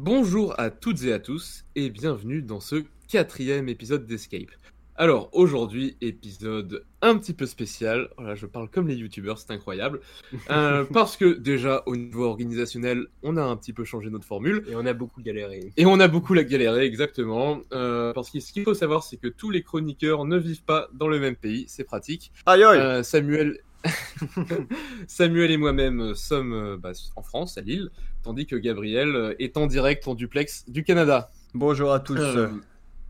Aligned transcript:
Bonjour 0.00 0.54
à 0.60 0.70
toutes 0.70 1.02
et 1.02 1.12
à 1.12 1.18
tous 1.18 1.64
et 1.74 1.90
bienvenue 1.90 2.40
dans 2.40 2.60
ce 2.60 2.84
quatrième 3.08 3.68
épisode 3.68 4.06
d'Escape. 4.06 4.52
Alors 4.94 5.28
aujourd'hui, 5.32 5.96
épisode 6.00 6.84
un 7.02 7.18
petit 7.18 7.34
peu 7.34 7.46
spécial. 7.46 8.08
Voilà, 8.16 8.36
je 8.36 8.46
parle 8.46 8.68
comme 8.68 8.86
les 8.86 8.94
youtubeurs, 8.94 9.40
c'est 9.40 9.50
incroyable. 9.50 10.00
Euh, 10.50 10.84
parce 10.84 11.16
que 11.16 11.34
déjà, 11.34 11.82
au 11.86 11.96
niveau 11.96 12.26
organisationnel, 12.26 13.06
on 13.24 13.36
a 13.36 13.42
un 13.42 13.56
petit 13.56 13.72
peu 13.72 13.84
changé 13.84 14.08
notre 14.08 14.24
formule. 14.24 14.64
Et 14.68 14.76
on 14.76 14.86
a 14.86 14.92
beaucoup 14.92 15.20
galéré. 15.20 15.72
Et 15.76 15.84
on 15.84 15.98
a 15.98 16.06
beaucoup 16.06 16.32
la 16.32 16.44
galéré, 16.44 16.84
exactement. 16.84 17.60
Euh, 17.72 18.12
parce 18.12 18.30
que 18.30 18.38
ce 18.38 18.52
qu'il 18.52 18.62
faut 18.62 18.74
savoir, 18.74 19.02
c'est 19.02 19.16
que 19.16 19.26
tous 19.26 19.50
les 19.50 19.62
chroniqueurs 19.62 20.24
ne 20.24 20.38
vivent 20.38 20.62
pas 20.62 20.88
dans 20.94 21.08
le 21.08 21.18
même 21.18 21.34
pays, 21.34 21.64
c'est 21.66 21.82
pratique. 21.82 22.30
Aïe 22.46 22.62
aïe 22.62 22.78
Euh, 22.78 23.02
Samuel... 23.02 23.58
Samuel 25.06 25.50
et 25.50 25.56
moi-même 25.56 26.14
sommes 26.14 26.52
euh, 26.52 26.76
bah, 26.76 26.92
en 27.16 27.22
France, 27.22 27.58
à 27.58 27.60
Lille, 27.60 27.90
tandis 28.22 28.46
que 28.46 28.56
Gabriel 28.56 29.14
euh, 29.14 29.34
est 29.38 29.56
en 29.56 29.66
direct 29.66 30.06
en 30.08 30.14
duplex 30.14 30.68
du 30.68 30.84
Canada. 30.84 31.30
Bonjour 31.54 31.92
à 31.92 32.00
tous. 32.00 32.18
Euh, 32.18 32.48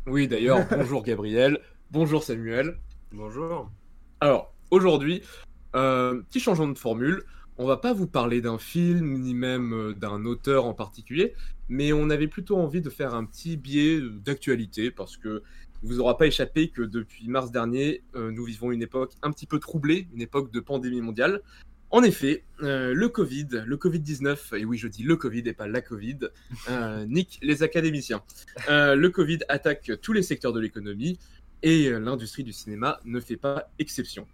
oui, 0.06 0.28
d'ailleurs, 0.28 0.66
bonjour 0.70 1.02
Gabriel, 1.02 1.60
bonjour 1.90 2.22
Samuel. 2.22 2.78
Bonjour. 3.12 3.70
Alors, 4.20 4.52
aujourd'hui, 4.70 5.22
euh, 5.74 6.20
petit 6.22 6.40
changement 6.40 6.68
de 6.68 6.78
formule. 6.78 7.22
On 7.60 7.66
va 7.66 7.76
pas 7.76 7.92
vous 7.92 8.06
parler 8.06 8.40
d'un 8.40 8.58
film, 8.58 9.18
ni 9.18 9.34
même 9.34 9.92
d'un 9.94 10.24
auteur 10.24 10.64
en 10.64 10.74
particulier, 10.74 11.34
mais 11.68 11.92
on 11.92 12.08
avait 12.08 12.28
plutôt 12.28 12.56
envie 12.56 12.80
de 12.80 12.88
faire 12.88 13.14
un 13.14 13.24
petit 13.24 13.56
biais 13.56 14.00
d'actualité, 14.00 14.92
parce 14.92 15.16
que 15.16 15.42
il 15.82 15.88
vous 15.88 16.00
aura 16.00 16.16
pas 16.16 16.26
échappé 16.26 16.68
que 16.68 16.82
depuis 16.82 17.28
mars 17.28 17.50
dernier, 17.50 18.02
euh, 18.14 18.30
nous 18.30 18.44
vivons 18.44 18.72
une 18.72 18.82
époque 18.82 19.12
un 19.22 19.30
petit 19.30 19.46
peu 19.46 19.58
troublée, 19.58 20.08
une 20.14 20.22
époque 20.22 20.52
de 20.52 20.60
pandémie 20.60 21.00
mondiale. 21.00 21.42
En 21.90 22.02
effet, 22.02 22.44
euh, 22.62 22.92
le 22.92 23.08
Covid, 23.08 23.48
le 23.64 23.76
Covid-19, 23.76 24.58
et 24.58 24.64
oui 24.66 24.76
je 24.76 24.88
dis 24.88 25.02
le 25.04 25.16
Covid 25.16 25.42
et 25.46 25.54
pas 25.54 25.66
la 25.66 25.80
Covid, 25.80 26.18
euh, 26.68 27.06
nique 27.08 27.38
les 27.42 27.62
académiciens. 27.62 28.22
Euh, 28.68 28.94
le 28.94 29.08
Covid 29.08 29.38
attaque 29.48 29.92
tous 30.02 30.12
les 30.12 30.22
secteurs 30.22 30.52
de 30.52 30.60
l'économie, 30.60 31.18
et 31.62 31.90
l'industrie 31.90 32.44
du 32.44 32.52
cinéma 32.52 33.00
ne 33.04 33.18
fait 33.18 33.36
pas 33.36 33.72
exception. 33.80 34.28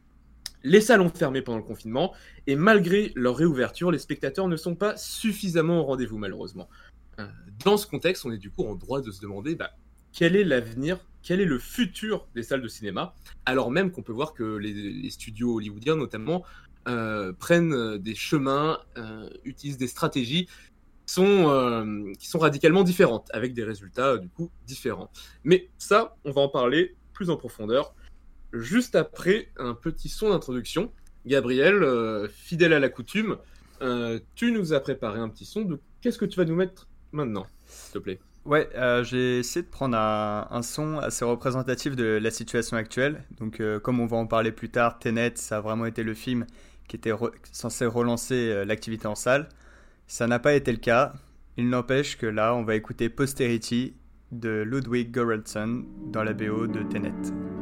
Les 0.63 0.81
salles 0.81 1.01
ont 1.01 1.09
fermé 1.09 1.43
pendant 1.43 1.59
le 1.59 1.65
confinement, 1.65 2.13
et 2.47 2.57
malgré 2.57 3.13
leur 3.15 3.37
réouverture, 3.37 3.91
les 3.91 3.99
spectateurs 3.99 4.49
ne 4.49 4.57
sont 4.57 4.75
pas 4.75 4.97
suffisamment 4.97 5.81
au 5.81 5.85
rendez-vous 5.85 6.19
malheureusement. 6.19 6.69
Dans 7.65 7.77
ce 7.77 7.87
contexte, 7.87 8.27
on 8.27 8.33
est 8.33 8.39
du 8.39 8.51
coup 8.51 8.65
en 8.65 8.75
droit 8.75 9.01
de 9.01 9.11
se 9.11 9.23
demander 9.23 9.55
bah, 9.55 9.71
quel 10.13 10.37
est 10.37 10.45
l'avenir, 10.45 10.99
quel 11.25 11.41
est 11.41 11.47
le 11.47 11.59
futur 11.59 12.29
des 12.35 12.43
salles 12.43 12.63
de 12.63 12.69
cinéma, 12.69 13.15
alors 13.47 13.71
même 13.71 13.91
qu'on 13.91 14.03
peut 14.03 14.13
voir 14.13 14.35
que 14.35 14.57
les, 14.59 15.11
studios 15.11 15.57
hollywoodiens 15.57 15.97
notamment 15.97 16.45
euh, 16.87 17.33
prennent 17.33 17.73
euh, 17.73 17.99
des 17.99 18.15
chemins, 18.15 18.79
euh, 18.99 19.29
utilisent 19.45 19.79
des 19.79 19.89
stratégies 19.89 20.49
qui 21.07 21.15
sont, 21.15 22.39
radicalement 22.39 22.83
différentes, 22.83 23.29
avec 23.33 23.55
des 23.55 23.65
résultats 23.65 24.17
du 24.19 24.29
coup 24.29 24.51
différents. 24.67 25.11
Mais 25.45 25.69
ça, 25.77 26.17
on 26.25 26.31
va 26.31 26.43
en 26.43 26.49
parler 26.49 26.95
plus 27.13 27.31
en 27.31 27.37
profondeur 27.37 27.95
juste 28.53 28.95
après 28.95 29.51
un 29.59 29.75
petit 29.75 30.09
son 30.09 30.31
d'introduction. 30.31 30.93
Gabriel, 31.27 32.29
fidèle 32.31 32.73
à 32.73 32.81
la 32.81 32.89
coutume, 32.89 33.37
tu 34.35 34.51
nous 34.51 34.73
as 34.73 34.81
préparé 34.81 35.21
un 35.21 35.29
petit 35.29 35.45
son. 35.45 35.63
De... 35.63 35.79
Qu'est-ce 36.01 36.19
que 36.19 36.25
tu 36.25 36.39
vas 36.39 36.47
nous 36.47 36.57
mettre 36.57 36.89
maintenant, 37.13 37.47
s'il 37.67 37.93
te 37.93 37.99
plaît? 37.99 38.21
Ouais, 38.45 38.69
euh, 38.75 39.03
j'ai 39.05 39.39
essayé 39.39 39.65
de 39.65 39.71
prendre 39.71 39.97
un, 39.97 40.63
son 40.63 40.99
assez 40.99 41.25
représentatif 41.25 41.97
de 41.97 42.19
la 42.21 42.31
situation 42.31 42.77
actuelle. 42.77 43.25
Donc, 43.39 43.61
euh, 43.61 43.81
comme 43.81 44.01
on 44.01 44.07
va 44.07 44.19
en 44.19 44.27
parler 44.27 44.53
plus 44.53 44.69
tard, 44.69 44.99
Tenet, 44.99 45.33
ça 45.37 45.59
a 45.59 45.61
vraiment 45.61 45.87
été 45.87 46.03
le 46.03 46.13
film 46.13 46.45
qui 46.87 46.97
était 46.97 47.13
censé 47.53 47.87
relancer 47.87 48.51
euh, 48.51 48.65
l'activité 48.67 49.07
en 49.07 49.15
salle. 49.15 49.49
Ça 50.07 50.27
n'a 50.27 50.39
pas 50.39 50.53
été 50.53 50.73
le 50.73 50.79
cas. 50.79 51.15
Il 51.57 51.71
n'empêche 51.71 52.19
que 52.19 52.27
là, 52.27 52.55
on 52.55 52.65
va 52.65 52.75
écouter 52.75 53.09
Posterity 53.09 53.95
de 54.31 54.63
Ludwig 54.63 55.11
Göransson 55.11 55.85
dans 56.13 56.23
la 56.23 56.35
BO 56.35 56.67
de 56.67 56.83
Tenet. 56.83 57.54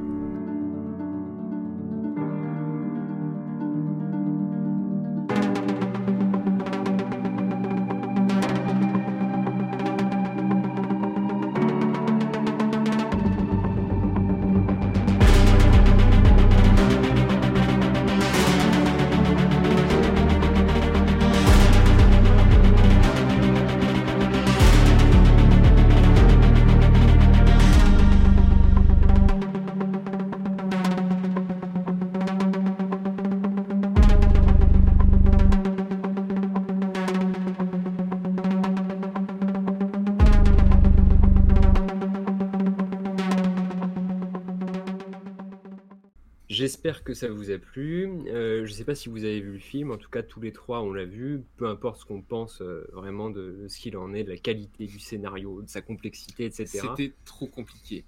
J'espère 47.02 47.14
que 47.14 47.14
ça 47.14 47.28
vous 47.32 47.50
a 47.50 47.58
plu. 47.58 48.08
Euh, 48.28 48.64
je 48.64 48.72
sais 48.72 48.84
pas 48.84 48.94
si 48.94 49.08
vous 49.08 49.24
avez 49.24 49.40
vu 49.40 49.54
le 49.54 49.58
film, 49.58 49.90
en 49.90 49.96
tout 49.96 50.08
cas 50.08 50.22
tous 50.22 50.40
les 50.40 50.52
trois 50.52 50.80
on 50.82 50.92
l'a 50.92 51.04
vu. 51.04 51.42
Peu 51.56 51.66
importe 51.66 51.98
ce 52.00 52.04
qu'on 52.04 52.22
pense 52.22 52.62
euh, 52.62 52.88
vraiment 52.92 53.28
de, 53.28 53.58
de 53.62 53.68
ce 53.68 53.78
qu'il 53.80 53.96
en 53.96 54.14
est, 54.14 54.22
de 54.22 54.30
la 54.30 54.36
qualité 54.36 54.86
du 54.86 55.00
scénario, 55.00 55.62
de 55.62 55.68
sa 55.68 55.82
complexité, 55.82 56.44
etc. 56.44 56.66
C'était 56.66 57.12
trop 57.24 57.48
compliqué. 57.48 58.04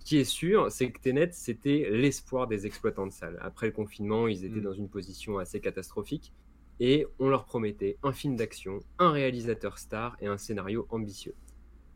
Ce 0.00 0.04
qui 0.04 0.16
est 0.16 0.24
sûr, 0.24 0.72
c'est 0.72 0.90
que 0.90 1.00
Tenet, 1.00 1.30
c'était 1.32 1.88
l'espoir 1.92 2.48
des 2.48 2.66
exploitants 2.66 3.06
de 3.06 3.12
salles. 3.12 3.38
Après 3.40 3.66
le 3.66 3.72
confinement, 3.72 4.26
ils 4.26 4.44
étaient 4.44 4.58
Mm. 4.58 4.64
dans 4.64 4.72
une 4.72 4.88
position 4.88 5.38
assez 5.38 5.60
catastrophique 5.60 6.32
et 6.80 7.06
on 7.20 7.28
leur 7.28 7.44
promettait 7.44 7.96
un 8.02 8.12
film 8.12 8.34
d'action, 8.34 8.80
un 8.98 9.12
réalisateur 9.12 9.78
star 9.78 10.16
et 10.20 10.26
un 10.26 10.36
scénario 10.36 10.88
ambitieux. 10.90 11.34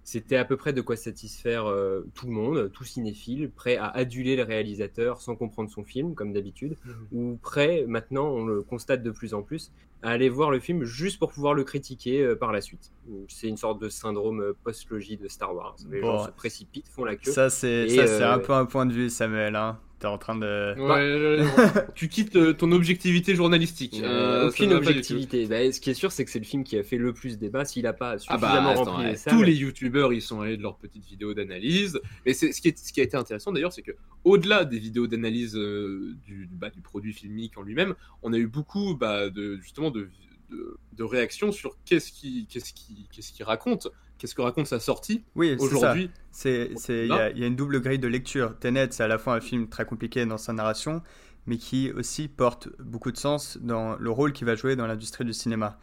C'était 0.09 0.37
à 0.37 0.45
peu 0.45 0.57
près 0.57 0.73
de 0.73 0.81
quoi 0.81 0.95
satisfaire 0.95 1.67
euh, 1.67 2.07
tout 2.15 2.27
le 2.27 2.33
monde, 2.33 2.71
tout 2.73 2.85
cinéphile, 2.85 3.51
prêt 3.51 3.77
à 3.77 3.89
aduler 3.89 4.37
le 4.37 4.45
réalisateur 4.45 5.21
sans 5.21 5.35
comprendre 5.35 5.69
son 5.69 5.83
film, 5.83 6.15
comme 6.15 6.33
d'habitude, 6.33 6.77
ou 7.11 7.39
prêt, 7.43 7.85
maintenant 7.89 8.29
on 8.29 8.47
le 8.47 8.63
constate 8.63 9.03
de 9.03 9.11
plus 9.11 9.35
en 9.35 9.43
plus, 9.43 9.73
à 10.03 10.11
aller 10.11 10.29
voir 10.29 10.53
le 10.53 10.61
film 10.61 10.85
juste 10.85 11.19
pour 11.19 11.33
pouvoir 11.33 11.55
le 11.55 11.65
critiquer 11.65 12.23
euh, 12.23 12.37
par 12.37 12.53
la 12.53 12.61
suite. 12.61 12.93
C'est 13.27 13.49
une 13.49 13.57
sorte 13.57 13.81
de 13.81 13.89
syndrome 13.89 14.41
euh, 14.41 14.53
post-logie 14.63 15.17
de 15.17 15.27
Star 15.27 15.53
Wars. 15.57 15.75
Les 15.91 16.01
Bon. 16.01 16.19
gens 16.19 16.27
se 16.27 16.31
précipitent, 16.31 16.87
font 16.89 17.05
la 17.05 17.17
queue. 17.17 17.33
Ça, 17.33 17.51
c'est 17.51 17.87
Et, 17.87 17.97
ça, 17.97 18.07
c'est 18.07 18.23
euh, 18.23 18.33
un 18.33 18.39
peu 18.39 18.53
un 18.53 18.67
point 18.67 18.87
de 18.87 18.93
vue, 18.93 19.11
Samuel. 19.11 19.57
Hein. 19.57 19.81
T'es 19.99 20.07
en 20.07 20.19
train 20.19 20.37
de. 20.37 20.75
Ouais, 20.79 21.45
ouais. 21.47 21.83
tu 21.95 22.09
quittes 22.09 22.37
euh, 22.37 22.53
ton 22.53 22.71
objectivité 22.73 23.35
journalistique. 23.35 24.01
Euh, 24.03 24.45
Euh, 24.45 24.49
aucune 24.49 24.75
objectivité. 24.75 25.47
Bah, 25.47 25.73
ce 25.73 25.81
qui 25.81 25.89
est 25.89 25.95
sûr, 25.95 26.13
c'est 26.13 26.25
que 26.27 26.31
c'est 26.31 26.39
le 26.39 26.45
film 26.45 26.65
qui 26.65 26.77
a 26.77 26.83
fait 26.83 26.99
le 26.99 27.15
plus 27.15 27.39
débat. 27.39 27.65
S'il 27.65 27.85
n'a 27.85 27.95
pas 27.95 28.13
Ah 28.13 28.19
suffisamment 28.19 28.63
bah, 28.63 28.71
attends, 28.73 28.85
rempli 28.85 29.05
ouais, 29.05 29.11
les 29.13 29.17
salles, 29.17 29.35
tous 29.35 29.43
les 29.43 29.55
youtubeurs 29.55 30.13
ils 30.13 30.21
sont 30.21 30.43
allés 30.43 30.59
de 30.59 30.63
leurs 30.63 30.77
petites 30.77 31.07
vidéos 31.07 31.33
d'analyse. 31.33 31.99
Mais 32.27 32.35
c'est 32.35 32.53
ce 32.53 32.61
qui, 32.61 32.69
est, 32.69 32.79
ce 32.79 32.93
qui 32.93 33.01
a 33.01 33.05
été 33.05 33.17
intéressant 33.17 33.53
d'ailleurs, 33.53 33.73
c'est 33.73 33.83
que 33.83 33.93
au-delà 34.25 34.67
des 34.67 34.79
vidéos 34.79 35.07
d'analyse 35.07 35.57
euh, 35.57 36.15
du, 36.27 36.47
bah, 36.53 36.69
du 36.69 36.83
produit 36.83 37.15
filmique 37.15 37.57
en 37.57 37.63
lui-même, 37.63 37.95
on 38.23 38.35
a 38.35 38.37
eu 38.37 38.47
beaucoup 38.47 38.97
bah, 38.97 39.31
de 39.31 39.57
justement 39.63 39.91
de, 39.91 40.11
de, 40.51 40.77
de 40.93 41.05
réactions 41.05 41.53
sur 41.53 41.77
qu'est-ce 41.85 42.13
qui 42.13 42.47
qu'est-ce 42.49 42.73
qui 42.73 43.09
qu'est-ce 43.13 43.33
qui 43.33 43.43
raconte, 43.43 43.89
qu'est-ce 44.19 44.35
que 44.35 44.43
raconte 44.43 44.67
sa 44.67 44.81
sortie 44.81 45.25
Oui, 45.35 45.57
c'est 45.59 45.67
ça. 45.69 45.77
aujourd'hui. 45.77 46.11
C'est, 46.31 46.71
c'est, 46.77 47.07
il 47.07 47.09
y, 47.09 47.13
a- 47.13 47.31
il 47.31 47.39
y 47.39 47.45
a 47.45 47.47
une 47.47 47.57
double 47.57 47.81
grille 47.81 47.99
de 47.99 48.09
lecture. 48.09 48.59
Tenet, 48.59 48.89
c'est 48.91 49.03
à 49.03 49.09
la 49.09 49.19
fois 49.19 49.35
un 49.35 49.41
film 49.41 49.69
très 49.69 49.85
compliqué 49.87 50.25
dans 50.27 50.39
sa 50.39 50.53
narration, 50.53 51.03
mais 51.47 51.57
qui 51.59 51.91
aussi 51.93 52.29
porte 52.29 52.69
beaucoup 52.81 53.13
de 53.13 53.17
sens 53.17 53.59
dans 53.61 53.97
le 53.97 54.11
rôle 54.11 54.33
qu'il 54.33 54.47
va 54.47 54.55
jouer 54.55 54.77
dans 54.77 54.87
l'industrie 54.87 55.25
du 55.25 55.33
cinéma. 55.33 55.79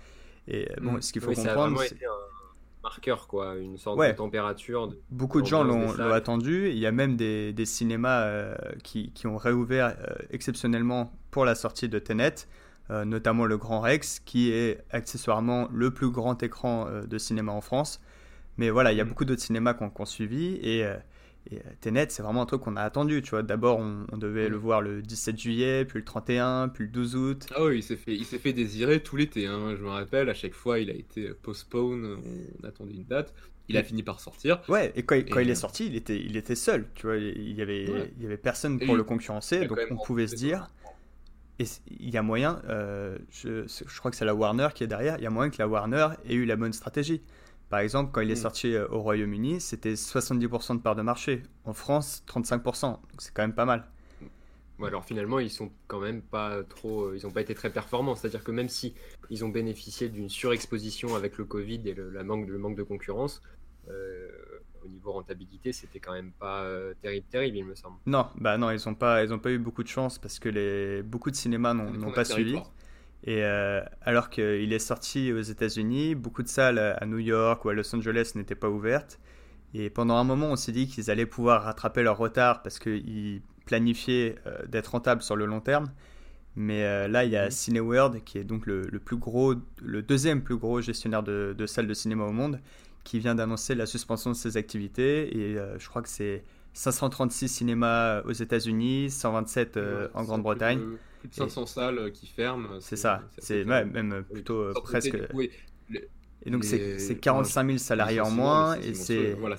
Et 0.47 0.69
euh, 0.71 0.75
bon, 0.81 0.93
Mm. 0.93 1.01
ce 1.01 1.13
qu'il 1.13 1.21
faut 1.21 1.29
oui, 1.29 1.35
ça 1.35 1.41
a 1.41 1.45
comprendre, 1.47 1.75
vraiment 1.75 1.87
c'est 1.87 1.95
été 1.95 2.05
un 2.05 2.81
marqueur, 2.83 3.27
quoi, 3.27 3.55
une 3.55 3.77
sorte 3.77 3.97
Ouais. 3.97 4.11
de 4.11 4.17
température. 4.17 4.89
de- 4.89 4.99
beaucoup 5.09 5.41
de 5.41 5.47
gens 5.47 5.63
l'ont, 5.63 5.89
attendu. 6.11 6.69
Il 6.69 6.77
y 6.77 6.85
a 6.85 6.91
même 6.91 7.15
des, 7.15 7.53
des 7.53 7.65
cinémas 7.65 8.23
euh, 8.25 8.55
qui, 8.83 9.11
qui 9.13 9.25
ont 9.27 9.37
réouvert 9.37 9.95
euh, 9.99 10.15
exceptionnellement 10.31 11.13
pour 11.31 11.45
la 11.45 11.55
sortie 11.55 11.87
de 11.87 11.97
Tenet, 11.99 12.35
euh, 12.91 13.05
notamment 13.05 13.45
le 13.45 13.57
Grand 13.57 13.79
Rex, 13.81 14.19
qui 14.19 14.51
est 14.51 14.83
accessoirement 14.91 15.69
le 15.73 15.91
plus 15.91 16.09
grand 16.09 16.41
écran 16.43 16.87
euh, 16.87 17.03
de 17.05 17.17
cinéma 17.17 17.51
en 17.51 17.61
France. 17.61 18.01
Mais 18.57 18.69
voilà, 18.69 18.91
il 18.91 18.97
y 18.97 19.01
a 19.01 19.05
Mm. 19.05 19.07
beaucoup 19.09 19.25
d'autres 19.25 19.41
cinémas 19.41 19.73
qui 19.73 19.83
ont, 19.83 19.89
qui 19.89 20.01
ont 20.01 20.05
suivi 20.05 20.55
et, 20.61 20.83
euh, 20.85 20.95
et, 21.51 21.57
euh, 21.57 21.61
Tenet, 21.81 22.07
c'est 22.09 22.21
vraiment 22.23 22.43
un 22.43 22.45
truc 22.45 22.61
qu'on 22.61 22.75
a 22.75 22.81
attendu. 22.83 23.21
Tu 23.21 23.31
vois, 23.31 23.41
d'abord, 23.43 23.79
on, 23.79 24.05
on 24.11 24.17
devait 24.17 24.47
Mm. 24.47 24.51
le 24.51 24.57
voir 24.57 24.81
le 24.81 25.01
17 25.01 25.39
juillet, 25.39 25.85
puis 25.85 25.99
le 25.99 26.05
31, 26.05 26.69
puis 26.69 26.83
le 26.85 26.89
12 26.91 27.15
août. 27.15 27.47
Ah 27.55 27.63
oui, 27.65 27.77
il 27.77 27.83
s'est 27.83 27.95
fait, 27.95 28.13
il 28.15 28.25
s'est 28.25 28.37
fait 28.37 28.53
désirer 28.53 29.01
tout 29.01 29.15
l'été. 29.17 29.47
Hein. 29.47 29.75
Je 29.77 29.83
me 29.83 29.89
rappelle, 29.89 30.29
à 30.29 30.33
chaque 30.33 30.53
fois, 30.53 30.79
il 30.79 30.89
a 30.89 30.93
été 30.93 31.29
postpone. 31.41 32.17
On 32.61 32.67
attendait 32.67 32.93
une 32.93 33.05
date. 33.05 33.33
Il 33.69 33.77
a 33.77 33.81
Mm. 33.81 33.85
fini 33.85 34.03
par 34.03 34.19
sortir. 34.19 34.61
Ouais, 34.67 34.91
et 34.95 35.03
quand, 35.03 35.15
quand 35.15 35.39
il 35.39 35.49
est 35.49 35.55
sorti, 35.55 35.87
il 35.87 35.95
était, 35.95 36.17
il 36.19 36.35
était 36.37 36.55
seul. 36.55 36.85
Tu 36.95 37.07
vois, 37.07 37.15
il 37.17 37.53
y 37.53 37.61
avait, 37.61 37.89
Ouais. 37.89 38.13
il 38.17 38.23
y 38.23 38.25
avait 38.25 38.37
personne 38.37 38.77
pour 38.79 38.95
le 38.95 39.03
concurrencer, 39.03 39.65
donc 39.67 39.79
on 39.89 39.95
pouvait 39.97 40.27
se 40.27 40.35
dire. 40.35 40.67
Et 41.59 41.65
il 41.87 42.09
y 42.09 42.17
a 42.17 42.21
moyen, 42.23 42.61
euh, 42.67 43.17
je, 43.29 43.67
je 43.67 43.99
crois 43.99 44.09
que 44.11 44.17
c'est 44.17 44.25
la 44.25 44.33
Warner 44.35 44.69
qui 44.73 44.83
est 44.83 44.87
derrière, 44.87 45.17
il 45.17 45.23
y 45.23 45.27
a 45.27 45.29
moyen 45.29 45.51
que 45.51 45.57
la 45.59 45.67
Warner 45.67 46.07
ait 46.25 46.33
eu 46.33 46.45
la 46.45 46.55
bonne 46.55 46.73
stratégie. 46.73 47.21
Par 47.69 47.79
exemple, 47.79 48.11
quand 48.11 48.21
il 48.21 48.29
est 48.31 48.33
Mm. 48.33 48.35
sorti 48.35 48.75
euh, 48.75 48.87
au 48.89 49.01
Royaume-Uni, 49.01 49.61
c'était 49.61 49.95
70% 49.95 50.75
de 50.77 50.81
part 50.81 50.95
de 50.95 51.01
marché. 51.03 51.43
En 51.65 51.73
France, 51.73 52.23
35%. 52.27 52.91
Donc 52.91 53.01
c'est 53.19 53.33
quand 53.33 53.43
même 53.43 53.55
pas 53.55 53.65
mal. 53.65 53.85
Alors 54.83 55.05
finalement, 55.05 55.39
ils 55.39 55.49
sont 55.51 55.71
quand 55.87 55.99
même 55.99 56.21
pas 56.21 56.63
trop, 56.63 57.05
euh, 57.05 57.15
ils 57.15 57.25
ont 57.25 57.31
pas 57.31 57.41
été 57.41 57.55
très 57.55 57.69
performants. 57.71 58.15
C'est-à-dire 58.15 58.43
que 58.43 58.51
même 58.51 58.67
si 58.69 58.95
ils 59.29 59.45
ont 59.45 59.49
bénéficié 59.49 60.09
d'une 60.09 60.29
surexposition 60.29 61.15
avec 61.15 61.37
le 61.37 61.45
Covid 61.45 61.81
et 61.85 61.93
le, 61.93 62.09
la 62.09 62.23
manque, 62.23 62.47
le 62.49 62.57
manque 62.57 62.75
de 62.75 62.83
concurrence, 62.83 63.41
euh, 63.89 64.27
au 64.85 64.87
niveau 64.89 65.11
rentabilité, 65.11 65.73
c'était 65.73 65.99
quand 65.99 66.13
même 66.13 66.31
pas 66.39 66.61
euh, 66.63 66.93
terrible, 67.01 67.25
terrible, 67.29 67.57
il 67.57 67.65
me 67.65 67.75
semble. 67.75 67.97
Non, 68.05 68.27
bah 68.35 68.57
non, 68.57 68.71
ils 68.71 68.79
n'ont 68.85 68.95
pas, 68.95 69.23
ils 69.23 69.33
ont 69.33 69.39
pas 69.39 69.51
eu 69.51 69.57
beaucoup 69.59 69.83
de 69.83 69.87
chance 69.87 70.17
parce 70.19 70.39
que 70.39 70.49
les, 70.49 71.03
beaucoup 71.03 71.31
de 71.31 71.35
cinémas 71.35 71.73
n'ont 71.73 72.11
pas 72.11 72.25
suivi. 72.25 72.57
Et 73.25 73.43
euh, 73.43 73.81
alors 74.01 74.29
qu'il 74.29 74.73
est 74.73 74.79
sorti 74.79 75.31
aux 75.31 75.41
États-Unis, 75.41 76.13
beaucoup 76.15 76.43
de 76.43 76.49
salles 76.49 76.79
à 76.79 77.05
New 77.05 77.19
York 77.19 77.63
ou 77.63 77.69
à 77.69 77.73
Los 77.73 77.95
Angeles 77.95 78.33
n'étaient 78.35 78.55
pas 78.55 78.69
ouvertes. 78.69 79.19
Et 79.73 79.89
pendant 79.89 80.17
un 80.17 80.23
moment, 80.23 80.47
on 80.51 80.55
s'est 80.55 80.71
dit 80.73 80.87
qu'ils 80.87 81.09
allaient 81.09 81.25
pouvoir 81.25 81.63
rattraper 81.63 82.03
leur 82.03 82.17
retard 82.17 82.61
parce 82.61 82.79
qu'ils 82.79 83.41
planifiaient 83.65 84.35
euh, 84.45 84.65
d'être 84.67 84.87
rentables 84.87 85.21
sur 85.21 85.35
le 85.35 85.45
long 85.45 85.61
terme. 85.61 85.91
Mais 86.55 86.83
euh, 86.83 87.07
là, 87.07 87.23
il 87.23 87.31
y 87.31 87.37
a 87.37 87.45
Mhm. 87.45 87.51
Cineworld, 87.51 88.23
qui 88.23 88.37
est 88.37 88.43
donc 88.43 88.67
le, 88.67 88.81
le 88.83 88.99
plus 88.99 89.17
gros, 89.17 89.55
le 89.81 90.01
deuxième 90.03 90.43
plus 90.43 90.57
gros 90.57 90.81
gestionnaire 90.81 91.23
de, 91.23 91.55
de 91.57 91.65
salles 91.65 91.87
de 91.87 91.93
cinéma 91.95 92.25
au 92.25 92.31
monde, 92.31 92.59
qui 93.03 93.19
vient 93.19 93.35
d'annoncer 93.35 93.75
la 93.75 93.85
suspension 93.85 94.31
de 94.31 94.35
ses 94.35 94.57
activités. 94.57 95.37
Et 95.37 95.57
euh, 95.57 95.77
je 95.79 95.87
crois 95.89 96.01
que 96.01 96.09
c'est 96.09 96.43
536 96.73 97.49
cinémas 97.49 98.21
aux 98.23 98.31
États-Unis, 98.31 99.09
127 99.11 99.77
euh, 99.77 100.07
Ouais, 100.07 100.11
en 100.13 100.23
Grande-Bretagne. 100.23 100.79
Plus 100.79 100.91
de, 100.93 100.97
plus 101.19 101.29
de 101.29 101.33
500 101.35 101.65
salles 101.65 101.99
euh, 101.99 102.09
qui 102.09 102.27
ferment. 102.27 102.79
C'est 102.79 102.95
ça, 102.95 103.21
c'est 103.37 103.63
ouais, 103.65 103.85
même 103.85 104.23
plutôt 104.31 104.57
euh, 104.61 104.73
presque. 104.83 105.15
Et 106.45 106.49
donc 106.51 106.63
c'est 106.65 106.77
les- 106.77 106.99
c'est 106.99 107.15
45 107.15 107.63
000 107.63 107.79
salariés 107.79 108.19
en 108.19 108.29
moins 108.29 108.75
et 108.75 108.93
c'est 108.93 109.33
Voilà, 109.33 109.55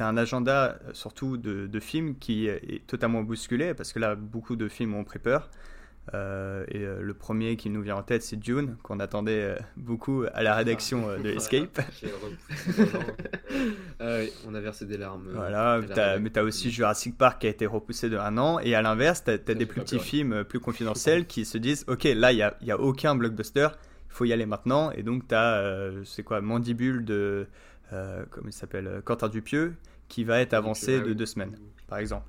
un 0.00 0.16
agenda 0.16 0.78
euh, 0.84 0.94
surtout 0.94 1.36
de, 1.36 1.66
de 1.66 1.80
films 1.80 2.16
qui 2.18 2.46
est 2.46 2.86
totalement 2.86 3.22
bousculé 3.22 3.74
parce 3.74 3.92
que 3.92 3.98
là 3.98 4.14
beaucoup 4.14 4.54
de 4.54 4.68
films 4.68 4.94
ont 4.94 5.04
pris 5.04 5.18
peur. 5.18 5.50
Euh, 6.12 6.64
et 6.68 6.82
euh, 6.82 7.00
le 7.00 7.14
premier 7.14 7.56
qui 7.56 7.70
nous 7.70 7.80
vient 7.80 7.96
en 7.96 8.02
tête 8.02 8.22
c'est 8.22 8.36
Dune 8.36 8.76
qu'on 8.82 9.00
attendait 9.00 9.42
euh, 9.42 9.56
beaucoup 9.78 10.24
à 10.34 10.42
la 10.42 10.54
rédaction 10.54 11.08
euh, 11.08 11.16
de 11.16 11.30
Escape. 11.30 11.80
Ah 13.98 14.18
oui, 14.18 14.30
on 14.46 14.54
a 14.54 14.60
versé 14.60 14.84
des 14.84 14.98
larmes. 14.98 15.30
Voilà, 15.32 15.80
mais 16.20 16.30
tu 16.30 16.38
as 16.38 16.44
aussi 16.44 16.70
Jurassic 16.70 17.16
Park 17.16 17.40
qui 17.40 17.46
a 17.46 17.50
été 17.50 17.64
repoussé 17.64 18.10
de 18.10 18.18
un 18.18 18.36
an 18.36 18.58
et 18.58 18.74
à 18.74 18.82
l'inverse 18.82 19.24
tu 19.24 19.30
as, 19.30 19.38
des 19.38 19.64
plus 19.64 19.80
petits 19.80 19.98
films 19.98 20.44
plus 20.44 20.60
confidentiels 20.60 21.26
qui 21.26 21.46
se 21.46 21.56
disent 21.56 21.84
ok 21.88 22.04
là 22.04 22.32
il 22.32 22.36
n'y 22.36 22.42
a, 22.42 22.54
y 22.60 22.70
a 22.70 22.78
aucun 22.78 23.14
blockbuster, 23.14 23.68
il 24.10 24.12
faut 24.12 24.26
y 24.26 24.32
aller 24.32 24.46
maintenant 24.46 24.90
et 24.90 25.02
donc 25.02 25.26
tu 25.28 25.34
as 25.34 25.90
c'est 26.04 26.22
quoi 26.22 26.42
Mandibule 26.42 27.04
de 27.06 27.46
comment 27.90 28.48
il 28.48 28.52
s'appelle 28.52 29.00
Quentin 29.04 29.28
Dupieux 29.28 29.74
qui 30.08 30.24
va 30.24 30.40
être 30.40 30.52
avancé 30.52 31.00
Ah 31.02 31.06
de 31.06 31.14
deux 31.14 31.26
semaines 31.26 31.56
par 31.88 31.98
exemple. 31.98 32.26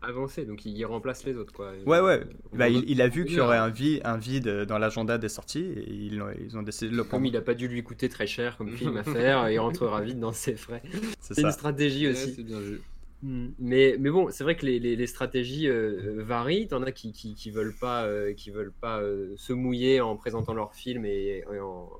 Avancé, 0.00 0.44
donc 0.46 0.64
il 0.64 0.84
remplace 0.84 1.24
les 1.24 1.36
autres, 1.36 1.52
quoi. 1.52 1.72
Ouais, 1.84 1.98
ouais. 2.00 2.24
Bah, 2.52 2.68
il, 2.68 2.88
il 2.88 3.02
a 3.02 3.08
vu 3.08 3.24
qu'il 3.24 3.34
y 3.34 3.40
aurait 3.40 3.58
un 3.58 3.68
vide, 3.68 4.00
un 4.04 4.16
vide 4.16 4.48
dans 4.64 4.78
l'agenda 4.78 5.18
des 5.18 5.28
sorties 5.28 5.64
et 5.76 5.90
ils, 5.92 6.22
ont- 6.22 6.30
ils 6.40 6.56
ont 6.56 6.62
décidé 6.62 6.90
de 6.92 6.96
le 6.96 7.02
Comme 7.02 7.08
prendre. 7.08 7.26
il 7.26 7.36
a 7.36 7.40
pas 7.40 7.54
dû 7.54 7.66
lui 7.66 7.82
coûter 7.82 8.08
très 8.08 8.28
cher 8.28 8.56
comme 8.56 8.70
film 8.76 8.96
à 8.96 9.02
faire, 9.02 9.50
il 9.50 9.58
rentrera 9.58 10.00
vite 10.00 10.20
dans 10.20 10.32
ses 10.32 10.54
frais. 10.54 10.82
C'est 11.20 11.40
une 11.40 11.50
stratégie 11.50 12.06
Ouais, 12.06 12.12
aussi. 12.12 12.32
c'est 12.34 12.44
bien 12.44 12.60
vu. 12.60 12.80
Mm. 13.22 13.48
Mais, 13.58 13.96
mais 13.98 14.10
bon, 14.10 14.28
c'est 14.30 14.44
vrai 14.44 14.54
que 14.56 14.64
les, 14.66 14.78
les- 14.78 14.94
les 14.94 15.06
stratégies 15.08 15.66
euh, 15.68 16.18
euh, 16.20 16.22
varient. 16.22 16.68
T'en 16.68 16.82
as 16.84 16.92
qui, 16.92 17.12
qui, 17.12 17.34
qui 17.34 17.50
veulent 17.50 17.74
pas, 17.74 18.04
euh, 18.04 18.34
qui 18.34 18.52
veulent 18.52 18.72
pas 18.80 19.00
euh, 19.00 19.34
se 19.36 19.52
mouiller 19.52 20.00
en 20.00 20.14
présentant 20.16 20.54
leur 20.54 20.74
film 20.74 21.04
et, 21.06 21.42
et 21.52 21.58
en, 21.60 21.90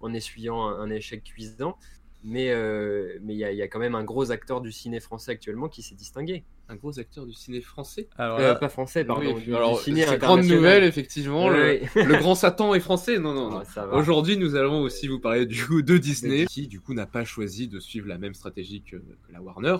en 0.00 0.12
essuyant 0.12 0.66
un, 0.66 0.80
un 0.80 0.90
échec 0.90 1.22
cuisant. 1.22 1.78
Mais 2.24 2.50
euh, 2.50 3.16
mais 3.22 3.34
il 3.34 3.38
y, 3.38 3.44
a- 3.44 3.52
il 3.52 3.58
y 3.58 3.62
a 3.62 3.68
quand 3.68 3.78
même 3.78 3.94
un 3.94 4.02
gros 4.02 4.32
acteur 4.32 4.60
du 4.60 4.72
ciné 4.72 4.98
français 4.98 5.30
actuellement 5.30 5.68
qui 5.68 5.82
s'est 5.82 5.94
distingué. 5.94 6.42
Un 6.68 6.76
gros 6.76 6.98
acteur 6.98 7.26
du 7.26 7.32
ciné 7.34 7.60
français. 7.60 8.08
Alors 8.16 8.38
Euh, 8.38 8.54
pas 8.54 8.68
français, 8.70 9.04
pardon. 9.04 9.34
Oui, 9.34 9.42
du, 9.42 9.54
alors, 9.54 9.76
du 9.78 9.84
ciné 9.84 10.06
c'est 10.06 10.18
grande 10.18 10.44
nouvelle, 10.44 10.82
effectivement. 10.84 11.48
le- 11.50 12.18
grand 12.18 12.34
Satan 12.34 12.74
est 12.74 12.80
français. 12.80 13.18
Non, 13.18 13.34
non. 13.34 13.62
Ah. 13.76 13.88
Aujourd'hui, 13.92 14.36
nous 14.38 14.54
allons 14.54 14.80
aussi 14.80 15.06
vous 15.06 15.18
parler 15.20 15.44
du 15.46 15.64
coup 15.66 15.82
de 15.82 15.98
Disney, 15.98 16.46
qui 16.46 16.66
du 16.66 16.80
coup 16.80 16.94
n'a 16.94 17.06
pas 17.06 17.24
choisi 17.24 17.68
de 17.68 17.78
suivre 17.80 18.08
la 18.08 18.16
même 18.18 18.34
stratégie 18.34 18.82
que, 18.82 18.96
que 18.96 19.32
la 19.32 19.42
Warner, 19.42 19.76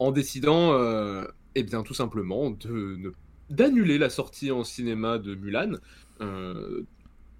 en 0.00 0.10
décidant, 0.10 0.72
euh, 0.72 1.24
eh 1.54 1.62
bien, 1.62 1.82
tout 1.82 1.94
simplement, 1.94 2.50
de 2.50 3.12
d'annuler 3.50 3.98
la 3.98 4.08
sortie 4.10 4.50
en 4.50 4.64
cinéma 4.64 5.18
de 5.18 5.34
Mulan. 5.34 5.72
euh, 6.20 6.82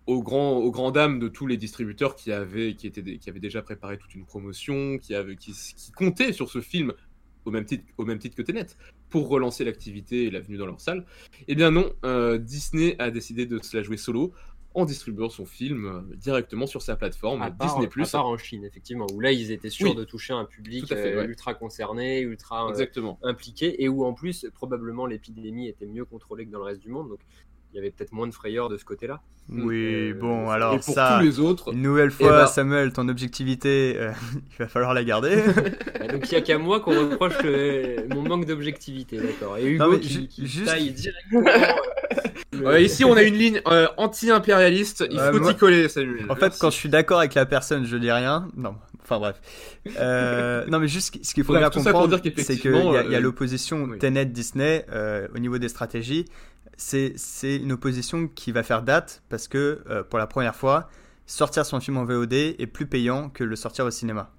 au 0.06 0.23
grand, 0.23 0.58
aux 0.58 0.70
grand 0.70 0.90
dames 0.90 1.19
de 1.19 1.29
tous 1.29 1.47
les 1.47 1.56
distributeurs 1.56 2.14
qui 2.14 2.31
avaient, 2.31 2.75
qui, 2.75 2.87
étaient 2.87 3.17
qui 3.17 3.31
avaient 3.31 3.40
déjà 3.40 3.62
préparé 3.62 3.97
toute 3.97 4.14
une 4.14 4.26
promotion, 4.26 4.99
qui, 4.99 5.14
avaient, 5.14 5.35
qui, 5.35 5.52
qui 5.52 5.93
comptaient 5.93 6.35
sur 6.35 6.50
ce 6.50 6.61
film 6.61 6.93
au 7.44 7.50
même 7.50 7.64
titre, 7.64 7.85
au 7.99 8.05
même 8.05 8.19
titre 8.19 8.37
que 8.37 8.43
Tenet, 8.43 8.67
pour 9.11 9.29
relancer 9.29 9.64
l'activité 9.64 10.25
et 10.25 10.31
la 10.31 10.41
venue 10.41 10.56
dans 10.56 10.67
leur 10.67 10.81
salle. 10.81 11.05
Eh 11.49 11.55
bien 11.55 11.70
non, 11.70 11.93
euh, 12.05 12.38
Disney 12.38 12.96
a 12.99 13.11
décidé 13.11 13.46
de 13.46 13.62
se 13.62 13.76
la 13.76 13.82
jouer 13.82 13.96
solo 13.96 14.32
en 14.75 14.85
distribuant 14.85 15.29
son 15.29 15.46
film 15.46 15.87
euh, 15.87 16.17
directement 16.17 16.67
sur 16.67 16.82
sa 16.82 16.96
plateforme 16.96 17.43
à 17.43 17.50
part, 17.50 17.79
Disney+. 17.79 17.88
à 18.05 18.11
part 18.11 18.26
en 18.26 18.37
Chine, 18.37 18.64
effectivement, 18.64 19.06
où 19.12 19.20
là 19.20 19.31
ils 19.31 19.52
étaient 19.52 19.70
sûrs 19.70 19.91
Oui. 19.91 19.96
de 19.96 20.05
toucher 20.05 20.32
un 20.32 20.44
public 20.44 20.88
fait, 20.88 21.14
euh, 21.14 21.20
ouais. 21.20 21.26
ultra 21.26 21.55
concerné, 21.55 22.20
ultra 22.20 22.69
Exactement. 22.70 23.19
impliqué, 23.23 23.82
et 23.82 23.88
où 23.88 24.05
en 24.05 24.14
plus 24.14 24.47
probablement 24.52 25.06
l'épidémie 25.06 25.69
était 25.69 25.87
mieux 25.87 26.05
contrôlée 26.05 26.44
que 26.44 26.50
dans 26.50 26.58
le 26.58 26.64
reste 26.64 26.81
du 26.81 26.88
monde, 26.88 27.08
donc 27.11 27.20
il 27.75 27.79
y 27.79 27.81
avait 27.81 27.91
peut-être 27.91 28.12
moins 28.12 28.29
de 28.29 28.32
frayeur 28.32 28.69
de 28.69 28.76
ce 28.76 28.85
côté-là. 28.85 29.21
oui, 29.49 30.12
euh, 30.12 30.15
bon, 30.15 30.49
alors 30.49 30.75
et 30.75 30.79
pour 30.79 30.94
ça, 30.94 31.17
tous 31.19 31.25
les 31.26 31.41
autres, 31.41 31.73
une 31.73 31.82
nouvelle 31.82 32.12
fois, 32.12 32.31
ben- 32.31 32.47
Samuel, 32.47 32.93
ton 32.93 33.09
objectivité, 33.09 33.97
euh, 33.99 34.12
il 34.53 34.56
va 34.61 34.69
falloir 34.69 34.94
la 34.94 35.03
garder. 35.03 35.37
Donc 36.12 36.31
il 36.31 36.35
n'y 36.35 36.37
a 36.37 36.41
qu'à 36.41 36.56
moi 36.56 36.79
qu'on 36.79 37.11
reproche 37.11 37.35
euh, 37.44 37.97
mon 38.11 38.23
manque 38.23 38.47
d'objectivité, 38.47 39.17
d'accord. 39.19 39.59
Et 39.59 39.67
Hugo 39.73 39.93
Non, 39.93 39.99
qui, 39.99 40.09
ju- 40.09 40.29
qui 40.29 40.47
juste- 40.47 40.67
taille 40.67 40.93
directement. 40.93 41.49
euh, 41.49 41.67
le- 42.53 42.67
Euh, 42.69 42.81
ici 42.81 43.05
on 43.05 43.15
a 43.17 43.23
une 43.25 43.35
ligne 43.35 43.61
euh, 43.67 43.88
anti-impérialiste, 43.97 45.05
il 45.11 45.19
faut 45.19 45.41
moi- 45.41 45.50
y 45.50 45.56
coller, 45.56 45.88
Samuel. 45.88 46.26
En 46.29 46.37
fait, 46.37 46.55
quand 46.61 46.71
je 46.71 46.76
suis 46.76 46.88
d'accord 46.88 47.19
avec 47.19 47.35
la 47.35 47.44
personne, 47.47 47.85
je 47.87 47.97
dis 47.97 48.12
rien. 48.12 48.47
Non, 48.56 48.76
enfin 49.03 49.19
bref. 49.19 49.41
Euh, 49.99 50.65
non, 50.69 50.79
mais 50.79 50.87
juste 50.88 51.19
ce 51.25 51.35
qu'il 51.35 51.43
faut 51.44 51.56
bien 51.56 51.71
comprendre, 51.71 52.21
c'est 52.37 52.56
qu'il 52.56 52.71
y 52.73 53.15
a, 53.17 53.21
l'opposition 53.21 53.85
oui. 53.91 53.99
Tenet-Disney 53.99 54.87
euh, 54.93 55.26
au 55.35 55.38
niveau 55.41 55.59
des 55.59 55.69
stratégies. 55.69 56.25
C'est 56.76 57.17
une 57.56 57.73
opposition 57.73 58.29
qui 58.29 58.53
va 58.53 58.62
faire 58.62 58.82
date 58.82 59.23
parce 59.29 59.49
que 59.49 59.82
euh, 59.88 60.03
pour 60.03 60.19
la 60.19 60.26
première 60.26 60.56
fois, 60.56 60.88
sortir 61.26 61.65
son 61.65 61.81
film 61.81 61.97
en 61.97 62.05
VOD 62.05 62.32
est 62.32 62.71
plus 62.71 62.87
payant 62.87 63.31
que 63.31 63.44
le 63.44 63.56
sortir 63.56 63.85
au 63.85 63.91
cinéma. 63.91 64.32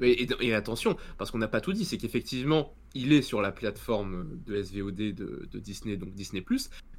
Et 0.00 0.54
attention, 0.54 0.96
parce 1.16 1.30
qu'on 1.30 1.38
n'a 1.38 1.48
pas 1.48 1.60
tout 1.60 1.72
dit, 1.72 1.84
c'est 1.84 1.98
qu'effectivement, 1.98 2.72
il 2.94 3.12
est 3.12 3.22
sur 3.22 3.40
la 3.40 3.52
plateforme 3.52 4.26
de 4.46 4.62
SVOD 4.62 4.94
de, 4.96 5.48
de 5.52 5.58
Disney, 5.58 5.96
donc 5.96 6.10
Disney+. 6.14 6.44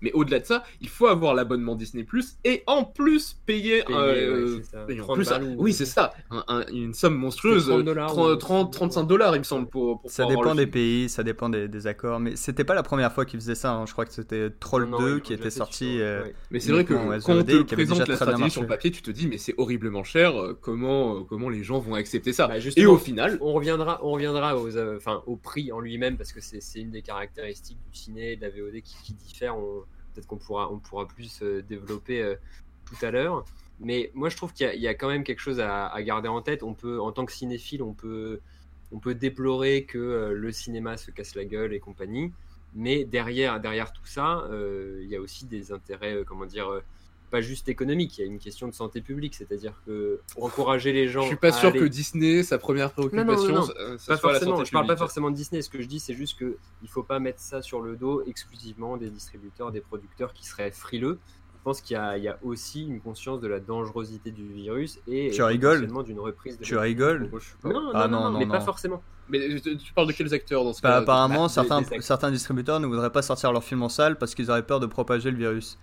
Mais 0.01 0.11
au-delà 0.13 0.39
de 0.39 0.45
ça, 0.45 0.63
il 0.79 0.87
faut 0.87 1.07
avoir 1.07 1.33
l'abonnement 1.33 1.75
Disney+, 1.75 2.05
et 2.45 2.63
en 2.67 2.85
plus 2.85 3.37
payer... 3.45 3.83
Payer, 3.83 3.97
euh, 3.99 4.55
ouais, 4.57 4.61
c'est 4.63 4.71
ça. 4.71 4.85
et 4.87 4.99
en 5.01 5.03
30 5.03 5.15
plus, 5.17 5.29
balles 5.29 5.43
ou- 5.43 5.55
oui, 5.57 5.73
c'est 5.73 5.85
ça, 5.85 6.13
un- 6.31 6.45
un- 6.47 6.65
une 6.71 6.93
somme 6.93 7.15
monstrueuse, 7.15 7.65
C'est 7.65 7.71
30 7.71 7.83
dollars 7.83 8.07
30, 8.07 8.31
ou- 8.31 8.35
30, 8.37 8.71
35 8.73 9.03
dollars, 9.03 9.35
il 9.35 9.39
me 9.39 9.43
semble, 9.43 9.67
pour, 9.67 9.99
pour 9.99 10.09
Ça 10.09 10.25
dépend 10.25 10.53
des 10.55 10.61
film. 10.61 10.71
pays, 10.71 11.09
ça 11.09 11.23
dépend 11.23 11.49
des, 11.49 11.67
des 11.67 11.87
accords, 11.87 12.19
mais 12.21 12.35
c'était 12.37 12.63
pas 12.63 12.75
la 12.75 12.83
première 12.83 13.11
fois 13.11 13.25
qu'ils 13.25 13.39
faisaient 13.41 13.55
ça. 13.55 13.73
hein. 13.73 13.85
Je 13.85 13.91
crois 13.91 14.05
que 14.05 14.13
c'était 14.13 14.49
Troll 14.51 14.85
Non, 14.85 14.91
non, 14.91 14.99
2 14.99 15.09
ils 15.09 15.13
l'ont 15.15 15.19
qui 15.19 15.33
était 15.33 15.49
sorti. 15.49 15.77
sur- 15.95 16.01
euh, 16.01 16.23
ouais. 16.23 16.35
Mais 16.51 16.59
c'est 16.61 16.71
vrai 16.71 16.85
que 16.85 16.93
quand 16.93 17.33
on 17.33 17.43
te 17.43 17.63
présente 17.63 18.07
la 18.07 18.15
stratégie 18.15 18.49
sur 18.51 18.61
le 18.61 18.67
papier, 18.67 18.91
tu 18.91 19.01
te 19.01 19.11
dis, 19.11 19.27
mais 19.27 19.37
c'est 19.37 19.55
horriblement 19.57 20.03
cher, 20.05 20.39
euh, 20.39 20.57
comment, 20.61 21.17
euh, 21.17 21.19
comment 21.27 21.49
les 21.49 21.63
gens 21.63 21.79
vont 21.79 21.95
accepter 21.95 22.31
ça? 22.31 22.47
Bah, 22.47 22.55
Et 22.77 22.85
au 22.85 22.97
final, 22.97 23.37
on 23.41 23.51
reviendra, 23.51 23.99
on 24.03 24.11
reviendra 24.11 24.57
aux, 24.57 24.77
euh, 24.77 24.95
enfin, 24.95 25.23
au 25.25 25.35
prix 25.35 25.71
en 25.73 25.78
lui-même 25.81 26.17
parce 26.17 26.31
que 26.31 26.41
c'est 26.41 26.79
une 26.79 26.91
des 26.91 27.01
caractéristiques 27.01 27.77
du 27.91 27.97
ciné 27.97 28.33
et 28.33 28.35
de 28.35 28.41
la 28.41 28.49
VOD 28.49 28.81
qui, 28.81 28.95
qui 29.03 29.13
diffèrent. 29.13 29.55
Peut-être 30.13 30.27
qu'on 30.27 30.37
pourra, 30.37 30.71
on 30.71 30.79
pourra 30.79 31.07
plus 31.07 31.41
euh, 31.41 31.61
développer 31.61 32.21
euh, 32.21 32.35
tout 32.85 33.05
à 33.05 33.11
l'heure. 33.11 33.45
Mais 33.79 34.11
moi, 34.13 34.29
je 34.29 34.35
trouve 34.35 34.53
qu'il 34.53 34.67
y, 34.75 34.87
a- 34.87 34.93
quand 34.93 35.07
même 35.07 35.23
quelque 35.23 35.39
chose 35.39 35.59
à, 35.59 35.93
garder 36.01 36.27
en 36.27 36.41
tête. 36.41 36.63
On 36.63 36.73
peut, 36.73 36.99
en 36.99 37.11
tant 37.11 37.25
que 37.25 37.31
cinéphile, 37.31 37.81
on 37.81 37.93
peut, 37.93 38.39
on 38.91 38.99
peut 38.99 39.15
déplorer 39.15 39.85
que 39.85 39.97
euh, 39.97 40.33
le 40.33 40.51
cinéma 40.51 40.97
se 40.97 41.11
casse 41.11 41.35
la 41.35 41.45
gueule 41.45 41.73
et 41.73 41.79
compagnie. 41.79 42.33
Mais 42.75 43.05
derrière, 43.05 43.59
derrière 43.59 43.93
tout 43.93 44.05
ça, 44.05 44.47
il 44.51 45.07
y 45.07 45.15
a 45.15 45.19
aussi 45.19 45.45
des 45.45 45.71
intérêts, 45.71 46.23
comment 46.23 46.45
dire, 46.45 46.69
pas 47.29 47.41
juste 47.41 47.69
économiques. 47.69 48.17
Il 48.17 48.21
y 48.21 48.23
a 48.23 48.27
une 48.27 48.39
question 48.39 48.67
de 48.67 48.73
santé 48.73 49.01
publique, 49.01 49.35
c'est-à-dire 49.35 49.73
que 49.85 50.19
encourager 50.37 50.91
les 50.91 51.07
gens. 51.07 51.21
je 51.21 51.27
suis 51.27 51.35
pas 51.35 51.49
à 51.49 51.51
sûr 51.51 51.69
aller- 51.69 51.79
que 51.79 51.85
Disney, 51.85 52.43
sa 52.43 52.57
première 52.57 52.91
préoccupation, 52.91 53.47
non, 53.49 53.53
non. 53.61 53.65
ça- 53.65 53.73
ça 53.73 53.73
pas 53.73 53.97
soit 53.97 54.13
la 54.13 54.17
forcément, 54.39 54.57
santé 54.57 54.65
je 54.67 54.71
parle 54.71 54.87
pas 54.87 54.97
forcément 54.97 55.31
de 55.31 55.35
Disney. 55.35 55.61
Ce 55.61 55.69
que 55.69 55.81
je 55.81 55.87
dis, 55.87 55.99
c'est 55.99 56.13
juste 56.13 56.37
que 56.37 56.57
il 56.81 56.89
faut 56.89 57.03
pas 57.03 57.19
mettre 57.19 57.39
ça 57.39 57.61
sur 57.61 57.81
le 57.81 57.95
dos 57.95 58.23
exclusivement 58.25 58.97
des 58.97 59.09
distributeurs, 59.09 59.71
des 59.71 59.81
producteurs 59.81 60.33
qui 60.33 60.45
seraient 60.45 60.71
frileux. 60.71 61.19
Je 61.57 61.63
pense 61.63 61.81
qu'il 61.81 61.95
y, 61.95 61.97
a- 61.97 62.17
il 62.17 62.23
y 62.23 62.27
a 62.29 62.39
aussi 62.41 62.85
une 62.87 63.01
conscience 63.01 63.41
de 63.41 63.47
la 63.47 63.59
dangerosité 63.59 64.31
du 64.31 64.47
virus 64.47 64.97
et 65.07 65.29
Tu 65.31 65.43
rigoles 65.43 65.71
potentiellement 65.81 66.03
d'une 66.03 66.19
reprise 66.19 66.57
de 66.57 66.63
Tu 66.63 66.77
rigoles 66.77 67.29
suis 67.41 67.53
pas- 67.61 67.69
Non, 67.69 67.81
non, 67.81 67.91
Ah, 67.93 68.07
non, 68.07 68.21
non, 68.21 68.31
non, 68.31 68.39
mais 68.39 68.45
non, 68.45 68.51
pas 68.51 68.59
non. 68.59 68.65
forcément. 68.65 69.03
Mais 69.27 69.59
tu, 69.59 69.77
tu 69.77 69.93
parles 69.93 70.07
de 70.07 70.13
quels 70.13 70.33
acteurs 70.33 70.63
dans 70.63 70.73
ce 70.73 70.81
Bah, 70.81 70.89
cas 70.89 70.95
apparemment, 70.99 71.45
des- 71.47 71.53
certains, 71.53 71.81
des 71.81 72.01
certains 72.01 72.31
distributeurs 72.31 72.79
ne 72.79 72.87
voudraient 72.87 73.11
pas 73.11 73.21
sortir 73.21 73.51
leur 73.51 73.63
film 73.63 73.83
en 73.83 73.89
salle 73.89 74.17
parce 74.17 74.33
qu'ils 74.35 74.49
auraient 74.49 74.65
peur 74.65 74.79
de 74.79 74.85
propager 74.87 75.29
le 75.31 75.37
virus. 75.37 75.77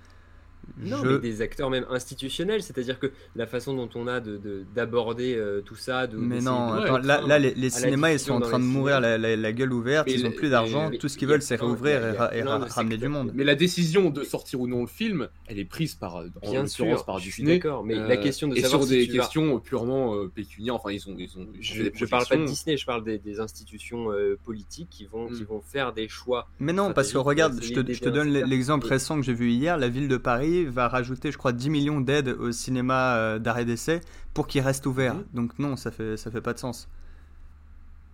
Non, 0.78 0.98
je... 1.02 1.08
mais 1.08 1.18
des 1.18 1.42
acteurs 1.42 1.70
même 1.70 1.86
institutionnels, 1.90 2.62
c'est-à-dire 2.62 2.98
que 2.98 3.10
la 3.34 3.46
façon 3.46 3.74
dont 3.74 3.88
on 3.94 4.06
a 4.06 4.20
de 4.20 4.40
d'aborder 4.74 5.34
euh, 5.34 5.60
tout 5.62 5.76
ça. 5.76 6.06
De, 6.06 6.16
mais 6.16 6.40
non, 6.40 6.74
de- 6.76 6.80
attends, 6.82 6.94
Ouais, 6.96 7.02
là, 7.28 7.38
les, 7.38 7.70
cinémas, 7.70 8.12
ils 8.12 8.18
sont 8.18 8.34
en 8.34 8.40
train 8.40 8.58
de 8.58 8.64
mourir 8.64 9.00
la, 9.00 9.16
la- 9.18 9.36
la 9.36 9.52
gueule 9.52 9.72
ouverte, 9.72 10.06
Mais 10.06 10.14
ils 10.14 10.26
ont 10.26 10.30
les- 10.30 10.34
plus 10.34 10.50
d'argent, 10.50 10.90
tout 10.98 11.08
ce 11.08 11.16
qu'ils 11.16 11.28
veulent, 11.28 11.42
c'est 11.42 11.54
a- 11.60 12.36
et, 12.36 12.42
de 12.42 12.72
ramener 12.74 12.96
du 12.96 13.08
monde. 13.08 13.32
Mais 13.34 13.44
la 13.44 13.54
décision 13.54 14.10
de 14.10 14.22
sortir 14.24 14.60
ou 14.60 14.66
non 14.66 14.82
le 14.82 14.86
film, 14.86 15.28
elle 15.46 15.58
est 15.58 15.64
prise 15.64 15.94
par, 15.94 16.16
en 16.16 16.50
Bien 16.50 16.66
sûr, 16.66 17.04
par 17.04 17.18
je 17.18 17.24
suis 17.30 17.42
Disney. 17.42 17.58
d'accord, 17.58 17.84
mais 17.84 17.94
euh, 17.96 18.06
la 18.06 18.16
question 18.16 18.48
de 18.48 18.56
et 18.56 18.60
savoir 18.60 18.82
sur 18.82 18.88
si 18.90 19.06
des 19.06 19.06
vas- 19.06 19.22
questions 19.24 19.58
purement 19.60 20.14
euh, 20.14 20.28
pécuniaires, 20.34 20.74
enfin 20.74 20.90
ils 20.90 21.08
ont, 21.08 21.14
ils 21.18 21.36
ont, 21.38 21.46
Je, 21.60 21.84
je 21.94 22.04
parle 22.04 22.26
pas 22.26 22.36
de. 22.36 22.44
Disney, 22.44 22.76
je 22.76 22.86
parle 22.86 23.04
des, 23.04 23.40
institutions 23.40 24.10
euh, 24.12 24.38
politiques 24.44 24.88
qui 24.90 25.04
vont, 25.06 25.26
qui 25.28 25.42
Mm. 25.42 25.46
vont 25.46 25.60
faire 25.60 25.92
des 25.92 26.08
choix. 26.08 26.48
Mais 26.60 26.72
non, 26.72 26.92
parce 26.92 27.12
que 27.12 27.18
regarde, 27.18 27.58
je 27.62 27.72
te, 27.72 28.08
donne 28.08 28.30
l'exemple 28.30 28.86
récent 28.86 29.16
que 29.16 29.22
j'ai 29.22 29.34
vu 29.34 29.50
hier. 29.50 29.76
La 29.76 29.88
ville 29.88 30.08
de 30.08 30.16
Paris 30.16 30.55
va 30.64 30.88
rajouter, 30.88 31.30
je 31.30 31.38
crois, 31.38 31.52
10 31.52 31.70
millions 31.70 32.00
d'aides 32.00 32.28
au 32.28 32.50
cinéma 32.52 33.16
euh, 33.16 33.38
d'arrêt 33.38 33.64
d'essai 33.64 34.00
pour 34.34 34.46
qu'il 34.46 34.62
reste 34.62 34.86
ouvert. 34.86 35.16
Donc 35.34 35.58
non, 35.58 35.76
ça 35.76 35.90
fait, 35.90 36.16
ça 36.16 36.30
fait 36.30 36.40
pas 36.40 36.52
de 36.54 36.58
sens. 36.58 36.88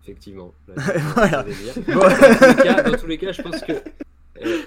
Effectivement. 0.03 0.53
Là, 0.69 0.75
Voilà. 1.15 1.43
Bon. 1.87 1.95
dans, 1.95 2.09
tous 2.09 2.47
les 2.47 2.63
cas, 2.63 2.83
dans 2.83 2.97
tous 2.99 3.07
les 3.07 3.19
cas, 3.19 3.33
je 3.33 3.43
pense 3.43 3.61
que. 3.63 3.73
euh, 3.73 4.63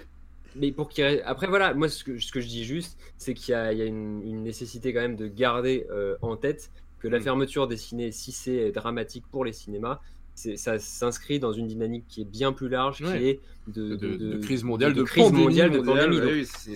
mais 0.55 0.71
pour 0.71 0.87
qu'il 0.89 1.03
reste- 1.03 1.23
Après, 1.25 1.47
voilà, 1.47 1.73
moi, 1.73 1.89
ce 1.89 2.03
que, 2.03 2.17
ce 2.19 2.31
que 2.31 2.39
je 2.39 2.47
dis 2.47 2.63
juste, 2.63 2.97
c'est 3.17 3.33
qu'il 3.33 3.51
y 3.51 3.55
a, 3.55 3.73
il 3.73 3.77
y 3.79 3.81
a 3.81 3.85
une, 3.85 4.21
une 4.23 4.43
nécessité 4.43 4.93
quand 4.93 5.01
même 5.01 5.17
de 5.17 5.27
garder 5.27 5.85
euh, 5.91 6.15
en 6.21 6.37
tête 6.37 6.71
que 6.99 7.07
la 7.09 7.19
Mm. 7.19 7.23
fermeture 7.23 7.67
des 7.67 7.75
ciné, 7.77 8.11
si 8.11 8.31
c'est 8.31 8.71
dramatique 8.71 9.25
pour 9.29 9.43
les 9.43 9.51
cinémas, 9.53 9.99
ça 10.35 10.77
s'inscrit 10.79 11.39
dans 11.39 11.53
une 11.53 11.67
dynamique 11.67 12.05
qui 12.07 12.21
est 12.21 12.25
bien 12.25 12.51
plus 12.51 12.67
large, 12.69 13.01
Ouais. 13.01 13.17
qui 13.17 13.25
est 13.29 13.39
de, 13.67 13.95
De, 13.95 14.15
de- 14.15 14.33
de 14.33 14.37
crise 14.39 14.63
mondiale, 14.63 14.93
de, 14.93 15.01
crise 15.03 15.23
pandémie 15.23 15.43
mondiale, 15.43 15.71
de 15.71 15.77
mondiale, 15.79 16.09
pandémie. 16.09 16.21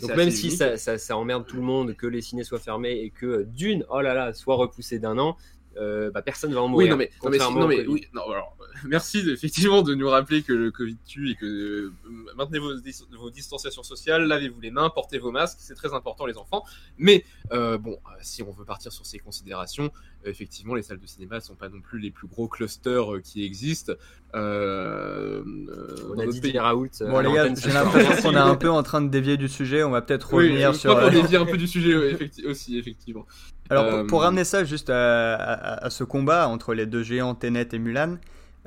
Donc, 0.02 0.10
oui, 0.10 0.16
même 0.18 0.32
si 0.32 0.48
unique. 0.48 0.58
ça, 0.58 0.78
ça- 0.78 0.98
ça 0.98 1.18
emmerde 1.18 1.46
tout 1.46 1.58
le 1.58 1.62
monde 1.62 1.96
que 1.96 2.08
les 2.08 2.22
ciné 2.22 2.44
soient 2.44 2.58
fermés 2.60 3.00
et 3.04 3.10
que 3.12 3.26
euh, 3.26 3.44
d'une, 3.46 3.86
oh 3.90 4.02
là 4.02 4.14
là, 4.14 4.34
soit 4.34 4.56
repoussé 4.56 4.98
d'un 4.98 5.18
an, 5.20 5.38
euh, 5.80 6.12
bah, 6.12 6.22
personne 6.22 6.54
va 6.54 6.62
en 6.62 6.68
mourir. 6.68 6.86
Oui, 6.88 6.90
non, 6.92 6.98
mais, 6.98 7.10
non, 7.24 7.30
mais, 7.30 7.38
non, 7.62 7.68
mais 7.68 7.88
oui, 7.88 8.06
non, 8.14 8.24
alors, 8.30 8.56
merci 8.86 9.24
de- 9.24 9.32
effectivement 9.32 9.82
de 9.82 9.96
nous 9.96 10.10
rappeler 10.10 10.44
que 10.44 10.54
le 10.54 10.72
Covid 10.72 10.98
tue 11.06 11.32
et 11.32 11.36
que 11.36 11.46
euh, 11.46 11.92
maintenez 12.36 12.60
vos, 12.60 12.74
dis- 12.76 13.06
vos 13.18 13.30
distanciations 13.30 13.84
sociales, 13.84 14.24
lavez-vous 14.26 14.60
les 14.60 14.72
mains, 14.72 14.90
portez 14.90 15.20
vos 15.20 15.32
masques, 15.32 15.60
c'est 15.62 15.76
très 15.76 15.94
important 15.94 16.26
les 16.26 16.38
enfants. 16.38 16.64
Mais 16.98 17.24
euh, 17.52 17.78
bon, 17.78 17.94
euh, 17.94 18.12
si 18.22 18.44
on 18.44 18.52
veut 18.52 18.66
partir 18.66 18.92
sur 18.92 19.06
ces 19.06 19.20
considérations, 19.20 19.92
euh, 20.26 20.30
effectivement, 20.30 20.76
les 20.76 20.82
salles 20.84 21.00
de 21.00 21.08
cinéma 21.08 21.40
sont 21.40 21.56
pas 21.56 21.70
non 21.70 21.80
plus 21.82 22.00
les 22.00 22.12
plus 22.12 22.28
gros 22.28 22.48
clusters 22.48 23.14
euh, 23.16 23.20
qui 23.22 23.44
existent. 23.46 23.94
Euh, 24.36 25.44
euh, 25.70 25.96
On 26.16 26.20
a 26.20 26.26
dit 26.28 26.42
pays. 26.42 26.58
Raoult. 26.60 26.90
euh, 27.02 27.10
Bon 27.10 27.20
les 27.20 27.32
gars, 27.34 27.54
j'ai 27.56 27.72
l'impression 27.72 28.22
qu'on 28.22 28.34
est 28.36 28.38
un 28.38 28.56
peu 28.58 28.70
en 28.70 28.84
train 28.84 29.02
de 29.02 29.10
dévier 29.10 29.38
du 29.38 29.48
sujet. 29.48 29.84
On 29.84 29.90
va 29.92 30.02
peut-être 30.02 30.34
Oui, 30.34 30.50
revenir 30.50 30.74
je 30.74 30.80
sur. 30.80 30.92
crois 30.96 31.08
euh, 31.08 31.10
dévie 31.10 31.36
un 31.36 31.46
peu 31.46 31.58
du 31.58 31.68
sujet 31.68 31.96
ouais, 31.98 32.14
effecti- 32.14 32.46
aussi, 32.46 32.78
effectivement. 32.78 33.26
Alors 33.70 33.88
pour, 33.90 33.98
Euh, 34.00 34.04
pour 34.08 34.22
ramener 34.22 34.44
ça 34.44 34.64
juste 34.64 34.90
à, 34.90 35.36
à- 35.36 35.86
à 35.86 35.90
ce 35.90 36.04
combat 36.04 36.48
entre 36.48 36.74
les 36.74 36.86
deux 36.86 37.04
géants 37.04 37.36
Tenet 37.36 37.68
et 37.74 37.80
Mulan, 37.80 38.18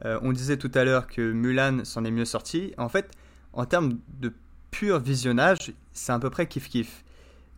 euh, 0.04 0.18
on 0.22 0.32
disait 0.32 0.56
tout 0.56 0.70
à 0.74 0.84
l'heure 0.84 1.06
que 1.06 1.32
Mulan 1.32 1.84
s'en 1.84 2.04
est 2.04 2.10
mieux 2.10 2.24
sorti. 2.24 2.72
En 2.78 2.88
fait, 2.88 3.10
en 3.52 3.64
termes 3.64 3.98
de 4.20 4.32
pur 4.70 4.98
visionnage, 4.98 5.72
c'est 5.92 6.12
à 6.12 6.18
peu 6.18 6.30
près 6.30 6.46
kiff 6.46 6.68
kiff. 6.68 7.04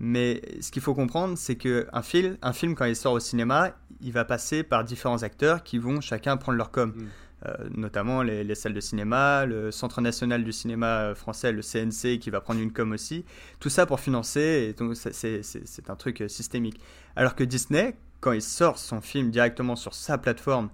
Mais 0.00 0.42
ce 0.60 0.72
qu'il 0.72 0.82
faut 0.82 0.94
comprendre, 0.94 1.38
c'est 1.38 1.54
que 1.54 1.86
un 1.92 2.02
film, 2.02 2.36
un 2.42 2.52
film 2.52 2.74
quand 2.74 2.84
il 2.86 2.96
sort 2.96 3.12
au 3.12 3.20
cinéma, 3.20 3.70
il 4.00 4.12
va 4.12 4.24
passer 4.24 4.62
par 4.64 4.82
différents 4.84 5.22
acteurs 5.22 5.62
qui 5.62 5.78
vont 5.78 6.00
chacun 6.00 6.36
prendre 6.36 6.58
leur 6.58 6.70
com. 6.72 6.92
Mm. 6.96 7.04
Euh, 7.46 7.68
notamment 7.76 8.22
les, 8.22 8.42
les 8.42 8.54
salles 8.54 8.72
de 8.72 8.80
cinéma, 8.80 9.44
le 9.44 9.70
Centre 9.70 10.00
national 10.00 10.44
du 10.44 10.52
cinéma 10.52 10.86
euh, 11.00 11.14
français, 11.14 11.52
le 11.52 11.60
CNC, 11.60 12.18
qui 12.18 12.30
va 12.30 12.40
prendre 12.40 12.60
une 12.60 12.72
com 12.72 12.92
aussi. 12.92 13.24
Tout 13.60 13.68
ça 13.68 13.84
pour 13.84 14.00
financer, 14.00 14.68
et 14.70 14.72
donc 14.72 14.96
c'est- 14.96 15.90
un 15.90 15.96
truc 15.96 16.22
euh, 16.22 16.28
systémique. 16.28 16.80
Alors 17.16 17.34
que 17.34 17.44
Disney, 17.44 17.96
quand 18.20 18.32
il 18.32 18.40
sort 18.40 18.78
son 18.78 19.02
film 19.02 19.30
directement 19.30 19.76
sur 19.76 19.92
sa 19.94 20.16
plateforme, 20.16 20.70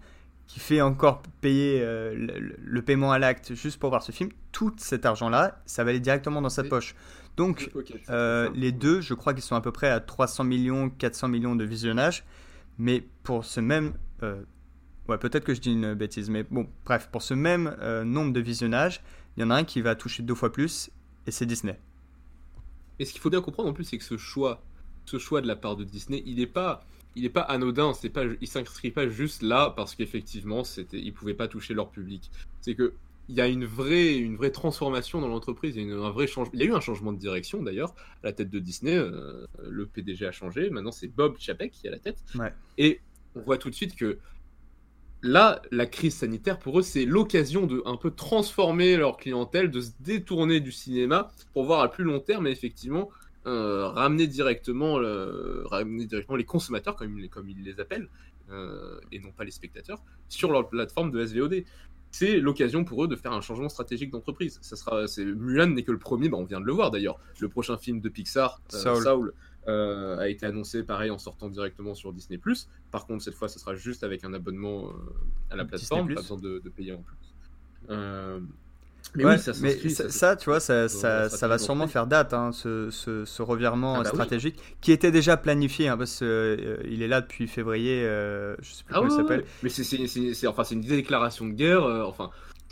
qui 0.46 0.60
fait 0.60 0.80
encore 0.80 1.22
payer 1.40 1.80
euh, 1.82 2.14
le, 2.14 2.56
le 2.62 2.82
paiement 2.82 3.10
à 3.10 3.18
l'acte 3.18 3.54
juste 3.54 3.80
pour 3.80 3.90
voir 3.90 4.02
ce 4.04 4.12
film, 4.12 4.30
tout 4.52 4.72
cet 4.78 5.06
argent-là, 5.06 5.60
ça 5.66 5.82
va 5.82 5.90
aller 5.90 5.98
directement 6.00 6.40
dans 6.40 6.48
sa 6.50 6.62
Oui. 6.62 6.68
poche. 6.68 6.94
Donc, 7.36 7.70
euh, 8.10 8.48
les 8.54 8.70
deux, 8.70 9.00
je 9.00 9.14
crois 9.14 9.32
qu'ils 9.34 9.42
sont 9.42 9.56
à 9.56 9.60
peu 9.60 9.72
près 9.72 9.88
à 9.88 9.98
300 10.00 10.44
millions, 10.44 10.88
400 10.90 11.26
millions 11.28 11.56
de 11.56 11.64
visionnages. 11.64 12.24
Mais 12.78 13.02
pour 13.24 13.44
ce 13.44 13.58
même. 13.60 13.92
euh, 14.22 14.42
ouais, 15.08 15.18
peut-être 15.18 15.44
que 15.44 15.54
je 15.54 15.60
dis 15.60 15.72
une 15.72 15.94
bêtise, 15.94 16.30
mais 16.30 16.44
bon, 16.44 16.68
bref, 16.84 17.08
pour 17.10 17.22
ce 17.22 17.34
même 17.34 17.76
euh, 17.80 18.04
nombre 18.04 18.32
de 18.32 18.40
visionnages, 18.40 19.02
il 19.36 19.40
y 19.40 19.44
en 19.44 19.50
a 19.50 19.54
un 19.56 19.64
qui 19.64 19.80
va 19.80 19.94
toucher 19.94 20.22
deux 20.22 20.34
fois 20.34 20.52
plus, 20.52 20.90
et 21.26 21.30
c'est 21.30 21.46
Disney. 21.46 21.78
Et 22.98 23.04
ce 23.04 23.12
qu'il 23.12 23.20
faut 23.20 23.30
bien 23.30 23.40
comprendre 23.40 23.68
en 23.68 23.72
plus, 23.72 23.84
c'est 23.84 23.98
que 23.98 24.04
ce 24.04 24.16
choix, 24.16 24.62
ce 25.06 25.18
choix 25.18 25.40
de 25.40 25.46
la 25.46 25.56
part 25.56 25.76
de 25.76 25.84
Disney, 25.84 26.22
il 26.26 26.36
n'est 26.36 26.46
pas, 26.46 26.84
il 27.16 27.24
est 27.24 27.30
pas 27.30 27.40
anodin. 27.42 27.94
C'est 27.94 28.10
pas, 28.10 28.24
il 28.40 28.46
s'inscrit 28.48 28.90
pas 28.90 29.08
juste 29.08 29.42
là 29.42 29.72
parce 29.74 29.94
qu'effectivement, 29.94 30.64
c'était, 30.64 30.98
ils 31.00 31.12
pouvaient 31.12 31.34
pas 31.34 31.48
toucher 31.48 31.72
leur 31.74 31.90
public. 31.90 32.30
C'est 32.60 32.74
que 32.74 32.92
il 33.28 33.36
y 33.36 33.40
a 33.40 33.46
une 33.46 33.64
vraie, 33.64 34.16
une 34.16 34.36
vraie 34.36 34.50
transformation 34.50 35.20
dans 35.20 35.28
l'entreprise. 35.28 35.76
Il 35.76 35.82
y 35.82 35.84
a 35.84 35.94
une- 35.94 36.02
un 36.02 36.10
vrai 36.10 36.26
changement. 36.26 36.50
Il 36.52 36.60
y 36.60 36.62
a 36.64 36.66
eu 36.66 36.72
un 36.74 36.80
changement 36.80 37.12
de 37.12 37.18
direction 37.18 37.62
d'ailleurs 37.62 37.94
à 38.24 38.26
la 38.26 38.32
tête 38.32 38.50
de 38.50 38.58
Disney. 38.58 38.96
euh, 38.96 39.46
le 39.68 39.86
PDG 39.86 40.26
a 40.26 40.32
changé. 40.32 40.68
Maintenant, 40.68 40.90
c'est 40.92 41.06
Bob 41.08 41.36
Chapek 41.38 41.70
qui 41.70 41.86
est 41.86 41.90
à 41.90 41.92
la 41.92 42.00
tête. 42.00 42.18
Ouais. 42.34 42.52
Et 42.76 43.00
on 43.36 43.40
voit 43.42 43.56
tout 43.56 43.70
de 43.70 43.74
suite 43.74 43.94
que 43.94 44.18
là, 45.22 45.60
la 45.70 45.86
crise 45.86 46.16
sanitaire 46.16 46.58
pour 46.58 46.78
eux, 46.78 46.82
c'est 46.82 47.04
l'occasion 47.04 47.66
de 47.66 47.82
un 47.84 47.96
peu 47.96 48.10
transformer 48.10 48.96
leur 48.96 49.16
clientèle, 49.16 49.70
de 49.70 49.80
se 49.80 49.90
détourner 50.00 50.60
du 50.60 50.72
cinéma 50.72 51.30
pour 51.52 51.64
voir 51.64 51.80
à 51.80 51.90
plus 51.90 52.04
long 52.04 52.20
terme, 52.20 52.46
et 52.46 52.50
effectivement, 52.50 53.10
euh, 53.46 53.86
ramener 53.88 54.26
directement, 54.26 54.98
le- 54.98 55.64
ramener 55.66 56.06
directement 56.06 56.36
les 56.36 56.44
consommateurs, 56.44 56.96
comme 56.96 57.18
ils, 57.18 57.28
comme 57.28 57.48
ils 57.48 57.62
les 57.62 57.80
appellent, 57.80 58.08
euh, 58.50 58.98
et 59.12 59.18
non 59.18 59.30
pas 59.32 59.44
les 59.44 59.50
spectateurs, 59.50 60.02
sur 60.28 60.50
leur 60.52 60.68
plateforme 60.68 61.10
de 61.10 61.24
SVOD. 61.24 61.64
C'est 62.12 62.40
l'occasion 62.40 62.82
pour 62.84 63.04
eux 63.04 63.08
de 63.08 63.14
faire 63.14 63.32
un 63.32 63.40
changement 63.40 63.68
stratégique 63.68 64.10
d'entreprise. 64.10 64.58
Ça 64.62 64.74
sera, 64.74 65.04
Mulan 65.18 65.68
n'est 65.68 65.84
que 65.84 65.92
le 65.92 65.98
premier, 65.98 66.28
bah, 66.28 66.38
on 66.38 66.44
vient 66.44 66.60
de 66.60 66.66
le 66.66 66.72
voir 66.72 66.90
d'ailleurs. 66.90 67.20
Le 67.38 67.48
prochain 67.48 67.78
film 67.78 68.00
de 68.00 68.08
Pixar, 68.08 68.60
euh, 68.74 68.78
Soul. 68.78 69.04
Soul, 69.04 69.34
euh, 69.68 70.18
a 70.18 70.28
été 70.28 70.46
annoncé 70.46 70.82
pareil 70.82 71.10
en 71.10 71.18
sortant 71.18 71.48
directement 71.48 71.94
sur 71.94 72.12
Disney+. 72.12 72.40
Par 72.90 73.06
contre, 73.06 73.22
cette 73.22 73.34
fois, 73.34 73.48
ce 73.48 73.58
sera 73.58 73.74
juste 73.74 74.04
avec 74.04 74.24
un 74.24 74.32
abonnement 74.34 74.88
euh, 74.88 74.92
à 75.50 75.56
la 75.56 75.64
plateforme, 75.64 76.08
pas 76.08 76.20
besoin 76.22 76.38
de, 76.38 76.58
de 76.64 76.68
payer 76.70 76.92
en 76.92 77.02
plus. 77.02 77.16
Euh, 77.90 78.40
mais 79.14 79.24
Ouais, 79.24 79.32
oui, 79.32 79.38
ça 79.38 79.52
mais 79.60 79.72
ça, 79.88 80.04
ça- 80.04 80.10
ça, 80.10 80.36
tu 80.36 80.44
vois, 80.50 80.60
ça, 80.60 80.88
ça, 80.88 81.48
va 81.48 81.58
sûrement 81.58 81.86
faire 81.88 82.06
date, 82.06 82.32
hein, 82.32 82.52
ce, 82.52 82.90
ce, 82.90 83.24
ce 83.24 83.42
revirement 83.42 83.94
Ah 83.96 84.02
bah 84.02 84.10
oui. 84.12 84.14
stratégique, 84.14 84.60
qui 84.80 84.92
était 84.92 85.10
déjà 85.10 85.36
planifié, 85.36 85.88
hein, 85.88 85.96
parce 85.98 86.18
qu'il 86.18 87.02
est 87.02 87.08
là 87.08 87.20
depuis 87.20 87.48
février, 87.48 88.04
euh, 88.04 88.54
je 88.60 88.72
sais 88.72 88.84
plus 88.84 88.94
Ah 88.94 88.98
comment 88.98 89.08
ouais, 89.08 89.14
il 89.14 89.16
s'appelle. 89.16 89.40
ouais. 89.40 89.46
Mais 89.62 89.68
c'est, 89.68 90.46
enfin, 90.46 90.64
c'est 90.64 90.74
une 90.74 90.80
déclaration 90.82 91.46
de 91.46 91.52
guerre. 91.52 91.84
euh, 91.84 92.04
enfin, 92.04 92.30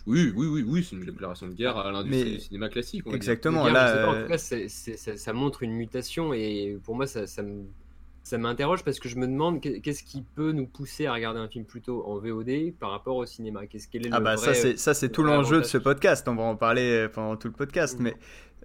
oui, 0.09 0.33
oui, 0.35 0.47
oui, 0.47 0.65
oui, 0.67 0.85
c'est 0.89 0.97
une 0.97 1.05
déclaration 1.05 1.47
de 1.49 1.53
guerre 1.55 1.77
à 1.77 1.93
l'industrie 1.93 2.25
Mais- 2.31 2.37
du 2.37 2.41
cinéma 2.41 2.69
classique. 2.69 3.03
on 3.07 3.11
va 3.11 3.13
dire. 3.13 3.17
Exactement, 3.17 3.65
Guerre, 3.65 3.73
là, 3.75 3.97
pas, 3.97 4.09
en 4.09 4.15
euh, 4.15 4.23
tout 4.23 4.29
cas, 4.29 4.39
c'est- 4.39 4.69
c'est- 4.69 4.97
ça, 4.97 5.17
ça 5.17 5.33
montre 5.33 5.63
une 5.63 5.73
mutation 5.73 6.33
et 6.33 6.79
pour 6.85 6.95
moi, 6.97 7.07
ça, 7.07 7.27
ça 7.27 7.43
me- 7.43 7.65
ça 8.25 8.37
m'interroge 8.39 8.85
parce 8.85 8.99
que 8.99 9.09
je 9.09 9.17
me 9.17 9.27
demande 9.27 9.61
qu'est- 9.61 9.81
qu'est-ce 9.81 10.03
qui 10.03 10.23
peut 10.35 10.53
nous 10.53 10.67
pousser 10.67 11.07
à 11.07 11.15
regarder 11.15 11.41
un 11.41 11.49
film 11.49 11.65
plutôt 11.65 12.05
en 12.07 12.19
VOD 12.19 12.73
par 12.79 12.91
rapport 12.91 13.17
au 13.17 13.25
cinéma? 13.25 13.67
Qu'est-ce 13.67 13.89
quel 13.89 14.07
est 14.07 14.11
Ah 14.13 14.19
le 14.19 14.25
bah 14.25 14.35
vrai- 14.37 14.47
ça 14.49 14.55
c'est 14.55 14.77
ça 14.79 14.93
c'est 14.95 15.09
tout 15.09 15.23
l'enjeu 15.23 15.59
de 15.61 15.65
ce 15.65 15.79
podcast. 15.79 16.29
On 16.29 16.35
va 16.35 16.43
en 16.43 16.57
parler 16.57 17.09
pendant 17.13 17.37
tout 17.37 17.49
le 17.49 17.55
podcast, 17.55 17.97
Mhm. 17.99 18.05
mais 18.05 18.17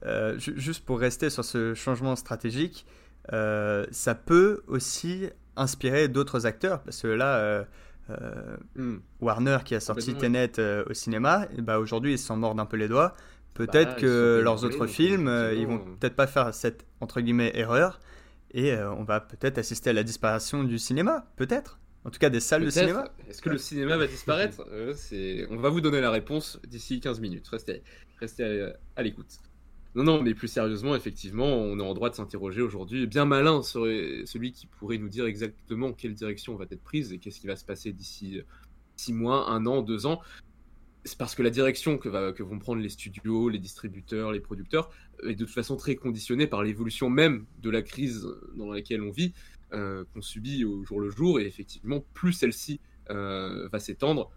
euh, 0.05 0.37
ju- 0.37 0.53
juste 0.57 0.83
pour 0.83 0.99
rester 0.99 1.29
sur 1.29 1.45
ce 1.45 1.73
changement 1.75 2.17
stratégique, 2.17 2.85
euh, 3.31 3.85
ça 3.91 4.15
peut 4.15 4.63
aussi 4.67 5.29
inspirer 5.55 6.09
d'autres 6.09 6.45
acteurs 6.45 6.81
parce 6.81 7.01
que 7.01 7.07
là. 7.07 7.37
euh, 7.37 7.63
euh, 8.09 8.57
Hmm. 8.75 8.97
Warner 9.21 9.59
qui 9.65 9.75
a 9.75 9.79
sorti 9.79 10.13
Tenet 10.15 10.53
euh, 10.59 10.83
au 10.89 10.93
cinéma, 10.93 11.47
bah 11.59 11.79
aujourd'hui 11.79 12.13
ils 12.13 12.19
s'en 12.19 12.37
mordent 12.37 12.59
un 12.59 12.65
peu 12.65 12.77
les 12.77 12.87
doigts. 12.87 13.15
Peut-être 13.53 13.95
Bah, 13.95 14.01
que 14.01 14.41
leurs 14.43 14.63
autres 14.63 14.87
films, 14.87 15.27
euh, 15.27 15.53
ils 15.53 15.67
vont 15.67 15.79
peut-être 15.79 16.15
pas 16.15 16.27
faire 16.27 16.53
cette 16.53 16.85
entre 17.01 17.21
guillemets 17.21 17.51
erreur, 17.55 17.99
et 18.53 18.75
on 18.75 19.03
va 19.03 19.19
peut-être 19.19 19.57
assister 19.57 19.91
à 19.91 19.93
la 19.93 20.03
disparition 20.03 20.63
du 20.63 20.77
cinéma, 20.79 21.25
peut-être. 21.35 21.79
En 22.05 22.09
tout 22.09 22.19
cas 22.19 22.29
des 22.29 22.41
salles 22.41 22.65
de 22.65 22.69
cinéma. 22.69 23.05
Est-ce 23.29 23.41
que 23.41 23.49
le 23.49 23.57
cinéma 23.57 23.95
va 23.97 24.07
disparaître? 24.07 24.65
On 25.49 25.55
va 25.57 25.69
vous 25.69 25.79
donner 25.81 26.01
la 26.01 26.11
réponse 26.11 26.59
d'ici 26.67 26.99
15 26.99 27.19
minutes. 27.21 27.47
Restez, 27.47 27.83
restez 28.19 28.43
à, 28.63 28.73
à 28.97 29.03
l'écoute. 29.03 29.39
Non, 29.95 30.03
non, 30.03 30.23
mais 30.23 30.33
plus 30.33 30.47
sérieusement, 30.47 30.95
effectivement, 30.95 31.45
on 31.45 31.79
est 31.79 31.83
en 31.83 31.93
droit 31.93 32.09
de 32.09 32.15
s'interroger 32.15 32.61
aujourd'hui. 32.61 33.05
Bien 33.05 33.25
malin 33.25 33.61
serait 33.61 34.23
celui 34.25 34.51
qui 34.51 34.65
pourrait 34.65 34.97
nous 34.97 35.09
dire 35.09 35.25
exactement 35.25 35.93
quelle 35.93 36.15
direction 36.15 36.55
va 36.55 36.65
être 36.69 36.81
prise 36.81 37.13
et 37.13 37.19
qu'est-ce 37.19 37.39
qui 37.39 37.47
va 37.47 37.55
se 37.55 37.65
passer 37.65 37.93
d'ici 37.93 38.41
6 38.97 39.13
mois, 39.13 39.49
un 39.49 39.65
an, 39.65 39.81
deux 39.81 40.05
ans. 40.05 40.21
C'est 41.05 41.17
parce 41.17 41.35
que 41.35 41.43
la 41.43 41.49
direction 41.49 41.97
que 41.97 42.43
vont 42.43 42.59
prendre 42.59 42.81
les 42.81 42.89
studios, 42.89 43.49
les 43.49 43.59
distributeurs, 43.59 44.31
les 44.31 44.39
producteurs 44.39 44.89
est 45.23 45.35
de 45.35 45.45
toute 45.45 45.53
façon 45.53 45.75
très 45.75 45.95
conditionnée 45.95 46.47
par 46.47 46.63
l'évolution 46.63 47.09
même 47.09 47.45
de 47.61 47.69
la 47.69 47.81
crise 47.81 48.25
dans 48.55 48.71
laquelle 48.71 49.01
on 49.01 49.11
vit 49.11 49.33
euh, 49.73 50.05
qu'on 50.13 50.21
subit 50.21 50.63
au 50.63 50.83
jour 50.85 51.01
le 51.01 51.09
jour. 51.09 51.39
Et 51.39 51.45
effectivement, 51.45 52.05
plus 52.13 52.33
celle-ci 52.33 52.79
euh, 53.09 53.67
va 53.69 53.79
s'étendre, 53.79 54.31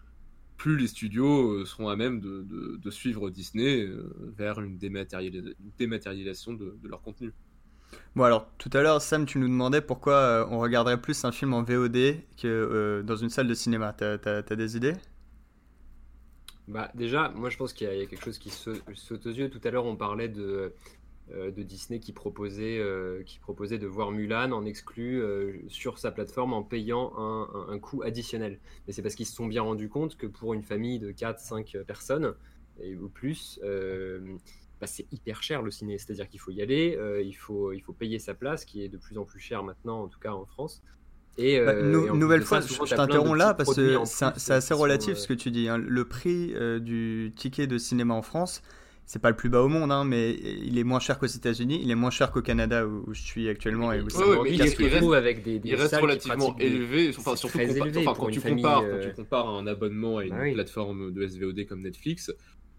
plus 0.56 0.76
les 0.76 0.86
studios 0.88 1.52
euh, 1.60 1.64
seront 1.66 1.88
à 1.88 1.96
même 1.96 2.20
de, 2.20 2.42
de- 2.42 2.76
de 2.76 2.90
suivre 2.90 3.30
Disney 3.30 3.82
euh, 3.86 4.32
vers 4.36 4.60
une, 4.60 4.78
dématérialis- 4.78 5.54
une 5.60 5.72
dématérialisation 5.78 6.54
de, 6.54 6.78
de 6.82 6.88
leur 6.88 7.02
contenu. 7.02 7.32
Bon 8.16 8.24
alors, 8.24 8.50
tout 8.58 8.70
à 8.72 8.82
l'heure, 8.82 9.00
Sam, 9.00 9.26
tu 9.26 9.38
nous 9.38 9.46
demandais 9.48 9.80
pourquoi 9.80 10.14
euh, 10.14 10.46
on 10.50 10.58
regarderait 10.58 11.00
plus 11.00 11.24
un 11.24 11.32
film 11.32 11.52
en 11.54 11.62
VOD 11.62 12.16
que 12.36 12.46
euh, 12.46 13.02
dans 13.02 13.16
une 13.16 13.30
salle 13.30 13.46
de 13.46 13.54
cinéma. 13.54 13.92
T'as 13.92 14.18
as, 14.24 14.56
des 14.56 14.76
idées? 14.76 14.94
Bah 16.68 16.90
déjà, 16.94 17.28
moi 17.30 17.48
je 17.50 17.56
pense 17.56 17.72
qu'il 17.72 17.86
y, 17.86 17.90
a 18.02 18.06
quelque 18.06 18.24
chose 18.24 18.38
qui 18.38 18.50
saute 18.50 19.26
aux 19.26 19.30
yeux. 19.30 19.50
Tout 19.50 19.60
à 19.64 19.70
l'heure, 19.70 19.84
on 19.84 19.96
parlait 19.96 20.28
de, 20.28 20.72
de 21.28 21.62
Disney 21.62 21.98
qui 21.98 22.12
proposait, 22.12 22.80
qui 23.24 23.38
proposait 23.38 23.78
de 23.78 23.86
voir 23.86 24.12
Mulan 24.12 24.52
en 24.52 24.64
exclu 24.64 25.22
sur 25.68 25.98
sa 25.98 26.12
plateforme 26.12 26.52
en 26.52 26.62
payant 26.62 27.12
un, 27.16 27.66
un, 27.68 27.78
coût 27.78 28.02
additionnel. 28.02 28.60
Mais 28.86 28.92
c'est 28.92 29.02
parce 29.02 29.16
qu'ils 29.16 29.26
se 29.26 29.34
sont 29.34 29.46
bien 29.46 29.62
rendus 29.62 29.88
compte 29.88 30.16
que 30.16 30.26
pour 30.26 30.54
une 30.54 30.62
famille 30.62 30.98
de 31.00 31.10
4-5 31.10 31.82
personnes, 31.84 32.34
et, 32.80 32.94
ou 32.94 33.08
plus, 33.08 33.58
bah, 34.80 34.86
c'est 34.86 35.06
hyper 35.10 35.42
cher 35.42 35.62
le 35.62 35.70
ciné. 35.70 35.98
C'est-à-dire 35.98 36.28
qu'il 36.28 36.40
faut 36.40 36.50
y 36.50 36.60
aller, 36.60 36.96
euh, 36.98 37.22
il, 37.22 37.32
faut, 37.32 37.72
il 37.72 37.80
faut 37.80 37.94
payer 37.94 38.18
sa 38.18 38.34
place, 38.34 38.64
qui 38.64 38.84
est 38.84 38.88
de 38.88 38.98
plus 38.98 39.16
en 39.16 39.24
plus 39.24 39.40
cher 39.40 39.62
maintenant, 39.62 40.02
en 40.02 40.08
tout 40.08 40.18
cas 40.18 40.32
en 40.32 40.44
France. 40.44 40.82
Et, 41.38 41.58
bah, 41.58 41.72
euh, 41.72 42.12
nouvelle 42.14 42.42
fois, 42.42 42.60
je 42.60 42.94
t'interromps 42.94 43.36
là 43.36 43.54
parce 43.54 43.74
que 43.74 43.98
c'est 44.04 44.52
assez 44.52 44.74
relatif 44.74 45.16
ce 45.16 45.28
que 45.28 45.34
tu 45.34 45.50
dis. 45.50 45.68
Hein. 45.68 45.78
Le 45.78 46.04
prix 46.06 46.52
euh, 46.54 46.78
du 46.78 47.32
ticket 47.34 47.66
de 47.66 47.78
cinéma 47.78 48.14
en 48.14 48.22
France, 48.22 48.62
c'est 49.06 49.22
pas 49.22 49.30
le 49.30 49.36
plus 49.36 49.48
bas 49.48 49.62
au 49.62 49.68
monde, 49.68 49.92
hein, 49.92 50.04
mais 50.04 50.32
il 50.32 50.78
est 50.78 50.84
moins 50.84 50.98
cher 50.98 51.18
qu'aux 51.18 51.26
États-Unis, 51.26 51.80
il 51.80 51.90
est 51.92 51.94
moins 51.94 52.10
cher 52.10 52.32
qu'au 52.32 52.42
Canada 52.42 52.84
où, 52.84 53.14
je 53.14 53.22
suis 53.22 53.48
actuellement. 53.48 53.92
Et 53.92 54.00
où 54.00 54.08
il, 54.46 54.60
reste, 54.60 54.80
avec 55.14 55.44
des, 55.44 55.60
il 55.62 55.74
reste 55.76 55.94
relativement 55.94 56.56
élevé, 56.58 57.14
enfin, 57.16 57.36
surtout 57.36 57.58
quand, 57.58 58.28
tu 58.30 58.40
compares, 58.40 58.84
quand 58.84 59.00
tu 59.00 59.14
compares 59.14 59.48
un 59.48 59.66
abonnement 59.68 60.18
à 60.18 60.24
une 60.24 60.30
bah 60.30 60.52
plateforme 60.52 61.12
de 61.12 61.24
SVOD 61.24 61.66
comme 61.68 61.82
Netflix, 61.82 62.32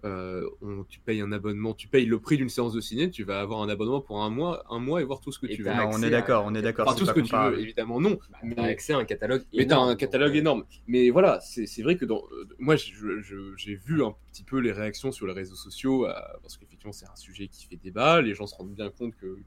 euh, 0.06 0.48
tu 0.90 1.00
payes 1.00 1.22
un 1.22 1.32
abonnement, 1.32 1.74
tu 1.74 1.88
payes 1.88 2.06
le 2.06 2.20
prix 2.20 2.38
d'une 2.38 2.50
séance 2.50 2.74
de 2.74 2.82
ciné, 2.82 3.10
tu 3.10 3.24
vas 3.24 3.42
avoir 3.42 3.62
un 3.62 3.70
abonnement 3.70 4.00
pour 4.00 4.22
un 4.24 4.30
mois, 4.30 4.64
un 4.70 4.80
mois 4.80 5.02
et 5.02 5.04
voir 5.04 5.20
tout 5.22 5.32
ce 5.32 5.40
que 5.40 5.48
tu 5.48 5.64
veux. 5.64 5.72
on 5.72 6.02
est 6.04 6.10
d'accord, 6.10 6.46
on 6.46 6.54
est 6.54 6.62
d'accord. 6.62 6.96
tout 6.96 7.06
ce 7.06 7.12
que 7.12 7.20
tu 7.20 7.36
veux, 7.36 7.60
évidemment 7.60 8.00
non. 8.00 8.20
Bah, 8.30 8.38
mais 8.44 8.60
as 8.60 8.64
accès 8.64 8.94
à 8.94 8.98
un 8.98 9.06
catalogue. 9.06 9.44
Mais 9.54 9.66
t'as 9.66 9.80
un 9.80 9.96
catalogue 9.96 10.36
énorme. 10.36 10.66
Mais 10.88 11.10
voilà, 11.10 11.40
c'est 11.42 11.82
vrai 11.82 11.98
que 11.98 12.06
dans, 12.06 12.24
euh, 12.32 12.48
moi 12.60 12.76
j'ai 12.76 13.76
vu 13.76 14.04
un 14.04 14.16
petit 14.32 14.44
peu 14.44 14.60
les 14.60 14.72
réactions 14.72 15.12
sur 15.12 15.26
les 15.26 15.34
réseaux 15.34 15.56
sociaux 15.56 16.06
euh, 16.06 16.14
parce 16.42 16.58
qu'effectivement 16.58 16.94
c'est 16.94 17.08
un 17.08 17.16
sujet 17.16 17.48
qui 17.48 17.66
fait 17.66 17.78
débat, 17.78 18.22
les 18.22 18.36
gens 18.36 18.46
se 18.46 18.56
rendent 18.56 18.74
bien 18.74 18.90
compte 18.90 19.16
que, 19.16 19.38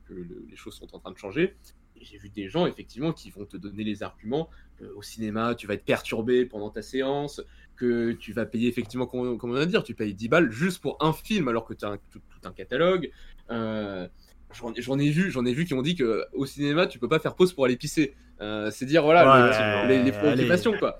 les 0.48 0.56
choses 0.56 0.74
sont 0.74 0.94
en 0.94 0.98
train 0.98 1.12
de 1.12 1.18
changer. 1.18 1.54
J'ai 2.00 2.18
vu 2.18 2.28
des 2.28 2.48
gens 2.48 2.66
effectivement 2.66 3.12
qui 3.12 3.30
vont 3.30 3.44
te 3.44 3.56
donner 3.56 3.84
les 3.84 4.02
arguments. 4.02 4.48
au 4.96 5.02
cinéma, 5.02 5.54
tu 5.54 5.66
vas 5.66 5.74
être 5.74 5.84
perturbé 5.84 6.46
pendant 6.46 6.70
ta 6.70 6.82
séance 6.82 7.42
que 7.76 8.12
tu 8.12 8.32
vas 8.32 8.44
payer 8.44 8.68
effectivement, 8.68 9.06
comme, 9.06 9.38
on 9.42 9.48
va 9.48 9.66
dire, 9.66 9.82
tu 9.82 9.94
payes 9.94 10.14
10 10.14 10.28
balles 10.28 10.50
juste 10.50 10.80
pour 10.82 10.98
un 11.00 11.12
film 11.12 11.48
alors 11.48 11.64
que 11.64 11.74
tu 11.74 11.84
as 11.84 11.98
tout, 12.10 12.20
un 12.44 12.52
catalogue. 12.52 13.10
Euh, 13.50 14.06
j'en 14.52 14.98
ai 14.98 15.10
vu, 15.10 15.30
j'en 15.30 15.44
ai 15.44 15.52
vu 15.52 15.64
qui 15.64 15.74
ont 15.74 15.82
dit 15.82 15.94
que 15.94 16.24
au 16.32 16.46
cinéma 16.46 16.86
tu 16.86 16.98
peux 16.98 17.08
pas 17.08 17.18
faire 17.18 17.34
pause 17.34 17.52
pour 17.52 17.64
aller 17.64 17.76
pisser. 17.76 18.14
Euh, 18.40 18.70
c'est 18.70 18.86
dire 18.86 19.02
voilà 19.02 19.86
les, 19.86 20.02
les, 20.02 20.12
préoccupations 20.12 20.72
quoi. 20.78 20.98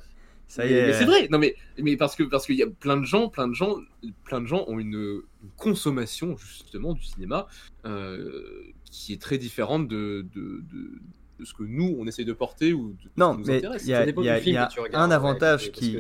Ça 0.51 0.67
y 0.67 0.73
est. 0.73 0.89
Mais 0.89 0.93
c'est 0.93 1.05
vrai, 1.05 1.29
non 1.31 1.39
mais 1.39 1.55
mais 1.79 1.97
parce 1.97 2.17
que 2.17 2.25
parce 2.25 2.45
qu'il 2.45 2.57
y 2.57 2.63
a 2.63 2.67
plein 2.67 2.97
de 2.97 3.05
gens, 3.05 3.29
plein 3.29 3.47
de 3.47 3.55
gens, 3.55 3.77
plein 4.25 4.41
de 4.41 4.47
gens 4.47 4.65
ont 4.67 4.79
une, 4.79 5.23
consommation 5.57 6.37
justement 6.37 6.93
du 6.93 7.03
cinéma 7.03 7.47
euh, 7.87 8.63
qui 8.85 9.15
est 9.15 9.23
très 9.23 9.39
différente 9.39 9.89
de, 9.89 10.27
de, 10.35 10.63
de, 10.71 11.45
ce 11.45 11.55
que 11.55 11.63
nous 11.63 11.97
on 11.99 12.07
essaye 12.07 12.27
de 12.27 12.35
porter 12.35 12.75
ou 12.75 12.91
de, 13.03 13.11
non 13.17 13.39
mais 13.39 13.63
il 13.81 13.89
y 13.89 13.95
a, 13.95 14.05
y 14.07 14.57
a 14.57 14.69
un 14.93 15.11
avantage 15.11 15.73
qui 15.73 15.97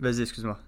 Vas-y, 0.00 0.20
excuse-moi. 0.22 0.58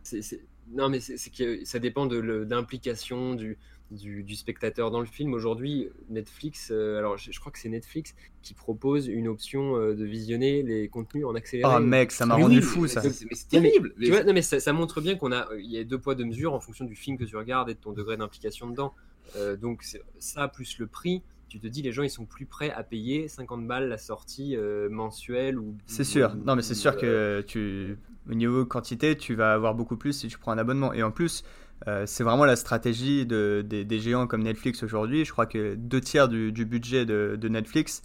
Non, 0.73 0.89
mais 0.89 1.01
c'est 1.01 1.31
que 1.31 1.65
ça 1.65 1.79
dépend 1.79 2.07
de 2.07 2.19
l'implication 2.19 3.35
du, 3.35 3.59
du, 3.91 4.37
spectateur 4.37 4.91
dans 4.91 5.01
le 5.01 5.07
film. 5.07 5.35
Aujourd'hui, 5.35 5.89
Netflix, 6.09 6.71
euh, 6.71 6.99
alors 6.99 7.17
je, 7.17 7.39
crois 7.41 7.53
que 7.53 7.59
c'est 7.59 7.69
Netflix 7.69 8.15
qui 8.43 8.55
propose 8.55 9.09
une 9.09 9.29
option 9.29 9.77
euh, 9.77 9.95
de 9.95 10.05
visionner 10.05 10.63
les 10.63 10.89
contenus 10.89 11.25
en 11.27 11.35
accéléré. 11.35 11.73
Oh 11.77 11.81
mec, 11.81 12.13
ça 12.13 12.27
m'a 12.27 12.37
rendu 12.37 12.63
fou 12.63 12.87
ça. 12.87 13.03
C'est 13.03 13.49
terrible. 13.49 13.95
tu 14.01 14.11
vois, 14.11 14.25
non, 14.25 14.33
mais 14.33 14.43
ça, 14.43 14.73
montre 14.73 15.01
bien 15.01 15.17
qu'on 15.17 15.33
a, 15.33 15.49
il 15.59 15.71
y 15.71 15.79
a 15.79 15.85
deux 15.85 15.99
poids 15.99 16.15
deux 16.15 16.25
mesures 16.25 16.55
en 16.55 16.61
fonction 16.61 16.85
du 16.85 16.95
film 16.95 17.19
que 17.19 17.25
tu 17.25 17.37
regardes 17.37 17.71
et 17.71 17.75
de 17.75 17.81
ton 17.81 17.93
degré 17.93 18.17
d'implication 18.17 18.69
dedans. 18.69 18.95
Euh, 19.37 19.57
donc 19.57 19.85
ça 20.19 20.49
plus 20.49 20.79
le 20.79 20.87
prix 20.89 21.23
tu 21.49 21.61
te 21.61 21.67
dis 21.67 21.83
les 21.83 21.93
gens 21.93 22.03
ils 22.03 22.11
sont 22.11 22.25
plus 22.25 22.47
prêts 22.47 22.71
à 22.71 22.83
payer 22.83 23.29
50 23.29 23.67
balles 23.67 23.89
la 23.89 23.99
sortie 23.99 24.57
mensuelle 24.89 25.59
ou 25.59 25.77
c'est 25.87 26.05
sûr 26.05 26.35
non 26.35 26.57
mais 26.57 26.63
c'est 26.63 26.75
sûr 26.75 26.97
que 26.97 27.45
tu 27.47 27.97
au 28.29 28.35
niveau 28.35 28.65
quantité, 28.65 29.17
tu 29.17 29.35
vas 29.35 29.53
avoir 29.55 29.75
beaucoup 29.75 29.97
plus 29.97 30.13
si 30.13 30.29
tu 30.29 30.39
prends 30.39 30.53
un 30.53 30.59
abonnement. 30.59 30.93
Et 30.93 31.03
en 31.03 31.11
plus, 31.11 31.45
euh, 31.89 32.05
c'est 32.07 32.25
vraiment 32.25 32.45
la 32.45 32.57
stratégie 32.57 33.27
de, 33.27 33.65
des 33.67 34.01
géants 34.01 34.27
comme 34.27 34.43
Netflix 34.43 34.83
aujourd'hui. 34.83 35.25
Je 35.25 35.33
crois 35.33 35.47
que 35.47 35.75
deux 35.75 36.01
tiers 36.01 36.29
du, 36.29 36.53
budget 36.65 37.07
de, 37.07 37.49
Netflix, 37.49 38.03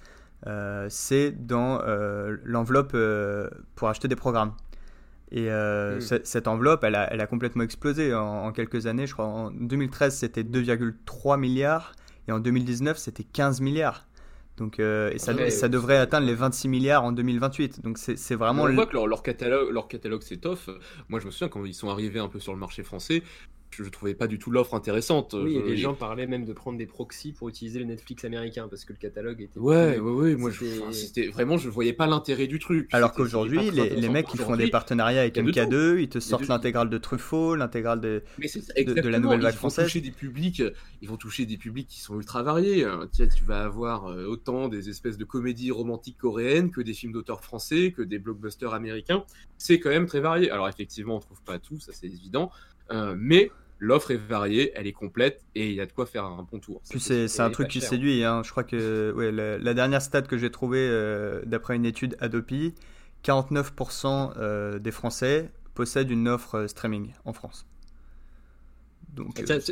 euh, 0.47 0.87
c'est 0.89 1.31
dans 1.31 1.81
euh, 1.81 2.37
l'enveloppe 2.43 2.95
pour 3.75 3.89
acheter 3.89 4.07
des 4.07 4.15
programmes. 4.15 4.53
Et 5.31 5.49
mm. 5.49 5.99
cette 6.23 6.47
enveloppe, 6.47 6.83
elle 6.83 6.95
a, 6.95 7.11
elle 7.11 7.19
a 7.19 7.27
complètement 7.27 7.63
explosé 7.63 8.13
en, 8.13 8.45
en, 8.45 8.51
quelques 8.51 8.85
années. 8.85 9.07
Je 9.07 9.13
crois 9.13 9.25
en 9.25 9.51
2013, 9.51 10.15
c'était 10.15 10.43
2,3 10.43 11.39
milliards 11.39 11.93
et 12.27 12.31
en 12.31 12.39
2019, 12.39 12.97
c'était 12.97 13.23
15 13.23 13.61
milliards. 13.61 14.07
Donc, 14.57 14.79
euh, 14.79 15.11
et 15.11 15.19
ça, 15.19 15.33
ça, 15.49 15.67
devrait 15.67 15.97
atteindre 15.97 16.25
les 16.25 16.33
26 16.33 16.69
milliards 16.69 17.03
en 17.03 17.11
2028. 17.11 17.81
Donc 17.83 17.97
c'est 17.97 18.35
vraiment. 18.35 18.63
On 18.63 18.73
voit 18.73 18.85
que 18.85 18.93
leur, 18.93 19.05
leur 19.05 19.21
catalogue, 19.21 19.69
leur 19.71 19.87
catalogue 19.87 20.21
s'étoffe. 20.21 20.69
Moi, 21.09 21.19
je 21.19 21.25
me 21.25 21.31
souviens 21.31 21.49
quand 21.49 21.65
ils 21.65 21.73
sont 21.73 21.89
arrivés 21.89 22.19
un 22.19 22.29
peu 22.29 22.39
sur 22.39 22.53
le 22.53 22.59
marché 22.59 22.83
français, 22.83 23.21
je 23.83 23.83
ne 23.83 23.89
trouvais 23.89 24.13
pas 24.15 24.27
du 24.27 24.39
tout 24.39 24.51
l'offre 24.51 24.73
intéressante. 24.73 25.35
Oui, 25.37 25.61
les 25.65 25.77
gens 25.77 25.93
parlaient 25.93 26.27
même 26.27 26.45
de 26.45 26.53
prendre 26.53 26.77
des 26.77 26.85
proxys 26.85 27.33
pour 27.33 27.49
utiliser 27.49 27.79
le 27.79 27.85
Netflix 27.85 28.23
américain 28.25 28.67
parce 28.69 28.85
que 28.85 28.93
le 28.93 28.99
catalogue 28.99 29.41
était. 29.41 29.59
Ouais, 29.59 29.99
ouais, 29.99 30.11
ouais. 30.11 30.35
Moi, 30.35 30.51
c'était 30.91 31.27
vraiment, 31.27 31.57
je 31.57 31.69
voyais 31.69 31.93
pas 31.93 32.07
l'intérêt 32.07 32.47
du 32.47 32.59
truc. 32.59 32.89
Alors 32.91 33.13
qu'aujourd'hui, 33.13 33.71
les, 33.71 33.89
les, 33.89 34.09
mecs 34.09 34.27
qui 34.27 34.37
font 34.37 34.55
des 34.55 34.69
partenariats 34.69 35.21
avec 35.21 35.35
MK2, 35.35 35.99
ils 35.99 36.09
te 36.09 36.19
sortent 36.19 36.47
l'intégrale 36.47 36.89
de 36.89 36.97
Truffaut, 36.97 37.55
l'intégrale 37.55 38.01
de, 38.01 38.23
de, 38.39 39.09
la 39.09 39.19
nouvelle 39.19 39.41
vague 39.41 39.55
française. 39.55 39.85
Toucher 39.85 40.01
des 40.01 40.11
publics, 40.11 40.63
ils 41.01 41.09
vont 41.09 41.17
toucher 41.17 41.45
des 41.45 41.57
publics 41.57 41.87
qui 41.87 41.99
sont 41.99 42.15
ultra 42.15 42.43
variés. 42.43 42.85
Hein. 42.85 43.09
Tu 43.13 43.43
vas 43.43 43.63
avoir 43.63 44.07
euh, 44.07 44.25
autant 44.25 44.67
des 44.67 44.89
espèces 44.89 45.17
de 45.17 45.25
comédies 45.25 45.71
romantiques 45.71 46.17
coréennes 46.17 46.71
que 46.71 46.81
des 46.81 46.93
films 46.93 47.13
d'auteurs 47.13 47.43
français, 47.43 47.93
que 47.95 48.01
des 48.01 48.19
blockbusters 48.19 48.73
américains. 48.73 49.23
C'est 49.57 49.79
quand 49.79 49.89
même 49.89 50.05
très 50.05 50.19
varié. 50.19 50.49
Alors 50.49 50.67
effectivement, 50.67 51.17
on 51.17 51.19
trouve 51.19 51.41
pas 51.41 51.59
tout, 51.59 51.79
ça 51.79 51.91
c'est 51.93 52.07
évident. 52.07 52.51
Euh, 52.91 53.15
mais 53.17 53.51
l'offre 53.79 54.11
est 54.11 54.17
variée, 54.17 54.71
elle 54.75 54.87
est 54.87 54.93
complète 54.93 55.43
et 55.53 55.69
il 55.69 55.75
y 55.75 55.81
a 55.81 55.85
de 55.85 55.91
quoi 55.91 56.05
faire 56.05 56.25
un 56.25 56.47
bon 56.49 56.59
tour. 56.59 56.81
c'est 56.83 57.39
un 57.39 57.49
truc 57.49 57.67
qui 57.67 57.81
séduit. 57.81 58.23
Hein. 58.23 58.41
Je 58.43 58.51
crois 58.51 58.63
que 58.63 59.11
ouais, 59.13 59.31
la, 59.31 59.73
dernière 59.73 60.01
stat 60.01 60.23
que 60.23 60.37
j'ai 60.37 60.51
trouvée 60.51 60.87
euh, 60.89 61.41
d'après 61.45 61.75
une 61.75 61.85
étude 61.85 62.15
Adopi, 62.19 62.73
49% 63.23 64.33
euh, 64.37 64.79
des 64.79 64.91
Français 64.91 65.51
possèdent 65.73 66.11
une 66.11 66.27
offre 66.27 66.55
euh, 66.55 66.67
streaming 66.67 67.13
en 67.25 67.33
France. 67.33 67.65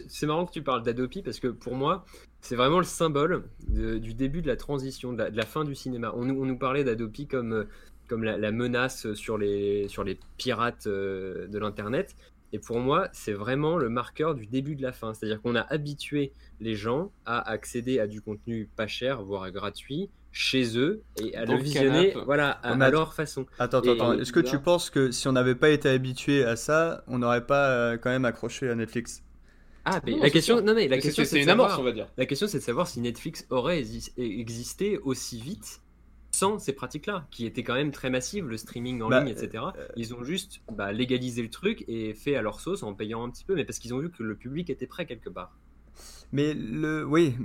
C'est 0.08 0.26
marrant 0.26 0.46
que 0.46 0.54
tu 0.54 0.62
parles 0.62 0.84
d'Adopi 0.84 1.22
parce 1.22 1.40
que 1.42 1.50
pour 1.50 1.76
moi, 1.76 2.06
c'est 2.40 2.56
vraiment 2.56 2.78
le 2.78 2.86
symbole 2.86 3.44
du 3.68 4.14
début 4.14 4.42
de 4.42 4.48
la 4.48 4.56
transition, 4.56 5.12
de 5.12 5.22
la, 5.22 5.46
fin 5.46 5.66
du 5.66 5.76
cinéma. 5.76 6.14
On, 6.16 6.24
nous 6.24 6.58
parlait 6.58 6.86
d'Adopi 6.86 7.28
comme, 7.28 7.66
comme 8.08 8.24
la, 8.24 8.52
menace 8.54 9.12
sur 9.16 9.38
les, 9.38 9.90
sur 9.90 10.06
les 10.06 10.18
pirates 10.38 10.88
de 10.88 11.58
l'Internet. 11.60 12.16
Et 12.54 12.60
pour 12.60 12.80
moi, 12.80 13.10
c'est 13.14 13.34
vraiment 13.34 13.78
le 13.78 13.90
marqueur 13.90 14.36
du 14.36 14.46
début 14.46 14.76
de 14.76 14.84
la 14.84 14.94
fin. 14.94 15.16
C'est-à-dire 15.16 15.42
qu'on 15.42 15.56
a 15.56 15.62
habitué 15.62 16.32
les 16.62 16.76
gens 16.76 17.12
à 17.26 17.50
accéder 17.50 18.00
à 18.00 18.06
du 18.06 18.22
contenu 18.22 18.70
pas 18.76 18.86
cher, 18.86 19.24
voire 19.24 19.50
gratuit, 19.52 20.12
chez 20.32 20.78
eux, 20.78 21.02
et 21.20 21.36
à 21.36 21.46
le 21.46 21.58
visionner 21.58 22.14
voilà, 22.26 22.52
à, 22.52 22.76
leur 22.92 23.16
façon. 23.16 23.48
Attends, 23.58 23.80
attends, 23.80 24.14
Est-ce 24.14 24.32
que 24.32 24.40
tu 24.40 24.60
penses 24.60 24.92
que 24.92 25.12
si 25.12 25.28
on 25.28 25.32
n'avait 25.32 25.56
pas 25.56 25.70
été 25.70 25.90
habitué 25.90 26.46
à 26.46 26.56
ça, 26.56 27.04
on 27.08 27.18
n'aurait 27.18 27.46
pas 27.46 27.70
euh, 27.70 27.98
quand 27.98 28.12
même 28.12 28.26
accroché 28.26 28.70
à 28.70 28.76
Netflix? 28.76 29.24
Ah, 29.86 30.00
mais 30.06 30.18
la 30.18 30.30
question, 30.30 30.62
non, 30.62 30.76
mais 30.76 30.88
la 30.88 31.00
question, 31.00 31.26
c'est 31.26 31.42
une 31.42 31.50
amorce, 31.50 31.78
on 31.78 31.84
va 31.84 31.92
dire. 31.92 32.08
La 32.18 32.28
question, 32.28 32.48
c'est 32.48 32.60
de 32.60 32.64
savoir 32.64 32.88
si 32.88 33.02
Netflix 33.02 33.48
aurait 33.50 33.84
existé 34.18 35.00
aussi 35.00 35.42
vite 35.42 35.82
sans 36.34 36.60
ces 36.60 36.74
pratiques-là, 36.74 37.28
qui 37.32 37.46
étaient 37.46 37.64
quand 37.64 37.76
même 37.76 37.92
très 37.92 38.10
massives, 38.10 38.48
le 38.48 38.58
streaming 38.58 39.02
en 39.02 39.10
bah, 39.10 39.24
ligne, 39.24 39.30
etc. 39.30 39.64
Euh, 39.78 39.88
ils 39.96 40.14
ont 40.14 40.24
juste 40.24 40.62
bah, 40.72 40.92
légalisé 40.92 41.42
le 41.42 41.50
truc 41.50 41.86
et 41.88 42.14
fait 42.14 42.36
à 42.36 42.42
leur 42.42 42.60
sauce 42.60 42.84
en 42.84 42.94
payant 42.94 43.24
un 43.24 43.30
petit 43.30 43.46
peu, 43.46 43.56
mais 43.56 43.66
parce 43.66 43.80
qu'ils 43.80 43.94
ont 43.94 44.00
vu 44.00 44.10
que 44.10 44.24
le 44.24 44.36
public 44.36 44.70
était 44.70 44.88
prêt 44.88 45.06
quelque 45.06 45.30
part. 45.30 45.56
Mais 46.32 46.56
le, 46.56 47.06
oui, 47.06 47.36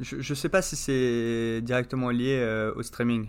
je 0.00 0.16
ne 0.16 0.34
sais 0.34 0.48
pas 0.48 0.62
si 0.62 0.74
c'est 0.74 1.60
directement 1.62 2.10
lié 2.10 2.38
euh, 2.40 2.74
au 2.74 2.82
streaming. 2.82 3.28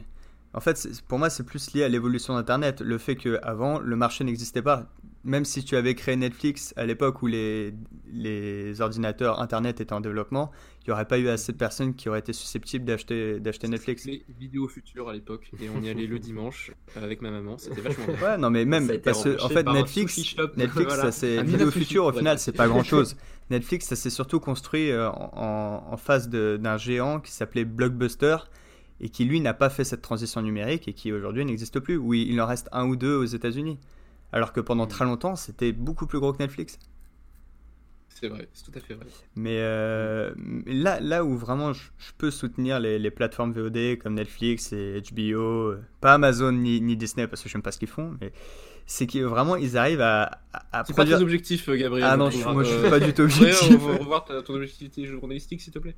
En 0.54 0.60
fait, 0.60 0.88
pour 1.08 1.20
moi, 1.20 1.30
c'est 1.30 1.44
plus 1.44 1.74
lié 1.74 1.84
à 1.84 1.90
l'évolution 1.90 2.34
d'Internet. 2.34 2.82
Le 2.82 2.98
fait 2.98 3.16
qu'avant, 3.16 3.80
le 3.80 3.96
marché 3.96 4.24
n'existait 4.24 4.62
pas. 4.62 4.90
Même 5.26 5.44
si 5.44 5.64
tu 5.64 5.76
avais 5.76 5.96
créé 5.96 6.16
Netflix 6.16 6.74
à 6.78 6.86
l'époque 6.86 7.24
où 7.24 7.28
les, 7.28 7.74
les 8.14 8.80
ordinateurs 8.80 9.42
Internet 9.42 9.82
étaient 9.82 9.94
en 9.94 10.00
développement, 10.00 10.52
il 10.82 10.90
n'y 10.90 10.94
aurait 10.94 11.08
pas 11.08 11.18
eu 11.18 11.28
assez 11.28 11.52
de 11.52 11.58
personnes 11.58 11.96
qui 11.96 12.10
auraient 12.10 12.20
été 12.20 12.32
susceptibles 12.32 12.86
d'acheter, 12.86 13.40
d'acheter 13.40 13.68
Netflix. 13.68 14.06
Les 14.06 14.24
vidéos 14.40 14.68
futures 14.68 15.10
à 15.10 15.14
l'époque, 15.14 15.50
et 15.60 15.68
on 15.70 15.82
y 15.82 15.90
allait 15.90 16.06
le 16.06 16.20
dimanche 16.20 16.72
avec 16.96 17.24
ma 17.24 17.32
maman, 17.32 17.58
c'était 17.58 17.82
vachement 17.82 18.06
bien. 18.06 18.22
Ouais, 18.22 18.38
non, 18.38 18.52
mais 18.52 18.66
même, 18.66 18.88
parce 19.04 19.24
que, 19.24 19.42
en 19.44 19.50
fait, 19.50 19.68
Netflix, 19.68 20.36
Netflix 20.58 20.96
ça 20.96 21.12
c'est, 21.12 21.42
vidéo 21.42 21.72
future, 21.72 22.06
au 22.06 22.14
final, 22.14 22.38
c'est 22.38 22.56
pas 22.56 22.68
grand 22.68 22.84
chose. 22.86 23.18
Netflix, 23.50 23.88
ça 23.88 23.96
s'est 23.96 24.12
surtout 24.12 24.40
construit 24.40 24.92
euh, 24.92 25.10
en, 25.10 25.88
en 25.92 25.98
face 25.98 26.30
d'un 26.30 26.78
géant 26.78 27.20
qui 27.20 27.32
s'appelait 27.32 27.66
Blockbuster 27.66 28.38
et 29.02 29.10
qui 29.10 29.26
lui 29.26 29.42
n'a 29.42 29.54
pas 29.54 29.70
fait 29.70 29.84
cette 29.84 30.02
transition 30.02 30.42
numérique 30.42 30.88
et 30.88 30.94
qui 30.94 31.12
aujourd'hui 31.12 31.46
n'existe 31.46 31.80
plus. 31.80 31.98
Oui, 31.98 32.28
il 32.30 32.40
en 32.40 32.46
reste 32.46 32.70
un 32.72 32.86
ou 32.88 32.96
deux 32.96 33.16
aux 33.16 33.26
États-Unis. 33.26 33.80
Alors 34.36 34.54
que 34.54 34.60
pendant 34.60 34.86
mm. 34.86 34.90
très 34.90 35.06
longtemps, 35.06 35.36
c'était 35.36 35.72
beaucoup 35.72 36.06
plus 36.06 36.20
gros 36.20 36.34
que 36.34 36.40
Netflix. 36.40 36.78
C'est 38.10 38.30
vrai, 38.30 38.48
c'est 38.54 38.64
tout 38.64 38.78
à 38.78 38.82
fait 38.82 38.94
vrai. 38.94 39.08
Mais 39.36 39.58
euh, 39.60 40.32
là, 40.68 41.00
là 41.02 41.26
où 41.26 41.36
vraiment 41.36 41.74
je, 41.74 41.82
peux 42.18 42.32
soutenir 42.32 42.80
les, 42.80 43.12
plateformes 43.12 43.52
VOD 43.52 43.98
comme 43.98 44.14
Netflix 44.14 44.72
et 44.72 45.02
HBO, 45.12 45.74
pas 46.00 46.14
Amazon 46.14 46.54
ni, 46.54 46.80
ni 46.80 46.96
Disney 46.96 47.28
parce 47.28 47.42
que 47.42 47.50
je 47.50 47.58
n'aime 47.58 47.62
pas 47.62 47.72
ce 47.72 47.80
qu'ils 47.80 47.90
font, 47.90 48.16
mais 48.22 48.32
c'est 48.88 49.08
que 49.08 49.20
vraiment 49.20 49.56
ils 49.56 49.78
arrivent 49.78 50.02
à, 50.02 50.42
à 50.72 50.84
c'est 50.86 50.94
produire... 50.94 51.16
pas 51.16 51.18
très 51.18 51.24
objectif 51.24 51.68
euh, 51.70 51.76
Gabriel 51.76 52.08
ah 52.08 52.18
non 52.18 52.30
je, 52.30 52.38
moi 52.48 52.64
je 52.64 52.70
suis 52.70 52.90
pas 52.90 53.00
du 53.00 53.14
tout 53.14 53.24
objectif 53.24 53.78
on 53.82 53.88
va 53.88 53.98
revoir 53.98 54.26
ton 54.26 54.54
objectivité 54.54 55.06
journalistique 55.06 55.62
s'il 55.62 55.74
te 55.74 55.80
plaît 55.80 55.96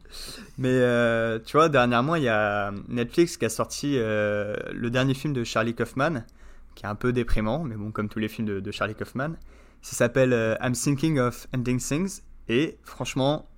mais 0.58 0.69
euh, 0.69 1.39
tu 1.45 1.58
vois 1.58 1.67
dernièrement 1.67 2.15
il 2.15 2.23
y 2.23 2.30
a 2.30 2.71
Netflix 2.88 3.36
qui 3.36 3.45
a 3.45 3.50
sorti 3.50 3.95
euh, 3.97 4.56
le 4.71 4.89
dernier 4.89 5.13
film 5.13 5.34
de 5.34 5.43
Charlie 5.43 5.76
Kaufman 5.76 6.23
qui 6.77 6.85
est 6.85 6.89
un 6.89 6.95
peu 6.95 7.11
déprimant 7.11 7.63
mais 7.63 7.75
bon 7.75 7.91
comme 7.91 8.07
tous 8.07 8.19
les 8.19 8.29
films 8.29 8.47
de, 8.47 8.59
de 8.59 8.71
Charlie 8.71 8.95
Kaufman 8.95 9.33
ça 9.81 9.95
s'appelle 9.95 10.57
I'm 10.61 10.73
Thinking 10.73 11.19
of 11.19 11.47
Ending 11.53 11.79
Things 11.79 12.21
et 12.47 12.77
franchement 12.83 13.49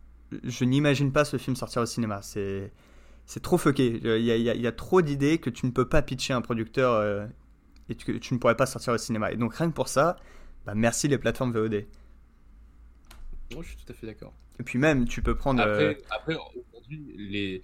je 0.44 0.64
n'imagine 0.64 1.12
pas 1.12 1.26
ce 1.26 1.38
film 1.38 1.56
sortir 1.56 1.82
au 1.82 1.86
cinéma 1.86 2.22
c'est 2.22 2.72
c'est 3.30 3.44
trop 3.44 3.60
fucké. 3.60 4.00
Il 4.04 4.24
y, 4.24 4.32
a, 4.32 4.36
il 4.36 4.62
y, 4.62 4.66
a, 4.66 4.72
trop 4.72 5.04
d'idées 5.04 5.38
que 5.38 5.52
tu 5.52 5.68
ne 5.68 5.72
peux 5.72 5.88
pas 5.88 6.02
pitcher 6.02 6.34
un 6.34 6.42
producteur 6.42 7.30
et 7.88 7.94
que 7.94 8.14
tu 8.14 8.34
ne 8.34 8.40
pourrais 8.40 8.58
pas 8.58 8.66
sortir 8.66 8.94
au 8.94 8.98
cinéma. 8.98 9.32
Et 9.32 9.36
donc 9.36 9.54
rien 9.54 9.70
que 9.70 9.76
pour 9.76 9.88
ça, 9.88 10.18
bah, 10.66 10.74
merci 10.76 11.08
les 11.08 11.20
plateformes 11.20 11.52
VOD. 11.52 11.86
Moi, 13.54 13.64
je 13.64 13.68
suis 13.68 13.78
tout 13.78 13.92
à 13.92 13.94
fait 13.94 14.08
d'accord. 14.08 14.34
Et 14.60 14.64
puis 14.64 14.80
même, 14.80 15.08
tu 15.08 15.22
peux 15.22 15.36
prendre. 15.36 15.62
Après, 15.62 15.96
euh, 15.96 16.02
après 16.10 16.36
aujourd'hui, 16.64 17.16
les. 17.18 17.62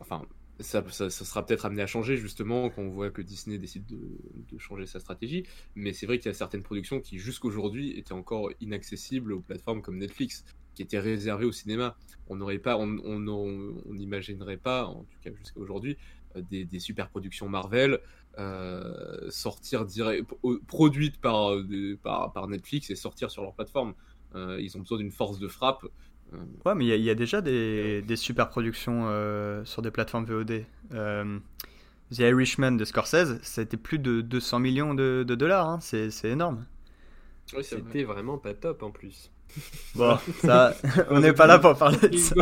Enfin, 0.00 0.22
ça, 0.62 0.82
sera 0.90 1.44
peut-être 1.44 1.66
amené 1.66 1.82
à 1.82 1.86
changer 1.86 2.16
justement 2.16 2.70
quand 2.70 2.82
on 2.82 2.88
voit 2.88 3.10
que 3.10 3.22
Disney 3.22 3.58
décide 3.58 3.84
de, 3.86 4.58
changer 4.58 4.86
sa 4.86 5.00
stratégie. 5.00 5.44
Mais 5.74 5.92
c'est 5.92 6.06
vrai 6.06 6.18
qu'il 6.18 6.26
y 6.26 6.30
a 6.30 6.34
certaines 6.34 6.62
productions 6.62 7.00
qui 7.00 7.18
jusqu'aujourd'hui 7.18 7.98
étaient 7.98 8.12
encore 8.12 8.50
inaccessibles 8.60 9.32
aux 9.32 9.40
plateformes 9.40 9.82
comme 9.82 9.98
Netflix, 9.98 10.44
qui 10.74 10.82
étaient 10.82 11.00
réservées 11.00 11.44
au 11.44 11.52
cinéma. 11.52 11.96
On 12.28 12.36
n'aurait 12.36 12.58
pas, 12.58 12.76
on 12.76 12.86
n'imaginerait 13.92 14.56
pas, 14.56 14.86
en 14.86 15.04
tout 15.04 15.18
cas 15.22 15.30
jusqu'à 15.34 15.60
aujourd'hui, 15.60 15.96
euh, 16.36 16.42
des, 16.50 16.78
super 16.78 17.08
productions 17.08 17.48
Marvel 17.48 17.98
euh, 18.38 19.30
sortir 19.30 19.84
direct, 19.84 20.26
produites 20.66 21.20
par, 21.20 21.54
par, 22.02 22.48
Netflix 22.48 22.90
et 22.90 22.96
sortir 22.96 23.30
sur 23.30 23.42
leur 23.42 23.54
plateforme. 23.54 23.94
Euh, 24.34 24.58
ils 24.60 24.76
ont 24.76 24.80
besoin 24.80 24.98
d'une 24.98 25.10
force 25.10 25.38
de 25.38 25.48
frappe. 25.48 25.84
Euh, 26.32 26.36
ouais, 26.64 26.74
mais 26.74 26.86
il 26.86 27.02
y, 27.02 27.10
a 27.10 27.14
déjà 27.14 27.40
des, 27.40 28.02
des 28.02 28.16
super 28.16 28.48
productions 28.48 29.06
sur 29.64 29.82
des 29.82 29.90
plateformes 29.90 30.24
VOD. 30.24 30.64
The 32.12 32.20
Irishman 32.20 32.72
de 32.72 32.84
Scorsese, 32.84 33.40
ça 33.42 33.62
a 33.62 33.64
été 33.64 33.76
plus 33.76 33.98
de 33.98 34.20
200 34.20 34.58
millions 34.58 34.94
de, 34.94 35.24
de 35.26 35.34
dollars. 35.34 35.68
Hein. 35.68 35.78
C'est 35.80 36.24
énorme. 36.24 36.66
C'était 37.62 38.04
vraiment 38.04 38.38
pas 38.38 38.54
top 38.54 38.82
en 38.82 38.90
plus. 38.90 39.30
Bon, 39.94 40.16
ça, 40.40 40.74
on 41.10 41.20
n'est 41.20 41.34
pas 41.34 41.46
là 41.46 41.58
pour 41.58 41.76
parler 41.76 42.08
de 42.08 42.16
ça. 42.16 42.34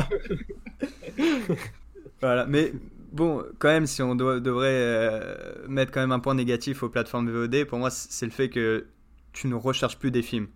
voilà, 2.21 2.47
mais 2.47 2.73
bon, 3.11 3.45
quand 3.59 3.67
même, 3.67 3.89
si 3.89 4.01
on 4.01 4.15
devrait 4.15 4.69
euh, 4.71 5.67
mettre 5.67 5.91
quand 5.91 5.99
même 5.99 6.13
un 6.13 6.21
point 6.21 6.37
négatif 6.37 6.85
aux 6.85 6.89
plateformes 6.89 7.29
VOD, 7.29 7.65
pour 7.65 7.81
moi, 7.81 7.91
c'est 7.91 8.27
le 8.27 8.31
fait 8.31 8.49
que 8.49 8.87
tu 9.33 9.49
ne 9.49 9.57
recherches 9.57 9.99
plus 9.99 10.13
des 10.13 10.23
films. 10.23 10.47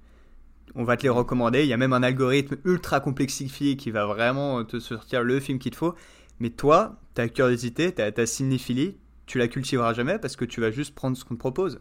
On 0.74 0.85
va 0.85 0.96
te 0.96 1.03
les 1.03 1.09
recommander. 1.09 1.62
Il 1.62 1.68
y 1.68 1.72
a 1.72 1.77
même 1.77 1.92
un 1.92 2.03
algorithme 2.03 2.57
ultra 2.64 3.00
complexifié 3.00 3.77
qui 3.77 3.90
va 3.90 4.07
vraiment 4.07 4.64
te 4.64 4.81
sortir 4.81 5.22
le 5.22 5.38
film 5.40 5.59
qu'il 5.59 5.72
te 5.72 5.77
faut. 5.77 5.94
Mais 6.40 6.50
toi, 6.50 7.00
ta 7.14 7.29
curiosité, 7.29 7.92
ta, 7.92 8.11
ta 8.11 8.27
cinéphilie, 8.27 8.96
tu 9.27 9.38
la 9.38 9.48
cultiveras 9.48 9.94
jamais 9.94 10.18
parce 10.18 10.37
que 10.37 10.44
tu 10.44 10.61
vas 10.61 10.70
juste 10.70 10.94
prendre 10.94 11.16
ce 11.16 11.24
qu'on 11.24 11.35
te 11.35 11.40
propose. 11.40 11.81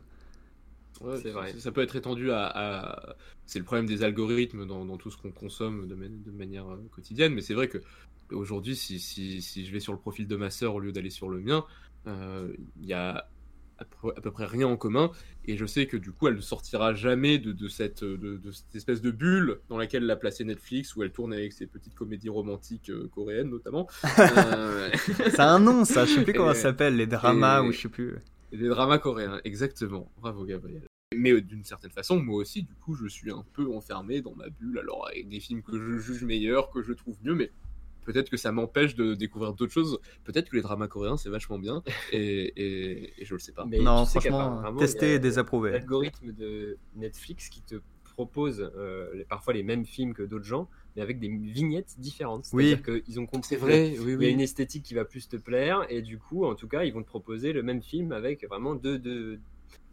c'est 1.21 1.31
vrai. 1.31 1.53
Ça 1.59 1.71
peut 1.71 1.81
être 1.81 1.95
étendu 1.95 2.31
à. 2.31 3.15
C'est 3.45 3.59
le 3.59 3.65
problème 3.65 3.85
des 3.85 4.03
algorithmes 4.03 4.65
dans, 4.65 4.97
tout 4.97 5.11
ce 5.11 5.17
qu'on 5.17 5.31
consomme 5.31 5.87
de, 5.87 5.95
de, 5.95 6.31
manière 6.31 6.65
euh, 6.71 6.77
quotidienne, 6.91 7.33
mais 7.33 7.41
c'est 7.41 7.53
vrai 7.53 7.67
que 7.67 7.79
aujourd'hui, 8.31 8.75
si, 8.75 8.99
si, 8.99 9.41
si, 9.41 9.65
je 9.65 9.71
vais 9.73 9.81
sur 9.81 9.91
le 9.91 9.99
profil 9.99 10.27
de 10.27 10.35
ma 10.37 10.49
sœur 10.49 10.75
au 10.75 10.79
lieu 10.79 10.93
d'aller 10.93 11.09
sur 11.09 11.29
le 11.29 11.41
mien, 11.41 11.65
euh, 12.07 12.53
il 12.79 12.85
y 12.85 12.93
a 12.93 13.27
à 13.77 14.21
peu, 14.21 14.31
près 14.31 14.45
rien 14.45 14.67
en 14.67 14.77
commun. 14.77 15.11
Et 15.45 15.57
je 15.57 15.65
sais 15.65 15.87
que 15.87 15.97
du 15.97 16.11
coup, 16.11 16.27
elle 16.27 16.35
ne 16.35 16.41
sortira 16.41 16.93
jamais 16.93 17.37
de, 17.37 17.51
de 17.51 17.67
cette, 17.67 18.03
de, 18.03 18.39
cette, 18.51 18.75
espèce 18.75 19.01
de 19.01 19.11
bulle 19.11 19.59
dans 19.69 19.77
laquelle 19.77 20.05
l'a 20.05 20.15
placée 20.15 20.43
Netflix, 20.43 20.95
où 20.95 21.03
elle 21.03 21.11
tourne 21.11 21.33
avec 21.33 21.53
ses 21.53 21.67
petites 21.67 21.95
comédies 21.95 22.29
romantiques 22.29 22.89
euh, 22.89 23.09
coréennes 23.13 23.49
notamment. 23.49 23.87
euh... 24.19 24.89
ça 25.35 25.49
a 25.49 25.53
un 25.53 25.59
nom, 25.59 25.85
ça. 25.85 26.05
Je 26.05 26.15
sais 26.15 26.23
plus 26.23 26.33
comment 26.33 26.53
ça 26.53 26.61
s'appelle, 26.61 26.95
les 26.95 27.07
dramas 27.07 27.61
ou 27.61 27.71
je 27.71 27.81
sais 27.81 27.89
plus. 27.89 28.15
Les 28.51 28.67
dramas 28.67 28.99
coréens, 28.99 29.41
exactement. 29.43 30.11
Bravo 30.21 30.45
Gabriel. 30.45 30.83
Mais 31.15 31.31
euh, 31.31 31.41
d'une 31.41 31.63
certaine 31.63 31.91
façon, 31.91 32.19
moi 32.19 32.37
aussi, 32.37 32.63
du 32.63 32.75
coup, 32.75 32.95
je 32.95 33.07
suis 33.07 33.31
un 33.31 33.43
peu 33.53 33.71
enfermé 33.73 34.21
dans 34.21 34.35
ma 34.35 34.49
bulle, 34.49 34.79
alors 34.79 35.07
avec 35.07 35.27
des 35.29 35.39
films 35.39 35.61
que 35.61 35.77
je 35.77 35.97
juge 35.99 36.23
meilleurs, 36.23 36.69
que 36.71 36.81
je 36.81 36.93
trouve 36.93 37.17
mieux, 37.23 37.35
mais 37.35 37.51
peut-être 38.03 38.29
que 38.29 38.37
ça 38.37 38.51
m'empêche 38.51 38.95
de 38.95 39.13
découvrir 39.13 39.53
d'autres 39.53 39.73
choses. 39.73 39.99
Peut-être 40.23 40.49
que 40.49 40.55
les 40.55 40.61
dramas 40.61 40.87
coréens, 40.87 41.17
c'est 41.17 41.29
vachement 41.29 41.59
bien. 41.59 41.83
Et, 42.11 42.53
et, 43.17 43.25
je 43.25 43.33
le 43.33 43.39
sais 43.39 43.51
pas. 43.51 43.65
Mais 43.65 43.79
non, 43.79 44.05
franchement, 44.05 44.75
tester 44.77 45.15
et 45.15 45.19
désapprouver. 45.19 45.71
L'algorithme 45.71 46.31
de 46.31 46.77
Netflix 46.95 47.49
qui 47.49 47.61
te 47.61 47.75
propose 48.13 48.71
euh, 48.75 49.23
parfois 49.27 49.53
les 49.53 49.63
mêmes 49.63 49.85
films 49.85 50.13
que 50.13 50.23
d'autres 50.23 50.45
gens, 50.45 50.69
mais 50.95 51.01
avec 51.01 51.19
des 51.19 51.27
vignettes 51.27 51.95
différentes. 51.97 52.45
C'est-à-dire 52.45 52.81
qu'ils 52.83 53.19
ont 53.19 53.25
compris 53.25 53.55
vrai, 53.55 53.95
oui, 53.99 54.15
y 54.19 54.25
a 54.25 54.29
une 54.29 54.39
esthétique 54.39 54.83
qui 54.83 54.93
va 54.93 55.05
plus 55.05 55.27
te 55.27 55.35
plaire, 55.35 55.85
et 55.89 56.01
du 56.01 56.19
coup, 56.19 56.45
en 56.45 56.55
tout 56.55 56.67
cas, 56.67 56.83
ils 56.83 56.93
vont 56.93 57.01
te 57.01 57.07
proposer 57.07 57.53
le 57.53 57.63
même 57.63 57.81
film 57.81 58.11
avec 58.11 58.47
vraiment 58.47 58.75
deux, 58.75 58.99
deux, 58.99 59.39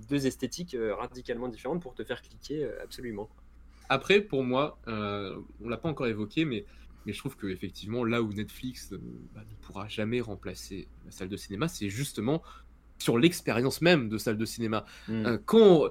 deux 0.09 0.27
esthétiques 0.27 0.75
euh, 0.75 0.95
radicalement 0.95 1.49
différentes 1.49 1.83
pour 1.83 1.95
te 1.95 2.05
faire 2.05 2.23
cliquer 2.23 2.65
euh, 2.65 2.83
absolument. 2.83 3.29
Après, 3.89 4.21
pour 4.21 4.45
moi, 4.45 4.79
on 4.87 5.69
l'a 5.69 5.77
pas 5.77 5.89
encore 5.89 6.07
évoqué, 6.07 6.45
mais 6.45 6.65
mais 7.07 7.13
je 7.13 7.19
trouve 7.19 7.37
que 7.37 7.47
effectivement, 7.47 8.05
là 8.05 8.23
où 8.23 8.33
Netflix 8.33 8.93
euh, 8.93 8.99
bah, 9.35 9.43
ne 9.49 9.55
pourra 9.67 9.89
jamais 9.89 10.21
remplacer 10.21 10.89
la 11.05 11.11
salle 11.11 11.29
de 11.29 11.37
cinéma, 11.37 11.69
c'est 11.69 11.89
justement 11.89 12.43
sur 12.99 13.19
l'expérience 13.19 13.81
même 13.81 14.09
de 14.09 14.19
salle 14.19 14.37
de 14.37 14.45
cinéma. 14.45 14.85
Hmm. 15.09 15.27
Euh, 15.27 15.39
quand 15.45 15.85
euh, 15.85 15.89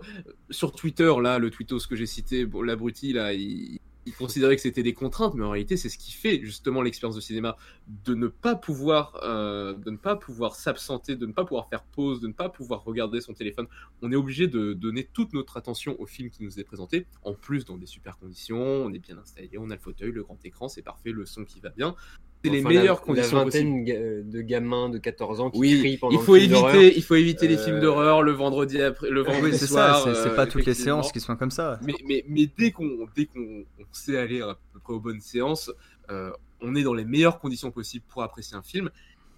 sur 0.49 0.71
Twitter, 0.71 1.11
là, 1.21 1.39
le 1.39 1.49
tweetos 1.49 1.87
que 1.89 1.95
j'ai 1.95 2.05
cité, 2.05 2.45
bon, 2.45 2.61
l'abruti, 2.61 3.13
là, 3.13 3.33
il, 3.33 3.79
il 4.05 4.13
considérait 4.13 4.55
que 4.55 4.61
c'était 4.61 4.83
des 4.83 4.93
contraintes, 4.93 5.33
mais 5.35 5.43
en 5.43 5.51
réalité, 5.51 5.77
c'est 5.77 5.89
ce 5.89 5.97
qui 5.97 6.11
fait 6.11 6.39
justement 6.41 6.81
l'expérience 6.81 7.15
de 7.15 7.21
cinéma, 7.21 7.57
de 7.87 8.15
ne 8.15 8.27
pas 8.27 8.55
pouvoir, 8.55 9.19
euh, 9.23 9.73
de 9.73 9.91
ne 9.91 9.97
pas 9.97 10.15
pouvoir 10.15 10.55
s'absenter, 10.55 11.15
de 11.15 11.25
ne 11.25 11.33
pas 11.33 11.45
pouvoir 11.45 11.69
faire 11.69 11.83
pause, 11.83 12.19
de 12.21 12.27
ne 12.27 12.33
pas 12.33 12.49
pouvoir 12.49 12.83
regarder 12.83 13.21
son 13.21 13.33
téléphone. 13.33 13.67
On 14.01 14.11
est 14.11 14.15
obligé 14.15 14.47
de 14.47 14.73
donner 14.73 15.07
toute 15.13 15.33
notre 15.33 15.57
attention 15.57 15.99
au 15.99 16.05
film 16.05 16.29
qui 16.29 16.43
nous 16.43 16.59
est 16.59 16.63
présenté. 16.63 17.07
En 17.23 17.33
plus, 17.33 17.65
dans 17.65 17.77
des 17.77 17.85
super 17.85 18.17
conditions, 18.17 18.57
on 18.57 18.93
est 18.93 18.99
bien 18.99 19.17
installé, 19.17 19.51
on 19.57 19.69
a 19.69 19.75
le 19.75 19.81
fauteuil, 19.81 20.11
le 20.11 20.23
grand 20.23 20.43
écran, 20.45 20.69
c'est 20.69 20.81
parfait, 20.81 21.11
le 21.11 21.25
son 21.25 21.45
qui 21.45 21.59
va 21.59 21.69
bien 21.69 21.95
c'est 22.43 22.49
les 22.51 22.61
meilleures 22.61 23.01
conditions 23.01 23.37
la 23.37 23.43
vingtaine 23.43 23.83
de 23.83 24.41
gamins 24.41 24.89
de 24.89 24.97
14 24.97 25.41
ans 25.41 25.49
qui 25.51 25.59
oui, 25.59 25.79
crient 25.79 25.97
pendant 25.97 26.19
il 26.19 26.23
faut 26.23 26.35
éviter 26.35 26.95
il 26.95 27.03
faut 27.03 27.15
évéter 27.15 27.47
les 27.47 27.57
films 27.57 27.77
euh, 27.77 27.81
d'horreur 27.81 28.23
le 28.23 28.31
vendredi 28.31 28.81
après 28.81 29.09
le 29.09 29.21
vendredi 29.21 29.57
c'est 29.57 29.67
soir 29.67 30.03
ça 30.03 30.15
c'est 30.15 30.35
pas 30.35 30.45
toutes 30.45 30.65
les 30.65 30.73
séances 30.73 31.11
qui 31.11 31.19
sont 31.19 31.35
comme 31.35 31.51
ça. 31.51 31.79
Mais 31.83 31.93
mais, 32.07 32.23
mais 32.27 32.49
dès 32.57 32.71
qu'on 32.71 33.07
dès 33.15 33.25
qu'on 33.25 33.65
sait 33.91 34.17
aller 34.17 34.41
à 34.41 34.57
peu 34.73 34.79
près 34.79 34.93
aux 34.93 34.99
bonnes 34.99 35.21
séances 35.21 35.71
euh, 36.09 36.31
on 36.61 36.75
est 36.75 36.83
dans 36.83 36.93
les 36.93 37.05
meilleures 37.05 37.39
conditions 37.39 37.71
possibles 37.71 38.05
pour 38.07 38.23
apprécier 38.23 38.55
un 38.55 38.63
film 38.63 38.89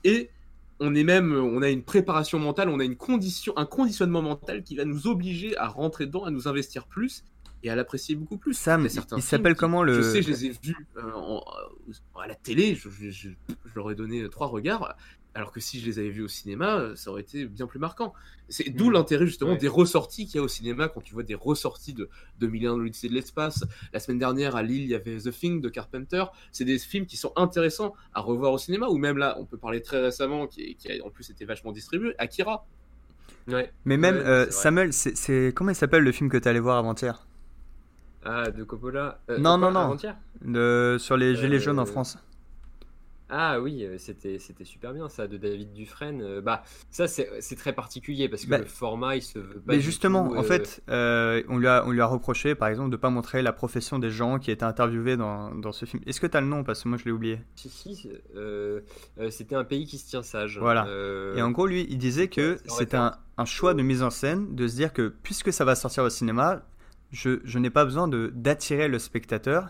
et 0.04 0.30
on 0.80 0.94
est 0.96 1.04
même 1.04 1.34
on 1.34 1.62
a 1.62 1.70
une 1.70 1.84
préparation 1.84 2.40
mentale 2.40 2.70
on 2.70 2.80
a 2.80 2.84
une 2.84 2.98
condition 2.98 3.54
un 3.58 3.66
conditionnement 3.66 4.22
mental 4.22 4.64
qui 4.64 4.76
va 4.76 4.86
nous 4.86 5.08
obliger 5.08 5.58
à 5.58 5.68
rentrer 5.68 6.06
dedans 6.06 6.26
à 6.26 6.32
nous 6.32 6.48
investir 6.48 6.86
plus 6.86 7.24
et 7.64 7.70
à 7.70 7.76
l'apprécier 7.76 8.16
beaucoup 8.16 8.38
plus. 8.38 8.54
Sam, 8.54 8.88
il 9.16 9.22
s'appelle 9.22 9.56
comment 9.56 9.84
le. 9.84 9.94
Je 9.94 10.02
sais, 10.02 10.22
je 10.22 10.30
les 10.30 10.46
ai 10.46 10.50
vus 10.50 10.88
euh, 10.98 11.40
à 12.20 12.28
la 12.28 12.36
télé, 12.36 12.76
je, 12.76 12.90
je, 12.90 13.30
leur 13.76 13.92
ai 13.92 13.96
donné 13.96 14.28
trois 14.30 14.48
regards, 14.48 14.96
alors 15.34 15.52
que 15.52 15.60
si 15.60 15.80
je 15.80 15.86
les 15.86 16.00
avais 16.00 16.10
vus 16.10 16.24
au 16.24 16.28
cinéma, 16.28 16.92
ça 16.96 17.10
aurait 17.10 17.22
été 17.22 17.46
bien 17.46 17.68
plus 17.68 17.80
marquant. 17.80 18.14
C'est 18.50 18.70
d'où 18.70 18.90
mmh. 18.90 18.94
l'intérêt 18.94 19.26
justement 19.28 19.56
des 19.56 19.68
ressorties 19.70 20.26
qu'il 20.26 20.36
y 20.36 20.40
a 20.40 20.44
au 20.44 20.50
cinéma 20.50 20.90
quand 20.90 21.02
tu 21.02 21.14
vois 21.14 21.24
des 21.24 21.36
ressorties 21.36 21.94
de 21.94 22.10
2001 22.40 22.76
de 22.76 22.82
l'Odyssée 22.82 23.08
de 23.08 23.14
l'espace. 23.14 23.64
La 23.94 24.00
semaine 24.00 24.20
dernière 24.20 24.56
à 24.58 24.64
Lille, 24.64 24.84
il 24.84 24.90
y 24.90 24.96
avait 24.96 25.18
The 25.18 25.32
Thing 25.32 25.62
de 25.62 25.70
Carpenter. 25.70 26.26
C'est 26.52 26.66
des 26.66 26.78
films 26.80 27.06
qui 27.06 27.16
sont 27.16 27.32
intéressants 27.38 27.94
à 28.14 28.20
revoir 28.20 28.52
au 28.52 28.58
cinéma, 28.58 28.88
ou 28.88 28.98
même 28.98 29.18
là, 29.18 29.38
on 29.40 29.46
peut 29.46 29.58
parler 29.58 29.82
très 29.82 30.02
récemment, 30.02 30.48
qui, 30.48 30.76
qui 30.76 30.92
a 30.92 31.06
en 31.06 31.10
plus 31.10 31.30
été 31.30 31.46
vachement 31.46 31.72
distribué, 31.72 32.14
Akira 32.18 32.66
Ouais. 33.48 33.72
Mais 33.86 33.98
même, 33.98 34.16
Ouais, 34.16 34.22
euh. 34.22 34.52
Samuel, 34.52 34.94
c'est- 34.94 35.16
c'est 35.16 35.52
comment 35.56 35.72
il 35.72 35.76
s'appelle 35.76 36.04
le 36.04 36.12
film 36.12 36.30
que 36.30 36.38
tu 36.38 36.48
allé 36.48 36.60
voir 36.60 36.78
avant-hier? 36.78 37.26
Ah, 38.24 38.52
de 38.52 38.64
Coppola. 38.64 39.20
Euh, 39.30 39.38
Non, 39.38 39.58
non, 39.58 39.72
non. 39.72 39.98
Sur 41.00 41.18
les 41.18 41.36
Gilets 41.36 41.58
Euh, 41.58 41.60
jaunes 41.60 41.80
en 41.80 41.86
France. 41.86 42.18
Ah 43.34 43.62
oui, 43.62 43.86
euh, 43.86 43.98
c'était 43.98 44.38
super 44.66 44.94
bien 44.94 45.08
ça 45.08 45.26
de 45.26 45.38
David 45.38 45.72
Dufresne. 45.72 46.42
Bah 46.42 46.64
ça 46.90 47.08
c'est 47.08 47.56
très 47.56 47.72
particulier 47.72 48.28
parce 48.28 48.44
que 48.44 48.50
Bah, 48.50 48.58
le 48.58 48.66
format 48.66 49.16
il 49.16 49.22
se 49.22 49.40
veut 49.40 49.54
pas. 49.54 49.72
Mais 49.72 49.78
du 49.78 49.84
justement, 49.84 50.28
tout, 50.28 50.36
en 50.36 50.42
euh, 50.42 50.44
fait, 50.44 50.84
euh, 50.90 51.42
on, 51.48 51.58
lui 51.58 51.68
a, 51.68 51.86
on 51.88 51.92
lui 51.92 52.02
a 52.02 52.06
reproché, 52.08 52.56
par 52.56 52.68
exemple, 52.68 52.90
de 52.90 52.98
pas 52.98 53.10
montrer 53.10 53.42
la 53.42 53.54
profession 53.54 54.00
des 54.00 54.12
gens 54.12 54.38
qui 54.38 54.52
étaient 54.52 54.66
interviewés 54.66 55.16
dans, 55.16 55.56
dans 55.56 55.72
ce 55.72 55.86
film. 55.86 56.04
Est-ce 56.06 56.20
que 56.20 56.28
tu 56.28 56.36
as 56.36 56.42
le 56.42 56.48
nom? 56.48 56.66
Parce 56.66 56.84
que 56.84 56.90
moi, 56.90 56.98
je 56.98 57.06
l'ai 57.06 57.12
oublié. 57.12 57.40
Si 57.56 57.70
si, 57.70 58.10
euh, 58.36 58.82
c'était 59.30 59.56
un 59.56 59.64
pays 59.64 59.86
qui 59.86 59.98
se 59.98 60.10
tient 60.10 60.24
sage. 60.24 60.60
Voilà. 60.60 60.86
Et 61.38 61.42
en 61.42 61.52
gros, 61.52 61.68
lui, 61.68 61.88
il 61.90 62.00
disait 62.00 62.28
que 62.28 62.58
c'était 62.66 62.98
un, 62.98 63.16
un 63.38 63.46
choix 63.46 63.74
de 63.74 63.82
mise 63.82 64.04
en 64.04 64.10
scène 64.10 64.56
de 64.56 64.68
se 64.68 64.76
dire 64.76 64.92
que 64.92 65.08
puisque 65.24 65.54
ça 65.54 65.64
va 65.64 65.76
sortir 65.76 66.04
au 66.04 66.10
cinéma, 66.10 66.64
je, 67.12 67.40
je 67.44 67.60
n'ai 67.60 67.70
pas 67.70 67.86
besoin 67.86 68.08
d'attirer 68.08 68.88
le 68.88 69.00
spectateur. 69.00 69.70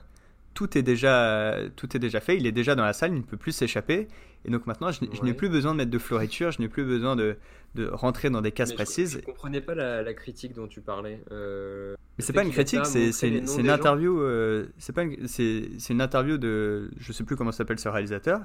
Tout 0.54 0.78
est, 0.78 0.82
déjà, 0.84 1.56
tout 1.78 1.96
est 1.96 2.00
déjà 2.00 2.20
fait, 2.20 2.36
il 2.36 2.46
est 2.46 2.52
déjà 2.52 2.76
dans 2.76 2.84
la 2.84 2.92
salle, 2.94 3.12
il 3.14 3.18
ne 3.18 3.22
peut 3.24 3.38
plus 3.38 3.54
s'échapper. 3.54 4.08
Et 4.44 4.50
donc 4.52 4.68
maintenant, 4.68 4.92
je, 4.92 5.00
n'ai- 5.24 5.34
plus 5.34 5.50
besoin 5.50 5.72
de 5.72 5.78
mettre 5.78 5.92
de 5.92 5.98
floriture, 5.98 6.52
je 6.52 6.60
n'ai 6.62 6.68
plus 6.68 6.84
besoin 6.84 7.16
de, 7.16 7.38
de 7.76 7.88
rentrer 7.88 8.30
dans 8.30 8.42
des 8.42 8.52
cases 8.52 8.70
mais 8.72 8.76
précises. 8.76 9.20
Je, 9.22 9.26
comprenais 9.26 9.62
pas 9.62 9.76
la, 9.76 10.02
la 10.02 10.14
critique 10.14 10.54
dont 10.54 10.68
tu 10.68 10.82
parlais. 10.82 11.24
Euh, 11.32 11.96
Mais 12.18 12.24
c'est 12.24 12.34
pas 12.34 12.44
une 12.44 12.52
critique, 12.52 12.86
c'est 12.86 13.12
une, 13.30 13.48
une 13.60 13.70
interview. 13.70 14.20
euh, 14.20 14.66
c'est 14.78 14.94
pas 14.94 15.04
une- 15.04 15.28
c'est 15.28 15.70
c'est 15.78 15.94
une 15.94 16.02
interview 16.02 16.38
de 16.38 16.92
je 16.98 17.14
sais 17.14 17.24
plus 17.24 17.36
comment 17.38 17.52
s'appelle 17.54 17.80
ce 17.80 17.88
réalisateur 17.88 18.42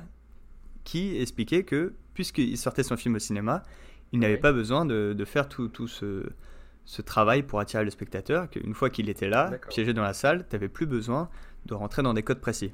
qui 0.85 1.19
expliquait 1.21 1.65
que 1.65 1.93
puisqu'il 2.15 2.57
sortait 2.57 2.83
son 2.85 2.97
film 2.97 3.17
au 3.17 3.19
cinéma, 3.19 3.63
il 4.13 4.21
n'avait 4.21 4.35
Ouais. 4.35 4.41
pas 4.41 4.53
besoin 4.53 4.85
de, 4.87 5.13
de 5.17 5.25
faire 5.25 5.49
tout, 5.49 5.69
tout 5.69 5.89
ce, 5.89 6.23
ce 6.87 7.03
travail 7.03 7.43
pour 7.43 7.61
attirer 7.61 7.85
le 7.85 7.91
spectateur. 7.91 8.49
Qu'une 8.49 8.73
fois 8.75 8.89
qu'il 8.89 9.11
était 9.11 9.29
là, 9.29 9.59
piégé 9.69 9.93
dans 9.93 10.03
la 10.03 10.15
salle, 10.15 10.47
tu 10.49 10.57
n'avais 10.57 10.69
plus 10.71 10.87
besoin 10.87 11.29
de 11.67 11.75
rentrer 11.75 12.03
dans 12.03 12.15
des 12.15 12.23
codes 12.23 12.41
précis. 12.41 12.73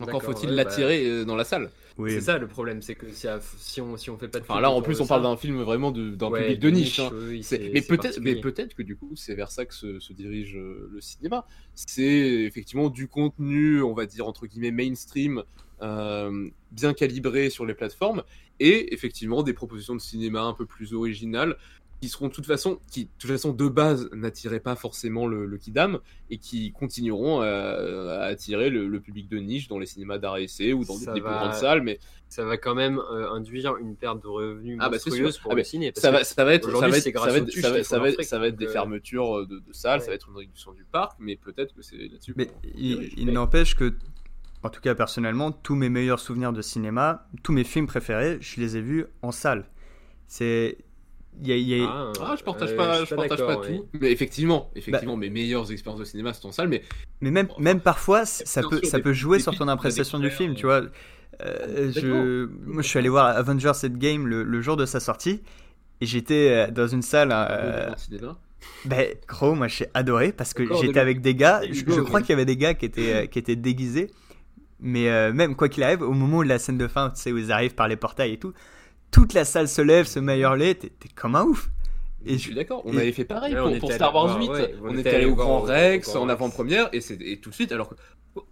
Encore 0.00 0.22
faut-il 0.22 0.50
ouais, 0.50 0.54
l'attirer 0.54 1.06
euh, 1.06 1.24
dans 1.24 1.34
la 1.34 1.44
salle. 1.44 1.70
Oui, 1.96 2.12
C'est 2.12 2.20
ça 2.20 2.38
le 2.38 2.46
problème, 2.46 2.82
c'est 2.82 2.94
que 2.94 3.10
si, 3.10 3.26
si 3.58 3.80
on 3.80 3.96
si 3.96 4.10
on 4.10 4.18
fait 4.18 4.28
pas 4.28 4.38
de. 4.38 4.44
Enfin 4.44 4.54
pub 4.54 4.62
là, 4.62 4.70
en 4.70 4.80
plus, 4.80 5.00
on 5.00 5.06
parle 5.06 5.22
d'un 5.22 5.36
film 5.36 5.60
vraiment 5.62 5.90
de- 5.90 6.10
d'un 6.10 6.28
ouais, 6.30 6.42
public 6.42 6.60
de 6.60 6.70
niche. 6.70 7.00
hein. 7.00 7.10
oui, 7.12 7.44
mais 7.50 7.82
peut-être, 7.82 8.20
mais 8.20 8.36
peut-être 8.36 8.74
que 8.74 8.82
du 8.82 8.94
coup, 8.96 9.16
c'est 9.16 9.34
vers 9.34 9.50
ça 9.50 9.66
que 9.66 9.74
se, 9.74 9.98
se 9.98 10.12
dirige 10.12 10.56
euh, 10.56 10.88
le 10.92 11.00
cinéma. 11.00 11.44
C'est 11.74 12.04
effectivement 12.04 12.90
du 12.90 13.08
contenu, 13.08 13.82
on 13.82 13.94
va 13.94 14.06
dire 14.06 14.28
entre 14.28 14.46
guillemets 14.46 14.70
mainstream, 14.70 15.42
euh, 15.82 16.48
bien 16.70 16.94
calibré 16.94 17.50
sur 17.50 17.66
les 17.66 17.74
plateformes, 17.74 18.22
et 18.60 18.94
effectivement 18.94 19.42
des 19.42 19.52
propositions 19.52 19.96
de 19.96 20.00
cinéma 20.00 20.42
un 20.42 20.52
peu 20.54 20.66
plus 20.66 20.94
originales 20.94 21.56
qui 22.00 22.08
seront 22.08 22.28
de 22.28 22.32
toute 22.32 22.46
façon, 22.46 22.78
qui 22.90 23.06
de 23.06 23.10
toute 23.18 23.30
façon 23.30 23.52
de 23.52 23.68
base 23.68 24.08
n'attiraient 24.12 24.60
pas 24.60 24.76
forcément 24.76 25.26
le, 25.26 25.46
le 25.46 25.58
kidam 25.58 25.98
et 26.30 26.38
qui 26.38 26.70
continueront 26.72 27.40
à, 27.40 27.46
à 27.48 28.24
attirer 28.26 28.70
le, 28.70 28.86
le 28.86 29.00
public 29.00 29.28
de 29.28 29.38
niche 29.38 29.66
dans 29.68 29.78
les 29.80 29.86
cinémas 29.86 30.18
d'art 30.18 30.36
et 30.38 30.44
essai 30.44 30.72
ou 30.72 30.84
dans 30.84 30.94
Ça 30.94 31.12
des 31.12 31.20
plus 31.20 31.28
grandes 31.30 31.54
salles, 31.54 31.82
mais 31.82 31.98
ça 32.28 32.44
va 32.44 32.56
quand 32.56 32.74
même 32.74 32.98
euh, 33.10 33.30
induire 33.32 33.76
une 33.78 33.96
perte 33.96 34.22
de 34.22 34.28
revenus 34.28 34.78
Ah 34.80 34.90
bah, 34.90 34.98
monstrueuse 35.04 35.38
pour 35.38 35.50
Ah 35.52 35.54
le 35.54 35.62
bah, 35.62 35.64
ciné. 35.64 35.92
parce 35.92 36.02
ça 36.02 36.10
que 36.10 36.16
va, 36.16 36.24
ça 36.24 36.44
va 36.44 36.54
être, 36.54 36.70
ça 36.76 36.88
va 36.88 36.96
être, 36.96 37.02
c'est 37.02 37.12
grâce 37.12 37.24
ça 37.24 37.32
va 37.32 37.38
aux 37.38 37.42
être, 37.42 37.48
tuches 37.48 37.62
ça 37.62 37.70
va, 37.70 37.76
qu'ils 37.76 37.84
ça 37.84 37.96
font 37.96 38.02
va 38.02 38.08
être, 38.10 38.16
leur 38.18 38.26
ça 38.26 38.38
va 38.38 38.46
être 38.46 38.54
fric, 38.54 38.58
des 38.58 38.66
euh, 38.66 38.72
fermetures 38.72 39.46
de, 39.46 39.58
de 39.58 39.72
salles, 39.72 40.00
ça 40.00 40.08
va 40.08 40.14
être 40.14 40.28
une 40.28 40.36
réduction 40.36 40.72
du 40.72 40.84
parc, 40.84 41.16
mais 41.18 41.36
peut-être 41.36 41.74
que 41.74 41.82
c'est 41.82 41.96
là-dessus. 41.96 42.34
Mais 42.36 42.48
il, 42.76 43.10
il 43.16 43.32
n'empêche 43.32 43.74
que, 43.74 43.94
en 44.62 44.68
tout 44.70 44.80
cas 44.80 44.94
personnellement, 44.94 45.50
tous 45.52 45.74
mes 45.74 45.88
meilleurs 45.88 46.20
souvenirs 46.20 46.52
de 46.52 46.62
cinéma, 46.62 47.26
tous 47.42 47.52
mes 47.52 47.64
films 47.64 47.86
préférés, 47.86 48.38
je 48.40 48.60
les 48.60 48.76
ai 48.76 48.82
vus 48.82 49.06
en 49.22 49.32
salle. 49.32 49.64
C'est. 50.26 50.78
Il 51.42 51.48
y 51.48 51.52
a- 51.52 51.56
il 51.56 51.68
y 51.68 51.82
a- 51.82 52.12
Ah, 52.20 52.34
je 52.38 52.42
partage 52.44 52.74
pas, 52.76 53.04
je 53.04 53.14
partage 53.14 53.38
pas 53.38 53.56
tout. 53.56 53.62
ouais. 53.62 53.82
Mais 54.00 54.12
effectivement, 54.12 54.70
Bah 54.72 54.78
effectivement, 54.80 55.16
mes 55.16 55.30
meilleures 55.30 55.70
expériences 55.72 56.00
de 56.00 56.04
cinéma 56.04 56.32
sont 56.34 56.48
en 56.48 56.52
salle, 56.52 56.68
mais 56.68 56.82
Mais 57.20 57.30
même, 57.30 57.48
Enfin, 57.50 57.62
même 57.62 57.80
parfois, 57.80 58.24
ça 58.26 58.62
peut, 58.62 58.78
sûr, 58.78 58.88
ça 58.88 58.96
des- 58.98 59.02
peut 59.02 59.12
jouer 59.12 59.38
sur 59.40 59.56
ton 59.56 59.68
appréciation 59.68 60.18
du 60.18 60.30
film, 60.30 60.54
tu 60.54 60.66
vois. 60.66 60.82
Euh, 61.44 61.92
je, 61.94 62.46
moi, 62.66 62.82
je 62.82 62.88
suis 62.88 62.98
allé 62.98 63.08
voir 63.08 63.26
Avengers 63.36 63.72
Endgame 63.84 64.26
le, 64.26 64.42
le 64.42 64.60
jour 64.60 64.76
de 64.76 64.86
sa 64.86 64.98
sortie 65.00 65.40
et 66.00 66.06
j'étais 66.06 66.48
euh, 66.68 66.70
dans 66.72 66.88
une 66.88 67.02
salle. 67.02 67.30
euh, 67.32 67.90
ben, 68.84 69.06
gros, 69.28 69.54
moi 69.54 69.68
j'ai 69.68 69.86
adoré 69.94 70.32
parce 70.32 70.52
que 70.54 70.64
j'étais 70.80 70.98
avec 71.00 71.20
des 71.20 71.34
gars. 71.34 71.62
Je, 71.70 72.00
crois 72.00 72.20
qu'il 72.20 72.30
y 72.30 72.32
avait 72.32 72.44
des 72.44 72.56
gars 72.56 72.74
qui 72.74 72.86
étaient, 72.86 73.12
euh, 73.12 73.26
qui 73.26 73.38
étaient 73.38 73.56
déguisés. 73.56 74.10
Mais 74.80 75.08
euh, 75.10 75.32
même 75.32 75.56
quoi 75.56 75.68
qu'il 75.68 75.82
arrive, 75.82 76.02
au 76.02 76.12
moment 76.12 76.42
de 76.42 76.48
la 76.48 76.58
scène 76.60 76.78
de 76.78 76.86
fin, 76.86 77.10
tu 77.10 77.20
sais, 77.20 77.32
où 77.32 77.38
ils 77.38 77.50
arrivent 77.50 77.74
par 77.74 77.88
les 77.88 77.96
portails 77.96 78.32
et 78.34 78.38
tout, 78.38 78.52
toute 79.10 79.32
la 79.34 79.44
salle 79.44 79.68
se 79.68 79.82
lève, 79.82 80.06
se 80.06 80.18
hurler, 80.20 80.74
t'es 80.76 80.90
comme 81.14 81.34
un 81.34 81.44
ouf. 81.44 81.70
Et 82.26 82.32
je 82.34 82.38
suis 82.38 82.54
d'accord, 82.54 82.82
on 82.84 82.92
et- 82.94 83.02
avait 83.02 83.12
fait 83.12 83.24
pareil 83.24 83.54
Ouais, 83.54 83.60
pour, 83.60 83.68
on 83.68 83.70
était 83.70 83.78
pour 83.80 83.88
allé 83.90 83.96
Star 83.98 84.14
Wars 84.14 84.26
voir, 84.26 84.40
8. 84.40 84.48
ouais, 84.50 84.74
on, 84.82 84.98
était 84.98 85.10
allé 85.10 85.26
au 85.26 85.34
Grand 85.36 85.60
Rex 85.60 86.14
en 86.16 86.28
avant-première 86.28 86.88
et, 86.92 87.00
c'est- 87.00 87.20
et 87.20 87.38
tout 87.38 87.50
de 87.50 87.54
suite, 87.54 87.72
alors 87.72 87.88
que. 87.88 87.94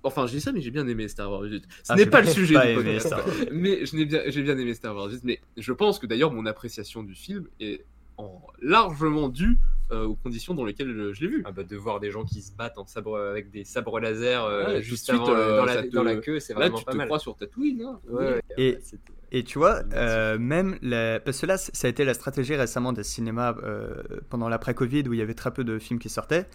Enfin, 0.02 0.26
je 0.26 0.32
dis 0.32 0.40
ça, 0.40 0.52
mais 0.52 0.60
j'ai 0.60 0.70
bien 0.70 0.86
aimé 0.88 1.06
Star 1.08 1.30
Wars 1.30 1.42
8. 1.42 1.62
Ce 1.84 1.92
Ah, 1.92 1.96
n'est 1.96 2.06
pas 2.06 2.20
le 2.22 2.28
sujet 2.28 2.54
pas 2.54 2.66
du 2.68 2.74
podcast. 2.74 3.10
Wars. 3.12 3.24
Mais 3.52 3.84
je 3.86 3.96
n'ai 3.96 4.04
bien, 4.04 4.20
j'ai 4.26 4.42
bien 4.42 4.56
aimé 4.58 4.72
Star 4.74 4.94
Wars 4.96 5.10
8. 5.10 5.20
Mais 5.24 5.40
je 5.56 5.72
pense 5.72 5.98
que 5.98 6.06
d'ailleurs, 6.06 6.32
mon 6.32 6.46
appréciation 6.46 7.02
du 7.02 7.14
film 7.14 7.46
est 7.60 7.84
en 8.18 8.40
largement 8.62 9.28
due 9.28 9.58
euh, 9.92 10.04
aux 10.06 10.14
conditions 10.14 10.54
dans 10.54 10.64
lesquelles 10.64 10.92
je, 10.96 11.12
je 11.12 11.20
l'ai 11.20 11.28
vu. 11.28 11.42
Ah 11.44 11.52
bah, 11.52 11.62
de 11.62 11.76
voir 11.76 12.00
des 12.00 12.10
gens 12.10 12.24
qui 12.24 12.40
se 12.42 12.52
battent 12.52 12.78
en 12.78 12.86
sabre 12.86 13.18
avec 13.18 13.50
des 13.50 13.64
sabres 13.64 14.00
laser 14.00 14.44
euh, 14.44 14.66
Ouais, 14.74 14.82
juste 14.82 15.10
avant 15.10 15.24
suite, 15.26 15.36
euh, 15.36 15.56
dans, 15.58 15.64
la, 15.66 15.74
ça 15.74 15.82
te- 15.82 15.88
dans 15.88 16.02
la 16.02 16.16
queue, 16.16 16.40
c'est 16.40 16.54
Là, 16.54 16.60
vraiment 16.60 16.78
tu 16.78 16.84
pas 16.84 16.92
te 16.92 16.96
mal. 16.96 17.06
crois 17.06 17.18
sur 17.20 17.36
Tatooine. 17.36 17.82
Hein. 17.82 18.00
Ouais, 18.08 18.40
Et- 18.56 18.78
c'était- 18.82 19.12
Et 19.36 19.44
tu 19.44 19.58
vois, 19.58 19.82
euh, 19.92 20.38
même 20.38 20.78
la- 20.80 21.20
parce 21.20 21.42
que 21.42 21.44
là, 21.44 21.58
ça 21.58 21.86
a 21.86 21.90
été 21.90 22.06
la 22.06 22.14
stratégie 22.14 22.54
récemment 22.54 22.94
des 22.94 23.02
cinémas 23.02 23.54
euh, 23.62 24.02
pendant 24.30 24.48
l'après-Covid 24.48 25.02
où 25.06 25.12
il 25.12 25.18
y 25.18 25.22
avait 25.22 25.34
très 25.34 25.52
peu 25.52 25.62
de 25.62 25.78
films 25.78 25.98
qui 25.98 26.08
sortaient. 26.08 26.46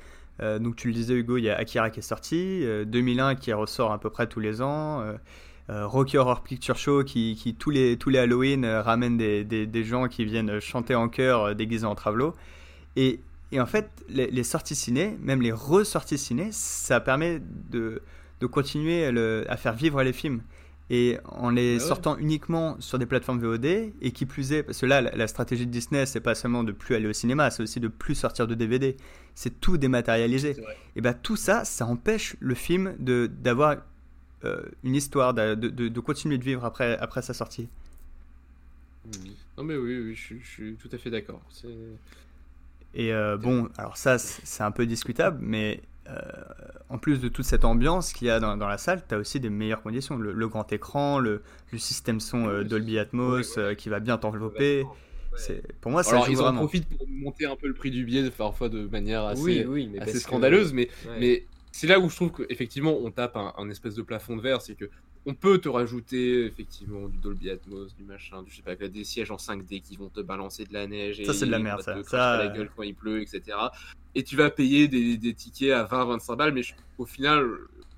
Euh, 0.41 0.57
donc 0.57 0.77
tu 0.77 0.87
le 0.87 0.95
disais 0.95 1.13
Hugo, 1.13 1.37
il 1.37 1.43
y 1.43 1.51
a 1.51 1.57
Akira 1.57 1.91
qui 1.91 1.99
est 1.99 2.01
sorti, 2.01 2.63
euh, 2.63 2.83
2001 2.83 3.35
qui 3.35 3.53
ressort 3.53 3.91
à 3.91 3.99
peu 3.99 4.09
près 4.09 4.25
tous 4.25 4.39
les 4.39 4.63
ans, 4.63 5.05
Rocky 5.69 6.17
Horror 6.17 6.41
Picture 6.41 6.75
Show 6.75 7.03
qui, 7.03 7.55
tous 7.59 7.69
les 7.69 7.97
tous 7.97 8.09
les 8.09 8.17
Halloween 8.17 8.65
ramène 8.65 9.15
des, 9.15 9.45
des, 9.45 9.83
gens 9.83 10.07
qui 10.07 10.25
viennent 10.25 10.59
chanter 10.59 10.95
en 10.95 11.07
chœur 11.07 11.55
déguisés 11.55 11.85
en 11.85 11.93
travelot. 11.93 12.33
Et, 12.95 13.19
et 13.51 13.61
en 13.61 13.67
fait, 13.67 13.91
les, 14.09 14.43
sorties 14.43 14.75
ciné, 14.75 15.15
même 15.21 15.43
les 15.43 15.51
ressorties 15.51 16.17
ciné, 16.17 16.49
ça 16.51 16.99
permet 16.99 17.41
de, 17.69 18.01
de 18.39 18.45
continuer 18.47 19.05
à 19.47 19.55
faire 19.55 19.73
vivre 19.73 20.01
les 20.01 20.13
films. 20.13 20.41
Et 20.93 21.17
en 21.25 21.51
les 21.51 21.77
Ah 21.79 21.83
ouais. 21.83 21.87
sortant 21.87 22.17
uniquement 22.17 22.75
sur 22.81 22.99
des 22.99 23.05
plateformes 23.05 23.39
VOD, 23.39 23.65
et 24.01 24.11
qui 24.11 24.25
plus 24.25 24.51
est, 24.51 24.61
parce 24.63 24.79
que 24.81 24.85
là, 24.85 24.99
la, 25.01 25.15
la 25.15 25.27
stratégie 25.27 25.65
de 25.65 25.71
Disney, 25.71 26.05
c'est 26.05 26.19
pas 26.19 26.35
seulement 26.35 26.65
de 26.65 26.73
plus 26.73 26.95
aller 26.95 27.07
au 27.07 27.13
cinéma, 27.13 27.49
c'est 27.49 27.63
aussi 27.63 27.79
de 27.79 27.87
plus 27.87 28.15
sortir 28.15 28.45
de 28.45 28.55
DVD. 28.55 28.97
C'est 29.33 29.61
tout 29.61 29.77
dématérialisé. 29.77 30.57
Et 30.97 31.01
bah 31.01 31.13
tout 31.13 31.37
ça, 31.37 31.63
ça 31.63 31.85
empêche 31.85 32.35
le 32.41 32.55
film 32.55 32.95
de 32.99 33.27
d'avoir 33.27 33.77
euh, 34.43 34.63
une 34.83 34.95
histoire, 34.95 35.33
de, 35.33 35.55
de, 35.55 35.69
de 35.87 35.99
continuer 36.01 36.37
de 36.37 36.43
vivre 36.43 36.65
après, 36.65 36.97
après 36.97 37.21
sa 37.21 37.33
sortie. 37.33 37.69
Non, 39.57 39.63
mais 39.63 39.75
oui, 39.77 39.97
oui, 39.99 40.15
je, 40.15 40.21
suis- 40.21 40.41
je 40.43 40.49
suis 40.49 40.75
tout 40.75 40.89
à 40.91 40.97
fait 40.97 41.09
d'accord. 41.09 41.41
Et 42.93 43.13
euh, 43.13 43.37
bon, 43.37 43.69
alors 43.77 43.95
ça, 43.97 44.17
c'est 44.17 44.63
un 44.63 44.71
peu 44.71 44.85
discutable, 44.85 45.37
mais 45.41 45.81
euh, 46.11 46.21
en 46.89 46.97
plus 46.97 47.19
de 47.21 47.27
toute 47.29 47.45
cette 47.45 47.63
ambiance 47.65 48.11
qu'il 48.13 48.27
y 48.27 48.29
a 48.31 48.39
dans, 48.39 48.57
dans 48.57 48.67
la 48.67 48.77
salle, 48.77 49.01
tu 49.07 49.15
as 49.15 49.17
aussi 49.17 49.39
des 49.39 49.49
meilleures 49.49 49.81
conditions. 49.81 50.17
Le, 50.17 50.33
le 50.33 50.47
grand 50.47 50.71
écran, 50.73 51.19
le, 51.19 51.41
le 51.71 51.77
système 51.77 52.19
son 52.19 52.47
euh, 52.47 52.63
Dolby 52.63 52.99
Atmos 52.99 53.57
euh, 53.57 53.73
qui 53.75 53.89
va 53.89 53.99
bien 53.99 54.17
t'envelopper. 54.17 54.85
C'est 55.35 55.63
Pour 55.79 55.91
moi, 55.91 56.03
ça 56.03 56.11
Alors, 56.11 56.25
joue 56.25 56.33
ils 56.33 56.41
en 56.41 56.53
profitent 56.53 56.89
pour 56.89 57.07
monter 57.07 57.45
un 57.45 57.55
peu 57.55 57.67
le 57.67 57.73
prix 57.73 57.89
du 57.89 58.03
billet 58.03 58.29
parfois 58.31 58.67
de 58.67 58.85
manière 58.87 59.23
assez, 59.23 59.41
oui, 59.41 59.63
oui, 59.65 59.87
mais 59.87 59.99
assez 59.99 60.11
parce 60.11 60.23
que- 60.23 60.29
scandaleuse, 60.29 60.73
mais, 60.73 60.89
ouais. 61.07 61.19
mais 61.21 61.45
c'est 61.71 61.87
là 61.87 61.99
où 62.01 62.09
je 62.09 62.15
trouve 62.17 62.31
qu'effectivement 62.33 62.97
on 63.01 63.11
tape 63.11 63.37
un, 63.37 63.53
un 63.57 63.69
espèce 63.69 63.95
de 63.95 64.01
plafond 64.01 64.35
de 64.35 64.41
verre, 64.41 64.61
c'est 64.61 64.75
que 64.75 64.89
on 65.25 65.33
peut 65.35 65.59
te 65.59 65.69
rajouter 65.69 66.45
effectivement 66.47 67.07
du 67.07 67.15
Dolby 67.17 67.49
Atmos, 67.51 67.95
du 67.95 68.03
machin, 68.03 68.41
du 68.43 68.51
je 68.51 68.57
sais 68.57 68.61
pas, 68.63 68.75
des 68.75 69.03
sièges 69.05 69.31
en 69.31 69.37
5D 69.37 69.81
qui 69.81 69.95
vont 69.95 70.09
te 70.09 70.19
balancer 70.19 70.65
de 70.65 70.73
la 70.73 70.85
neige 70.87 71.19
et 71.21 71.25
Ça, 71.25 71.33
c'est 71.33 71.45
de 71.45 71.51
la 71.51 71.59
on 71.59 71.63
merde, 71.63 71.81
ça. 71.81 71.93
te 71.93 72.09
Ça, 72.09 72.31
à 72.33 72.37
la 72.43 72.47
gueule 72.49 72.69
quand 72.75 72.83
il 72.83 72.95
pleut, 72.95 73.21
etc. 73.21 73.55
Et 74.15 74.23
tu 74.23 74.35
vas 74.35 74.49
payer 74.49 74.87
des, 74.87 75.17
des 75.17 75.33
tickets 75.33 75.71
à 75.71 75.83
20-25 75.85 76.35
balles, 76.35 76.53
mais 76.53 76.63
je- 76.63 76.73
au 76.97 77.05
final, 77.05 77.47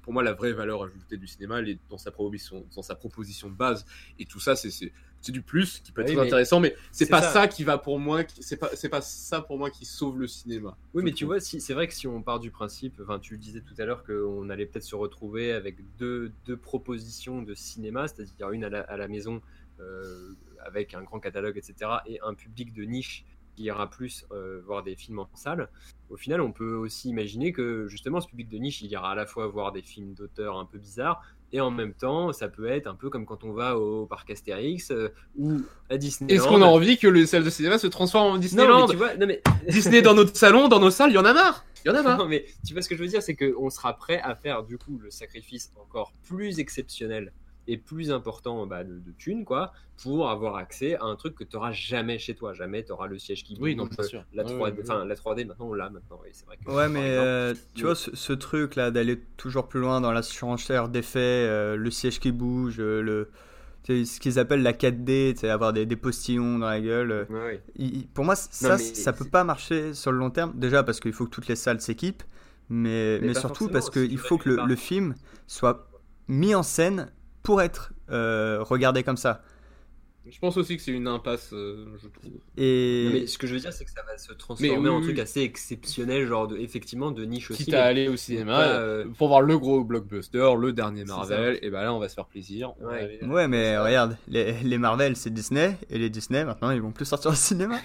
pour 0.01 0.13
moi, 0.13 0.21
la 0.23 0.33
vraie 0.33 0.53
valeur 0.53 0.83
ajoutée 0.83 1.17
du 1.17 1.27
cinéma, 1.27 1.59
elle 1.59 1.69
est 1.69 1.79
dans 1.89 1.97
sa 1.97 2.11
proposition, 2.11 2.65
dans 2.75 2.81
sa 2.81 2.95
proposition 2.95 3.49
de 3.49 3.55
base. 3.55 3.85
Et 4.19 4.25
tout 4.25 4.39
ça, 4.39 4.55
c'est 4.55 4.91
du 5.29 5.41
plus 5.41 5.79
qui 5.79 5.91
peut 5.93 6.01
être 6.01 6.07
Oui, 6.09 6.13
très 6.15 6.21
mais 6.23 6.27
intéressant, 6.27 6.59
mais 6.59 6.75
c'est 6.91 7.05
pas 7.07 7.21
ça. 7.21 7.31
ça. 7.31 7.47
qui 7.47 7.63
va 7.63 7.77
pour 7.77 7.97
moi, 7.99 8.25
qui- 8.25 8.43
c'est 8.43 8.89
pas 8.89 9.01
ça 9.01 9.41
pour 9.41 9.57
moi 9.57 9.69
qui 9.69 9.85
sauve 9.85 10.19
le 10.19 10.27
cinéma. 10.27 10.77
Oui, 10.93 11.01
mais 11.03 11.13
tu 11.13 11.23
vois, 11.23 11.39
si, 11.39 11.61
c'est 11.61 11.73
vrai 11.73 11.87
que 11.87 11.93
si 11.93 12.07
on 12.07 12.21
part 12.21 12.39
du 12.41 12.51
principe, 12.51 12.99
enfin, 13.01 13.19
tu 13.19 13.33
le 13.33 13.39
disais 13.39 13.61
tout 13.61 13.73
à 13.77 13.85
l'heure, 13.85 14.03
qu'on 14.03 14.49
allait 14.49 14.65
peut-être 14.65 14.83
se 14.83 14.95
retrouver 14.95 15.53
avec 15.53 15.77
deux, 15.97 16.31
deux 16.45 16.57
propositions 16.57 17.41
de 17.41 17.53
cinéma, 17.55 18.07
c'est-à-dire 18.09 18.51
une 18.51 18.65
à 18.65 18.69
la, 18.69 18.81
à 18.81 18.97
la 18.97 19.07
maison 19.07 19.41
euh, 19.79 20.33
avec 20.65 20.93
un 20.93 21.01
grand 21.03 21.19
catalogue, 21.21 21.57
etc., 21.57 22.03
et 22.05 22.19
un 22.21 22.33
public 22.33 22.73
de 22.73 22.83
niche 22.83 23.25
qui 23.55 23.63
ira 23.63 23.89
plus 23.89 24.25
euh, 24.31 24.61
voir 24.65 24.83
des 24.83 24.95
films 24.95 25.19
en 25.19 25.29
salle. 25.33 25.69
Au 26.09 26.17
final, 26.17 26.41
on 26.41 26.51
peut 26.51 26.75
aussi 26.75 27.09
imaginer 27.09 27.51
que 27.51 27.87
justement, 27.87 28.21
ce 28.21 28.27
public 28.27 28.49
de 28.49 28.57
niche, 28.57 28.81
il 28.81 28.91
ira 28.91 29.11
à 29.11 29.15
la 29.15 29.25
fois 29.25 29.47
voir 29.47 29.71
des 29.71 29.81
films 29.81 30.13
d'auteurs 30.13 30.57
un 30.57 30.65
peu 30.65 30.77
bizarres 30.77 31.21
Et 31.51 31.61
en 31.61 31.71
même 31.71 31.93
temps, 31.93 32.33
ça 32.33 32.47
peut 32.47 32.67
être 32.67 32.87
un 32.87 32.95
peu 32.95 33.09
comme 33.09 33.25
quand 33.25 33.43
on 33.43 33.51
va 33.51 33.77
au 33.77 34.05
parc 34.05 34.29
Astérix 34.29 34.91
euh, 34.91 35.09
ou 35.37 35.61
à 35.89 35.97
Disney. 35.97 36.33
Est-ce 36.33 36.47
qu'on 36.47 36.61
a 36.61 36.65
envie 36.65 36.97
que 36.97 37.07
le 37.07 37.25
salle 37.25 37.43
de 37.43 37.49
cinéma 37.49 37.77
se 37.77 37.87
transforme 37.87 38.27
en 38.27 38.33
non, 38.33 38.39
Disneyland 38.39 38.87
mais 38.87 38.91
tu 38.91 38.97
vois, 38.97 39.15
non, 39.15 39.27
mais 39.27 39.41
Disney 39.67 40.01
dans 40.01 40.13
notre 40.13 40.35
salon, 40.35 40.67
dans 40.67 40.79
nos 40.79 40.91
salles, 40.91 41.11
il 41.11 41.15
y 41.15 41.19
en 41.19 41.25
a 41.25 41.33
marre 41.33 41.65
Il 41.85 41.89
y 41.89 41.91
en 41.91 41.95
a 41.95 42.03
marre 42.03 42.17
Non, 42.17 42.27
mais 42.27 42.45
tu 42.65 42.73
vois 42.73 42.81
ce 42.81 42.89
que 42.89 42.95
je 42.95 43.01
veux 43.01 43.09
dire, 43.09 43.23
c'est 43.23 43.35
qu'on 43.35 43.69
sera 43.69 43.93
prêt 43.95 44.21
à 44.21 44.35
faire 44.35 44.63
du 44.63 44.77
coup 44.77 44.99
le 45.01 45.09
sacrifice 45.09 45.71
encore 45.81 46.13
plus 46.23 46.59
exceptionnel 46.59 47.31
et 47.67 47.77
plus 47.77 48.11
important 48.11 48.65
bah, 48.67 48.83
de, 48.83 48.99
de 48.99 49.11
thunes, 49.17 49.45
quoi, 49.45 49.71
pour 50.01 50.29
avoir 50.29 50.55
accès 50.57 50.95
à 50.97 51.03
un 51.05 51.15
truc 51.15 51.35
que 51.35 51.43
tu 51.43 51.55
n'auras 51.55 51.71
jamais 51.71 52.19
chez 52.19 52.35
toi. 52.35 52.53
Jamais 52.53 52.83
tu 52.83 52.91
auras 52.91 53.07
le 53.07 53.17
siège 53.19 53.43
qui 53.43 53.55
bouge. 53.55 53.63
Oui, 53.63 53.75
non, 53.75 53.83
donc, 53.83 53.95
bien 53.97 54.07
sûr. 54.07 54.23
La 54.33 54.43
Ouais, 54.43 54.49
3D, 54.49 54.71
ouais, 54.71 54.71
ouais. 54.77 54.83
enfin, 54.83 55.05
la 55.05 55.15
3D 55.15 55.45
maintenant 55.45 55.67
on 55.69 55.73
l'a 55.73 55.89
maintenant. 55.89 56.19
oui, 56.23 56.29
c'est 56.33 56.45
vrai 56.45 56.57
que, 56.57 56.69
Ouais, 56.69 56.89
mais 56.89 56.99
exemple, 57.07 57.27
euh, 57.27 57.53
tu 57.75 57.81
le- 57.81 57.87
vois, 57.87 57.95
ce, 57.95 58.15
ce 58.15 58.33
truc 58.33 58.75
là 58.75 58.91
d'aller 58.91 59.19
toujours 59.37 59.67
plus 59.67 59.79
loin 59.79 60.01
dans 60.01 60.11
la 60.11 60.21
surenchère 60.23 60.89
d'effets, 60.89 61.19
euh, 61.19 61.75
le 61.75 61.91
siège 61.91 62.19
qui 62.19 62.31
bouge, 62.31 62.77
euh, 62.79 63.01
le, 63.01 63.29
ce 63.87 64.19
qu'ils 64.19 64.39
appellent 64.39 64.63
la 64.63 64.73
4D, 64.73 65.33
tu 65.33 65.41
sais, 65.41 65.49
avoir 65.49 65.73
des, 65.73 65.85
des 65.85 65.95
postillons 65.97 66.59
dans 66.59 66.67
la 66.69 66.79
gueule. 66.81 67.11
euh, 67.11 67.25
Ouais, 67.29 67.61
il- 67.75 68.07
pour 68.07 68.23
moi, 68.25 68.35
ça, 68.35 68.77
mais 68.77 68.83
ça 68.83 69.11
peut 69.13 69.23
c'est- 69.25 69.29
pas 69.29 69.43
marcher 69.43 69.93
sur 69.93 70.11
le 70.11 70.17
long 70.17 70.29
terme. 70.29 70.53
Déjà 70.55 70.83
parce 70.83 70.99
qu'il 70.99 71.13
faut 71.13 71.25
que 71.25 71.31
toutes 71.31 71.47
les 71.47 71.55
salles 71.57 71.81
s'équipent, 71.81 72.23
mais, 72.69 73.19
Mais 73.21 73.33
surtout 73.33 73.67
parce 73.69 73.89
qu'il 73.89 74.17
faut 74.17 74.37
que 74.37 74.49
le 74.49 74.75
film 74.75 75.15
soit 75.47 75.89
mis 76.29 76.55
en 76.55 76.63
scène 76.63 77.11
pour 77.43 77.61
être 77.61 77.93
euh, 78.09 78.59
regardé 78.61 79.03
comme 79.03 79.17
ça. 79.17 79.41
Je 80.25 80.39
pense 80.39 80.55
aussi 80.55 80.77
que 80.77 80.81
c'est 80.81 80.93
une 80.93 81.09
impasse, 81.09 81.49
euh, 81.51 81.85
je 82.01 82.07
trouve. 82.07 82.31
Et 82.55 83.03
Non, 83.07 83.11
mais 83.19 83.27
ce 83.27 83.37
que 83.37 83.45
je 83.45 83.55
veux 83.55 83.59
dire, 83.59 83.73
c'est 83.73 83.83
que 83.83 83.91
ça 83.91 84.03
va 84.07 84.17
se 84.17 84.31
transformer 84.31 84.77
oui, 84.79 84.87
en 84.87 84.99
oui, 84.99 85.03
truc 85.03 85.19
assez 85.19 85.41
exceptionnel, 85.41 86.25
genre 86.27 86.47
de, 86.47 86.55
effectivement 86.55 87.11
de 87.11 87.25
niche 87.25 87.51
aussi. 87.51 87.65
Quitte 87.65 87.73
mais- 87.73 87.79
à 87.79 87.83
aller 87.83 88.07
au 88.07 88.15
cinéma 88.15 88.61
euh, 88.61 89.03
pour 89.17 89.27
voir 89.27 89.41
le 89.41 89.57
gros 89.59 89.83
blockbuster, 89.83 90.53
le 90.57 90.71
dernier 90.71 91.03
Marvel, 91.03 91.59
et 91.61 91.69
ben 91.69 91.81
là 91.83 91.93
on 91.93 91.99
va 91.99 92.07
se 92.07 92.13
faire 92.15 92.25
plaisir. 92.27 92.71
Ouais. 92.81 93.01
aller- 93.19 93.19
Ouais, 93.25 93.49
mais 93.49 93.73
Ça- 93.73 93.83
regarde, 93.83 94.17
les, 94.29 94.53
les 94.63 94.77
Marvel 94.77 95.17
c'est 95.17 95.29
Disney, 95.33 95.77
et 95.89 95.97
les 95.97 96.09
Disney 96.09 96.45
maintenant 96.45 96.71
ils 96.71 96.81
vont 96.81 96.91
plus 96.93 97.03
sortir 97.05 97.31
au 97.31 97.35
cinéma. 97.35 97.77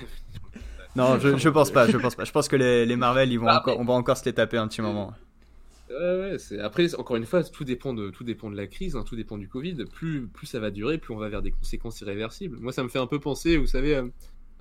non, 0.95 1.19
je, 1.19 1.37
je 1.39 1.49
pense 1.49 1.73
pas, 1.73 1.89
je 1.89 1.97
pense 1.97 2.15
pas. 2.15 2.25
Je 2.25 2.31
pense 2.31 2.47
que 2.47 2.55
les, 2.55 2.87
les 2.87 2.97
Marvel 2.97 3.33
ils 3.33 3.39
vont 3.41 3.47
Bah, 3.47 3.59
encore, 3.59 3.75
mais- 3.75 3.83
on 3.83 3.85
va 3.85 3.95
encore 3.95 4.17
se 4.17 4.25
les 4.25 4.33
taper 4.33 4.59
un 4.59 4.69
petit 4.69 4.81
moment. 4.81 5.13
Ouais, 5.91 6.37
ouais. 6.51 6.59
Après, 6.61 6.95
encore 6.95 7.17
une 7.17 7.25
fois, 7.27 7.43
tout 7.45 7.65
dépend 7.65 7.95
de, 7.95 8.11
tout 8.11 8.25
dépend 8.25 8.51
de 8.51 8.57
la 8.57 8.67
crise, 8.67 8.95
hein, 8.97 9.05
tout 9.07 9.17
dépend 9.17 9.39
du 9.39 9.49
Covid. 9.49 9.85
Plus, 9.93 10.27
plus 10.27 10.47
ça 10.47 10.61
va 10.61 10.71
durer, 10.71 10.99
plus 10.99 11.15
on 11.15 11.19
va 11.19 11.29
vers 11.29 11.43
des 11.43 11.51
conséquences 11.51 12.01
irréversibles. 12.01 12.59
Moi, 12.61 12.73
ça 12.73 12.83
me 12.83 12.89
fait 12.89 12.99
un 12.99 13.07
peu 13.07 13.19
penser, 13.21 13.57
vous 13.57 13.67
savez, 13.67 13.97
euh, 13.97 14.09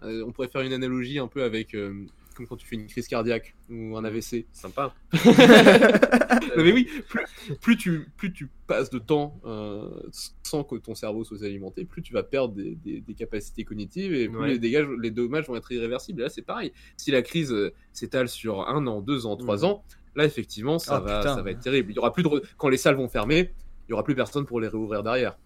euh, 0.04 0.24
on 0.26 0.32
pourrait 0.32 0.48
faire 0.48 0.62
une 0.62 0.74
analogie 0.74 1.20
un 1.20 1.28
peu 1.28 1.44
avec, 1.44 1.74
euh, 1.76 2.06
comme 2.36 2.48
quand 2.48 2.56
tu 2.56 2.66
fais 2.68 2.76
une 2.76 2.88
crise 2.88 3.08
cardiaque 3.08 3.56
ou 3.70 3.98
un 3.98 4.06
AVC. 4.06 4.46
Sympa. 4.54 4.94
Non, 6.58 6.64
mais 6.64 6.72
oui, 6.72 6.88
plus, 7.08 7.26
plus, 7.62 7.78
tu, 7.78 8.08
plus 8.18 8.34
tu 8.34 8.50
passes 8.66 8.90
de 8.90 8.98
temps 9.00 9.40
euh, 9.46 9.90
sans 10.44 10.64
que 10.64 10.76
ton 10.76 10.96
cerveau 10.96 11.24
soit 11.24 11.44
alimenté, 11.44 11.86
plus 11.86 12.02
tu 12.02 12.14
vas 12.14 12.24
perdre 12.24 12.56
des, 12.56 12.76
des- 12.84 13.00
des 13.02 13.14
capacités 13.14 13.64
cognitives 13.64 14.14
et 14.14 14.28
plus 14.28 14.38
Ouais. 14.40 14.48
les, 14.54 14.60
dégâts, 14.60 14.86
les 15.00 15.12
dommages 15.12 15.48
vont 15.48 15.56
être 15.56 15.72
irréversibles. 15.72 16.22
Et 16.22 16.24
là, 16.24 16.30
c'est 16.30 16.42
pareil. 16.42 16.72
Si 16.96 17.12
la 17.12 17.22
crise 17.22 17.54
s'étale 17.94 18.28
sur 18.28 18.68
un 18.68 18.88
an, 18.88 19.02
deux 19.02 19.26
ans, 19.28 19.36
trois 19.36 19.58
Mhm. 19.60 19.66
ans, 19.66 19.84
là, 20.18 20.26
effectivement, 20.26 20.80
ça, 20.80 21.00
Oh, 21.02 21.06
va, 21.06 21.20
putain. 21.20 21.36
ça 21.36 21.42
va 21.42 21.52
être 21.52 21.60
terrible. 21.62 21.92
Il 21.92 21.96
y 21.96 22.00
aura 22.00 22.12
plus 22.14 22.24
de 22.24 22.28
re- 22.28 22.44
Quand 22.58 22.70
les 22.70 22.78
salles 22.78 22.96
vont 22.96 23.08
fermer, 23.08 23.54
il 23.88 23.92
y 23.92 23.94
aura 23.94 24.04
plus 24.04 24.16
personne 24.16 24.46
pour 24.46 24.60
les 24.60 24.68
réouvrir 24.68 25.04
derrière. 25.04 25.38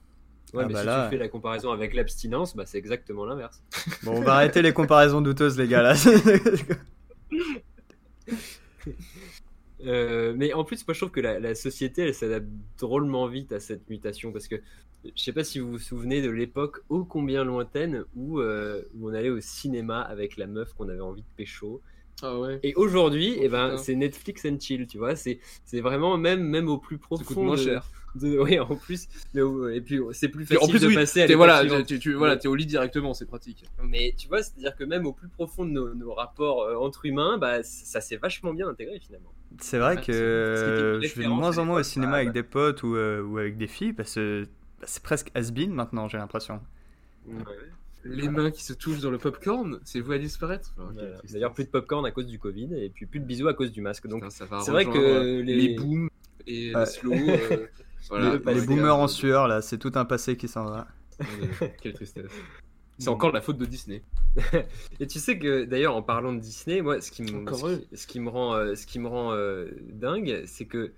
Ouais, 0.54 0.64
Ah 0.64 0.68
mais 0.68 0.74
bah 0.74 0.80
si 0.82 0.86
là, 0.88 1.04
tu 1.06 1.12
fais 1.12 1.18
la 1.22 1.30
comparaison 1.30 1.72
avec 1.72 1.94
l'abstinence, 1.94 2.56
bah, 2.56 2.64
c'est 2.66 2.78
exactement 2.78 3.26
l'inverse. 3.26 3.62
Bon, 4.04 4.14
on 4.18 4.22
va 4.22 4.34
arrêter 4.36 4.62
les 4.62 4.74
comparaisons 4.74 5.22
douteuses, 5.22 5.58
les 5.58 5.68
gars 5.68 5.82
là. 5.84 5.94
Euh, 9.84 10.34
mais 10.38 10.54
en 10.54 10.64
plus, 10.64 10.86
moi 10.88 10.94
je 10.94 11.00
trouve 11.00 11.12
que 11.12 11.22
la, 11.22 11.40
la 11.40 11.56
société 11.56 12.04
elle 12.04 12.14
s'adapte 12.14 12.46
drôlement 12.78 13.26
vite 13.28 13.52
à 13.52 13.60
cette 13.60 13.90
mutation 13.90 14.32
parce 14.32 14.48
que 14.48 14.58
je 15.04 15.24
sais 15.24 15.34
pas 15.34 15.44
si 15.44 15.58
vous 15.58 15.72
vous 15.72 15.80
souvenez 15.80 16.22
de 16.22 16.30
l'époque 16.30 16.82
ô 16.90 17.04
combien 17.04 17.44
lointaine 17.44 18.04
où, 18.16 18.40
euh, 18.40 18.84
où 18.94 19.10
on 19.10 19.14
allait 19.16 19.32
au 19.32 19.40
cinéma 19.40 20.02
avec 20.02 20.38
la 20.38 20.46
meuf 20.46 20.74
qu'on 20.74 20.88
avait 20.90 21.00
envie 21.00 21.24
de 21.24 21.28
pécho. 21.36 21.82
Ah 22.22 22.40
ouais. 22.40 22.60
Et 22.64 22.74
aujourd'hui, 22.76 23.36
Oh, 23.38 23.42
eh 23.44 23.50
ben, 23.50 23.78
c'est 23.78 23.96
Netflix 23.96 24.46
and 24.46 24.58
chill, 24.60 24.88
tu 24.88 24.98
vois. 24.98 25.16
C'est 25.16 25.40
c'est 25.66 25.82
vraiment 25.82 26.18
même, 26.18 26.44
même 26.44 26.68
au 26.70 26.78
plus 26.78 26.98
profond. 26.98 27.24
Ça 27.24 27.28
coûte 27.28 27.38
moins 27.38 27.56
de- 27.56 27.62
cher. 27.62 27.84
de- 28.16 28.38
oui, 28.40 28.60
en 28.60 28.76
plus. 28.76 29.08
mais 29.34 29.42
au- 29.42 29.70
et 29.70 29.82
puis 29.82 30.00
c'est 30.12 30.28
plus 30.30 30.46
facile 30.46 30.64
en 30.64 30.68
plus, 30.68 30.82
de 30.82 30.88
oui, 30.88 30.96
passer 30.96 31.22
à 31.22 31.26
l'étape 31.28 31.38
voilà, 31.38 31.84
tu, 31.84 31.98
tu- 32.00 32.14
voilà, 32.14 32.36
t'es 32.38 32.48
au 32.48 32.56
lit 32.56 32.66
directement, 32.66 33.14
c'est 33.14 33.26
pratique. 33.26 33.64
Mais 33.84 34.14
tu 34.18 34.28
vois, 34.28 34.44
c'est-à-dire 34.44 34.76
que 34.76 34.84
même 34.84 35.06
au 35.08 35.14
plus 35.14 35.30
profond 35.30 35.66
de 35.66 35.72
nos, 35.72 35.94
nos 35.96 36.14
rapports 36.14 36.64
euh, 36.64 36.76
entre 36.76 37.06
humains, 37.06 37.38
bah, 37.38 37.64
ça 37.64 38.02
s'est 38.02 38.18
vachement 38.18 38.54
bien 38.54 38.68
intégré 38.68 39.00
finalement. 39.00 39.32
C'est 39.60 39.80
vrai 39.80 39.96
Ouais, 39.96 40.02
que 40.02 41.00
je 41.02 41.16
vais 41.16 41.24
de 41.24 41.30
moins 41.30 41.58
en 41.58 41.66
moins 41.66 41.80
au 41.80 41.84
cinéma 41.84 42.18
avec 42.18 42.32
des 42.34 42.44
potes 42.44 42.84
ou, 42.84 42.96
euh, 42.96 43.22
ou 43.22 43.38
avec 43.38 43.58
des 43.58 43.68
filles 43.68 43.94
parce 43.94 44.16
que 44.16 44.44
bah, 44.80 44.86
c'est 44.88 45.04
presque 45.04 45.30
has-been 45.36 45.72
maintenant, 45.72 46.08
j'ai 46.08 46.18
l'impression. 46.18 46.60
Les 48.04 48.30
mains 48.30 48.52
qui 48.52 48.64
se 48.64 48.74
touchent 48.74 49.00
dans 49.02 49.12
le 49.12 49.18
popcorn, 49.18 49.80
c'est 49.84 50.00
vous 50.00 50.12
à 50.14 50.18
disparaître. 50.18 50.74
Voilà. 50.78 51.18
D'ailleurs, 51.32 51.54
plus 51.54 51.66
de 51.66 51.70
popcorn 51.70 52.06
à 52.06 52.12
cause 52.12 52.26
du 52.28 52.40
Covid 52.40 52.70
et 52.76 52.90
puis 52.90 53.06
plus 53.06 53.20
de 53.20 53.26
bisous 53.26 53.48
à 53.48 53.54
cause 53.54 53.72
du 53.72 53.82
masque. 53.82 54.08
Donc, 54.08 54.22
Putain, 54.22 54.30
ça 54.32 54.46
va 54.46 54.62
c'est 54.62 54.72
vrai 54.72 54.86
que 54.86 54.98
euh, 54.98 55.42
les- 55.44 55.56
les 55.56 55.76
booms 55.76 56.10
et 56.48 56.74
Ouais. 56.76 56.80
les 56.82 56.86
slow. 56.88 57.14
euh, 57.14 57.68
voilà. 58.10 58.38
les 58.46 58.54
les 58.56 58.66
boomers 58.66 58.98
en 58.98 59.08
sueur 59.08 59.48
là, 59.48 59.62
c'est 59.62 59.78
tout 59.78 59.92
un 59.96 60.06
passé 60.06 60.36
qui 60.38 60.48
s'en 60.48 60.66
va. 60.66 60.88
Quelle 61.82 61.94
tristesse. 61.94 62.32
C'est 62.98 63.10
encore 63.10 63.30
de 63.32 63.36
la 63.36 63.42
faute 63.42 63.58
de 63.58 63.66
Disney. 63.66 64.04
Et 65.00 65.08
tu 65.08 65.18
sais 65.20 65.40
que 65.40 65.64
d'ailleurs, 65.66 65.96
en 65.96 66.04
parlant 66.04 66.34
de 66.34 66.40
Disney, 66.40 66.82
moi, 66.82 67.02
ce 67.02 67.10
qui 67.12 67.24
me, 67.24 67.42
Encore 67.42 67.58
ce 67.58 67.66
eux. 67.66 67.78
qui, 67.90 67.98
ce 67.98 68.06
qui 68.08 68.20
me 68.20 68.30
rend, 68.30 68.54
euh, 68.56 68.76
ce 68.76 68.86
qui 68.86 69.00
me 69.00 69.08
rend 69.08 69.32
euh, 69.34 69.70
dingue, 69.92 70.44
c'est 70.46 70.66
que 70.66 70.92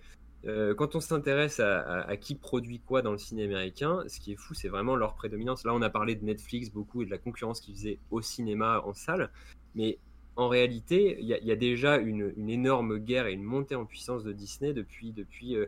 euh, 0.45 0.73
quand 0.75 0.95
on 0.95 0.99
s'intéresse 0.99 1.59
à, 1.59 1.79
à- 1.79 2.09
à 2.09 2.17
qui 2.17 2.35
produit 2.35 2.79
quoi 2.79 3.01
dans 3.01 3.11
le 3.11 3.17
cinéma 3.17 3.53
américain, 3.55 3.99
ce 4.07 4.19
qui 4.19 4.33
est 4.33 4.35
fou, 4.35 4.53
c'est 4.53 4.67
vraiment 4.69 4.95
leur 4.95 5.15
prédominance. 5.15 5.63
Là, 5.63 5.73
on 5.73 5.81
a 5.81 5.89
parlé 5.89 6.15
de 6.15 6.25
Netflix 6.25 6.69
beaucoup 6.69 7.01
et 7.01 7.05
de 7.05 7.11
la 7.11 7.17
concurrence 7.17 7.59
qu'ils 7.61 7.75
faisaient 7.75 7.99
au 8.11 8.21
cinéma 8.21 8.81
en 8.85 8.93
salle, 8.93 9.29
mais 9.75 9.97
en 10.35 10.47
réalité, 10.47 11.17
il 11.21 11.27
y, 11.27 11.33
a- 11.33 11.37
il 11.39 11.45
y 11.47 11.51
a 11.51 11.55
déjà 11.55 11.97
une, 11.97 12.33
une 12.37 12.49
énorme 12.49 12.97
guerre 12.97 13.27
et 13.27 13.33
une 13.33 13.43
montée 13.43 13.75
en 13.75 13.85
puissance 13.85 14.23
de 14.23 14.31
Disney 14.33 14.73
depuis, 14.73 15.11
depuis. 15.11 15.55
euh, 15.55 15.67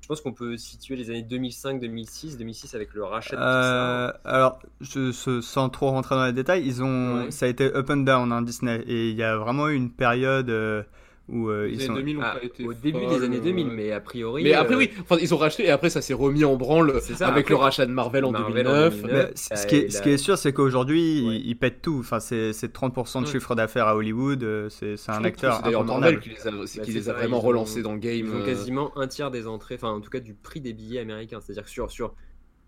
je 0.00 0.06
pense 0.08 0.20
qu'on 0.20 0.34
peut 0.34 0.58
situer 0.58 0.96
les 0.96 1.08
années 1.08 1.22
2005, 1.22 1.80
2006, 1.80 2.36
2006 2.36 2.74
avec 2.74 2.92
le 2.92 3.04
rachat 3.04 3.36
de 3.36 3.40
Pixar. 3.40 3.48
Euh, 3.48 4.12
alors, 4.24 4.58
je, 4.82 5.10
sans 5.40 5.70
trop 5.70 5.88
rentrer 5.90 6.14
dans 6.14 6.26
les 6.26 6.32
détails, 6.34 6.62
ils 6.66 6.82
ont, 6.82 7.24
Ouais. 7.24 7.30
ça 7.30 7.46
a 7.46 7.48
été 7.48 7.64
up 7.74 7.88
and 7.88 7.96
down 8.04 8.30
hein, 8.30 8.42
Disney 8.42 8.82
et 8.86 9.08
il 9.08 9.16
y 9.16 9.22
a 9.22 9.36
vraiment 9.38 9.66
eu 9.68 9.74
une 9.74 9.90
période 9.90 10.50
euh, 10.50 10.82
où 11.28 11.48
euh, 11.48 11.68
ils 11.70 11.76
années 11.76 11.86
sont. 11.86 11.94
2000 11.94 12.18
ont 12.18 12.20
Ah, 12.22 12.36
pas 12.38 12.44
été 12.44 12.66
au 12.66 12.74
début 12.74 12.98
folles, 13.00 13.18
des 13.20 13.24
années 13.24 13.40
2000, 13.40 13.66
euh, 13.66 13.70
mais 13.74 13.92
a 13.92 14.00
priori. 14.00 14.42
Mais 14.44 14.52
après, 14.52 14.74
euh, 14.74 14.78
oui, 14.78 14.90
enfin, 15.00 15.16
ils 15.20 15.32
ont 15.32 15.38
racheté 15.38 15.64
et 15.64 15.70
après, 15.70 15.88
ça 15.88 16.02
s'est 16.02 16.12
remis 16.14 16.44
en 16.44 16.56
branle 16.56 17.00
ça, 17.00 17.28
avec 17.28 17.44
après- 17.46 17.54
le 17.54 17.56
rachat 17.60 17.86
de 17.86 17.92
Marvel 17.92 18.24
en 18.26 18.30
Marvel 18.32 18.66
en 18.66 18.72
2009. 18.72 19.02
2009. 19.02 19.12
Mais 19.30 19.36
c- 19.36 19.56
ce, 19.56 19.66
qui 19.66 19.76
est, 19.76 19.90
ce 19.90 20.02
qui 20.02 20.10
est 20.10 20.18
sûr, 20.18 20.36
c'est 20.36 20.52
qu'aujourd'hui, 20.52 21.24
Ouais. 21.26 21.36
ils, 21.36 21.46
ils 21.48 21.54
pètent 21.56 21.80
tout. 21.80 21.96
Enfin, 22.00 22.20
c'est 22.20 22.52
c'est 22.52 22.72
30% 22.72 23.20
de 23.22 23.26
Ouais. 23.26 23.32
chiffre 23.32 23.54
d'affaires 23.54 23.86
à 23.88 23.96
Hollywood. 23.96 24.42
euh, 24.44 24.68
C'est 24.68 24.96
un 25.08 25.24
acteur 25.24 25.56
C'est 25.56 25.62
d'ailleurs 25.64 25.84
Marvel 25.84 26.20
qui 26.20 26.28
les 26.30 26.46
a, 26.46 26.50
c'est 26.66 26.78
Bah, 26.80 26.84
qui 26.84 26.92
les 26.92 27.08
a 27.08 27.12
vraiment 27.14 27.40
relancés 27.40 27.80
dans 27.82 27.92
le 27.94 27.98
game. 28.00 28.14
Ils 28.26 28.30
ont 28.42 28.44
quasiment 28.44 28.96
un 28.98 29.06
tiers 29.06 29.30
des 29.30 29.46
entrées, 29.46 29.76
enfin 29.76 29.90
en 29.92 30.00
tout 30.00 30.10
cas 30.10 30.20
du 30.20 30.34
prix 30.34 30.60
des 30.60 30.72
billets 30.74 31.00
américains. 31.00 31.40
C'est-à-dire 31.40 31.64
que 31.64 31.70
sur, 31.70 31.90
sur, 31.90 32.14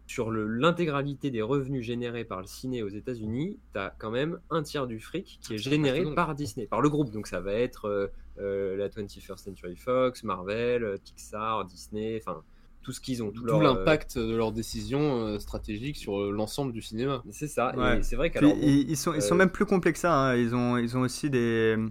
sur 0.07 0.31
l'intégralité 0.31 1.31
des 1.31 1.43
revenus 1.43 1.85
générés 1.85 2.25
par 2.25 2.41
le 2.41 2.47
ciné 2.47 2.83
aux 2.83 2.89
États-Unis, 2.89 3.59
tu 3.73 3.79
as 3.79 3.95
quand 3.99 4.11
même 4.11 4.39
un 4.51 4.63
tiers 4.63 4.87
du 4.87 5.01
fric 5.01 5.39
qui 5.43 5.55
est 5.55 5.59
généré 5.59 5.99
impressionnant. 5.99 6.15
par 6.15 6.35
Disney, 6.35 6.67
par 6.67 6.81
le 6.81 6.89
groupe. 6.89 7.11
Donc 7.11 7.27
ça 7.27 7.41
va 7.41 7.53
être 7.55 7.87
euh, 7.87 8.07
euh, 8.39 8.77
la 8.77 8.89
21st 8.89 9.37
Century 9.37 9.77
Fox, 9.77 10.23
Marvel, 10.25 10.85
euh, 10.85 10.97
Pixar, 11.03 11.65
Disney, 11.65 12.21
enfin 12.23 12.43
tout 12.83 12.93
ce 12.93 13.01
qu'ils 13.01 13.21
ont. 13.25 13.33
tout 13.33 13.45
euh, 13.49 13.63
l'impact 13.63 14.17
de 14.17 14.37
leurs 14.37 14.53
décisions 14.53 15.27
euh, 15.27 15.39
stratégiques 15.41 15.97
sur 15.97 16.31
l'ensemble 16.31 16.73
du 16.73 16.83
cinéma. 16.83 17.25
C'est 17.31 17.49
ça. 17.49 17.75
Ouais. 17.77 18.01
C'est 18.03 18.15
vrai 18.15 18.31
bon, 18.41 18.57
ils, 18.63 18.89
ils 18.91 18.97
sont, 18.97 19.13
ils 19.13 19.23
sont 19.23 19.35
même 19.35 19.51
plus 19.51 19.67
complexes 19.67 19.99
que 19.99 20.03
ça. 20.03 20.15
hein. 20.15 20.37
Ils, 20.37 20.55
ont, 20.55 20.77
ils 20.79 20.97
ont 20.97 21.01
aussi 21.01 21.29
des. 21.29 21.75
Tu 21.77 21.83
sais, 21.83 21.91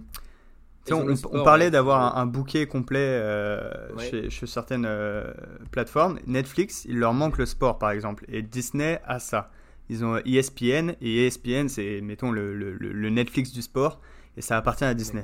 on, 0.92 1.42
parlait 1.44 1.66
ouais. 1.66 1.70
d'avoir 1.70 2.16
un, 2.16 2.22
un 2.22 2.26
bouquet 2.26 2.66
complet 2.66 2.98
euh, 3.00 3.92
Ouais. 3.96 4.10
chez, 4.10 4.30
chez 4.30 4.46
certaines 4.46 4.84
euh, 4.86 5.32
plateformes. 5.70 6.18
Netflix, 6.26 6.84
il 6.88 6.98
leur 6.98 7.14
manque 7.14 7.38
le 7.38 7.46
sport, 7.46 7.78
par 7.78 7.90
exemple. 7.90 8.24
Et 8.28 8.42
Disney 8.42 9.00
a 9.06 9.18
ça. 9.18 9.50
Ils 9.88 10.04
ont 10.04 10.16
ESPN, 10.24 10.92
et 11.00 11.26
ESPN, 11.26 11.68
c'est, 11.68 12.00
mettons, 12.00 12.32
le, 12.32 12.54
le- 12.54 12.74
le- 12.74 12.92
le 12.92 13.10
Netflix 13.10 13.52
du 13.52 13.62
sport, 13.62 14.00
et 14.36 14.40
ça 14.42 14.56
appartient 14.56 14.84
à 14.84 14.94
Disney. 14.94 15.22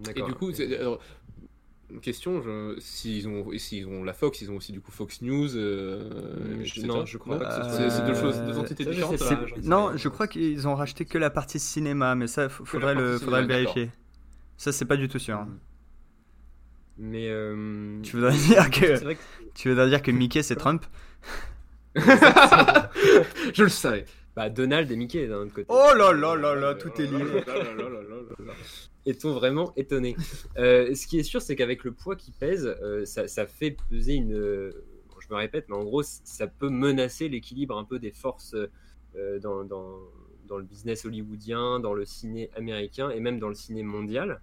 d'accord. 0.00 0.28
Et 0.28 0.30
du 0.32 0.36
coup, 0.36 0.52
c'est- 0.52 0.76
alors, 0.78 0.98
une 1.88 2.00
question, 2.00 2.42
s'ils 2.78 3.28
ont, 3.28 3.46
s'ils 3.56 3.86
ont 3.86 4.02
la 4.02 4.12
Fox, 4.12 4.40
ils 4.40 4.50
ont 4.50 4.56
aussi 4.56 4.72
du 4.72 4.80
coup 4.80 4.90
Fox 4.90 5.22
News. 5.22 5.56
euh, 5.56 6.56
Je- 6.64 6.72
etc. 6.80 6.86
non, 6.88 7.06
je 7.06 7.16
crois 7.18 7.38
pas 7.38 7.44
que 7.44 7.72
ce 7.76 7.90
C'est 7.90 8.04
deux 8.04 8.14
choses, 8.14 8.36
deux 8.40 8.56
Euh, 8.56 8.58
entités 8.60 8.84
différentes. 8.84 9.20
là. 9.20 9.38
non, 9.62 9.92
je 9.96 10.08
crois 10.08 10.26
qu'ils 10.26 10.66
ont 10.66 10.74
racheté 10.74 11.04
que 11.04 11.16
la 11.16 11.30
partie 11.30 11.60
cinéma, 11.60 12.16
mais 12.16 12.26
ça, 12.26 12.48
faudrait, 12.48 12.96
le, 12.96 13.18
faudrait 13.18 13.42
le 13.42 13.46
vérifier. 13.46 13.90
Ça, 14.56 14.72
c'est 14.72 14.84
pas 14.86 14.96
du 14.96 15.08
tout 15.08 15.18
sûr. 15.18 15.36
hein. 15.36 15.48
Mais. 16.98 17.28
euh, 17.28 18.00
Tu 18.02 18.16
voudrais 18.16 18.32
dire 18.36 18.70
que, 18.70 19.14
tu 19.54 19.68
voudrais 19.70 19.88
dire 19.88 20.02
que 20.02 20.10
Mickey, 20.10 20.42
c'est 20.42 20.56
Trump? 20.56 20.84
Je 21.96 23.62
le 23.62 23.68
savais. 23.68 24.04
bah, 24.34 24.48
Donald 24.50 24.90
et 24.90 24.96
Mickey 24.96 25.26
d'un 25.26 25.38
autre 25.42 25.54
côté. 25.54 25.66
Oh 25.68 25.90
là 25.96 26.12
là 26.12 26.34
là 26.36 26.54
là, 26.54 26.74
tout 26.74 26.90
est 27.00 27.06
lié. 27.06 27.24
Est-on 29.06 29.32
vraiment 29.32 29.72
étonné 29.76 30.16
Euh, 30.58 30.94
Ce 30.94 31.06
qui 31.06 31.18
est 31.18 31.22
sûr, 31.22 31.40
c'est 31.40 31.54
qu'avec 31.56 31.84
le 31.84 31.92
poids 31.92 32.16
qui 32.16 32.32
pèse, 32.32 32.66
euh, 32.82 33.04
ça, 33.04 33.28
ça 33.28 33.46
fait 33.46 33.76
peser 33.90 34.14
une. 34.14 34.32
je 34.34 35.26
me 35.30 35.36
répète, 35.36 35.66
mais 35.68 35.76
en 35.76 35.84
gros, 35.84 36.02
ça 36.02 36.46
peut 36.46 36.68
menacer 36.70 37.28
l'équilibre 37.28 37.76
un 37.78 37.84
peu 37.84 37.98
des 37.98 38.10
forces 38.12 38.54
dans, 39.42 39.64
dans, 39.64 39.98
dans, 40.46 40.58
le 40.58 40.64
business 40.64 41.04
hollywoodien, 41.04 41.80
dans 41.80 41.94
le 41.94 42.04
ciné 42.04 42.50
américain 42.56 43.10
et 43.10 43.20
même 43.20 43.38
dans 43.38 43.48
le 43.48 43.54
ciné 43.54 43.82
mondial. 43.82 44.40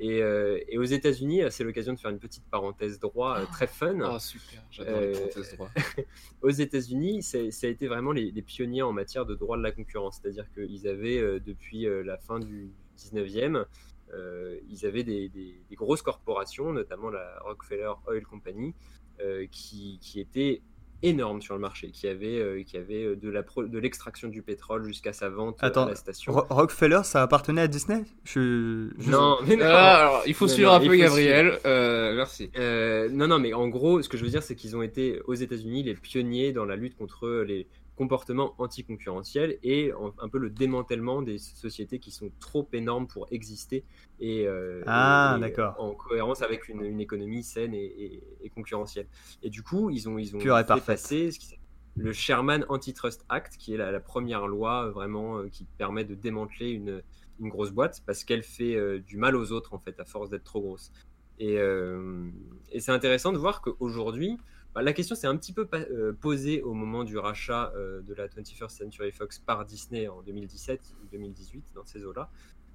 Et, 0.00 0.18
et 0.18 0.76
aux 0.76 0.84
États-Unis, 0.84 1.42
c'est 1.50 1.62
l'occasion 1.62 1.92
de 1.92 2.00
faire 2.00 2.10
une 2.10 2.18
petite 2.18 2.42
parenthèse 2.50 2.98
droit 2.98 3.46
très 3.46 3.68
fun. 3.68 4.00
Ah, 4.02 4.18
super, 4.18 4.64
j'adore 4.68 5.00
les 5.00 5.12
parenthèses 5.12 5.54
droit. 5.54 5.70
aux 6.42 6.50
États-Unis, 6.50 7.22
ça 7.22 7.38
a 7.38 7.70
été 7.70 7.86
vraiment 7.86 8.10
les, 8.10 8.32
les, 8.32 8.42
pionniers 8.42 8.82
en 8.82 8.92
matière 8.92 9.24
de 9.24 9.36
droit 9.36 9.56
de 9.56 9.62
la 9.62 9.70
concurrence. 9.70 10.18
C'est-à-dire 10.20 10.50
qu'ils 10.52 10.88
avaient, 10.88 11.38
depuis 11.38 11.86
la 12.04 12.18
fin 12.18 12.40
du 12.40 12.72
19e, 12.98 13.66
euh, 14.12 14.58
ils 14.68 14.86
avaient 14.86 15.04
des, 15.04 15.30
grosses 15.72 16.02
corporations, 16.02 16.72
notamment 16.72 17.10
la 17.10 17.38
Rockefeller 17.40 17.92
Oil 18.06 18.24
Company, 18.24 18.74
euh, 19.20 19.46
qui, 19.50 19.98
qui 20.00 20.20
étaient 20.20 20.62
énormes 21.02 21.42
sur 21.42 21.54
le 21.54 21.60
marché, 21.60 21.90
qui 21.90 22.06
avait, 22.06 22.38
euh, 22.38 22.62
qui 22.62 22.76
avait 22.76 23.16
de, 23.16 23.30
la 23.30 23.42
de 23.42 23.78
l'extraction 23.78 24.28
du 24.28 24.42
pétrole 24.42 24.84
jusqu'à 24.84 25.12
sa 25.12 25.28
vente 25.28 25.62
à 25.62 25.70
la 25.70 25.94
station. 25.94 26.32
Rockefeller, 26.32 27.00
ça 27.04 27.22
appartenait 27.22 27.62
à 27.62 27.68
Disney? 27.68 28.04
Je, 28.24 28.88
Non, 29.08 29.38
mais 29.46 29.56
non. 29.56 29.64
Ah, 29.66 29.96
alors, 29.96 30.22
il 30.26 30.34
faut 30.34 30.48
suivre 30.48 30.72
un 30.72 30.80
peu 30.80 30.96
Gabriel. 30.96 31.58
merci. 31.64 32.50
non, 32.56 33.26
non, 33.28 33.38
mais 33.38 33.52
en 33.52 33.68
gros, 33.68 34.02
ce 34.02 34.08
que 34.08 34.16
je 34.16 34.24
veux 34.24 34.30
dire, 34.30 34.42
c'est 34.42 34.56
qu'ils 34.56 34.76
ont 34.76 34.82
été 34.82 35.20
aux 35.26 35.34
États-Unis 35.34 35.82
les 35.82 35.94
pionniers 35.94 36.52
dans 36.52 36.64
la 36.64 36.76
lutte 36.76 36.96
contre 36.96 37.44
les, 37.46 37.66
comportement 37.96 38.54
anticoncurrentiel 38.58 39.58
et 39.62 39.92
un 40.20 40.28
peu 40.28 40.38
le 40.38 40.50
démantèlement 40.50 41.22
des 41.22 41.38
sociétés 41.38 41.98
qui 41.98 42.10
sont 42.10 42.30
trop 42.40 42.68
énormes 42.72 43.06
pour 43.06 43.28
exister 43.30 43.84
et, 44.20 44.46
euh, 44.46 44.82
ah, 44.86 45.38
en 45.78 45.94
cohérence 45.94 46.42
avec 46.42 46.68
une, 46.68 47.00
économie 47.00 47.44
saine 47.44 47.74
et, 47.74 48.22
concurrentielle. 48.54 49.06
Et 49.42 49.50
du 49.50 49.62
coup, 49.62 49.90
ils 49.90 50.08
ont, 50.08 50.18
ils 50.18 50.36
ont 50.36 50.40
fait 50.40 50.84
passer 50.84 51.30
le 51.96 52.12
Sherman 52.12 52.66
Antitrust 52.68 53.24
Act, 53.28 53.56
qui 53.56 53.74
est 53.74 53.76
la, 53.76 54.00
première 54.00 54.48
loi 54.48 54.86
euh, 54.86 54.90
vraiment 54.90 55.38
euh, 55.38 55.48
qui 55.48 55.64
permet 55.78 56.04
de 56.04 56.16
démanteler 56.16 56.70
une, 56.70 57.02
une 57.38 57.48
grosse 57.48 57.70
boîte 57.70 58.02
parce 58.04 58.24
qu'elle 58.24 58.42
fait 58.42 59.00
du 59.00 59.16
mal 59.16 59.36
aux 59.36 59.52
autres 59.52 59.74
en 59.74 59.78
fait 59.78 59.98
à 60.00 60.04
force 60.04 60.30
d'être 60.30 60.44
trop 60.44 60.60
grosse. 60.60 60.92
Et, 61.40 61.56
et 62.70 62.80
c'est 62.80 62.92
intéressant 62.92 63.32
de 63.32 63.38
voir 63.38 63.60
qu'aujourd'hui, 63.60 64.38
bah, 64.74 64.82
la 64.82 64.92
question 64.92 65.14
s'est 65.14 65.28
un 65.28 65.36
petit 65.36 65.52
peu 65.52 65.68
euh, 65.72 66.12
posée 66.12 66.60
au 66.62 66.74
moment 66.74 67.04
du 67.04 67.16
rachat 67.16 67.72
euh, 67.76 68.02
de 68.02 68.12
la 68.12 68.26
21st 68.26 68.70
Century 68.70 69.12
Fox 69.12 69.38
par 69.38 69.64
Disney 69.64 70.08
en 70.08 70.20
2017 70.22 70.80
ou 71.02 71.06
2018, 71.12 71.64
dans 71.74 71.84
ces 71.84 72.04
eaux-là. 72.04 72.28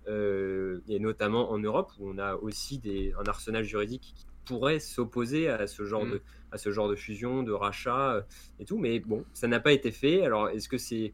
Euh, 0.08 0.80
et 0.88 1.00
notamment 1.00 1.52
en 1.52 1.60
Europe, 1.60 1.91
où 2.00 2.10
on 2.10 2.18
a 2.18 2.36
aussi 2.36 2.80
des, 2.80 3.14
un 3.20 3.26
arsenal 3.26 3.66
juridique 3.66 4.14
qui 4.16 4.26
pourrait 4.45 4.80
s'opposer 4.80 5.50
à, 5.50 5.68
ce 5.68 5.84
genre 5.84 6.06
mm. 6.06 6.12
de, 6.12 6.22
à 6.54 6.58
ce 6.58 6.72
genre 6.72 6.88
de 6.88 6.95
fusion, 6.95 7.43
de 7.43 7.52
rachat 7.52 8.26
et 8.60 8.66
tout. 8.66 8.78
Mais 8.78 9.00
bon, 9.00 9.26
ça 9.34 9.47
n'a 9.47 9.60
pas 9.60 9.74
été 9.74 9.91
fait. 9.91 10.24
Alors, 10.24 10.50
est-ce 10.50 10.70
que 10.70 10.78
c'est. 10.78 11.14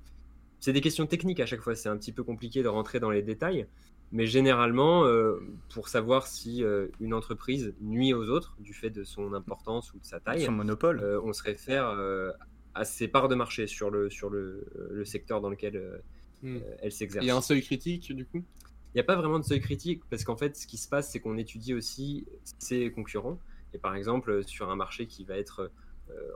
C'est 0.62 0.74
des 0.74 0.82
questions 0.82 1.06
techniques 1.06 1.42
à 1.42 1.46
chaque 1.46 1.62
fois, 1.62 1.76
c'est 1.76 1.90
un 1.90 1.98
petit 1.98 2.14
peu 2.14 2.24
compliqué 2.24 2.64
de 2.64 2.68
rentrer 2.68 3.00
dans 3.00 3.12
les 3.12 3.22
détails. 3.22 3.68
Mais 4.16 4.28
généralement, 4.28 5.04
euh, 5.04 5.42
pour 5.74 5.90
savoir 5.90 6.26
si 6.26 6.64
euh, 6.64 6.88
une 7.02 7.14
entreprise 7.14 7.74
nuit 7.82 8.14
aux 8.14 8.30
autres 8.30 8.56
du 8.62 8.74
fait 8.74 8.90
de 8.90 9.04
son 9.04 9.34
importance 9.34 9.94
ou 9.94 10.00
de 10.00 10.06
sa 10.06 10.22
taille, 10.22 10.46
son 10.46 10.54
monopole, 10.54 11.02
euh, 11.02 11.20
on 11.22 11.34
se 11.34 11.44
réfère 11.44 11.94
à 12.76 12.86
ses 12.86 13.10
parts 13.10 13.28
de 13.28 13.36
marché 13.36 13.68
sur 13.68 13.90
le, 13.90 14.10
sur 14.10 14.30
le, 14.30 14.68
le 14.90 15.04
secteur 15.04 15.42
dans 15.42 15.50
lequel 15.50 16.02
hmm. 16.44 16.60
elle 16.80 16.94
s'exerce. 16.94 17.26
Il 17.26 17.28
y 17.28 17.32
a 17.32 17.36
un 17.36 17.42
seuil 17.42 17.62
critique 17.62 18.16
du 18.16 18.26
coup? 18.26 18.42
Il 18.94 18.96
n'y 18.96 19.02
a 19.02 19.04
pas 19.04 19.18
vraiment 19.18 19.38
de 19.38 19.44
seuil 19.44 19.60
critique 19.60 20.02
parce 20.10 20.24
qu'en 20.24 20.38
fait, 20.38 20.56
ce 20.56 20.66
qui 20.66 20.78
se 20.78 20.88
passe, 20.88 21.12
c'est 21.12 21.20
qu'on 21.20 21.38
étudie 21.38 21.74
aussi 21.74 22.26
ses 22.58 22.92
concurrents. 22.92 23.38
Et 23.74 23.80
par 23.80 23.96
exemple, 23.96 24.46
sur 24.46 24.70
un 24.70 24.78
marché 24.78 25.08
qui 25.08 25.26
va 25.26 25.38
être 25.38 25.70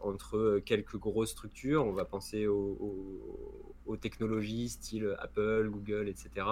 entre 0.02 0.60
quelques 0.66 0.98
grosses 0.98 1.32
structures, 1.32 1.86
on 1.86 1.94
va 1.94 2.04
penser 2.04 2.46
aux, 2.46 3.72
aux 3.86 3.96
technologies 3.96 4.68
style 4.68 5.16
Apple, 5.20 5.70
Google, 5.70 6.10
etc. 6.10 6.46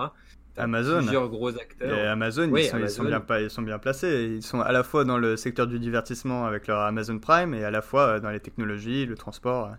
Amazon. 0.58 1.00
Plusieurs 1.00 1.30
gros 1.30 1.50
acteurs. 1.50 2.12
Amazon, 2.12 2.54
ils, 2.56 2.64
sont, 2.66 2.88
sont, 2.88 3.04
bien, 3.04 3.24
ils 3.40 3.50
sont 3.50 3.62
bien 3.62 3.80
placés. 3.80 4.36
Ils 4.38 4.44
sont 4.44 4.62
à 4.62 4.72
la 4.72 4.84
fois 4.84 5.06
dans 5.06 5.18
le 5.18 5.38
secteur 5.38 5.68
du 5.68 5.80
divertissement 5.80 6.46
avec 6.46 6.68
leur 6.68 6.80
Amazon 6.80 7.20
Prime 7.20 7.54
et 7.54 7.64
à 7.64 7.72
la 7.72 7.82
fois 7.82 8.02
euh, 8.02 8.20
dans 8.20 8.30
les 8.30 8.40
technologies, 8.40 9.06
le 9.06 9.16
transport. 9.16 9.72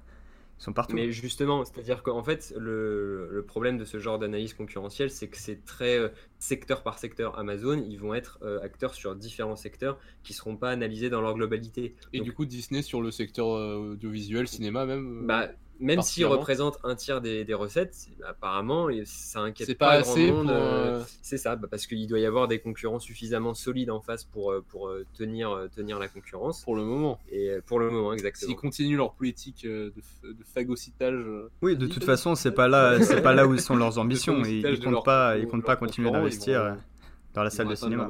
Ils 0.58 0.62
sont 0.64 0.72
partout. 0.72 0.96
Mais 0.96 1.12
justement, 1.12 1.64
c'est-à-dire 1.64 2.02
qu'en 2.02 2.22
fait, 2.22 2.52
le, 2.58 3.28
le, 3.30 3.42
problème 3.42 3.78
de 3.78 3.84
ce 3.84 3.98
genre 3.98 4.18
d'analyse 4.18 4.54
concurrentielle, 4.54 5.10
c'est 5.10 5.28
que 5.28 5.36
c'est 5.36 5.64
très 5.64 5.96
euh, 5.98 6.08
secteur 6.40 6.82
par 6.82 6.98
secteur. 6.98 7.38
Amazon, 7.38 7.84
ils 7.88 7.98
vont 7.98 8.14
être 8.14 8.38
euh, 8.42 8.60
acteurs 8.62 8.94
sur 8.94 9.14
différents 9.14 9.56
secteurs 9.56 9.98
qui 10.24 10.32
ne 10.32 10.36
seront 10.36 10.56
pas 10.56 10.70
analysés 10.70 11.10
dans 11.10 11.20
leur 11.20 11.34
globalité. 11.34 11.94
Et 12.12 12.20
du 12.20 12.32
coup, 12.32 12.44
Disney 12.44 12.82
sur 12.82 13.00
le 13.00 13.10
secteur 13.12 13.46
audiovisuel, 13.46 14.48
cinéma 14.48 14.84
même 14.84 15.26
bah, 15.26 15.48
même 15.80 16.02
s'il 16.02 16.26
représente 16.26 16.78
un 16.84 16.94
tiers 16.94 17.20
des, 17.20 17.54
recettes, 17.54 18.08
apparemment, 18.26 18.88
ça 19.04 19.40
inquiète 19.40 19.76
pas, 19.78 20.00
grand 20.00 20.16
monde. 20.16 20.50
Euh, 20.50 21.00
euh, 21.00 21.04
c'est 21.22 21.38
ça, 21.38 21.56
bah, 21.56 21.68
parce 21.70 21.86
qu'il 21.86 22.06
doit 22.06 22.18
y 22.18 22.26
avoir 22.26 22.48
des 22.48 22.58
concurrents 22.58 22.98
suffisamment 22.98 23.54
solides 23.54 23.90
en 23.90 24.00
face 24.00 24.24
pour, 24.24 24.52
euh, 24.52 24.64
pour 24.68 24.92
tenir, 25.14 25.68
tenir 25.74 25.98
la 25.98 26.08
concurrence. 26.08 26.62
Pour 26.62 26.76
le 26.76 26.84
moment. 26.84 27.18
Et 27.30 27.50
pour 27.66 27.78
le 27.78 27.90
moment, 27.90 28.12
exactement. 28.12 28.48
S'ils 28.48 28.56
continuent 28.56 28.96
leur 28.96 29.14
politique 29.14 29.64
de, 29.64 29.92
de 30.24 30.44
phagocytage. 30.54 31.24
Oui, 31.62 31.76
de 31.76 31.86
toute 31.86 32.04
façon, 32.04 32.34
c'est 32.34 32.52
pas 32.52 32.68
là, 32.68 32.98
c'est 33.02 33.22
pas 33.22 33.34
là 33.34 33.46
où 33.46 33.56
sont 33.58 33.76
leurs 33.76 33.98
ambitions. 33.98 34.44
Ils, 34.44 34.66
ils 34.66 34.80
comptent 34.80 35.04
pas, 35.04 35.36
ils 35.38 35.46
comptent 35.46 35.64
pas 35.64 35.76
continuer 35.76 36.10
d'investir 36.10 36.76
dans 37.34 37.42
la 37.42 37.50
salle 37.50 37.68
de 37.68 37.74
cinéma. 37.74 38.08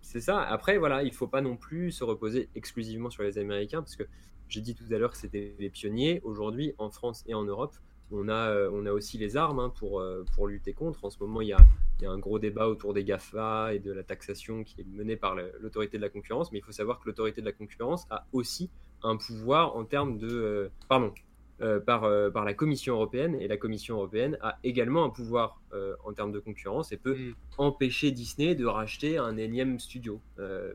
C'est 0.00 0.20
ça. 0.20 0.40
Après, 0.40 0.78
voilà, 0.78 1.02
il 1.02 1.12
faut 1.12 1.26
pas 1.26 1.42
non 1.42 1.56
plus 1.56 1.92
se 1.92 2.02
reposer 2.02 2.48
exclusivement 2.54 3.10
sur 3.10 3.22
les 3.22 3.36
Américains, 3.36 3.82
parce 3.82 3.94
que 3.94 4.04
j'ai 4.48 4.60
dit 4.60 4.74
tout 4.74 4.84
à 4.92 4.98
l'heure 4.98 5.10
que 5.10 5.16
c'était 5.16 5.54
les 5.58 5.70
pionniers. 5.70 6.20
Aujourd'hui, 6.24 6.74
en 6.78 6.90
France 6.90 7.24
et 7.26 7.34
en 7.34 7.44
Europe, 7.44 7.74
on 8.10 8.28
a, 8.28 8.50
euh, 8.50 8.70
on 8.72 8.86
a 8.86 8.92
aussi 8.92 9.18
les 9.18 9.36
armes 9.36 9.58
hein, 9.58 9.72
pour, 9.78 10.00
euh, 10.00 10.24
pour 10.34 10.46
lutter 10.46 10.72
contre. 10.72 11.04
En 11.04 11.10
ce 11.10 11.18
moment, 11.20 11.40
il 11.40 11.48
y, 11.48 11.52
a, 11.52 11.58
il 11.98 12.04
y, 12.04 12.06
a, 12.06 12.10
un 12.10 12.18
gros 12.18 12.38
débat 12.38 12.68
autour 12.68 12.94
des 12.94 13.04
GAFA 13.04 13.74
et 13.74 13.78
de 13.78 13.92
la 13.92 14.02
taxation 14.02 14.64
qui 14.64 14.80
est 14.80 14.86
menée 14.86 15.16
par 15.16 15.34
l'autorité 15.60 15.98
de 15.98 16.02
la 16.02 16.08
concurrence. 16.08 16.50
Mais 16.52 16.58
il 16.58 16.64
faut 16.64 16.72
savoir 16.72 17.00
que 17.00 17.06
l'autorité 17.06 17.40
de 17.40 17.46
la 17.46 17.52
concurrence 17.52 18.06
a 18.10 18.26
aussi 18.32 18.70
un 19.02 19.16
pouvoir 19.16 19.76
en 19.76 19.84
termes 19.84 20.18
de... 20.18 20.28
Euh, 20.28 20.68
pardon, 20.88 21.12
euh, 21.60 21.80
par, 21.80 22.04
euh, 22.04 22.30
par 22.30 22.44
la 22.44 22.54
Commission 22.54 22.94
européenne. 22.94 23.36
Et 23.40 23.48
la 23.48 23.56
Commission 23.56 23.96
européenne 23.96 24.38
a 24.42 24.60
également 24.62 25.04
un 25.04 25.10
pouvoir 25.10 25.60
euh, 25.72 25.96
en 26.04 26.12
termes 26.12 26.30
de 26.30 26.38
concurrence 26.38 26.92
et 26.92 26.96
peut 26.96 27.16
mm. 27.16 27.34
empêcher 27.56 28.12
Disney 28.12 28.54
de 28.54 28.64
racheter 28.64 29.18
un 29.18 29.36
énième 29.36 29.80
studio, 29.80 30.20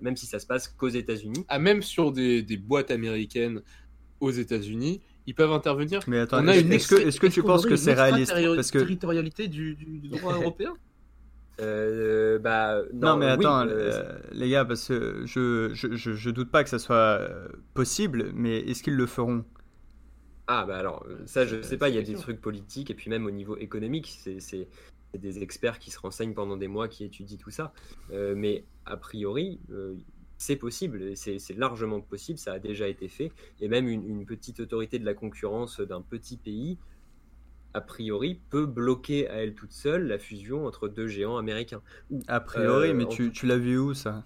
même 0.01 0.17
si 0.17 0.25
ça 0.25 0.39
se 0.39 0.45
passe 0.45 0.67
qu'aux 0.67 0.89
États-Unis. 0.89 1.45
Ah, 1.47 1.57
même 1.57 1.81
sur 1.81 2.11
des, 2.11 2.41
des 2.41 2.57
boîtes 2.57 2.91
américaines 2.91 3.61
aux 4.19 4.31
États-Unis, 4.31 4.99
ils 5.25 5.33
peuvent 5.33 5.53
intervenir. 5.53 6.01
Mais 6.07 6.19
attends, 6.19 6.45
est-ce 6.45 6.89
que, 6.89 6.95
est 6.95 7.17
que 7.17 7.27
tu 7.27 7.43
penses 7.43 7.65
que 7.65 7.77
c'est 7.77 7.93
réaliste? 7.93 8.33
Parce 8.33 8.71
que 8.71 8.79
territorialité 8.79 9.47
du, 9.47 9.75
du, 9.75 10.09
droit 10.09 10.33
européen? 10.41 10.73
Bah, 11.59 12.81
non, 12.91 13.15
mais 13.15 13.27
attends, 13.27 13.65
les 14.33 14.49
gars, 14.49 14.65
parce 14.65 14.89
que 14.89 15.21
je, 15.23 15.69
je, 15.73 15.95
je, 15.95 16.11
je, 16.11 16.29
doute 16.29 16.51
pas 16.51 16.65
que 16.65 16.69
ça 16.69 16.79
soit 16.79 17.21
possible, 17.73 18.31
mais 18.35 18.59
est-ce 18.59 18.83
qu'ils 18.83 18.97
le 18.97 19.05
feront? 19.05 19.45
Ah 20.47 20.65
bah 20.65 20.77
alors 20.77 21.05
euh, 21.07 21.19
ça 21.25 21.45
je 21.45 21.61
sais 21.61 21.77
pas, 21.77 21.89
il 21.89 21.95
y 21.95 21.97
a 21.97 22.01
des 22.01 22.15
trucs 22.15 22.41
politiques 22.41 22.91
et 22.91 22.93
puis 22.93 23.09
même 23.09 23.25
au 23.25 23.31
niveau 23.31 23.57
économique, 23.57 24.19
c'est 24.39 24.67
des 25.17 25.43
experts 25.43 25.79
qui 25.79 25.91
se 25.91 25.99
renseignent 25.99 26.33
pendant 26.33 26.57
des 26.57 26.67
mois, 26.67 26.87
qui 26.87 27.03
étudient 27.03 27.37
tout 27.37 27.51
ça. 27.51 27.71
Euh, 28.11 28.33
mais 28.35 28.63
a 28.85 28.97
priori, 28.97 29.59
euh, 29.71 29.93
c'est 30.37 30.55
possible, 30.55 31.15
c'est 31.15 31.55
largement 31.55 32.01
possible, 32.01 32.39
ça 32.39 32.53
a 32.53 32.59
déjà 32.59 32.87
été 32.87 33.07
fait. 33.07 33.31
Et 33.61 33.67
même 33.67 33.87
une, 33.87 34.25
petite 34.25 34.59
autorité 34.59 34.99
de 34.99 35.05
la 35.05 35.13
concurrence 35.13 35.79
d'un 35.79 36.01
petit 36.01 36.37
pays, 36.37 36.77
a 37.73 37.81
priori, 37.81 38.39
peut 38.49 38.65
bloquer 38.65 39.29
à 39.29 39.35
elle 39.35 39.53
toute 39.53 39.71
seule 39.71 40.07
la 40.07 40.17
fusion 40.17 40.65
entre 40.65 40.87
deux 40.87 41.07
géants 41.07 41.37
américains. 41.37 41.81
a 42.27 42.39
priori, 42.39 42.93
mais 42.93 43.07
tu, 43.07 43.31
tu 43.31 43.45
l'as 43.45 43.57
vu 43.57 43.77
où 43.77 43.93
ça? 43.93 44.23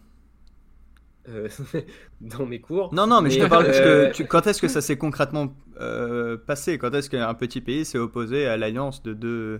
Euh, 1.29 1.47
dans 2.21 2.45
mes 2.45 2.59
cours. 2.59 2.93
Non, 2.93 3.07
non, 3.07 3.21
mais, 3.21 3.29
je 3.29 3.39
te 3.39 3.45
parle. 3.47 3.65
Euh, 3.67 4.11
quand 4.29 4.47
est-ce 4.47 4.61
que 4.61 4.67
ça 4.67 4.81
s'est 4.81 4.97
concrètement 4.97 5.53
euh, 5.79 6.37
passé? 6.37 6.77
Quand 6.77 6.93
est-ce 6.93 7.09
qu'un 7.09 7.33
petit 7.33 7.61
pays 7.61 7.85
s'est 7.85 7.97
opposé 7.97 8.45
à 8.45 8.57
l'alliance 8.57 9.03
de 9.03 9.13
deux, 9.13 9.59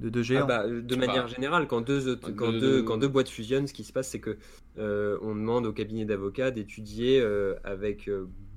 de 0.00 0.08
deux 0.08 0.22
géants? 0.22 0.42
Ah 0.44 0.64
bah, 0.64 0.66
De 0.66 0.96
manière 0.96 1.28
générale, 1.28 1.66
quand 1.66 1.80
deux, 1.80 2.16
quand, 2.16 2.52
deux, 2.52 2.82
quand 2.82 2.98
deux 2.98 3.08
boîtes 3.08 3.28
fusionnent, 3.28 3.66
ce 3.66 3.74
qui 3.74 3.84
se 3.84 3.92
passe, 3.92 4.08
c'est 4.08 4.20
que 4.20 4.38
on 4.76 5.34
demande 5.34 5.66
au 5.66 5.72
cabinet 5.72 6.04
d'avocats 6.04 6.50
d'étudier 6.50 7.24
avec 7.64 8.10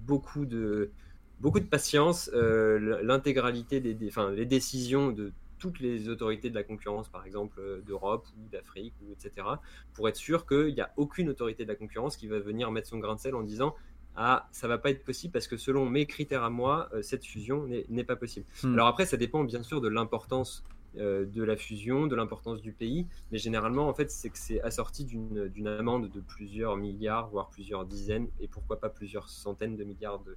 beaucoup 0.06 0.46
de 0.46 0.92
beaucoup 1.40 1.60
de 1.60 1.66
patience 1.66 2.30
l'intégralité 2.34 3.80
des, 3.80 3.94
des 3.94 4.12
les 4.36 4.46
décisions 4.46 5.12
de 5.12 5.32
toutes 5.62 5.80
les 5.80 6.10
autorités 6.10 6.50
de 6.50 6.56
la 6.56 6.64
concurrence, 6.64 7.08
par 7.08 7.24
exemple 7.26 7.60
euh, 7.60 7.82
d'Europe 7.82 8.28
ou 8.36 8.50
d'Afrique, 8.50 8.96
ou 9.04 9.14
etc., 9.14 9.48
pour 9.94 10.10
être 10.10 10.16
sûr 10.16 10.48
qu'il 10.48 10.74
n'y 10.74 10.82
a 10.82 10.92
aucune 10.98 11.30
autorité 11.30 11.64
de 11.64 11.70
la 11.70 11.76
concurrence 11.76 12.18
qui 12.18 12.28
va 12.28 12.40
venir 12.40 12.72
mettre 12.72 12.88
son 12.88 12.98
grain 12.98 13.16
de 13.16 13.20
sel 13.20 13.36
en 13.36 13.44
disant 13.44 13.76
ah, 14.16 14.50
ça 14.52 14.68
va 14.68 14.78
pas 14.80 14.90
être 14.90 15.06
possible 15.06 15.32
parce 15.32 15.48
que 15.48 15.56
selon 15.56 15.86
mes 15.86 16.08
critères 16.08 16.44
à 16.44 16.50
moi, 16.50 16.90
euh, 16.94 17.02
cette 17.04 17.24
fusion 17.24 17.68
n'est 17.88 18.04
pas 18.04 18.16
possible. 18.16 18.46
Hmm. 18.64 18.74
Alors 18.74 18.88
après, 18.88 19.06
ça 19.06 19.18
dépend 19.18 19.44
bien 19.44 19.62
sûr 19.62 19.80
de 19.82 19.88
l'importance 19.88 20.66
euh, 20.98 21.26
de 21.26 21.44
la 21.44 21.56
fusion, 21.56 22.08
de 22.08 22.16
l'importance 22.16 22.60
du 22.60 22.74
pays, 22.74 23.06
mais 23.32 23.38
généralement, 23.38 23.88
en 23.88 23.94
fait, 23.94 24.10
c'est 24.10 24.32
que 24.32 24.40
c'est 24.40 24.62
assorti 24.62 25.06
d'une 25.06 25.68
amende 25.68 26.10
de 26.10 26.20
plusieurs 26.20 26.76
milliards, 26.76 27.30
voire 27.30 27.50
plusieurs 27.50 27.86
dizaines, 27.86 28.28
et 28.42 28.48
pourquoi 28.48 28.80
pas 28.80 28.90
plusieurs 28.90 29.30
centaines 29.30 29.78
de 29.78 29.84
milliards 29.84 30.20
de, 30.20 30.36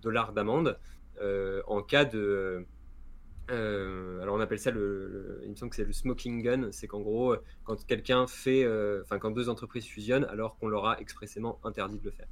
dollars 0.00 0.32
d'amende 0.32 0.78
en 1.68 1.82
cas 1.82 2.06
de 2.06 2.66
euh, 3.50 4.20
alors 4.20 4.36
on 4.36 4.40
appelle 4.40 4.58
ça 4.58 4.70
le, 4.70 5.40
il 5.44 5.50
me 5.50 5.56
semble 5.56 5.70
que 5.70 5.76
c'est 5.76 5.84
le 5.84 5.92
smoking 5.92 6.42
gun, 6.42 6.68
c'est 6.70 6.86
qu'en 6.86 7.00
gros 7.00 7.34
quand 7.64 7.84
quelqu'un 7.86 8.26
fait, 8.26 8.64
euh, 8.64 9.02
enfin 9.02 9.18
quand 9.18 9.30
deux 9.30 9.48
entreprises 9.48 9.84
fusionnent 9.84 10.24
alors 10.26 10.56
qu'on 10.58 10.68
leur 10.68 10.86
a 10.86 11.00
expressément 11.00 11.58
interdit 11.64 11.98
de 11.98 12.04
le 12.04 12.12
faire. 12.12 12.28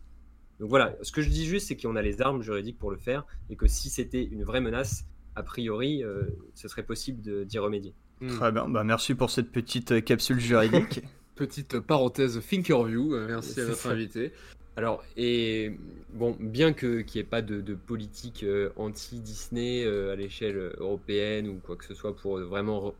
Donc 0.60 0.68
voilà, 0.68 0.94
ce 1.02 1.10
que 1.10 1.22
je 1.22 1.28
dis 1.28 1.46
juste 1.46 1.68
c'est 1.68 1.76
qu'on 1.76 1.96
a 1.96 2.02
les 2.02 2.22
armes 2.22 2.42
juridiques 2.42 2.78
pour 2.78 2.90
le 2.90 2.96
faire 2.96 3.26
et 3.48 3.56
que 3.56 3.66
si 3.66 3.90
c'était 3.90 4.22
une 4.22 4.44
vraie 4.44 4.60
menace, 4.60 5.04
a 5.34 5.42
priori, 5.42 6.04
euh, 6.04 6.22
ce 6.54 6.68
serait 6.68 6.84
possible 6.84 7.44
d'y 7.44 7.58
remédier. 7.58 7.94
Hmm. 8.20 8.28
Très 8.28 8.52
bien, 8.52 8.68
bah, 8.68 8.84
merci 8.84 9.14
pour 9.14 9.30
cette 9.30 9.50
petite 9.50 10.04
capsule 10.04 10.38
juridique. 10.38 11.02
petite 11.34 11.80
parenthèse 11.80 12.40
Thinkerview, 12.48 13.16
merci 13.26 13.60
à 13.60 13.64
notre 13.64 13.86
invité. 13.88 14.32
Alors, 14.76 15.02
et 15.16 15.72
bon, 16.12 16.36
bien 16.38 16.72
qu'il 16.72 17.04
n'y 17.04 17.20
ait 17.20 17.24
pas 17.24 17.42
de, 17.42 17.74
politique 17.74 18.44
euh, 18.44 18.70
anti-Disney 18.76 19.84
euh, 19.84 20.12
à 20.12 20.16
l'échelle 20.16 20.72
européenne 20.78 21.48
ou 21.48 21.60
quoi 21.64 21.76
que 21.76 21.84
ce 21.84 21.94
soit 21.94 22.14
pour 22.14 22.38
vraiment 22.38 22.94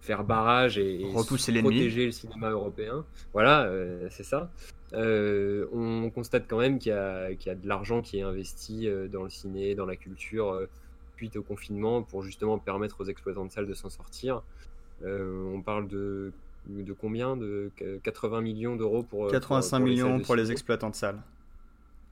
faire 0.00 0.22
barrage 0.22 0.78
et, 0.78 1.04
protéger 1.12 2.06
le 2.06 2.12
cinéma 2.12 2.50
européen, 2.50 3.04
voilà, 3.32 3.64
euh, 3.64 4.06
c'est 4.10 4.22
ça. 4.22 4.50
on 4.92 6.10
constate 6.14 6.44
quand 6.46 6.58
même 6.58 6.78
qu'il 6.78 6.92
y, 6.92 6.94
a 7.50 7.54
de 7.54 7.68
l'argent 7.68 8.02
qui 8.02 8.18
est 8.18 8.22
investi 8.22 8.88
dans 9.10 9.24
le 9.24 9.30
ciné, 9.30 9.74
dans 9.74 9.86
la 9.86 9.96
culture, 9.96 10.62
suite 11.16 11.36
au 11.36 11.42
confinement, 11.42 12.02
pour 12.02 12.22
justement 12.22 12.56
permettre 12.58 13.00
aux 13.00 13.06
exploitants 13.06 13.46
de 13.46 13.50
salles 13.50 13.66
de 13.66 13.74
s'en 13.74 13.90
sortir. 13.90 14.42
on 15.04 15.60
parle 15.60 15.88
de 15.88 16.32
de 16.68 16.92
combien 16.92 17.36
De 17.36 17.70
80 18.02 18.40
millions 18.40 18.76
d'euros 18.76 19.02
pour 19.02 19.28
85 19.28 19.78
millions 19.80 20.20
pour 20.20 20.36
les 20.36 20.52
exploitants 20.52 20.90
de 20.90 20.94
salles. 20.94 21.20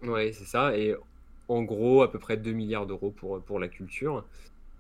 Oui, 0.03 0.33
c'est 0.35 0.45
ça. 0.45 0.77
Et 0.77 0.95
en 1.49 1.63
gros, 1.63 2.03
à 2.03 2.11
peu 2.11 2.19
près 2.19 2.37
2 2.37 2.53
milliards 2.53 2.87
d'euros 2.87 3.11
pour, 3.11 3.41
pour 3.43 3.59
la 3.59 3.69
culture. 3.69 4.25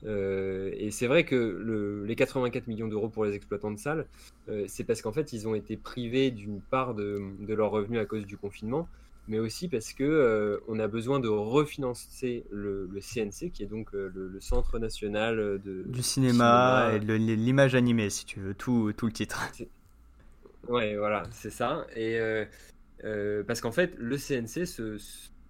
Euh, 0.05 0.70
et 0.77 0.91
c'est 0.91 1.07
vrai 1.07 1.25
que 1.25 1.35
le, 1.35 2.05
les 2.05 2.16
84 2.16 2.66
millions 2.66 2.89
d'euros 2.89 3.09
pour 3.09 3.25
les 3.25 3.35
exploitants 3.35 3.70
de 3.70 3.79
salles, 3.79 4.07
euh, 4.49 4.64
c'est 4.68 4.85
parce 4.85 5.01
qu'en 5.03 5.12
fait, 5.12 5.33
ils 5.33 5.49
ont 5.49 5.55
été 5.55 5.77
privés 5.77 6.31
d'une 6.31 6.61
part 6.61 6.95
de, 6.95 7.22
de 7.41 7.55
leurs 7.55 7.70
revenus 7.70 8.01
à 8.01 8.05
cause 8.05 8.27
du 8.27 8.37
confinement, 8.37 8.89
mais 9.29 9.39
aussi 9.39 9.68
parce 9.68 9.93
que 9.93 10.05
euh, 10.05 10.59
on 10.68 10.79
a 10.79 10.87
besoin 10.87 11.20
de 11.20 11.29
refinancer 11.29 12.45
le, 12.51 12.89
le 12.93 13.01
CNC, 13.01 13.51
qui 13.53 13.62
est 13.62 13.66
donc 13.66 13.93
le, 13.93 14.39
Centre 14.41 14.79
national 14.79 15.37
de, 15.37 15.85
du 15.87 16.03
cinéma, 16.03 16.93
et 16.95 17.01
de 17.01 17.14
l'image 17.14 17.75
animée, 17.75 18.11
si 18.11 18.25
tu 18.25 18.41
veux, 18.41 18.55
tout, 18.55 18.93
tout 18.97 19.07
le 19.07 19.12
titre. 19.12 19.41
Ouais, 20.68 20.97
voilà, 20.97 21.22
c'est 21.31 21.51
ça. 21.51 21.87
Et 21.95 22.18
euh, 23.05 23.43
parce 23.45 23.61
qu'en 23.61 23.72
fait, 23.72 23.95
le 23.99 24.16
CNC 24.16 24.66
se, 24.66 24.99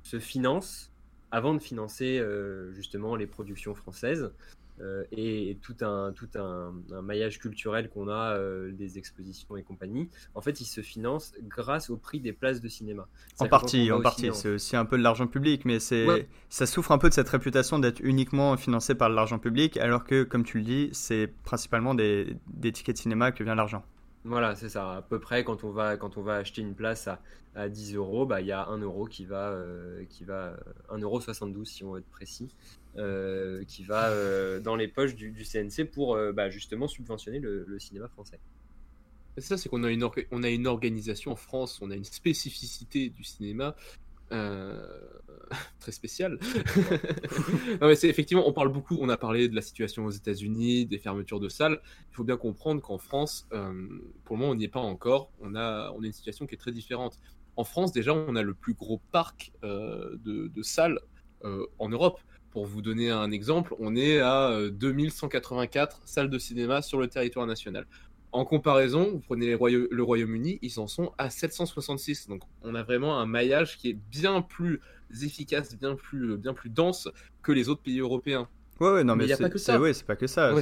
se, 0.02 0.18
finance 0.18 0.90
avant 1.34 1.52
de 1.52 1.58
financer 1.58 2.18
euh, 2.18 2.72
justement 2.72 3.16
les 3.16 3.26
productions 3.26 3.74
françaises 3.74 4.32
euh, 4.80 5.02
et, 5.10 5.58
tout 5.62 5.76
un, 5.82 6.12
tout 6.12 6.28
un, 6.36 6.72
maillage 7.02 7.40
culturel 7.40 7.88
qu'on 7.88 8.08
a, 8.08 8.38
des 8.70 8.98
expositions 8.98 9.56
et 9.56 9.64
compagnie. 9.64 10.08
En 10.34 10.40
fait, 10.40 10.60
il 10.60 10.64
se 10.64 10.80
finance 10.80 11.32
grâce 11.42 11.90
au 11.90 11.96
prix 11.96 12.20
des 12.20 12.32
places 12.32 12.60
de 12.60 12.68
cinéma. 12.68 13.08
En 13.40 13.48
partie, 13.48 13.90
en 13.90 14.00
partie. 14.00 14.30
C'est 14.32 14.48
aussi 14.48 14.76
un 14.76 14.84
peu 14.84 14.96
de 14.96 15.02
l'argent 15.02 15.26
public, 15.26 15.64
mais 15.64 15.80
c'est 15.80 16.28
ça 16.48 16.66
souffre 16.66 16.92
un 16.92 16.98
peu 16.98 17.08
de 17.08 17.14
cette 17.14 17.28
réputation 17.28 17.80
d'être 17.80 18.00
uniquement 18.00 18.56
financé 18.56 18.94
par 18.94 19.08
l'argent 19.08 19.40
public, 19.40 19.76
alors 19.76 20.04
que, 20.04 20.22
comme 20.22 20.44
tu 20.44 20.58
le 20.58 20.64
dis, 20.64 20.88
c'est 20.92 21.32
principalement 21.44 21.94
des, 21.94 22.36
des 22.46 22.70
tickets 22.70 22.94
de 22.94 23.00
cinéma 23.00 23.32
que 23.32 23.42
vient 23.42 23.56
l'argent. 23.56 23.84
Voilà, 24.24 24.56
c'est 24.56 24.70
ça. 24.70 24.96
À 24.96 25.02
peu 25.02 25.20
près, 25.20 25.44
quand 25.44 25.64
on 25.64 25.70
va, 25.70 25.98
quand 25.98 26.16
on 26.16 26.22
va 26.22 26.36
acheter 26.36 26.62
une 26.62 26.74
place 26.74 27.08
à, 27.08 27.20
à 27.54 27.68
10 27.68 27.94
euros, 27.94 28.24
bah, 28.24 28.40
il 28.40 28.46
y 28.46 28.52
a 28.52 28.66
1 28.68 28.78
euro 28.78 29.04
qui 29.04 29.26
va, 29.26 29.50
euh, 29.50 30.04
qui 30.08 30.24
va 30.24 30.56
1 30.88 30.98
euro 30.98 31.20
72 31.20 31.68
si 31.68 31.84
on 31.84 31.92
veut 31.92 32.00
être 32.00 32.10
précis, 32.10 32.48
euh, 32.96 33.64
qui 33.64 33.84
va 33.84 34.08
euh, 34.08 34.60
dans 34.60 34.76
les 34.76 34.88
poches 34.88 35.14
du, 35.14 35.44
CNC 35.44 35.90
pour 35.90 36.16
bah, 36.32 36.48
justement 36.48 36.88
subventionner 36.88 37.38
le, 37.38 37.78
cinéma 37.78 38.08
français. 38.08 38.40
C'est 39.36 39.44
ça, 39.44 39.58
c'est 39.58 39.68
qu'on 39.68 39.84
a 39.84 39.88
a 39.88 40.48
une 40.48 40.66
organisation 40.66 41.32
en 41.32 41.36
France, 41.36 41.80
on 41.82 41.90
a 41.90 41.96
une 41.96 42.04
spécificité 42.04 43.10
du 43.10 43.24
cinéma 43.24 43.76
très 45.80 45.92
spécial. 45.92 46.38
non, 47.80 47.88
mais 47.88 47.94
c'est 47.94 48.08
effectivement, 48.08 48.48
on 48.48 48.52
parle 48.52 48.70
beaucoup, 48.70 48.96
on 49.00 49.08
a 49.08 49.16
parlé 49.16 49.48
de 49.48 49.54
la 49.54 49.62
situation 49.62 50.04
aux 50.06 50.10
États-Unis, 50.10 50.86
des 50.86 50.98
fermetures 50.98 51.40
de 51.40 51.48
salles. 51.48 51.80
Il 52.10 52.14
faut 52.14 52.24
bien 52.24 52.36
comprendre 52.36 52.80
qu'en 52.80 52.98
France, 52.98 53.46
euh, 53.52 53.72
pour 54.24 54.36
le 54.36 54.40
moment, 54.40 54.52
on 54.52 54.54
n'y 54.54 54.64
est 54.64 54.68
pas 54.68 54.80
encore. 54.80 55.30
On 55.40 55.54
a, 55.54 55.92
on 55.96 56.02
a 56.02 56.06
une 56.06 56.12
situation 56.12 56.46
qui 56.46 56.54
est 56.54 56.58
très 56.58 56.72
différente. 56.72 57.18
En 57.56 57.64
France, 57.64 57.92
déjà, 57.92 58.14
on 58.14 58.34
a 58.34 58.42
le 58.42 58.54
plus 58.54 58.74
gros 58.74 59.00
parc 59.12 59.52
euh, 59.62 60.16
de, 60.24 60.48
de, 60.48 60.62
salles 60.62 60.98
en 61.78 61.90
Europe. 61.90 62.20
Pour 62.50 62.64
vous 62.64 62.80
donner 62.80 63.10
un 63.10 63.30
exemple, 63.30 63.74
on 63.78 63.94
est 63.96 64.18
à 64.20 64.58
2184 64.70 66.00
salles 66.06 66.30
de 66.30 66.38
cinéma 66.38 66.80
sur 66.80 66.98
le 66.98 67.06
territoire 67.06 67.46
national. 67.46 67.86
En 68.34 68.44
comparaison, 68.44 69.12
vous 69.12 69.20
prenez 69.20 69.46
le 69.46 70.02
Royaume-Uni, 70.02 70.58
ils 70.60 70.80
en 70.80 70.88
sont 70.88 71.12
à 71.18 71.30
766. 71.30 72.26
Donc 72.26 72.42
on 72.62 72.74
a 72.74 72.82
vraiment 72.82 73.20
un 73.20 73.26
maillage 73.26 73.78
qui 73.78 73.90
est 73.90 73.98
bien 74.10 74.42
plus 74.42 74.80
efficace, 75.22 75.76
bien 75.78 75.94
plus, 75.94 76.36
bien 76.36 76.52
plus 76.52 76.68
dense 76.68 77.08
que 77.44 77.52
les 77.52 77.68
autres 77.68 77.82
pays 77.82 78.00
européens. 78.00 78.48
Ouais, 78.80 78.90
ouais, 78.90 79.04
non, 79.04 79.14
mais, 79.14 79.30
a 79.30 79.36
pas 79.36 79.48
que 79.48 79.58
ça. 79.58 79.80
Ouais, 79.80 79.92
c'est 79.92 80.04
pas 80.04 80.16
que 80.16 80.26
ça. 80.26 80.52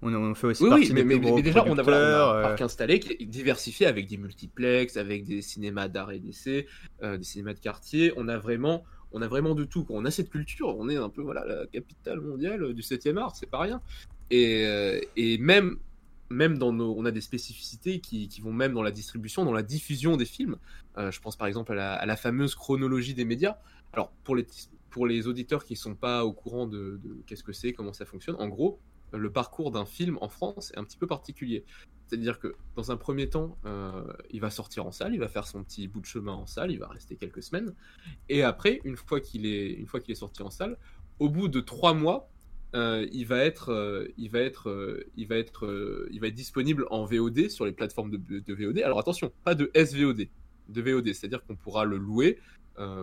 On, 0.00 0.34
fait 0.34 0.46
aussi 0.46 0.62
oui, 0.62 0.70
partie 0.70 0.94
mais, 0.94 1.04
mais, 1.04 1.18
déjà, 1.42 1.62
on 1.66 1.76
a, 1.76 1.82
un 1.82 1.88
euh. 1.88 2.42
parc 2.42 2.62
installé 2.62 3.00
qui 3.00 3.12
est 3.12 3.26
diversifié 3.26 3.84
avec 3.84 4.06
des 4.06 4.16
multiplex, 4.16 4.96
avec 4.96 5.24
des 5.26 5.42
cinémas 5.42 5.88
d'art 5.88 6.12
et 6.12 6.20
d'essai, 6.20 6.68
euh, 7.02 7.18
des 7.18 7.24
cinémas 7.24 7.52
de 7.52 7.60
quartier. 7.60 8.14
On 8.16 8.28
a 8.28 8.38
vraiment, 8.38 8.82
on 9.12 9.20
a 9.20 9.28
vraiment 9.28 9.54
de 9.54 9.64
tout. 9.64 9.84
On 9.90 10.06
a 10.06 10.10
cette 10.10 10.30
culture, 10.30 10.74
on 10.78 10.88
est 10.88 10.96
un 10.96 11.10
peu 11.10 11.20
voilà 11.20 11.44
la 11.44 11.66
capitale 11.66 12.22
mondiale 12.22 12.72
du 12.72 12.80
7e 12.80 13.18
art, 13.18 13.36
c'est 13.36 13.50
pas 13.50 13.58
rien. 13.58 13.82
Et, 14.30 14.64
euh, 14.64 14.98
et 15.16 15.36
même 15.36 15.76
même 16.30 16.58
dans 16.58 16.72
nos, 16.72 16.94
on 16.96 17.04
a 17.04 17.10
des 17.10 17.20
spécificités 17.20 18.00
qui, 18.00 18.28
vont 18.40 18.52
même 18.52 18.72
dans 18.72 18.82
la 18.82 18.92
distribution, 18.92 19.44
dans 19.44 19.52
la 19.52 19.62
diffusion 19.62 20.16
des 20.16 20.24
films. 20.24 20.56
Euh, 20.96 21.10
je 21.10 21.20
pense 21.20 21.36
par 21.36 21.48
exemple 21.48 21.76
à 21.78 22.06
la, 22.06 22.16
fameuse 22.16 22.54
chronologie 22.54 23.14
des 23.14 23.24
médias. 23.24 23.58
Alors 23.92 24.12
pour 24.24 24.36
les, 24.36 24.46
pour 24.90 25.06
les 25.06 25.26
auditeurs 25.26 25.64
qui 25.64 25.74
ne 25.74 25.78
sont 25.78 25.94
pas 25.94 26.24
au 26.24 26.32
courant 26.32 26.66
de, 26.66 27.00
qu'est-ce 27.26 27.42
que 27.42 27.52
c'est, 27.52 27.72
comment 27.72 27.92
ça 27.92 28.06
fonctionne, 28.06 28.36
en 28.38 28.48
gros, 28.48 28.78
le 29.12 29.32
parcours 29.32 29.72
d'un 29.72 29.84
film 29.84 30.18
en 30.20 30.28
France 30.28 30.70
est 30.72 30.78
un 30.78 30.84
petit 30.84 30.96
peu 30.96 31.08
particulier. 31.08 31.64
C'est-à-dire 32.06 32.38
que 32.38 32.54
dans 32.76 32.92
un 32.92 32.96
premier 32.96 33.28
temps, 33.28 33.56
euh, 33.66 34.04
il 34.30 34.40
va 34.40 34.50
sortir 34.50 34.86
en 34.86 34.92
salle, 34.92 35.14
il 35.14 35.20
va 35.20 35.28
faire 35.28 35.46
son 35.46 35.64
petit 35.64 35.88
bout 35.88 36.00
de 36.00 36.06
chemin 36.06 36.32
en 36.32 36.46
salle, 36.46 36.70
il 36.70 36.78
va 36.78 36.88
rester 36.88 37.16
quelques 37.16 37.42
semaines, 37.42 37.74
et 38.28 38.42
après, 38.42 38.80
une 38.84 38.96
fois 38.96 39.20
qu'il 39.20 39.46
est, 39.46 39.72
une 39.72 39.86
fois 39.86 40.00
qu'il 40.00 40.12
est 40.12 40.16
sorti 40.16 40.42
en 40.42 40.50
salle, 40.50 40.76
au 41.18 41.28
bout 41.28 41.48
de 41.48 41.60
trois 41.60 41.94
mois, 41.94 42.30
euh, 42.74 43.06
il 43.12 43.26
va 43.26 43.38
être, 43.38 43.72
euh, 43.72 44.12
il 44.16 44.30
va 44.30 44.40
être, 44.40 44.68
euh, 44.68 45.04
il 45.16 45.26
va 45.26 45.36
être, 45.36 46.06
il 46.10 46.20
va 46.20 46.28
être 46.28 46.34
disponible 46.34 46.86
en 46.90 47.04
VOD 47.04 47.48
sur 47.48 47.66
les 47.66 47.72
plateformes 47.72 48.10
de, 48.10 48.54
VOD. 48.54 48.78
Alors 48.80 48.98
attention, 48.98 49.32
pas 49.44 49.54
de 49.54 49.70
SVOD, 49.74 50.28
de 50.68 50.80
VOD, 50.80 51.12
c'est-à-dire 51.12 51.44
qu'on 51.44 51.56
pourra 51.56 51.84
le 51.84 51.96
louer 51.96 52.38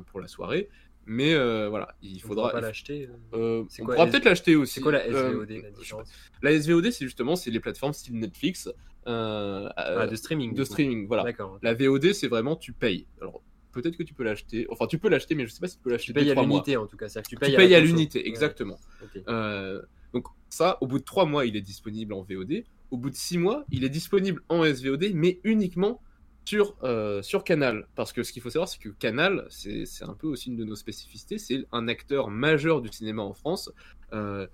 pour 0.07 0.19
la 0.19 0.27
soirée, 0.27 0.69
mais 1.05 1.35
voilà, 1.67 1.95
il 2.01 2.21
faudra. 2.21 2.51
Pas 2.51 2.61
l'acheter. 2.61 3.09
on 3.33 3.67
pourra 3.77 4.07
peut-être 4.07 4.25
l'acheter 4.25 4.55
aussi. 4.55 4.75
C'est 4.75 4.81
quoi 4.81 4.93
la 4.93 5.05
SVOD 5.05 5.49
la, 5.49 6.51
la 6.51 6.61
SVOD, 6.61 6.91
c'est 6.91 7.05
justement 7.05 7.35
c'est 7.35 7.51
les 7.51 7.59
plateformes 7.59 7.93
style 7.93 8.17
Netflix. 8.17 8.69
Ah, 9.05 10.07
de 10.09 10.15
streaming. 10.15 10.53
De 10.53 10.63
streaming, 10.63 11.07
voilà. 11.07 11.25
La 11.61 11.73
VOD, 11.73 12.13
c'est 12.13 12.27
vraiment 12.27 12.55
tu 12.55 12.71
payes. 12.71 13.05
Alors 13.21 13.43
peut-être 13.81 13.97
que 13.97 14.03
tu 14.03 14.13
peux 14.13 14.23
l'acheter. 14.23 14.67
Enfin, 14.69 14.87
tu 14.87 14.97
peux 14.97 15.09
l'acheter, 15.09 15.35
mais 15.35 15.45
je 15.45 15.51
sais 15.51 15.59
pas 15.59 15.67
si 15.67 15.77
tu 15.77 15.83
peux 15.83 15.91
l'acheter. 15.91 16.07
Tu 16.07 16.13
payes 16.13 16.31
à 16.31 16.35
l'unité 16.35 16.77
en 16.77 16.87
tout 16.87 16.97
cas. 16.97 17.07
tu 17.07 17.35
payes, 17.35 17.75
à 17.75 17.79
l'unité, 17.79 18.27
exactement. 18.27 18.79
Euh, 19.27 19.81
donc 20.13 20.27
ça, 20.49 20.77
au 20.81 20.87
bout 20.87 20.99
de 20.99 21.03
trois 21.03 21.25
mois, 21.25 21.45
il 21.45 21.55
est 21.55 21.61
disponible 21.61 22.13
en 22.13 22.21
VOD. 22.21 22.63
Au 22.91 22.97
bout 22.97 23.09
de 23.09 23.15
six 23.15 23.37
mois, 23.37 23.65
il 23.71 23.83
est 23.83 23.89
disponible 23.89 24.41
en 24.49 24.63
SVOD, 24.63 25.11
mais 25.13 25.39
uniquement 25.43 26.01
sur, 26.45 26.75
euh, 26.83 27.21
sur 27.21 27.43
Canal. 27.43 27.87
Parce 27.95 28.13
que 28.13 28.23
ce 28.23 28.31
qu'il 28.31 28.41
faut 28.41 28.49
savoir, 28.49 28.69
c'est 28.69 28.79
que 28.79 28.89
Canal, 28.89 29.45
c'est 29.49 29.85
un 30.03 30.13
peu 30.13 30.27
aussi 30.27 30.49
une 30.49 30.55
de 30.55 30.63
nos 30.63 30.75
spécificités. 30.75 31.37
C'est 31.37 31.65
un 31.73 31.87
acteur 31.87 32.29
majeur 32.29 32.81
du 32.81 32.89
cinéma 32.89 33.21
en 33.21 33.33
France. 33.33 33.71
Euh, 34.13 34.47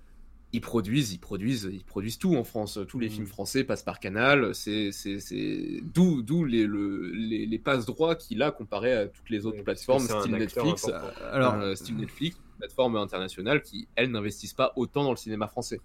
ils 0.54 0.60
produisent, 0.60 1.12
ils 1.12 1.18
produisent, 1.18 1.68
ils 1.70 1.84
produisent 1.84 2.18
tout 2.18 2.36
en 2.36 2.44
France. 2.44 2.78
Tous 2.86 3.00
les 3.00 3.08
mmh. 3.08 3.10
films 3.10 3.26
français 3.26 3.64
passent 3.64 3.82
par 3.82 3.98
Canal. 3.98 4.54
C'est, 4.54 4.92
c'est, 4.92 5.18
c'est... 5.18 5.80
d'où, 5.82 6.22
d'où 6.22 6.44
les, 6.44 6.68
les, 6.68 7.44
les 7.44 7.58
passes 7.58 7.86
droits 7.86 8.14
qu'il 8.14 8.40
a 8.40 8.52
comparé 8.52 8.92
à 8.92 9.06
toutes 9.08 9.30
les 9.30 9.46
autres 9.46 9.62
plateformes, 9.62 10.04
style 10.04 10.30
Netflix, 10.32 10.88
alors 11.32 11.54
euh, 11.54 11.74
style 11.74 11.96
Netflix, 11.96 12.38
plateformes 12.58 12.94
internationales 12.94 13.62
qui 13.62 13.88
elles 13.96 14.12
n'investissent 14.12 14.52
pas 14.54 14.72
autant 14.76 15.02
dans 15.02 15.10
le 15.10 15.16
cinéma 15.16 15.48
français. 15.48 15.80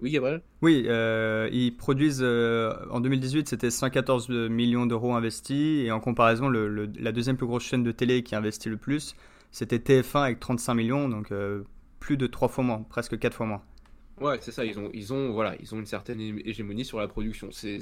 Oui, 0.00 0.12
Gabriel? 0.12 0.42
Oui, 0.62 0.84
euh, 0.86 1.48
ils 1.52 1.76
produisent 1.76 2.22
euh, 2.22 2.76
en 2.90 3.00
2018, 3.00 3.48
c'était 3.48 3.70
114 3.70 4.28
millions 4.28 4.86
d'euros 4.86 5.14
investis, 5.14 5.84
et 5.84 5.90
en 5.90 5.98
comparaison, 5.98 6.48
le, 6.48 6.88
la 6.96 7.10
deuxième 7.10 7.36
plus 7.36 7.46
grosse 7.46 7.64
chaîne 7.64 7.82
de 7.82 7.90
télé 7.90 8.22
qui 8.22 8.36
a 8.36 8.38
investi 8.38 8.68
le 8.68 8.76
plus, 8.76 9.16
c'était 9.50 9.78
TF1 9.78 10.22
avec 10.22 10.40
35 10.40 10.74
millions, 10.74 11.08
donc 11.08 11.32
plus 12.04 12.18
de 12.18 12.26
trois 12.26 12.48
fois 12.48 12.62
moins, 12.62 12.82
presque 12.82 13.18
quatre 13.18 13.34
fois 13.34 13.46
moins. 13.46 13.62
Ouais, 14.20 14.36
c'est 14.42 14.52
ça. 14.52 14.64
Ils 14.66 14.78
ont, 14.78 14.90
ils 14.92 15.12
ont, 15.14 15.32
voilà, 15.32 15.56
ils 15.58 15.74
ont 15.74 15.78
une 15.78 15.86
certaine 15.86 16.20
hégémonie 16.20 16.84
sur 16.84 17.00
la 17.00 17.08
production. 17.08 17.48
C'est, 17.50 17.78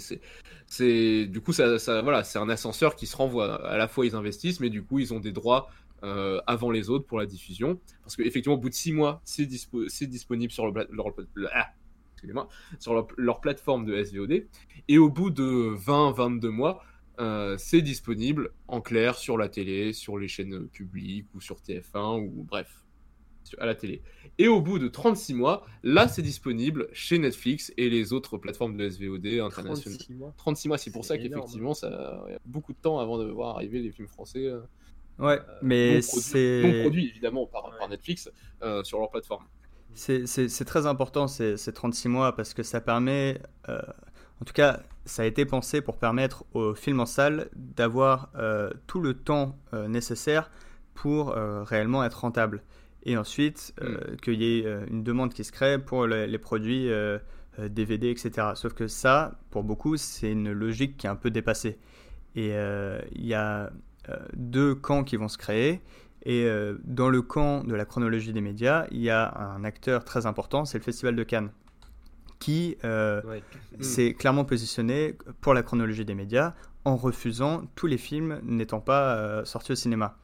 c'est, 0.67 1.27
du 1.27 1.41
coup, 1.41 1.53
ça, 1.53 1.79
ça 1.81 2.03
voilà, 2.03 2.23
c'est 2.23 2.39
un 2.39 2.49
ascenseur 2.49 2.95
qui 2.95 3.07
se 3.07 3.17
renvoie. 3.17 3.67
À 3.69 3.77
la 3.77 3.89
fois, 3.89 4.07
ils 4.07 4.15
investissent, 4.15 4.61
mais 4.61 4.71
du 4.71 4.85
coup, 4.85 5.01
ils 5.01 5.13
ont 5.13 5.19
des 5.19 5.33
droits 5.33 5.69
euh, 6.05 6.41
avant 6.47 6.71
les 6.71 6.89
autres 6.89 7.05
pour 7.05 7.19
la 7.19 7.27
diffusion. 7.27 7.81
Parce 8.05 8.15
qu'effectivement, 8.15 8.55
au 8.55 8.61
bout 8.61 8.71
de 8.71 8.75
six 8.75 8.93
mois, 8.93 9.21
c'est 9.25 9.47
disponible 10.07 10.53
sur, 10.53 10.71
le, 10.71 10.87
leur, 10.93 11.09
ah, 11.53 11.71
sur 12.79 13.07
leur, 13.19 13.41
plateforme 13.41 13.85
de 13.87 14.05
SVOD. 14.05 14.47
Et 14.87 14.99
au 14.99 15.11
bout 15.11 15.31
de 15.31 15.75
20-22 15.77 16.47
mois, 16.47 16.85
euh, 17.19 17.57
c'est 17.59 17.83
disponible 17.83 18.53
en 18.69 18.81
clair 18.81 19.17
sur 19.17 19.37
la 19.37 19.49
télé, 19.49 19.93
sur 19.93 20.17
les 20.17 20.29
chaînes 20.29 20.69
publiques 20.69 21.27
ou 21.35 21.41
sur 21.41 21.57
TF1 21.57 22.21
ou 22.21 22.45
bref, 22.45 22.83
à 23.59 23.67
la 23.67 23.75
télé. 23.75 24.03
Et 24.39 24.49
au 24.49 24.61
bout 24.61 24.79
de 24.79 24.89
36 24.89 25.35
mois, 25.35 25.67
là 25.83 26.09
c'est 26.09 26.23
disponible 26.23 26.89
chez 26.93 27.19
Netflix 27.19 27.73
et 27.77 27.91
les 27.91 28.13
autres 28.13 28.39
plateformes 28.39 28.77
de 28.77 28.89
SVOD 28.89 29.27
internationales. 29.41 29.99
36 29.99 30.15
mois, 30.15 30.35
36 30.37 30.69
mois 30.69 30.79
c'est 30.79 30.91
pour 30.91 31.05
ça 31.05 31.19
qu'effectivement 31.19 31.75
ça 31.75 32.25
y 32.31 32.35
a 32.35 32.39
beaucoup 32.47 32.73
de 32.73 32.79
temps 32.79 32.99
avant 32.99 33.19
de 33.19 33.31
voir 33.31 33.57
arriver 33.57 33.81
les 33.81 33.93
films 33.93 34.09
français. 34.09 34.47
Euh, 34.47 34.61
ouais, 35.19 35.39
euh, 35.39 35.59
mais 35.63 36.01
c'est. 36.03 36.63
Non 36.65 36.83
produits 36.83 37.09
évidemment 37.09 37.47
par, 37.47 37.77
par 37.79 37.89
Netflix 37.89 38.31
sur 38.85 38.99
leur 38.99 39.11
plateforme. 39.11 39.45
C'est 39.95 40.65
très 40.65 40.87
important 40.87 41.29
ces, 41.29 41.59
ces, 41.59 41.73
36 41.73 42.09
mois 42.09 42.35
parce 42.35 42.55
que 42.55 42.63
ça 42.63 42.81
permet 42.81 43.39
en 44.43 44.45
tout 44.45 44.55
cas, 44.55 44.81
ça 45.05 45.23
a 45.23 45.27
été 45.27 45.47
pensé 45.47 45.81
pour 45.83 45.99
permettre 45.99 46.45
aux 46.53 46.75
films 46.75 46.99
en 46.99 47.07
salle 47.07 47.49
d'avoir 47.55 48.29
euh, 48.35 48.73
tout 48.89 49.01
le 49.01 49.15
temps 49.15 49.57
euh, 49.73 49.87
nécessaire 49.87 50.51
pour 50.95 51.31
euh, 51.31 51.63
réellement 51.63 52.03
être 52.03 52.23
rentable. 52.23 52.65
Et 53.05 53.17
ensuite, 53.17 53.75
mm. 53.81 54.17
qu'il 54.17 54.43
y 54.43 54.59
ait 54.59 54.67
une 54.89 55.03
demande 55.03 55.33
qui 55.35 55.45
se 55.45 55.53
crée 55.53 55.79
pour 55.79 56.07
les 56.07 56.39
produits 56.39 56.89
DVD, 57.59 58.11
etc. 58.11 58.49
Sauf 58.55 58.75
que 58.75 58.87
ça, 58.87 59.39
pour 59.51 59.65
beaucoup, 59.65 59.97
c'est 59.97 60.31
une 60.31 60.53
logique 60.53 60.97
qui 60.97 61.07
est 61.07 61.11
un 61.11 61.17
peu 61.17 61.31
dépassée. 61.31 61.79
Et 62.37 62.53
il 63.13 63.27
y 63.27 63.35
a 63.35 63.71
deux 64.35 64.75
camps 64.75 65.05
qui 65.05 65.17
vont 65.17 65.29
se 65.29 65.39
créer. 65.39 65.81
Et 66.25 66.49
dans 66.85 67.09
le 67.09 67.23
camp 67.23 67.65
de 67.65 67.75
la 67.75 67.85
chronologie 67.85 68.33
des 68.33 68.41
médias, 68.41 68.87
il 68.91 69.01
y 69.01 69.11
a 69.11 69.37
un 69.37 69.65
acteur 69.65 70.05
très 70.05 70.27
important, 70.27 70.65
c'est 70.65 70.79
le 70.79 70.85
Festival 70.85 71.17
de 71.17 71.25
Cannes 71.25 71.51
qui 72.43 72.77
euh, 72.83 73.23
s'est 73.79 74.15
clairement 74.15 74.45
positionné 74.45 75.17
pour 75.41 75.55
la 75.55 75.63
chronologie 75.63 76.05
des 76.05 76.17
médias 76.17 76.55
en 76.85 76.97
refusant 76.97 77.63
tous 77.77 77.87
les 77.87 77.99
films 77.99 78.41
n'étant 78.43 78.81
pas 78.81 79.15
euh, 79.15 79.45
sortis 79.45 79.71
au 79.71 79.75
cinéma. 79.77 80.17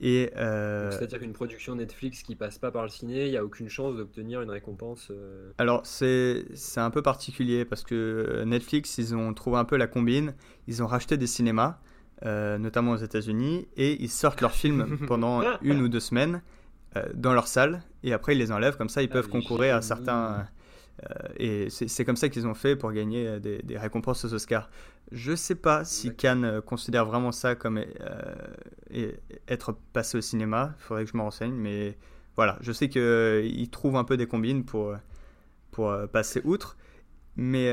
Et 0.00 0.30
euh, 0.36 0.90
C'est-à-dire 0.90 1.20
qu'une 1.20 1.32
production 1.32 1.74
Netflix 1.74 2.22
qui 2.22 2.36
passe 2.36 2.58
pas 2.58 2.70
par 2.70 2.82
le 2.82 2.88
ciné, 2.88 3.26
il 3.26 3.30
n'y 3.30 3.36
a 3.36 3.44
aucune 3.44 3.68
chance 3.68 3.96
d'obtenir 3.96 4.42
une 4.42 4.50
récompense 4.50 5.10
Alors 5.58 5.86
c'est 5.86 6.44
un 6.76 6.90
peu 6.90 7.02
particulier 7.02 7.64
parce 7.64 7.82
que 7.82 8.44
Netflix, 8.44 8.98
ils 8.98 9.14
ont 9.14 9.32
trouvé 9.32 9.56
un 9.58 9.64
peu 9.64 9.76
la 9.76 9.86
combine, 9.86 10.34
ils 10.66 10.82
ont 10.82 10.86
racheté 10.86 11.16
des 11.16 11.26
cinémas, 11.26 11.78
notamment 12.22 12.92
aux 12.92 12.98
États-Unis, 12.98 13.68
et 13.76 14.02
ils 14.02 14.10
sortent 14.10 14.42
leurs 14.42 14.52
films 14.52 14.98
pendant 15.06 15.42
une 15.62 15.80
ou 15.80 15.88
deux 15.88 16.00
semaines 16.00 16.42
dans 17.14 17.32
leur 17.32 17.46
salle, 17.46 17.82
et 18.02 18.12
après 18.12 18.34
ils 18.34 18.38
les 18.38 18.52
enlèvent, 18.52 18.76
comme 18.76 18.90
ça 18.90 19.02
ils 19.02 19.08
ah 19.10 19.14
peuvent 19.14 19.28
concourir 19.28 19.76
à 19.76 19.82
certains 19.82 20.46
euh, 21.02 21.28
et 21.38 21.70
c'est 21.70 22.04
comme 22.04 22.16
ça 22.16 22.28
qu'ils 22.28 22.46
ont 22.46 22.54
fait 22.54 22.76
pour 22.76 22.92
gagner 22.92 23.26
euh, 23.26 23.38
des, 23.38 23.78
récompenses 23.78 24.24
aux 24.24 24.32
Oscars. 24.32 24.70
Je 25.12 25.32
ne 25.32 25.36
sais 25.36 25.54
pas 25.54 25.84
si 25.84 26.14
Cannes 26.14 26.44
euh, 26.44 26.60
considère 26.60 27.06
vraiment 27.06 27.32
ça 27.32 27.54
comme 27.54 27.80
être 29.48 29.76
passé 29.92 30.18
au 30.18 30.20
cinéma. 30.20 30.74
Il 30.78 30.82
faudrait 30.82 31.04
que 31.04 31.10
je 31.10 31.16
me 31.16 31.22
renseigne. 31.22 31.54
Mais 31.54 31.96
voilà, 32.34 32.58
je 32.60 32.72
sais 32.72 32.88
qu'ils 32.88 33.70
trouvent 33.70 33.96
un 33.96 34.04
peu 34.04 34.16
des 34.16 34.26
combines 34.26 34.64
pour, 34.64 34.96
pour 35.70 35.94
passer 36.12 36.40
outre. 36.44 36.76
Mais 37.36 37.70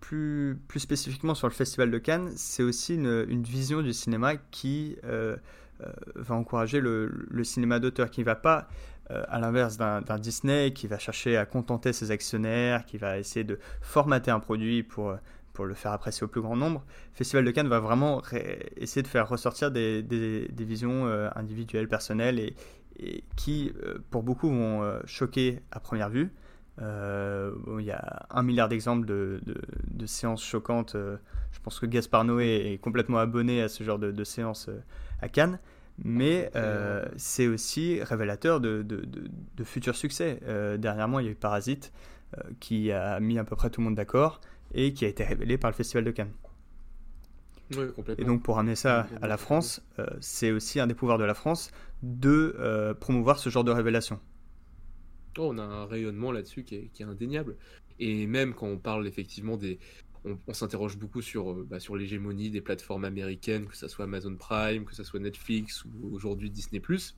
plus, 0.00 0.60
plus 0.68 0.80
spécifiquement 0.80 1.34
sur 1.34 1.48
le 1.48 1.52
Festival 1.52 1.90
de 1.90 1.98
Cannes, 1.98 2.30
c'est 2.36 2.62
aussi 2.62 2.94
une, 2.94 3.26
une, 3.28 3.42
vision 3.42 3.82
du 3.82 3.92
cinéma 3.92 4.36
qui 4.36 4.96
va 5.02 6.34
encourager 6.34 6.80
le, 6.80 7.26
le 7.30 7.44
cinéma 7.44 7.80
d'auteur, 7.80 8.10
qui 8.10 8.20
ne 8.20 8.26
va 8.26 8.36
pas 8.36 8.68
euh, 9.10 9.24
à 9.28 9.40
l'inverse 9.40 9.78
d'un 9.78 10.18
Disney 10.18 10.72
qui 10.74 10.86
va 10.86 10.98
chercher 10.98 11.38
à 11.38 11.46
contenter 11.46 11.94
ses 11.94 12.10
actionnaires, 12.10 12.84
qui 12.84 12.98
va 12.98 13.18
essayer 13.18 13.42
de 13.42 13.58
formater 13.80 14.30
un 14.30 14.38
produit 14.38 14.82
pour, 14.82 15.16
pour 15.58 15.66
le 15.66 15.74
faire 15.74 15.90
apprécier 15.90 16.22
au 16.22 16.28
plus 16.28 16.40
grand 16.40 16.54
nombre, 16.54 16.84
Festival 17.14 17.44
de 17.44 17.50
Cannes 17.50 17.66
va 17.66 17.80
vraiment 17.80 18.22
essayer 18.76 19.02
de 19.02 19.08
faire 19.08 19.28
ressortir 19.28 19.72
des, 19.72 20.04
des, 20.04 20.64
visions 20.64 21.08
euh, 21.08 21.28
individuelles, 21.34 21.88
personnelles, 21.88 22.38
et, 23.00 23.24
qui, 23.34 23.72
euh, 23.82 23.98
pour 24.12 24.22
beaucoup, 24.22 24.48
vont 24.48 24.88
choquer 25.04 25.60
à 25.72 25.80
première 25.80 26.10
vue. 26.10 26.30
il 26.78 27.84
y 27.84 27.90
a 27.90 28.26
un 28.30 28.44
milliard 28.44 28.68
d'exemples 28.68 29.04
de, 29.04 29.40
de, 29.90 30.06
séances 30.06 30.44
choquantes. 30.44 30.94
je 30.94 31.60
pense 31.64 31.80
que 31.80 31.86
Gaspard 31.86 32.22
Noé 32.22 32.74
est 32.74 32.78
complètement 32.78 33.18
abonné 33.18 33.60
à 33.60 33.68
ce 33.68 33.82
genre 33.82 33.98
de, 33.98 34.24
séances 34.24 34.70
à 35.20 35.28
Cannes 35.28 35.58
mais 36.04 36.52
euh, 36.54 37.04
c'est 37.16 37.48
aussi 37.48 38.00
révélateur 38.00 38.60
de, 38.60 38.82
de, 38.82 39.04
de, 39.56 39.64
futurs 39.64 39.96
succès. 39.96 40.38
Euh, 40.44 40.76
dernièrement, 40.76 41.18
il 41.18 41.26
y 41.26 41.28
a 41.28 41.32
eu 41.32 41.34
Parasite, 41.34 41.92
euh, 42.36 42.42
qui 42.60 42.92
a 42.92 43.18
mis 43.20 43.38
à 43.38 43.44
peu 43.44 43.56
près 43.56 43.70
tout 43.70 43.80
le 43.80 43.86
monde 43.86 43.94
d'accord, 43.94 44.40
et 44.74 44.92
qui 44.92 45.04
a 45.04 45.08
été 45.08 45.24
révélé 45.24 45.58
par 45.58 45.70
le 45.70 45.76
Festival 45.76 46.04
de 46.04 46.10
Cannes. 46.10 46.32
et 48.18 48.24
donc 48.24 48.42
pour 48.42 48.58
amener 48.58 48.76
ça 48.76 49.06
à 49.20 49.26
la 49.26 49.36
France, 49.36 49.82
c'est 50.20 50.52
aussi 50.52 50.80
un 50.80 50.86
des 50.86 50.94
pouvoirs 50.94 51.18
de 51.18 51.24
la 51.24 51.34
France 51.34 51.70
de 52.02 52.94
promouvoir 53.00 53.38
ce 53.38 53.50
genre 53.50 53.64
de 53.64 53.72
révélation. 53.72 54.20
Oh, 55.38 55.50
on 55.52 55.58
a 55.58 55.62
un 55.62 55.86
rayonnement 55.86 56.32
là-dessus 56.32 56.64
qui 56.64 56.74
est, 56.74 56.90
qui 56.92 57.02
est, 57.02 57.06
indéniable. 57.06 57.56
Et 58.00 58.26
même 58.26 58.54
quand 58.54 58.66
on 58.66 58.78
parle 58.78 59.06
effectivement 59.06 59.56
des, 59.56 59.78
on, 60.24 60.52
s'interroge 60.52 60.96
beaucoup 60.96 61.22
sur, 61.22 61.50
euh, 61.50 61.66
bah, 61.68 61.80
sur 61.80 61.96
l'hégémonie 61.96 62.50
des 62.50 62.60
plateformes 62.60 63.04
américaines, 63.04 63.66
que 63.66 63.76
ce 63.76 63.88
soit 63.88 64.04
Amazon 64.04 64.34
Prime, 64.36 64.84
que 64.84 64.94
ce 64.94 65.04
soit 65.04 65.20
Netflix 65.20 65.84
ou 65.84 66.14
aujourd'hui 66.14 66.50
Disney⁇ 66.50 66.80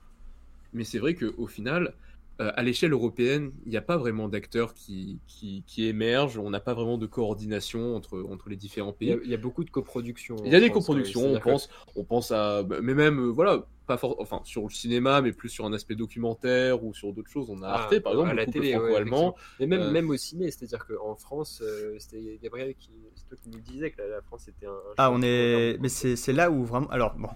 Mais 0.72 0.84
c'est 0.84 0.98
vrai 0.98 1.14
qu'au 1.14 1.46
final, 1.46 1.94
euh, 2.40 2.50
à 2.56 2.62
l'échelle 2.62 2.92
européenne, 2.92 3.52
il 3.66 3.70
n'y 3.70 3.76
a 3.76 3.82
pas 3.82 3.98
vraiment 3.98 4.28
d'acteurs 4.28 4.72
qui, 4.72 5.18
qui, 5.26 5.86
émergent, 5.86 6.38
on 6.38 6.48
n'a 6.48 6.60
pas 6.60 6.72
vraiment 6.72 6.96
de 6.96 7.04
coordination 7.04 7.94
entre, 7.94 8.22
entre 8.22 8.48
les 8.48 8.56
différents 8.56 8.94
pays. 8.94 9.14
Il 9.24 9.30
y 9.30 9.34
a, 9.34 9.36
beaucoup 9.36 9.62
de 9.62 9.70
coproductions. 9.70 10.36
Il 10.46 10.52
y 10.52 10.56
a 10.56 10.60
des 10.60 10.70
coproductions, 10.70 11.34
on 11.34 11.38
pense, 11.38 11.68
on 11.96 12.04
pense 12.04 12.30
à. 12.30 12.62
Bah, 12.62 12.78
mais 12.82 12.94
même, 12.94 13.18
euh, 13.18 13.30
voilà, 13.30 13.66
pas 13.86 13.98
enfin, 14.02 14.40
sur 14.44 14.62
le 14.62 14.70
cinéma, 14.70 15.20
mais 15.20 15.32
plus 15.32 15.50
sur 15.50 15.66
un 15.66 15.72
aspect 15.74 15.96
documentaire 15.96 16.82
ou 16.82 16.94
sur 16.94 17.12
d'autres 17.12 17.30
choses. 17.30 17.50
On 17.50 17.62
a 17.62 17.68
ah, 17.68 17.74
Arte, 17.82 17.98
par 17.98 18.12
exemple, 18.12 18.30
à 18.30 18.34
la 18.34 18.46
télé, 18.46 18.72
franco-allemand. 18.72 19.36
mais 19.58 19.66
même, 19.66 19.82
euh, 19.82 19.90
même 19.90 20.08
au 20.08 20.16
ciné, 20.16 20.50
c'est-à-dire 20.50 20.86
qu'en 20.86 21.16
France, 21.16 21.62
c'était 21.98 22.38
Gabriel 22.42 22.74
qui, 22.74 22.90
toi 23.28 23.36
qui 23.42 23.50
nous 23.50 23.60
disait 23.60 23.90
que 23.90 24.00
la, 24.00 24.22
France 24.22 24.48
était 24.48 24.66
un. 24.66 24.78
ah, 24.96 25.10
on 25.12 25.20
est. 25.20 25.76
Mais 25.80 25.90
c'est 25.90 26.32
là 26.32 26.50
où 26.50 26.64
vraiment. 26.64 26.88
Alors, 26.88 27.14
bon 27.16 27.28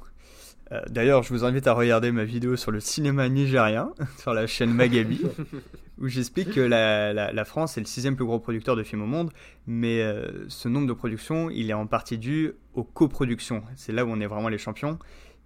euh, 0.75 0.81
d'ailleurs, 0.89 1.23
je 1.23 1.29
vous 1.31 1.45
invite 1.45 1.67
à 1.67 1.73
regarder 1.73 2.11
ma 2.11 2.25
vidéo 2.25 2.57
sur 2.57 2.71
le 2.71 2.81
cinéma 2.81 3.29
nigérien 3.29 3.93
sur 4.19 4.35
la 4.35 4.47
chaîne 4.47 4.73
Magabi, 4.73 5.21
où 5.99 6.09
j'explique 6.09 6.53
que 6.53 6.61
la, 6.61 7.45
France 7.45 7.77
est 7.77 7.81
le 7.81 7.87
sixième 7.87 8.17
plus 8.17 8.25
gros 8.25 8.39
producteur 8.39 8.77
de 8.77 8.83
films 8.83 9.03
au 9.03 9.07
monde, 9.07 9.31
mais 9.67 10.03
euh, 10.03 10.49
ce 10.49 10.69
nombre 10.69 10.87
de 10.87 10.93
productions, 10.93 11.51
il 11.51 11.71
est 11.71 11.75
en 11.75 11.87
partie 11.87 12.19
dû 12.19 12.53
aux 12.75 12.85
coproductions. 12.85 13.63
C'est 13.77 13.93
là 13.93 14.05
où 14.05 14.09
on 14.09 14.21
est 14.21 14.27
vraiment 14.27 14.49
les 14.49 14.59
champions. 14.59 14.99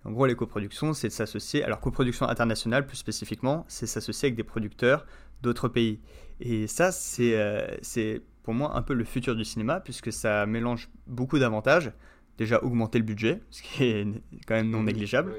En 0.05 0.13
gros, 0.13 0.27
les 0.27 0.37
coproductions, 0.37 0.95
c'est 0.95 1.09
de 1.09 1.13
s'associer. 1.13 1.65
Alors, 1.65 1.81
coproduction 1.81 2.29
internationale, 2.29 2.87
plus 2.87 2.97
spécifiquement, 2.97 3.65
c'est 3.69 3.87
s'associer 3.87 4.27
avec 4.27 4.37
des 4.37 4.45
producteurs 4.45 5.05
d'autres 5.43 5.69
pays. 5.69 6.01
Et 6.41 6.67
ça, 6.67 6.91
euh, 7.21 7.67
c'est 7.83 8.23
pour 8.43 8.55
moi 8.55 8.77
un 8.77 8.83
peu 8.83 8.95
le 8.95 9.05
futur 9.05 9.35
du 9.35 9.45
cinéma, 9.45 9.81
puisque 9.81 10.13
ça 10.13 10.47
mélange 10.47 10.89
beaucoup 11.07 11.39
d'avantages 11.39 11.93
déjà 12.39 12.63
augmenter 12.63 12.99
le 12.99 13.05
budget, 13.05 13.41
ce 13.51 13.63
qui 13.63 13.85
est 13.85 14.07
quand 14.47 14.55
même 14.55 14.71
non 14.71 14.85
négligeable. 14.85 15.35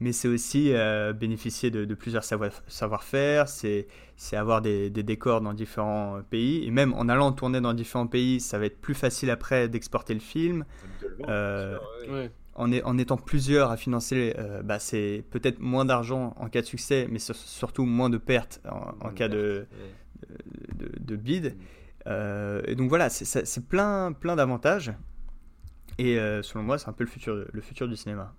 Mais 0.00 0.10
c'est 0.10 0.26
aussi 0.26 0.72
euh, 0.72 1.12
bénéficier 1.12 1.70
de, 1.70 1.94
plusieurs 1.94 2.24
savoir-faire, 2.24 3.48
c'est 3.48 3.86
avoir 4.32 4.60
des, 4.60 4.90
décors 4.90 5.40
dans 5.40 5.54
différents 5.54 6.22
pays. 6.28 6.66
Et 6.66 6.72
même 6.72 6.92
en 6.94 7.08
allant 7.08 7.30
tourner 7.30 7.60
dans 7.60 7.72
différents 7.72 8.08
pays, 8.08 8.40
ça 8.40 8.58
va 8.58 8.66
être 8.66 8.80
plus 8.80 8.94
facile 8.94 9.30
après 9.30 9.68
d'exporter 9.68 10.14
le 10.14 10.20
film. 10.20 10.64
Euh, 11.28 11.78
en, 12.56 12.72
en, 12.72 12.98
étant 12.98 13.16
plusieurs 13.16 13.70
à 13.70 13.76
financer, 13.76 14.34
euh, 14.38 14.62
bah, 14.64 14.80
c'est 14.80 15.22
peut-être 15.30 15.60
moins 15.60 15.84
d'argent 15.84 16.34
en 16.36 16.48
cas 16.48 16.62
de 16.62 16.66
succès, 16.66 17.06
mais 17.08 17.20
surtout 17.20 17.84
moins 17.84 18.10
de 18.10 18.18
pertes 18.18 18.60
en, 18.68 19.10
cas 19.10 19.28
de, 19.28 19.66
de, 20.74 20.90
de, 20.98 21.16
bid. 21.16 21.54
Mm. 22.06 22.10
et 22.66 22.74
donc 22.74 22.88
voilà, 22.88 23.08
c'est 23.08 23.68
plein, 23.68 24.10
plein 24.10 24.34
d'avantages. 24.34 24.92
Et 26.02 26.18
euh, 26.18 26.42
selon 26.42 26.64
moi, 26.64 26.78
c'est 26.78 26.88
un 26.88 26.92
peu 26.92 27.04
le 27.04 27.10
futur, 27.10 27.46
le 27.52 27.60
futur 27.60 27.86
du 27.86 27.94
cinéma. 27.94 28.34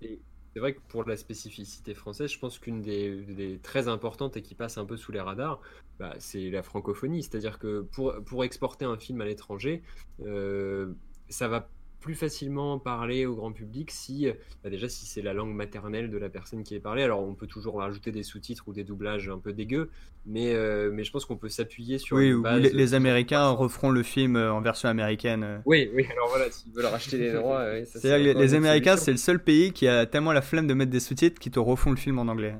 c'est 0.00 0.18
vrai 0.56 0.72
que 0.72 0.80
pour 0.88 1.04
la 1.04 1.18
spécificité 1.18 1.92
française, 1.92 2.32
je 2.32 2.38
pense 2.38 2.58
qu'une 2.58 2.80
des, 2.80 3.60
très 3.62 3.86
importantes 3.86 4.38
et 4.38 4.40
qui 4.40 4.54
passe 4.54 4.78
un 4.78 4.86
peu 4.86 4.96
sous 4.96 5.12
les 5.12 5.20
radars, 5.20 5.60
bah, 5.98 6.14
c'est 6.18 6.48
la 6.48 6.62
francophonie. 6.62 7.22
C'est-à-dire 7.22 7.58
que 7.58 7.82
pour, 7.82 8.14
pour 8.24 8.44
exporter 8.44 8.86
un 8.86 8.96
film 8.96 9.20
à 9.20 9.26
l'étranger, 9.26 9.82
euh, 10.22 10.94
ça 11.28 11.48
va 11.48 11.68
plus 12.00 12.14
facilement 12.14 12.78
parler 12.78 13.26
au 13.26 13.34
grand 13.34 13.52
public 13.52 13.90
si, 13.90 14.28
bah, 14.62 14.70
déjà, 14.70 14.88
si 14.88 15.06
c'est 15.06 15.22
la 15.22 15.32
langue 15.32 15.52
maternelle 15.52 16.10
de 16.10 16.18
la 16.18 16.28
personne 16.28 16.62
qui 16.62 16.74
est 16.74 16.80
parlée. 16.80 17.02
Alors, 17.02 17.20
on 17.20 17.34
peut 17.34 17.46
toujours 17.46 17.78
rajouter 17.78 18.12
des 18.12 18.22
sous-titres 18.22 18.64
ou 18.68 18.72
des 18.72 18.84
doublages 18.84 19.28
un 19.28 19.38
peu 19.38 19.52
dégueux, 19.52 19.90
mais, 20.26 20.54
euh, 20.54 20.90
mais 20.92 21.04
je 21.04 21.10
pense 21.10 21.24
qu'on 21.24 21.36
peut 21.36 21.48
s'appuyer 21.48 21.98
sur. 21.98 22.16
Oui, 22.16 22.28
une 22.28 22.34
ou 22.34 22.42
base 22.42 22.72
les, 22.72 22.94
Américains 22.94 23.48
referont 23.50 23.90
le 23.90 24.02
film 24.02 24.36
euh, 24.36 24.52
en 24.52 24.60
version 24.60 24.88
américaine. 24.88 25.42
euh. 25.42 25.58
Oui, 25.64 25.90
oui, 25.94 26.06
alors 26.12 26.28
voilà, 26.28 26.50
s'ils 26.50 26.72
veulent 26.72 26.86
racheter 26.86 27.18
les 27.18 27.32
droits. 27.32 27.64
ça, 27.84 28.00
C'est-à-dire 28.00 28.34
les, 28.34 28.40
les 28.40 28.54
Américains, 28.54 28.96
c'est 28.96 29.10
le 29.12 29.16
seul 29.16 29.42
pays 29.42 29.72
qui 29.72 29.88
a 29.88 30.06
tellement 30.06 30.32
la 30.32 30.42
flemme 30.42 30.66
de 30.66 30.74
mettre 30.74 30.90
des 30.90 31.00
sous-titres 31.00 31.40
qui 31.40 31.50
te 31.50 31.58
refont 31.58 31.90
le 31.90 31.96
film 31.96 32.18
en 32.18 32.28
anglais. 32.28 32.54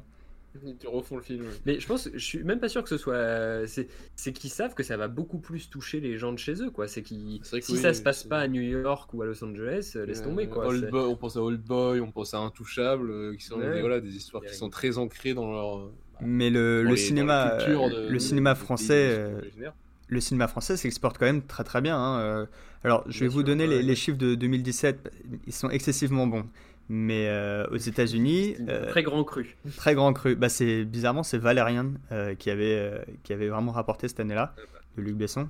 Tu 0.80 0.86
refond 0.86 1.16
le 1.16 1.22
film. 1.22 1.44
Mais 1.66 1.80
je 1.80 1.86
pense, 1.86 2.08
je 2.12 2.18
suis 2.24 2.42
même 2.44 2.60
pas 2.60 2.68
sûr 2.68 2.82
que 2.82 2.88
ce 2.88 2.96
soit. 2.98 3.66
C'est 3.66 3.88
c'est 4.16 4.32
qu'ils 4.32 4.50
savent 4.50 4.74
que 4.74 4.82
ça 4.82 4.96
va 4.96 5.08
beaucoup 5.08 5.38
plus 5.38 5.70
toucher 5.70 6.00
les 6.00 6.18
gens 6.18 6.32
de 6.32 6.38
chez 6.38 6.62
eux, 6.62 6.70
quoi. 6.70 6.88
C'est 6.88 7.02
qu'ils. 7.02 7.40
C'est 7.42 7.50
vrai 7.50 7.60
que 7.60 7.66
Si 7.66 7.72
oui, 7.72 7.78
ça 7.78 7.94
se 7.94 8.02
passe 8.02 8.22
c'est- 8.22 8.28
pas 8.28 8.38
à 8.38 8.48
New 8.48 8.62
York 8.62 9.12
ou 9.14 9.22
à 9.22 9.26
Los 9.26 9.42
Angeles, 9.44 9.92
euh, 9.96 10.06
laisse 10.06 10.22
tomber, 10.22 10.46
quoi. 10.48 10.66
Old 10.66 10.84
C'est- 10.84 10.90
Boy, 10.90 11.04
on 11.06 11.16
pense 11.16 11.36
à 11.36 11.42
Old 11.42 11.62
Boy, 11.62 12.00
on 12.00 12.10
pense 12.10 12.34
à 12.34 12.38
Intouchable, 12.38 13.10
euh, 13.10 13.34
qui 13.36 13.44
sont 13.44 13.58
Ouais. 13.58 13.74
des, 13.74 13.80
voilà, 13.80 14.00
des 14.00 14.16
histoires 14.16 14.42
qui 14.44 14.54
sont 14.54 14.70
très 14.70 14.98
ancrées 14.98 15.34
dans 15.34 15.50
leur. 15.50 15.90
Mais 16.20 16.50
le, 16.50 16.82
les- 16.82 16.96
cinéma, 16.96 17.52
euh, 17.60 17.88
de- 18.06 18.08
le 18.08 18.18
cinéma 18.18 18.54
français, 18.54 19.40
qui 19.54 19.62
euh, 19.64 19.70
le 20.08 20.20
cinéma 20.20 20.48
français 20.48 20.76
s'exporte 20.76 21.16
quand 21.18 21.26
même 21.26 21.42
très 21.42 21.64
très 21.64 21.80
bien. 21.80 21.96
hein, 21.96 22.18
euh. 22.20 22.46
Alors, 22.84 23.04
je 23.08 23.20
vais 23.20 23.26
Bien 23.26 23.34
vous 23.34 23.40
sûr, 23.40 23.46
donner 23.46 23.66
les 23.82 23.94
chiffres 23.96 24.18
de 24.18 24.34
2017. 24.36 25.12
Ils 25.46 25.52
sont 25.52 25.68
excessivement 25.70 26.26
bons. 26.26 26.44
Mais 26.90 27.28
euh, 27.28 27.66
aux 27.70 27.76
États-Unis, 27.76 28.56
euh, 28.68 28.88
Très 28.88 29.02
grand 29.02 29.22
cru. 29.24 29.56
très 29.76 29.94
grand 29.94 30.12
cru. 30.14 30.36
Bah, 30.36 30.48
c'est 30.48 30.84
bizarrement 30.84 31.22
c'est 31.22 31.36
Valérian 31.38 31.92
euh, 32.12 32.34
qui 32.34 32.50
avait 32.50 32.76
euh, 32.78 33.02
qui 33.24 33.32
avait 33.34 33.48
vraiment 33.48 33.72
rapporté 33.72 34.08
cette 34.08 34.20
année-là 34.20 34.54
de 34.96 35.02
Luc 35.02 35.16
Besson. 35.16 35.48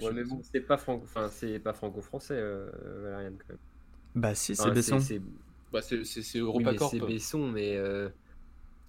Ouais, 0.00 0.12
mais 0.14 0.24
bon, 0.24 0.40
c'est 0.50 0.60
pas 0.60 0.76
franco, 0.76 1.02
enfin 1.04 1.28
c'est 1.32 1.58
pas 1.58 1.72
franco-français, 1.72 2.34
euh, 2.36 2.70
Valérian 3.02 3.32
quand 3.38 3.48
même. 3.50 3.58
Bah 4.14 4.34
si, 4.34 4.54
c'est 4.56 4.62
Enfin, 4.62 4.72
Besson. 4.72 5.00
c'est- 5.00 5.20
Bah, 5.72 5.82
c'est 5.82 6.04
c'est- 6.04 6.22
c'est 6.22 6.40
oui, 6.40 6.46
mais 6.58 6.62
EuropaCorp. 6.62 6.90
c'est 6.92 7.00
Besson, 7.00 7.48
mais 7.48 7.76
euh, 7.76 8.08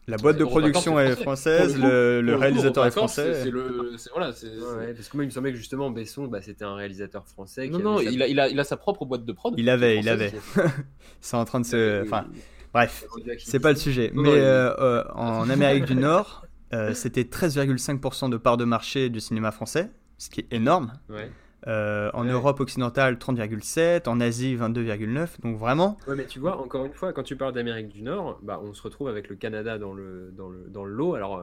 La 0.10 0.18
boîte 0.18 0.38
de 0.38 0.44
production 0.44 1.00
est 1.00 1.12
français. 1.12 1.24
française, 1.24 1.76
le 1.76 1.82
coup- 1.82 1.88
le, 1.88 2.22
le 2.22 2.26
Pour 2.32 2.36
coup, 2.36 2.42
réalisateur 2.42 2.86
est 2.86 2.92
français. 2.92 3.44
C'est 3.44 3.52
le, 3.52 3.94
c'est- 3.98 4.10
voilà, 4.12 4.34
c'est. 4.34 4.48
ouais, 4.48 4.94
parce 4.94 5.08
que 5.10 5.18
moi 5.18 5.24
il 5.24 5.28
me 5.28 5.32
semblait 5.32 5.52
que 5.52 5.58
justement 5.58 5.90
Besson, 5.92 6.28
bah, 6.28 6.42
c'était 6.42 6.66
un 6.66 6.76
réalisateur 6.76 7.26
français. 7.28 7.70
qui 7.70 7.78
Non, 7.78 7.80
non, 7.80 7.98
sa- 7.98 8.04
il 8.04 8.22
a, 8.24 8.28
il, 8.28 8.40
a, 8.40 8.50
il 8.50 8.60
a 8.60 8.64
sa 8.64 8.76
propre 8.78 9.06
boîte 9.06 9.24
de 9.26 9.32
prod. 9.32 9.54
Il 9.58 9.70
avait, 9.70 9.98
il 10.00 10.10
avait. 10.10 10.34
C'est 11.22 11.38
en 11.38 11.46
train 11.46 11.60
de 11.62 11.66
se. 11.66 12.04
Enfin, 12.04 12.26
bref. 12.74 13.06
C'est 13.40 13.60
pas 13.60 13.72
le 13.72 13.78
sujet. 13.78 14.12
Mais 14.14 14.30
euh, 14.30 14.74
euh, 14.80 15.04
en 15.16 15.50
Amérique 15.50 15.86
du 15.86 15.96
Nord, 15.96 16.46
euh, 16.74 16.94
c'était 16.94 17.24
13,5% 17.24 18.30
de 18.30 18.38
part 18.38 18.58
de 18.58 18.66
marché 18.66 19.10
du 19.10 19.20
cinéma 19.20 19.52
français, 19.52 19.90
ce 20.18 20.30
qui 20.30 20.42
est 20.42 20.54
énorme. 20.54 20.94
Ouais. 21.10 21.30
Euh, 21.68 22.10
en 22.14 22.26
Ouais. 22.26 22.32
Europe 22.32 22.60
occidentale, 22.62 23.18
30,7%. 23.18 24.08
En 24.08 24.20
Asie, 24.22 24.56
22,9%. 24.56 25.42
Donc 25.44 25.58
vraiment, 25.58 25.98
Ouais, 26.08 26.16
mais 26.16 26.26
tu 26.26 26.40
vois, 26.40 26.58
encore 26.62 26.86
une 26.86 26.94
fois, 26.94 27.12
quand 27.14 27.24
tu 27.24 27.36
parles 27.36 27.54
d'Amérique 27.54 27.90
du 27.90 28.02
Nord, 28.02 28.40
bah, 28.42 28.60
on 28.64 28.74
se 28.74 28.82
retrouve 28.82 29.10
avec 29.10 29.28
le 29.30 29.36
Canada 29.36 29.78
dans 29.78 29.94
le, 29.94 30.32
dans 30.36 30.50
le, 30.50 30.70
dans 30.70 30.86
le 30.86 30.92
lot. 30.94 31.16
Alors, 31.16 31.40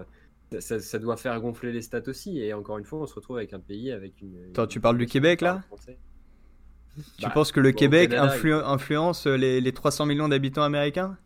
euh, 0.52 0.60
ça, 0.60 0.80
ça 0.80 0.98
doit 0.98 1.16
faire 1.16 1.38
gonfler 1.40 1.72
les 1.72 1.82
stats 1.82 2.02
aussi. 2.08 2.38
Et 2.40 2.54
encore 2.54 2.78
une 2.78 2.84
fois, 2.84 3.00
on 3.00 3.06
se 3.06 3.14
retrouve 3.14 3.36
avec 3.36 3.52
un 3.52 3.60
pays 3.60 3.92
avec 3.92 4.20
une. 4.22 4.36
Attends, 4.52 4.62
une 4.62 4.68
tu 4.68 4.80
parles 4.80 4.98
du 4.98 5.06
Québec, 5.06 5.40
là? 5.42 5.62
tu 7.18 7.26
Bah, 7.26 7.30
penses 7.30 7.52
que 7.52 7.60
le 7.60 7.72
bon, 7.72 7.78
Québec 7.78 8.10
Canada, 8.10 8.34
influ- 8.36 8.64
influence 8.64 9.26
les, 9.26 9.60
les 9.60 9.72
300 9.72 10.06
millions 10.06 10.28
d'habitants 10.28 10.62
américains? 10.62 11.18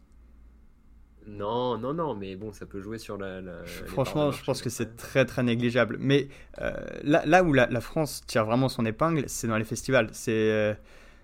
Non, 1.31 1.79
non, 1.79 1.95
non, 1.95 2.15
mais 2.15 2.35
bon, 2.35 2.53
ça 2.53 2.67
peut 2.67 2.81
jouer 2.81 2.99
sur 2.99 3.17
la. 3.17 3.41
Franchement, 3.87 4.33
je 4.33 4.43
pense 4.43 4.63
que 4.63 4.71
c'est 4.71 4.97
très 4.97 5.25
très 5.25 5.43
négligeable. 5.43 5.97
Mais 6.01 6.29
euh, 6.61 6.73
là, 7.05 7.23
là 7.25 7.45
où 7.45 7.53
la, 7.53 7.67
la 7.67 7.81
France 7.81 8.23
tire 8.27 8.45
vraiment 8.45 8.69
son 8.69 8.85
épingle, 8.85 9.25
c'est 9.27 9.47
dans 9.47 9.57
les 9.57 9.65
festivals. 9.65 10.09
C'est 10.13 10.33
euh, 10.33 10.75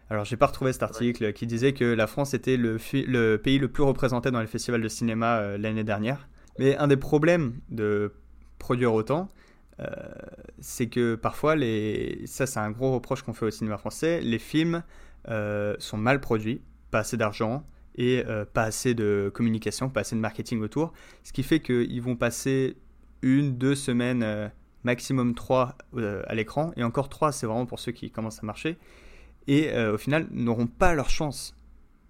alors 0.09 0.25
j'ai 0.25 0.37
pas 0.37 0.47
retrouvé 0.47 0.73
cet 0.73 0.85
article 0.85 1.33
qui 1.33 1.47
disait 1.47 1.73
que 1.73 1.85
la 1.85 2.07
France 2.07 2.35
était 2.35 2.57
le, 2.57 2.79
pays 3.37 3.59
le 3.59 3.69
plus 3.69 3.83
représenté 3.83 4.31
dans 4.31 4.41
les 4.41 4.47
festivals 4.47 4.81
de 4.81 4.89
cinéma 4.89 5.39
euh, 5.39 5.59
l'année 5.59 5.85
dernière. 5.85 6.29
Mais 6.59 6.77
un 6.77 6.87
des 6.87 6.97
problèmes 6.97 7.55
de 7.71 8.13
produire 8.59 8.95
autant, 8.95 9.29
euh, 9.81 9.87
c'est 10.61 10.87
que 10.87 11.17
parfois 11.17 11.57
les 11.57 12.23
ça 12.27 12.47
c'est 12.47 12.61
un 12.61 12.71
gros 12.71 12.93
reproche 12.93 13.23
qu'on 13.23 13.33
fait 13.33 13.47
au 13.47 13.51
cinéma 13.51 13.77
français. 13.77 14.21
Les 14.21 14.39
films 14.39 14.83
sont 15.81 15.97
mal 15.97 16.21
produits, 16.21 16.63
pas 16.93 17.01
assez 17.01 17.17
d'argent 17.17 17.65
et 17.97 18.25
euh, 18.27 18.45
pas 18.45 18.63
assez 18.65 18.95
de 18.95 19.31
communication, 19.35 19.89
pas 19.91 20.01
assez 20.01 20.15
de 20.17 20.21
marketing 20.21 20.61
autour. 20.61 20.93
Ce 21.25 21.33
qui 21.33 21.43
fait 21.43 21.61
qu'ils 21.61 22.03
vont 22.03 22.17
passer 22.17 22.77
une, 23.23 23.57
deux 23.57 23.75
semaines, 23.75 24.23
euh, 24.23 24.49
maximum 24.85 25.35
trois 25.35 25.77
euh, 25.97 26.23
à 26.27 26.35
l'écran. 26.35 26.73
Et 26.77 26.85
encore 26.85 27.09
trois, 27.09 27.33
c'est 27.33 27.47
vraiment 27.47 27.67
pour 27.67 27.79
ceux 27.81 27.93
qui 27.93 28.11
commencent 28.11 28.43
à 28.43 28.47
marcher. 28.47 28.77
Et 29.49 29.73
au 29.79 29.97
final, 29.97 30.27
n'auront 30.33 30.67
pas 30.67 30.93
leur 30.95 31.09
chance. 31.09 31.55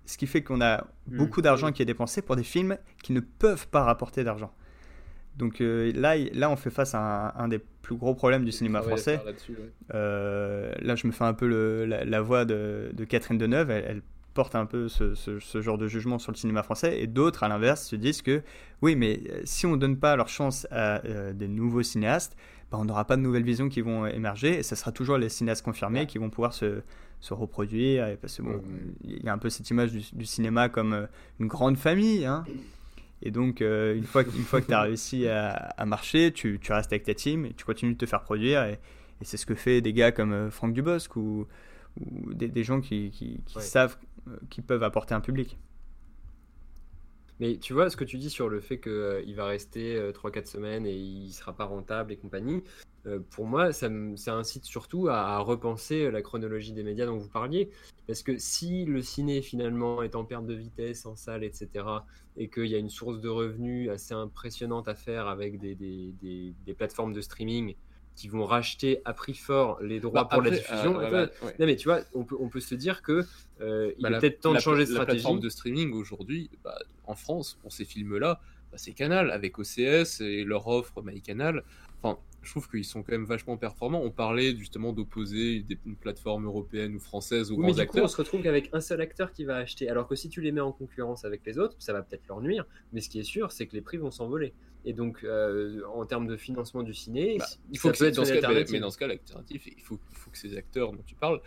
Ce 0.07 0.17
qui 0.17 0.27
fait 0.27 0.43
qu'on 0.43 0.61
a 0.63 0.87
Mm. 1.09 1.19
beaucoup 1.19 1.43
d'argent 1.43 1.71
qui 1.71 1.83
est 1.83 1.87
dépensé 1.87 2.21
pour 2.23 2.35
des 2.35 2.43
films 2.43 2.79
qui 3.03 3.13
ne 3.13 3.21
peuvent 3.21 3.69
pas 3.69 3.85
rapporter 3.85 4.25
d'argent. 4.25 4.53
Donc 5.37 5.59
là, 5.61 6.17
là, 6.17 6.51
on 6.51 6.57
fait 6.57 6.71
face 6.71 6.95
à 6.95 6.99
un, 7.39 7.45
un 7.45 7.49
des 7.49 7.59
plus 7.59 7.95
gros 7.95 8.15
problèmes 8.15 8.45
du 8.45 8.53
cinéma 8.53 8.81
français. 8.83 9.21
ouais. 9.27 9.35
Là, 9.93 10.95
je 10.97 11.07
me 11.07 11.13
fais 11.13 11.25
un 11.25 11.35
peu 11.35 11.47
le- 11.47 11.85
la, 11.85 12.05
la 12.05 12.21
voix 12.23 12.45
de, 12.45 12.91
de 12.95 13.05
Catherine 13.05 13.39
Deneuve. 13.39 13.71
Elle, 13.71 13.85
elle 13.87 14.03
porte 14.37 14.55
un 14.55 14.67
peu 14.67 14.87
ce, 14.89 15.15
ce- 15.17 15.41
ce 15.41 15.61
genre 15.61 15.79
de 15.79 15.89
jugement 15.89 16.21
sur 16.21 16.31
le 16.31 16.37
cinéma 16.37 16.63
français. 16.63 17.01
Et 17.03 17.09
d'autres, 17.09 17.43
à 17.43 17.49
l'inverse, 17.49 17.85
se 17.85 17.97
disent 17.97 18.23
que 18.23 18.43
oui, 18.83 18.95
mais 18.95 19.21
euh, 19.31 19.41
si 19.45 19.67
on 19.67 19.73
ne 19.73 19.77
donne 19.77 19.97
pas 19.97 20.15
leur 20.15 20.29
chance 20.29 20.67
à 20.71 21.05
euh, 21.05 21.33
des 21.33 21.49
nouveaux 21.49 21.83
cinéastes, 21.83 22.37
bah, 22.71 22.79
on 22.81 22.85
n'aura 22.85 23.05
pas 23.05 23.17
de 23.17 23.23
nouvelles 23.23 23.43
visions 23.45 23.69
qui 23.69 23.81
vont 23.81 24.07
émerger. 24.07 24.59
Et 24.59 24.63
ce 24.63 24.77
sera 24.77 24.93
toujours 24.93 25.19
les 25.19 25.29
cinéastes 25.29 25.65
confirmés 25.65 26.07
qui 26.07 26.19
vont 26.19 26.31
pouvoir 26.31 26.53
se, 26.55 26.83
se 27.21 27.35
reproduire. 27.35 28.07
Et 28.07 28.17
parce 28.17 28.37
que 28.37 28.43
bon, 28.43 28.63
il 29.03 29.25
y 29.25 29.29
a 29.29 29.33
un 29.33 29.39
peu 29.39 29.51
cette 29.51 29.69
image 29.71 29.91
du, 29.91 30.03
du 30.13 30.27
cinéma 30.27 30.69
comme 30.69 30.93
euh, 30.93 31.07
une 31.41 31.49
grande 31.49 31.77
famille. 31.79 32.25
hein. 32.27 32.45
Et 33.23 33.31
donc, 33.31 33.63
euh, 33.63 33.97
une 33.97 34.05
fois, 34.05 34.23
une 34.23 34.45
fois 34.45 34.61
que 34.61 34.67
tu 34.67 34.75
as 34.75 34.83
réussi 34.83 35.27
à, 35.27 35.49
à 35.53 35.87
marcher, 35.87 36.33
tu, 36.33 36.59
tu 36.61 36.73
restes 36.73 36.93
avec 36.93 37.05
ta 37.05 37.15
team 37.15 37.47
et 37.47 37.55
tu 37.55 37.65
continues 37.65 37.95
de 37.95 37.99
te 37.99 38.07
faire 38.07 38.23
produire. 38.23 38.63
Et, 38.65 38.73
et 39.21 39.25
c'est 39.25 39.39
ce 39.39 39.47
que 39.47 39.55
fait 39.55 39.81
des 39.81 39.95
gars 39.95 40.13
comme 40.13 40.33
euh, 40.35 40.51
Franck 40.51 40.75
Dubosc 40.75 41.17
ou, 41.17 41.47
ou 41.99 42.35
des, 42.35 42.49
des 42.49 42.63
gens 42.63 42.83
qui, 42.83 43.11
qui, 43.11 43.41
qui 43.47 43.57
Ouais. 43.57 43.63
savent 43.65 43.97
euh, 44.29 44.37
qu'ils 44.51 44.65
peuvent 44.65 44.83
apporter 44.83 45.15
un 45.15 45.21
public. 45.21 45.59
Mais 47.39 47.59
tu 47.59 47.75
vois 47.75 47.91
ce 47.91 47.97
que 47.97 48.05
tu 48.05 48.17
dis 48.17 48.31
sur 48.31 48.49
le 48.49 48.61
fait 48.61 48.81
qu'il 48.81 49.35
va 49.35 49.45
rester 49.45 49.97
euh, 49.97 50.13
3-4 50.13 50.47
semaines 50.47 50.87
et 50.87 50.95
il 50.95 51.33
sera 51.33 51.53
pas 51.53 51.65
rentable 51.65 52.13
et 52.13 52.17
compagnie. 52.17 52.63
euh, 53.07 53.21
pour 53.31 53.47
moi, 53.47 53.73
ça, 53.73 53.89
incite 54.29 54.65
surtout 54.65 55.09
à, 55.09 55.39
repenser 55.39 56.11
la 56.11 56.23
chronologie 56.23 56.73
des 56.73 56.83
médias 56.83 57.07
dont 57.07 57.19
vous 57.19 57.29
parliez. 57.29 57.71
Parce 58.07 58.23
que 58.23 58.39
si 58.39 58.85
le 58.85 59.03
ciné 59.03 59.43
finalement 59.43 60.03
est 60.03 60.17
en 60.17 60.25
perte 60.25 60.47
de 60.47 60.55
vitesse, 60.55 61.07
en 61.07 61.15
salle, 61.15 61.45
etc., 61.45 61.85
et 62.37 62.49
qu'il 62.49 62.67
y 62.67 62.75
a 62.75 62.79
une 62.79 62.91
source 62.91 63.21
de 63.21 63.29
revenus 63.29 63.91
assez 63.91 64.15
impressionnante 64.15 64.89
à 64.89 64.95
faire 64.95 65.27
avec 65.29 65.59
des 65.59 66.75
plateformes 66.77 67.13
de 67.13 67.21
streaming 67.21 67.75
qui 68.17 68.29
vont 68.29 68.45
racheter 68.47 69.03
à 69.05 69.13
prix 69.13 69.35
fort 69.35 69.79
les 69.83 70.01
droits 70.01 70.23
Bah, 70.25 70.29
pour 70.33 70.43
la 70.43 70.51
diffusion, 70.51 70.99
euh, 70.99 71.11
bah, 71.11 71.31
ouais. 71.43 71.55
non 71.61 71.67
mais 71.67 71.77
tu 71.77 71.87
vois, 71.89 72.01
on 72.15 72.25
peut, 72.25 72.37
on 72.41 72.49
peut 72.49 72.61
se 72.61 72.75
dire 72.75 73.03
que 73.03 73.25
euh, 73.61 73.93
il 73.99 74.03
Bah, 74.03 74.11
est 74.11 74.19
peut-être 74.21 74.41
temps 74.41 74.53
la- 74.53 74.59
de 74.59 74.63
changer 74.65 74.85
de 74.85 74.89
La 74.91 74.95
stratégie. 74.95 75.17
plateforme 75.23 75.41
de 75.41 75.49
streaming 75.51 75.93
aujourd'hui, 75.93 76.51
bah, 76.65 76.77
en 77.07 77.15
France, 77.15 77.59
pour 77.61 77.73
ces 77.73 77.85
films-là, 77.85 78.41
bah, 78.73 78.79
c'est 78.79 78.93
Canal 78.93 79.31
avec 79.31 79.59
OCS 79.59 80.21
et 80.23 80.45
leur 80.45 80.67
offre 80.67 81.03
MyCanal. 81.03 81.63
Enfin, 82.03 82.19
je 82.47 82.53
trouve 82.53 82.69
qu'ils 82.69 82.85
sont 82.85 83.03
quand 83.03 83.13
même 83.13 83.25
vachement 83.25 83.57
performants. 83.57 84.01
On 84.03 84.11
parlait 84.11 84.57
justement 84.57 84.93
d'opposer 84.93 85.61
des- 85.61 85.79
une 85.85 85.97
plateforme 85.97 86.47
européenne 86.47 86.95
ou 86.95 87.01
française 87.01 87.51
aux 87.51 87.57
Oui, 87.57 87.67
mais 87.67 87.73
grands 87.73 87.81
du 87.83 87.87
coup, 87.89 87.97
on 87.97 87.99
acteurs. 87.99 88.11
se 88.11 88.17
retrouve 88.17 88.43
qu'avec 88.43 88.71
un 88.73 88.81
seul 88.81 89.01
acteur 89.01 89.33
qui 89.33 89.45
va 89.45 89.57
acheter. 89.57 89.89
Alors 89.89 90.07
que 90.07 90.15
si 90.15 90.29
tu 90.29 90.41
les 90.41 90.53
mets 90.53 90.61
en 90.61 90.73
concurrence 90.73 91.25
avec 91.25 91.45
les 91.45 91.59
autres, 91.59 91.75
ça 91.81 91.93
va 91.93 92.03
peut-être 92.03 92.27
leur 92.29 92.41
nuire. 92.41 92.65
Mais 92.93 93.01
ce 93.01 93.09
qui 93.11 93.19
est 93.19 93.25
sûr, 93.25 93.51
c'est 93.53 93.67
que 93.67 93.75
les 93.75 93.81
prix 93.83 93.97
vont 93.97 94.11
s'envoler. 94.13 94.55
Et 94.85 94.93
donc, 94.93 95.25
euh, 95.25 95.83
en 95.93 96.07
termes 96.07 96.29
de 96.29 96.37
financement 96.37 96.85
du 96.85 96.95
ciné, 96.95 97.37
Bah, 97.39 97.45
il 97.73 97.77
ça 97.77 97.83
faut 97.83 97.89
que 97.89 97.93
peut 97.93 97.99
c'est- 98.05 98.09
être 98.11 98.17
dans 98.17 98.25
ce 98.25 98.35
cas, 98.35 98.49
mais, 98.53 98.65
mais 98.71 98.79
dans 98.81 98.91
ce 98.91 98.99
cas, 98.99 99.09
l'alternative, 99.09 99.63
il 99.67 99.83
faut, 99.83 99.99
il 100.13 100.17
faut 100.17 100.31
que 100.31 100.39
ces 100.39 100.57
acteurs 100.57 100.93
dont 100.93 101.03
tu 101.05 101.17
parles, 101.17 101.41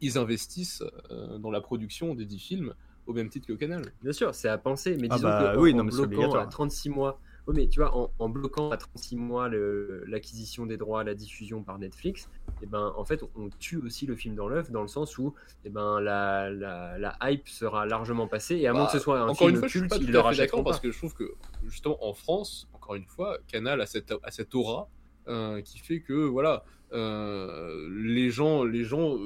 ils 0.00 0.16
investissent 0.16 0.82
euh, 1.10 1.36
dans 1.36 1.50
la 1.50 1.60
production 1.60 2.14
des 2.14 2.24
10 2.24 2.38
films 2.38 2.74
au 3.06 3.12
même 3.12 3.28
titre 3.28 3.46
que 3.46 3.52
Canal. 3.52 3.82
Bien 4.02 4.12
sûr, 4.12 4.34
c'est 4.34 4.48
à 4.48 4.56
penser, 4.58 4.96
mais 4.98 5.08
Ah 5.10 5.16
disons 5.16 5.28
bah 5.28 5.52
que 5.54 5.60
oui, 5.60 5.74
en, 5.74 5.76
non, 5.76 5.84
mais 5.84 5.92
c'est 5.92 6.06
bloquant 6.06 6.34
à 6.38 6.46
36 6.46 6.88
mois, 6.88 7.20
oui, 7.46 7.54
mais 7.56 7.68
tu 7.68 7.80
vois, 7.80 7.96
en, 7.96 8.10
en 8.18 8.28
bloquant 8.28 8.70
à 8.70 8.76
36 8.76 9.16
mois 9.16 9.48
l'acquisition 10.06 10.66
des 10.66 10.76
droits 10.76 11.00
à 11.00 11.04
la 11.04 11.14
diffusion 11.14 11.62
par 11.62 11.78
Netflix, 11.78 12.28
et 12.62 12.66
ben 12.66 12.92
en 12.96 13.04
fait, 13.04 13.22
on 13.36 13.48
tue 13.58 13.76
aussi 13.78 14.06
le 14.06 14.16
film 14.16 14.34
dans 14.34 14.48
l'œuf, 14.48 14.70
dans 14.70 14.82
le 14.82 14.88
sens 14.88 15.16
où 15.18 15.34
et 15.64 15.70
ben 15.70 16.00
la, 16.00 16.50
la, 16.50 16.98
la 16.98 17.16
hype 17.22 17.48
sera 17.48 17.86
largement 17.86 18.26
passée, 18.26 18.56
et 18.56 18.66
à 18.66 18.72
moins 18.72 18.82
Bah, 18.84 18.86
que 18.92 18.98
ce 18.98 19.04
soit 19.04 19.20
un 19.20 19.28
encore 19.28 19.36
film 19.48 19.50
une 19.50 19.56
fois, 19.58 19.68
je 19.68 19.78
suis 19.78 19.80
culte, 19.88 20.12
pas 20.12 20.34
d'accord 20.34 20.64
parce 20.64 20.80
que 20.80 20.90
je 20.90 20.98
trouve 20.98 21.14
que 21.14 21.34
justement 21.66 22.04
en 22.04 22.14
France, 22.14 22.68
encore 22.72 22.94
une 22.94 23.06
fois, 23.06 23.38
Canal 23.48 23.80
a 23.80 23.86
cette, 23.86 24.12
a 24.22 24.30
cette 24.30 24.54
aura 24.54 24.88
qui 25.64 25.78
fait 25.78 26.00
que 26.00 26.12
voilà, 26.12 26.64
euh, 26.96 27.88
les 27.90 28.30
gens, 28.30 28.64
les 28.64 28.84
gens, 28.84 29.18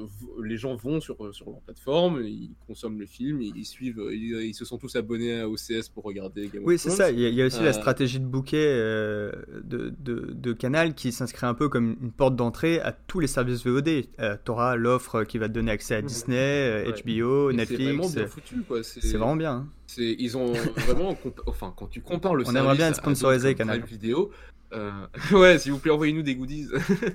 les 0.43 0.57
gens 0.57 0.75
vont 0.75 0.99
sur 0.99 1.33
sur 1.33 1.49
leur 1.49 1.61
plateforme, 1.61 2.21
ils 2.23 2.51
consomment 2.67 2.99
le 2.99 3.05
film, 3.05 3.41
ils 3.41 3.65
suivent, 3.65 4.01
ils, 4.11 4.53
se 4.53 4.65
sont 4.65 4.77
tous 4.77 4.95
abonnés 4.95 5.39
à 5.39 5.49
OCS 5.49 5.89
pour 5.93 6.03
regarder 6.03 6.49
Game 6.49 6.63
Oui, 6.65 6.77
c'est 6.77 6.89
ça. 6.89 7.11
Il 7.11 7.19
y, 7.19 7.41
a, 7.41 7.45
aussi 7.45 7.61
la 7.61 7.69
euh, 7.69 7.73
stratégie 7.73 8.19
de 8.19 8.25
bouquet 8.25 8.65
euh, 8.67 9.31
de, 9.63 9.93
de, 9.99 10.33
de, 10.33 10.53
Canal 10.53 10.93
qui 10.95 11.13
s'inscrit 11.13 11.45
un 11.45 11.53
peu 11.53 11.69
comme 11.69 11.95
une 12.01 12.11
porte 12.11 12.35
d'entrée 12.35 12.81
à 12.81 12.91
tous 12.91 13.21
les 13.21 13.27
services 13.27 13.65
VOD. 13.65 14.03
tu 14.43 14.51
auras 14.51 14.75
l'offre 14.75 15.23
qui 15.23 15.37
va 15.37 15.47
te 15.47 15.53
donner 15.53 15.71
accès 15.71 15.95
à 15.95 16.01
Disney, 16.01 16.83
HBO, 17.05 17.53
Netflix. 17.53 17.79
C'est 17.79 17.93
vraiment 17.93 18.09
bien 18.09 18.27
foutu, 18.27 18.61
quoi. 18.67 18.83
C'est 18.83 19.17
vraiment 19.17 19.35
bien. 19.37 19.51
Hein. 19.53 19.67
Ils 19.97 20.37
ont 20.37 20.53
vraiment, 20.53 21.17
enfin, 21.47 21.73
quand 21.75 21.87
tu 21.87 22.01
compares 22.01 22.35
le 22.35 22.43
On 22.47 22.55
aimerait 22.55 22.75
bien 22.75 22.89
être 22.89 22.97
sponsorisé 22.97 23.55
Canal 23.55 23.81
vidéo. 23.81 24.31
Euh, 24.73 25.07
ouais, 25.31 25.59
s'il 25.59 25.71
vous 25.71 25.79
plaît, 25.79 25.91
envoyez-nous 25.91 26.21
des 26.21 26.35
goodies. 26.35 26.67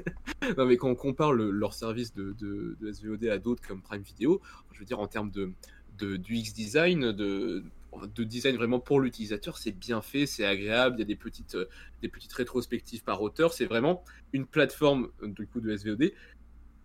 non, 0.59 0.67
mais 0.67 0.77
quand 0.77 0.89
on 0.89 0.95
compare 0.95 1.33
leur 1.33 1.75
service 1.75 2.15
de, 2.15 2.77
SVOD 2.93 3.25
à 3.27 3.39
d'autres 3.39 3.67
comme 3.67 3.81
Prime 3.81 4.03
Video, 4.03 4.41
je 4.73 4.79
veux 4.79 4.85
dire, 4.85 5.01
en 5.01 5.07
termes 5.07 5.31
de, 5.31 6.17
du 6.17 6.37
X 6.37 6.53
design, 6.53 7.13
de, 7.13 7.65
de 8.15 8.25
design 8.25 8.57
vraiment 8.57 8.81
pour 8.81 9.01
l'utilisateur, 9.01 9.57
c'est 9.57 9.73
bien 9.73 10.03
fait, 10.03 10.27
c'est 10.27 10.45
agréable. 10.45 10.97
Il 10.97 11.01
y 11.01 11.03
a 11.03 11.07
des 11.07 11.17
petites, 11.17 11.57
des 12.03 12.09
petites 12.09 12.33
rétrospectives 12.33 13.03
par 13.03 13.23
auteur. 13.23 13.53
C'est 13.53 13.67
vraiment 13.67 14.05
une 14.33 14.47
plateforme 14.47 15.09
du 15.23 15.47
coup 15.47 15.61
de 15.61 15.75
SVOD 15.75 16.13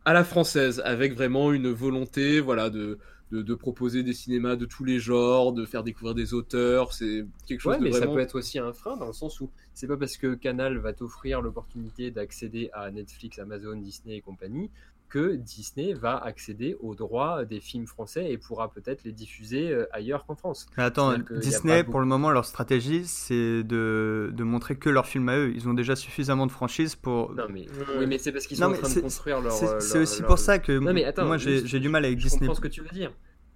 à 0.06 0.14
la 0.14 0.24
française, 0.24 0.82
avec 0.86 1.14
vraiment 1.14 1.52
une 1.52 1.70
volonté, 1.70 2.40
voilà, 2.40 2.70
de, 2.70 2.98
de, 3.32 3.56
proposer 3.56 4.04
des 4.04 4.14
cinémas 4.14 4.56
de 4.56 4.66
tous 4.66 4.84
les 4.84 5.00
genres, 5.00 5.54
de 5.54 5.66
faire 5.66 5.84
découvrir 5.84 6.16
des 6.16 6.34
auteurs. 6.34 6.94
C'est 6.94 7.26
quelque 7.46 7.62
chose 7.62 7.74
ouais, 7.74 7.80
de 7.80 7.84
mais 7.84 7.92
ça 7.92 8.08
peut 8.08 8.20
être 8.20 8.36
aussi 8.36 8.60
un 8.60 8.74
frein 8.74 8.98
dans 8.98 9.08
le 9.08 9.14
sens 9.14 9.40
où 9.40 9.50
c'est 9.74 9.88
pas 9.88 9.98
parce 9.98 10.18
que 10.18 10.36
Canal 10.36 10.78
va 10.78 10.94
t'offrir 10.94 11.42
l'opportunité 11.42 12.12
d'accéder 12.12 12.70
à 12.74 12.92
Netflix, 12.92 13.40
Amazon, 13.40 13.78
Disney 13.78 14.18
et 14.18 14.22
compagnie 14.22 14.70
que 15.12 15.36
Disney 15.36 15.94
va 15.94 16.18
accéder 16.18 16.78
aux 16.80 16.96
droits 16.96 17.44
des 17.44 17.60
films 17.60 17.86
français 17.86 18.32
et 18.32 18.38
pourra 18.38 18.72
peut-être 18.72 19.04
les 19.04 19.12
diffuser 19.12 19.70
euh, 19.72 19.86
ailleurs 19.92 20.26
qu'en 20.26 20.36
France. 20.36 20.68
Mais 20.78 20.84
attends, 20.84 21.16
Disney, 21.30 21.84
pour 21.84 22.00
le 22.00 22.06
moment, 22.06 22.32
leur 22.32 22.46
stratégie, 22.46 23.06
c'est 23.06 23.64
de, 23.64 24.32
de, 24.34 24.44
montrer 24.44 24.78
que 24.78 24.90
leurs 24.90 25.06
films 25.06 25.28
à 25.30 25.38
eux. 25.38 25.52
Ils 25.54 25.68
ont 25.68 25.74
déjà 25.74 25.98
suffisamment 25.98 26.48
de 26.48 26.52
franchises 26.52 26.96
pour. 26.96 27.34
Non, 27.34 27.46
mais, 27.50 27.68
oui, 28.00 28.08
mais 28.08 28.18
c'est 28.18 28.32
parce 28.32 28.48
qu'ils 28.48 28.58
sont 28.58 28.64
en 28.64 28.74
train 28.74 28.90
de 28.90 29.02
construire 29.02 29.42
leur. 29.42 29.52
C'est 29.52 30.00
aussi 30.00 30.24
pour 30.24 30.40
ça 30.40 30.60
que 30.60 30.72
moi, 30.80 31.38
j'ai 31.38 31.80
du 31.80 31.90
mal 31.90 32.06
avec 32.06 32.18
Disney. 32.18 32.32
Je 32.32 32.40
comprends 32.40 32.56
ce 32.56 32.62
que 32.62 32.68
tu 32.70 32.82
veux 32.82 32.90
dire. 32.90 33.12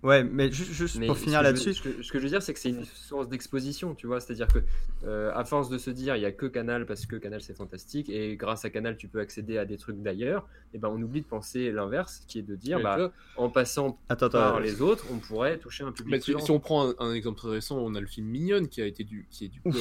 Ouais, 0.05 0.23
mais 0.23 0.51
juste, 0.51 1.03
pour 1.03 1.17
finir 1.17 1.41
là-dessus. 1.41 1.73
Ce, 1.73 2.03
ce, 2.03 2.11
que 2.11 2.19
je 2.19 2.23
veux 2.23 2.29
dire, 2.29 2.43
c'est 2.43 2.53
que 2.53 2.59
c'est 2.59 2.69
une 2.69 2.85
source 2.85 3.27
d'exposition, 3.27 3.95
tu 3.95 4.05
vois. 4.05 4.19
C'est-à-dire 4.19 4.47
que, 4.47 4.59
euh, 5.03 5.31
à 5.33 5.43
force 5.45 5.67
de 5.67 5.79
se 5.79 5.89
dire, 5.89 6.15
il 6.15 6.21
y 6.21 6.25
a 6.25 6.31
que 6.31 6.45
Canal 6.45 6.85
parce 6.85 7.07
que 7.07 7.15
Canal 7.15 7.41
c'est 7.41 7.57
fantastique 7.57 8.09
et 8.09 8.35
grâce 8.35 8.65
à 8.65 8.69
Canal 8.69 8.97
tu 8.97 9.07
peux 9.07 9.19
accéder 9.19 9.57
à 9.57 9.65
des 9.65 9.77
trucs 9.77 9.99
d'ailleurs, 10.03 10.47
et 10.73 10.75
eh 10.75 10.77
ben 10.77 10.89
on 10.89 11.01
oublie 11.01 11.21
de 11.21 11.25
penser 11.25 11.71
l'inverse, 11.71 12.23
qui 12.27 12.37
est 12.37 12.43
de 12.43 12.55
dire, 12.55 12.79
bah, 12.81 13.11
en 13.35 13.49
passant 13.49 13.97
par 14.31 14.59
les 14.59 14.79
autres, 14.83 15.05
on 15.11 15.17
pourrait 15.17 15.57
toucher 15.57 15.83
un 15.83 15.91
public. 15.91 16.21
si, 16.21 16.51
on 16.51 16.59
prend 16.59 16.93
un, 16.99 17.13
exemple 17.13 17.39
très 17.39 17.49
récent, 17.49 17.79
on 17.79 17.95
a 17.95 17.99
le 17.99 18.07
film 18.07 18.27
Mignonne 18.27 18.67
qui 18.67 18.83
a 18.83 18.85
été 18.85 19.03
du, 19.03 19.25
qui 19.31 19.45
est 19.45 19.49
du 19.49 19.59
coup. 19.59 19.71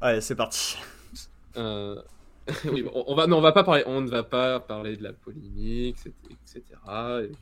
Allez, 0.00 0.20
c'est 0.20 0.36
parti. 0.36 0.76
Euh, 1.56 2.00
oui, 2.72 2.84
on, 2.92 3.14
va, 3.14 3.26
non, 3.26 3.38
on 3.38 3.40
va 3.40 3.52
pas 3.52 3.64
parler, 3.64 3.82
on 3.86 4.00
ne 4.00 4.08
va 4.08 4.22
pas 4.22 4.60
parler 4.60 4.96
de 4.96 5.02
la 5.02 5.12
polémique, 5.12 5.98
etc. 6.30 6.62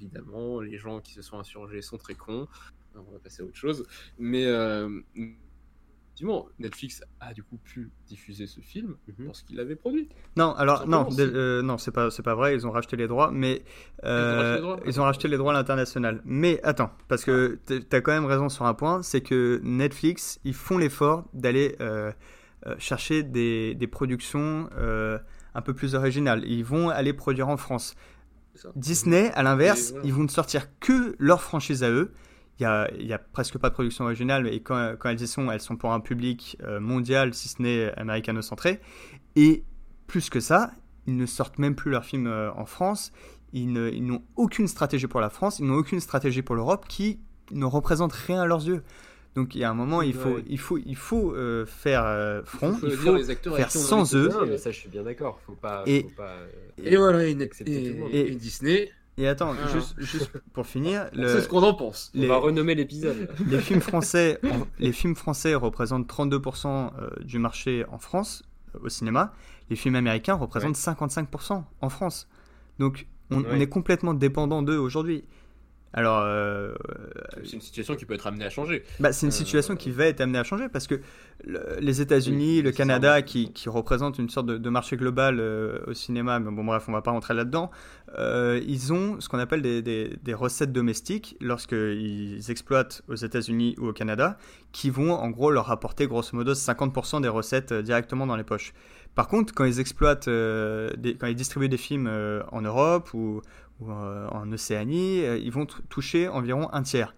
Évidemment, 0.00 0.60
les 0.60 0.78
gens 0.78 1.00
qui 1.00 1.12
se 1.12 1.22
sont 1.22 1.38
insurgés 1.38 1.82
sont 1.82 1.98
très 1.98 2.14
cons. 2.14 2.48
On 2.94 3.12
va 3.12 3.18
passer 3.18 3.42
à 3.42 3.44
autre 3.44 3.56
chose. 3.56 3.86
Mais 4.18 4.46
euh, 4.46 4.88
effectivement, 6.18 6.48
Netflix 6.58 7.02
a 7.20 7.32
du 7.32 7.44
coup 7.44 7.58
pu 7.58 7.92
diffuser 8.08 8.48
ce 8.48 8.60
film 8.60 8.96
mhm. 9.06 9.26
parce 9.26 9.42
qu'il 9.42 9.56
l'avait 9.56 9.76
produit. 9.76 10.08
Non, 10.36 10.52
alors 10.54 10.88
non, 10.88 11.08
euh, 11.16 11.62
non, 11.62 11.78
c'est 11.78 11.92
pas, 11.92 12.10
c'est 12.10 12.24
pas 12.24 12.34
vrai. 12.34 12.54
Ils 12.54 12.66
ont 12.66 12.72
racheté 12.72 12.96
les 12.96 13.06
droits, 13.06 13.30
mais 13.30 13.62
euh, 14.02 14.76
ils 14.84 15.00
ont 15.00 15.04
racheté 15.04 15.28
les 15.28 15.36
droits, 15.36 15.52
à 15.52 15.56
l'international. 15.56 16.20
Mais 16.24 16.60
attends, 16.64 16.90
parce 17.06 17.24
que 17.24 17.58
ah. 17.70 17.74
tu 17.88 17.96
as 17.96 18.00
quand 18.00 18.12
même 18.12 18.26
raison 18.26 18.48
sur 18.48 18.64
un 18.64 18.74
point, 18.74 19.02
c'est 19.02 19.20
que 19.20 19.60
Netflix, 19.62 20.40
ils 20.42 20.54
font 20.54 20.76
l'effort 20.76 21.24
d'aller 21.34 21.76
euh, 21.80 22.10
chercher 22.78 23.22
des, 23.22 23.74
des 23.74 23.86
productions 23.86 24.68
euh, 24.76 25.18
un 25.54 25.62
peu 25.62 25.74
plus 25.74 25.94
originales. 25.94 26.44
Ils 26.46 26.64
vont 26.64 26.88
aller 26.88 27.12
produire 27.12 27.48
en 27.48 27.56
France. 27.56 27.94
Disney, 28.74 29.30
à 29.34 29.42
l'inverse, 29.42 29.94
ils 30.04 30.12
vont 30.12 30.24
ne 30.24 30.28
sortir 30.28 30.66
que 30.80 31.14
leurs 31.18 31.42
franchises 31.42 31.84
à 31.84 31.90
eux. 31.90 32.12
Il 32.58 32.64
n'y 32.64 32.66
a, 32.66 32.90
y 32.94 33.12
a, 33.12 33.18
presque 33.18 33.56
pas 33.58 33.68
de 33.68 33.74
production 33.74 34.04
originale, 34.04 34.48
et 34.48 34.60
quand, 34.60 34.96
quand, 34.98 35.10
elles 35.10 35.22
y 35.22 35.28
sont, 35.28 35.48
elles 35.48 35.60
sont 35.60 35.76
pour 35.76 35.92
un 35.92 36.00
public 36.00 36.56
euh, 36.64 36.80
mondial, 36.80 37.32
si 37.32 37.48
ce 37.48 37.62
n'est 37.62 37.92
américano-centré. 37.96 38.80
Et 39.36 39.62
plus 40.08 40.28
que 40.28 40.40
ça, 40.40 40.72
ils 41.06 41.16
ne 41.16 41.24
sortent 41.24 41.60
même 41.60 41.76
plus 41.76 41.92
leurs 41.92 42.04
films 42.04 42.26
en 42.56 42.66
France. 42.66 43.12
Ils 43.52 43.72
n'ont 43.72 44.22
aucune 44.34 44.66
stratégie 44.66 45.06
pour 45.06 45.20
la 45.20 45.30
France, 45.30 45.60
ils 45.60 45.66
n'ont 45.66 45.76
aucune 45.76 46.00
stratégie 46.00 46.42
pour 46.42 46.56
l'Europe 46.56 46.86
qui 46.88 47.20
ne 47.52 47.64
représente 47.64 48.12
rien 48.12 48.42
à 48.42 48.46
leurs 48.46 48.66
yeux. 48.66 48.82
Donc 49.34 49.54
il 49.54 49.60
y 49.60 49.64
a 49.64 49.70
un 49.70 49.74
moment, 49.74 50.02
il 50.02 50.14
faut, 50.14 50.38
il 50.48 50.58
faut, 50.58 50.78
il 50.78 50.96
faut 50.96 51.32
euh, 51.32 51.64
faire 51.66 52.04
euh, 52.04 52.42
front, 52.44 52.76
il 52.82 52.90
faut, 52.90 53.14
les 53.14 53.30
acteurs 53.30 53.56
faire 53.56 53.70
sans 53.70 54.14
eux. 54.14 54.30
mais 54.48 54.58
ça, 54.58 54.70
je 54.70 54.78
suis 54.78 54.88
bien 54.88 55.02
d'accord. 55.02 55.40
Faut 55.46 55.52
pas, 55.52 55.84
et, 55.86 56.02
faut 56.02 56.08
pas, 56.16 56.32
euh, 56.32 56.48
et, 56.82 56.96
voilà, 56.96 57.24
et, 57.24 57.36
et, 57.66 58.34
Disney. 58.34 58.90
Et 59.16 59.26
attends, 59.26 59.52
ah. 59.52 59.68
juste, 59.72 59.94
juste, 59.98 60.30
pour 60.52 60.66
finir, 60.66 61.08
c'est 61.14 61.42
ce 61.42 61.48
qu'on 61.48 61.62
en 61.62 61.74
pense. 61.74 62.12
On 62.16 62.26
va 62.26 62.38
renommer 62.38 62.74
l'épisode. 62.74 63.28
Les 63.48 63.60
films 63.60 63.80
français, 63.80 64.40
les 64.78 64.92
films 64.92 65.16
français 65.16 65.54
représentent 65.54 66.08
32% 66.08 67.22
du 67.24 67.38
marché 67.38 67.84
en 67.90 67.98
France 67.98 68.44
au 68.82 68.88
cinéma. 68.88 69.32
Les 69.70 69.76
films 69.76 69.96
américains 69.96 70.34
représentent 70.34 70.76
55% 70.76 71.62
en 71.80 71.88
France. 71.88 72.28
Donc 72.78 73.06
on, 73.30 73.44
on 73.44 73.60
est 73.60 73.68
complètement 73.68 74.14
dépendant 74.14 74.62
d'eux 74.62 74.78
aujourd'hui. 74.78 75.24
Alors, 75.94 76.20
euh, 76.22 76.74
c'est 77.44 77.54
une 77.54 77.60
situation 77.62 77.96
qui 77.96 78.04
peut 78.04 78.14
être 78.14 78.26
amenée 78.26 78.44
à 78.44 78.50
changer. 78.50 78.84
Bah, 79.00 79.12
c'est 79.12 79.24
une 79.24 79.32
euh, 79.32 79.34
situation 79.34 79.74
qui 79.74 79.90
va 79.90 80.04
être 80.04 80.20
amenée 80.20 80.38
à 80.38 80.44
changer 80.44 80.68
parce 80.68 80.86
que 80.86 81.00
les 81.80 82.00
États-Unis, 82.00 82.62
le 82.62 82.72
Canada, 82.72 83.22
qui, 83.22 83.52
qui, 83.52 83.68
représentent 83.68 84.18
une 84.18 84.28
sorte 84.28 84.46
de, 84.46 84.70
marché 84.70 84.96
global 84.96 85.38
euh, 85.40 85.78
au 85.86 85.94
cinéma, 85.94 86.40
mais 86.40 86.50
bon, 86.50 86.64
bref, 86.64 86.84
on 86.88 86.92
va 86.92 87.00
pas 87.00 87.12
rentrer 87.12 87.32
là-dedans, 87.32 87.70
ils 88.16 88.92
ont 88.92 89.20
ce 89.20 89.28
qu'on 89.28 89.38
appelle 89.38 89.62
des, 89.62 89.80
des, 89.82 90.34
recettes 90.34 90.72
domestiques 90.72 91.36
lorsqu'ils 91.40 92.50
exploitent 92.50 93.02
aux 93.08 93.14
États-Unis 93.14 93.76
ou 93.78 93.88
au 93.88 93.92
Canada, 93.92 94.36
qui 94.72 94.90
vont 94.90 95.12
en 95.12 95.30
gros 95.30 95.50
leur 95.50 95.70
apporter 95.70 96.06
grosso 96.06 96.36
modo 96.36 96.52
50% 96.52 97.22
des 97.22 97.28
recettes 97.28 97.72
directement 97.72 98.26
dans 98.26 98.36
les 98.36 98.44
poches. 98.44 98.74
Par 99.14 99.26
contre, 99.26 99.54
quand 99.54 99.64
ils 99.64 99.80
exploitent, 99.80 100.26
quand 100.26 101.26
ils 101.26 101.34
distribuent 101.34 101.68
des 101.68 101.78
films 101.78 102.10
en 102.52 102.60
Europe 102.60 103.14
ou, 103.14 103.42
ou 103.80 103.90
euh, 103.90 104.28
en 104.28 104.50
Océanie, 104.52 105.24
euh, 105.24 105.38
ils 105.38 105.52
vont 105.52 105.66
toucher 105.66 106.28
environ 106.28 106.68
un 106.72 106.82
tiers. 106.82 107.14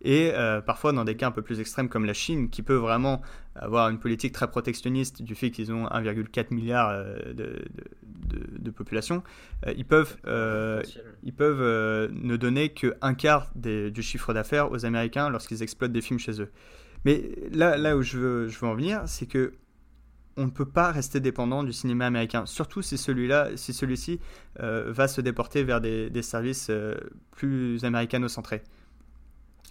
Et 0.00 0.30
euh, 0.32 0.60
parfois, 0.60 0.92
dans 0.92 1.04
des 1.04 1.16
cas 1.16 1.26
un 1.26 1.32
peu 1.32 1.42
plus 1.42 1.58
extrêmes 1.58 1.88
comme 1.88 2.04
la 2.04 2.14
Chine, 2.14 2.50
qui 2.50 2.62
peut 2.62 2.76
vraiment 2.76 3.20
avoir 3.56 3.88
une 3.88 3.98
politique 3.98 4.32
très 4.32 4.48
protectionniste 4.48 5.22
du 5.22 5.34
fait 5.34 5.50
qu'ils 5.50 5.72
ont 5.72 5.86
1,4 5.86 6.54
milliard 6.54 6.92
de, 7.34 8.70
population, 8.70 9.24
ils 9.76 9.84
peuvent, 9.84 10.16
ils 11.24 11.34
peuvent 11.34 12.12
ne 12.12 12.36
donner 12.36 12.68
qu'un 12.68 13.14
quart 13.14 13.50
du 13.56 14.02
chiffre 14.02 14.32
d'affaires 14.32 14.70
aux 14.70 14.86
Américains 14.86 15.30
lorsqu'ils 15.30 15.64
exploitent 15.64 15.90
des 15.90 16.00
films 16.00 16.20
chez 16.20 16.40
eux. 16.40 16.52
Mais 17.04 17.32
là, 17.50 17.76
là 17.76 17.96
où 17.96 18.02
je 18.02 18.18
veux, 18.18 18.48
je 18.48 18.56
veux 18.60 18.68
en 18.68 18.76
venir, 18.76 19.02
c'est 19.06 19.26
que 19.26 19.52
on 20.38 20.44
ne 20.44 20.50
peut 20.50 20.68
pas 20.68 20.92
rester 20.92 21.18
dépendant 21.18 21.64
du 21.64 21.72
cinéma 21.72 22.06
américain, 22.06 22.46
surtout 22.46 22.80
si 22.80 22.96
celui-là, 22.96 23.56
si 23.56 23.72
celui-ci 23.72 24.20
euh, 24.60 24.92
va 24.92 25.08
se 25.08 25.20
déporter 25.20 25.64
vers 25.64 25.80
des, 25.80 26.22
services 26.22 26.68
euh, 26.70 26.94
plus 27.32 27.84
américano-centrés. 27.84 28.62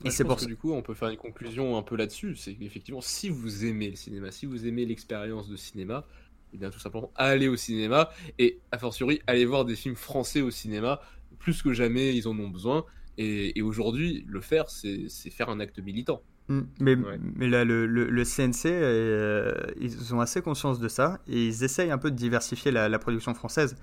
Et 0.04 0.12
c'est 0.12 0.26
pour 0.26 0.36
que 0.36 0.46
du 0.46 0.58
coup, 0.58 0.74
on 0.74 0.82
peut 0.82 0.94
faire 0.94 1.08
une 1.08 1.18
conclusion 1.18 1.78
un 1.78 1.82
peu 1.82 1.96
là-dessus. 1.96 2.36
C'est 2.36 2.54
qu'effectivement, 2.54 3.02
si 3.02 3.30
vous 3.30 3.66
aimez 3.66 3.90
le 3.90 3.96
cinéma, 3.96 4.30
si 4.30 4.46
vous 4.46 4.68
aimez 4.68 4.86
l'expérience 4.86 5.50
de 5.50 5.56
cinéma, 5.56 6.06
eh 6.54 6.58
bien 6.58 6.70
tout 6.70 6.80
simplement, 6.80 7.12
allez 7.16 7.48
au 7.48 7.56
cinéma 7.56 8.10
et 8.38 8.60
a 8.72 8.78
fortiori, 8.78 9.22
allez 9.26 9.46
voir 9.46 9.66
des 9.66 9.76
films 9.76 9.96
français 9.96 10.42
au 10.42 10.52
cinéma. 10.52 11.02
Plus 11.40 11.64
que 11.64 11.74
jamais, 11.74 12.16
ils 12.16 12.28
en 12.28 12.38
ont 12.38 12.50
besoin. 12.50 12.86
et 13.18 13.62
aujourd'hui, 13.62 14.26
le 14.28 14.42
faire, 14.42 14.70
c'est 14.70 15.10
faire 15.32 15.50
un 15.50 15.60
acte 15.60 15.80
militant. 15.80 16.22
Mm. 16.50 16.62
Mais, 16.80 16.96
mais 17.36 17.48
là, 17.48 17.66
le, 17.66 17.86
le, 17.86 18.24
CNC, 18.24 18.66
euh, 18.66 19.54
ils 19.80 20.16
ont 20.16 20.22
assez 20.22 20.42
conscience 20.42 20.80
de 20.80 20.88
ça 20.88 21.20
et 21.28 21.48
ils 21.48 21.64
essayent 21.64 21.92
un 21.92 21.98
peu 21.98 22.12
de 22.12 22.16
diversifier 22.16 22.72
la, 22.72 23.00
production 23.00 23.34
française. 23.34 23.76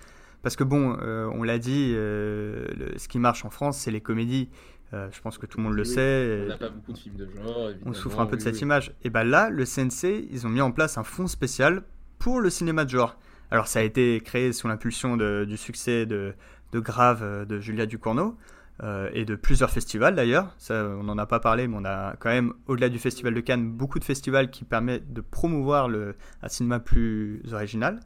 Parce 0.43 0.57
que 0.57 0.65
bon, 0.65 0.97
euh, 1.01 1.29
on 1.33 1.43
l'a 1.43 1.59
dit, 1.59 1.93
euh, 1.95 2.67
ce 2.97 3.09
qui 3.09 3.19
marche 3.19 3.45
en 3.45 3.51
France, 3.51 3.79
c'est 3.79 3.91
les 3.91 4.01
comédies. 4.01 4.49
je 4.93 5.21
pense 5.21 5.39
que 5.39 5.47
tout 5.47 5.59
le 5.59 5.65
monde 5.65 5.75
le 5.75 5.85
sait. 5.85 6.43
On 6.45 6.49
n'a 6.49 6.57
pas 6.57 6.69
beaucoup 6.69 6.93
de 6.93 6.99
films 6.99 7.17
de 7.17 7.27
genre. 7.27 7.71
On 7.85 7.93
souffre 7.93 8.21
un 8.21 8.27
peu 8.27 8.37
de 8.37 8.43
cette 8.43 8.61
image. 8.61 8.93
Et 9.03 9.11
bien 9.11 9.25
là, 9.25 9.51
le 9.51 9.65
CNC, 9.65 10.29
ils 10.31 10.47
ont 10.47 10.51
mis 10.51 10.61
en 10.61 10.71
place 10.71 10.99
un 10.99 11.05
fonds 11.05 11.27
spécial 11.27 11.83
pour 12.19 12.41
le 12.41 12.51
cinéma 12.51 12.85
de 12.85 12.91
genre. 12.91 13.19
Alors 13.51 13.67
ça 13.69 13.81
a 13.81 13.83
été 13.83 14.21
créé 14.25 14.53
sous 14.53 14.69
l'impulsion 14.69 15.17
du 15.17 15.57
succès 15.57 16.07
de, 16.07 16.35
de 16.73 16.81
Grave 16.81 17.47
de 17.47 17.61
Julia 17.61 17.87
Ducournau. 17.87 18.37
Euh, 18.83 19.09
et 19.13 19.25
de 19.25 19.37
plusieurs 19.37 19.71
festivals 19.71 20.17
d'ailleurs. 20.17 20.57
on 20.71 21.05
n'en 21.05 21.17
a 21.17 21.27
pas 21.27 21.39
parlé, 21.39 21.69
mais 21.69 21.77
on 21.79 21.85
a 21.85 22.17
quand 22.19 22.31
même, 22.31 22.53
au-delà 22.67 22.89
du 22.89 22.99
Festival 22.99 23.33
de 23.33 23.41
Cannes, 23.41 23.71
beaucoup 23.71 24.01
de 24.01 24.05
festivals 24.05 24.51
qui 24.51 24.65
permettent 24.65 25.13
de 25.13 25.21
promouvoir 25.21 25.89
le, 25.89 26.17
un 26.43 26.49
cinéma 26.49 26.81
plus 26.81 27.41
original. 27.53 28.01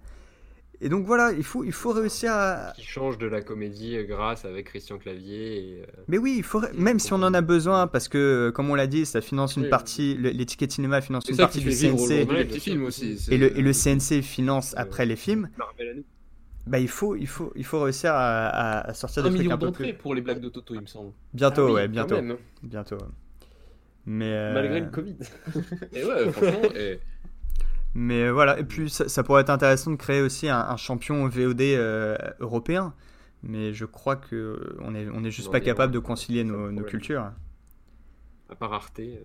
Et 0.80 0.88
donc 0.90 1.06
voilà, 1.06 1.32
il 1.32 1.42
faut, 1.42 1.64
il 1.64 1.72
faut 1.72 1.90
réussir 1.92 2.30
à. 2.32 2.72
Qui 2.76 2.84
change 2.84 3.18
de 3.18 3.26
la 3.26 3.40
comédie 3.40 3.96
euh, 3.96 4.04
grâce 4.04 4.44
avec 4.44 4.66
Christian 4.66 4.98
Clavier. 4.98 5.56
Et, 5.56 5.82
euh, 5.82 5.86
Mais 6.06 6.18
oui, 6.18 6.34
il 6.36 6.44
faut, 6.44 6.60
même 6.74 6.98
si 7.00 7.12
on 7.12 7.22
en 7.22 7.34
a 7.34 7.40
besoin, 7.40 7.86
parce 7.88 8.06
que, 8.06 8.50
comme 8.54 8.70
on 8.70 8.74
l'a 8.76 8.86
dit, 8.86 9.04
ça 9.06 9.20
finance 9.20 9.56
une 9.56 9.70
partie, 9.70 10.14
le- 10.14 10.30
les 10.30 10.46
tickets 10.46 10.68
de 10.68 10.74
cinéma 10.74 11.00
financent 11.00 11.28
une 11.28 11.34
ça 11.34 11.44
partie 11.44 11.60
du 11.60 11.72
CNC. 11.72 12.26
Ouais, 12.28 12.46
Et 13.30 13.38
le, 13.38 13.58
et 13.58 13.62
le 13.62 13.72
CNC 13.72 14.22
finance 14.22 14.74
après 14.76 15.04
les 15.06 15.16
films. 15.16 15.48
Bah, 16.68 16.78
il 16.78 16.88
faut, 16.88 17.16
il 17.16 17.26
faut, 17.26 17.52
il 17.56 17.64
faut 17.64 17.80
réussir 17.80 18.12
à, 18.14 18.80
à- 18.88 18.94
sortir 18.94 19.24
Un 19.24 19.30
des 19.30 19.36
trucs 19.38 19.50
un 19.50 19.58
peu 19.58 19.66
d'entrées 19.66 19.84
plus. 19.92 19.98
pour 19.98 20.14
les 20.14 20.20
blagues 20.20 20.40
de 20.40 20.48
Toto, 20.48 20.74
il 20.74 20.80
me 20.82 20.86
semble. 20.86 21.12
Bientôt, 21.34 21.62
Ah 21.62 21.66
oui, 21.66 21.72
ouais, 21.72 21.88
bientôt, 21.88 22.16
hein. 22.16 22.36
bientôt. 22.62 22.98
Mais 24.06 24.32
euh, 24.32 24.54
Malgré 24.54 24.80
le 24.80 24.90
Covid. 24.90 25.16
Et 25.92 26.04
ouais, 26.04 26.30
franchement, 26.32 26.70
et- 26.74 27.00
Mais 27.94 28.22
euh, 28.24 28.32
voilà, 28.32 28.58
et 28.58 28.64
puis 28.64 28.88
ça, 28.90 29.08
ça 29.08 29.22
pourrait 29.22 29.42
être 29.42 29.50
intéressant 29.50 29.90
de 29.90 29.96
créer 29.96 30.20
aussi 30.22 30.48
un, 30.48 30.58
un 30.60 30.76
champion 30.76 31.26
VOD 31.28 31.60
euh, 31.62 32.16
européen. 32.40 32.94
Mais 33.42 33.72
je 33.72 33.84
crois 33.84 34.16
que 34.16 34.76
on 34.80 34.94
est, 34.94 35.08
on 35.12 35.24
est 35.24 35.30
juste 35.30 35.48
Non, 35.48 35.52
pas 35.52 35.60
capable 35.60 35.92
ouais, 35.92 36.00
de 36.00 36.04
concilier 36.04 36.44
nos, 36.44 36.82
cultures. 36.82 37.30
À 38.50 38.54
part 38.56 38.72
Arte. 38.72 39.00
euh, 39.00 39.24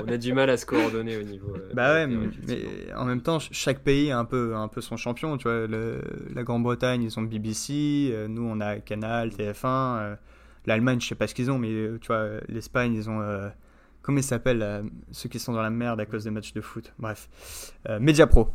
on 0.00 0.08
a 0.08 0.16
du 0.16 0.32
mal 0.32 0.50
à 0.50 0.56
se 0.56 0.66
coordonner 0.66 1.16
au 1.16 1.22
niveau. 1.22 1.54
euh, 1.54 1.70
Bah 1.74 1.92
ouais, 1.94 2.06
mais, 2.06 2.92
en 2.96 3.04
même 3.04 3.20
temps, 3.22 3.40
ch- 3.40 3.50
chaque 3.52 3.80
pays 3.80 4.10
a 4.10 4.18
un 4.18 4.24
peu, 4.24 4.54
un 4.54 4.68
peu 4.68 4.80
son 4.80 4.96
champion. 4.96 5.36
Tu 5.36 5.44
vois, 5.44 5.66
Le- 5.66 6.00
la 6.34 6.42
Grande-Bretagne, 6.42 7.02
ils 7.02 7.18
ont 7.18 7.22
BBC, 7.22 8.10
euh, 8.12 8.28
nous 8.28 8.42
on 8.42 8.60
a 8.60 8.76
Canal, 8.80 9.30
TF1. 9.30 9.96
euh, 9.98 10.16
L'Allemagne, 10.66 11.00
je 11.00 11.08
sais 11.08 11.14
pas 11.14 11.26
ce 11.26 11.34
qu'ils 11.34 11.50
ont, 11.50 11.58
mais 11.58 11.68
tu 12.00 12.06
vois, 12.06 12.26
l'Espagne, 12.48 12.94
ils 12.94 13.10
ont. 13.10 13.20
euh, 13.20 13.48
comment 14.02 14.18
ils 14.18 14.22
s'appellent 14.24 14.84
ceux 15.10 15.28
qui 15.28 15.38
sont 15.38 15.52
dans 15.52 15.62
la 15.62 15.70
merde 15.70 16.00
à 16.00 16.06
cause 16.06 16.24
des 16.24 16.30
matchs 16.30 16.54
de 16.54 16.60
foot? 16.62 16.92
Bref, 16.98 17.28
euh, 17.88 18.00
Mediapro. 18.00 18.48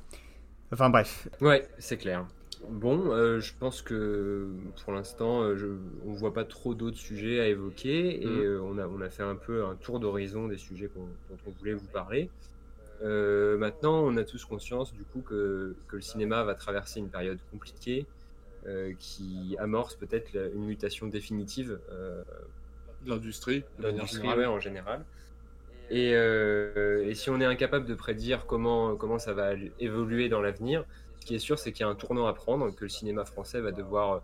Enfin 0.71 0.89
bref, 0.89 1.27
Ouais, 1.41 1.67
c'est 1.79 1.97
clair. 1.97 2.25
Bon, 2.67 3.11
euh, 3.13 3.39
je 3.39 3.53
pense 3.57 3.81
que 3.81 4.53
pour 4.83 4.91
l'instant, 4.93 5.43
euh, 5.43 5.79
on 6.01 6.13
voit 6.13 6.33
pas 6.33 6.43
trop 6.45 6.75
d'autres 6.75 6.97
sujets 6.97 7.39
à 7.39 7.47
évoquer 7.47 8.21
et 8.21 8.25
Mhm. 8.27 8.43
euh, 8.43 8.61
on, 8.61 8.77
a, 8.77 8.85
on 8.87 8.99
a 9.01 9.09
fait 9.09 9.23
un 9.23 9.37
peu 9.37 9.63
un 9.65 9.77
tour 9.77 9.99
d'horizon 10.01 10.47
des 10.47 10.57
sujets 10.57 10.89
dont 10.93 11.17
on 11.45 11.51
voulait 11.51 11.73
vous 11.73 11.87
parler. 11.87 12.33
Euh, 13.01 13.57
maintenant, 13.57 14.03
on 14.05 14.17
a 14.17 14.25
tous 14.25 14.45
conscience 14.45 14.93
du 14.93 15.05
coup 15.05 15.23
que, 15.23 15.77
que 15.87 15.97
le 15.97 16.01
cinéma 16.01 16.43
va 16.45 16.55
traverser 16.55 16.99
une 16.99 17.11
période 17.11 17.41
compliquée 17.51 18.09
qui 18.99 19.55
amorce 19.59 19.95
peut-être 19.97 20.35
une 20.53 20.65
mutation 20.65 21.07
définitive 21.07 21.79
l'industrie, 23.05 23.65
de 23.77 23.83
l'industrie 23.83 24.33
ouais, 24.35 24.45
en 24.45 24.59
général. 24.59 25.07
Et, 25.89 26.11
et 26.11 27.15
si 27.15 27.29
on 27.29 27.39
est 27.41 27.45
incapable 27.45 27.85
de 27.87 27.95
prédire 27.95 28.45
comment, 28.45 28.95
comment 28.95 29.19
ça 29.19 29.33
va 29.33 29.53
évoluer 29.79 30.29
dans 30.29 30.41
l'avenir, 30.41 30.85
ce 31.19 31.25
qui 31.25 31.35
est 31.35 31.39
sûr, 31.39 31.59
c'est 31.59 31.71
qu'il 31.71 31.85
y 31.85 31.87
a 31.87 31.89
un 31.89 31.95
tournant 31.95 32.27
à 32.27 32.33
prendre, 32.33 32.73
que 32.73 32.85
le 32.85 32.89
cinéma 32.89 33.25
français 33.25 33.61
va 33.61 33.71
devoir, 33.71 34.21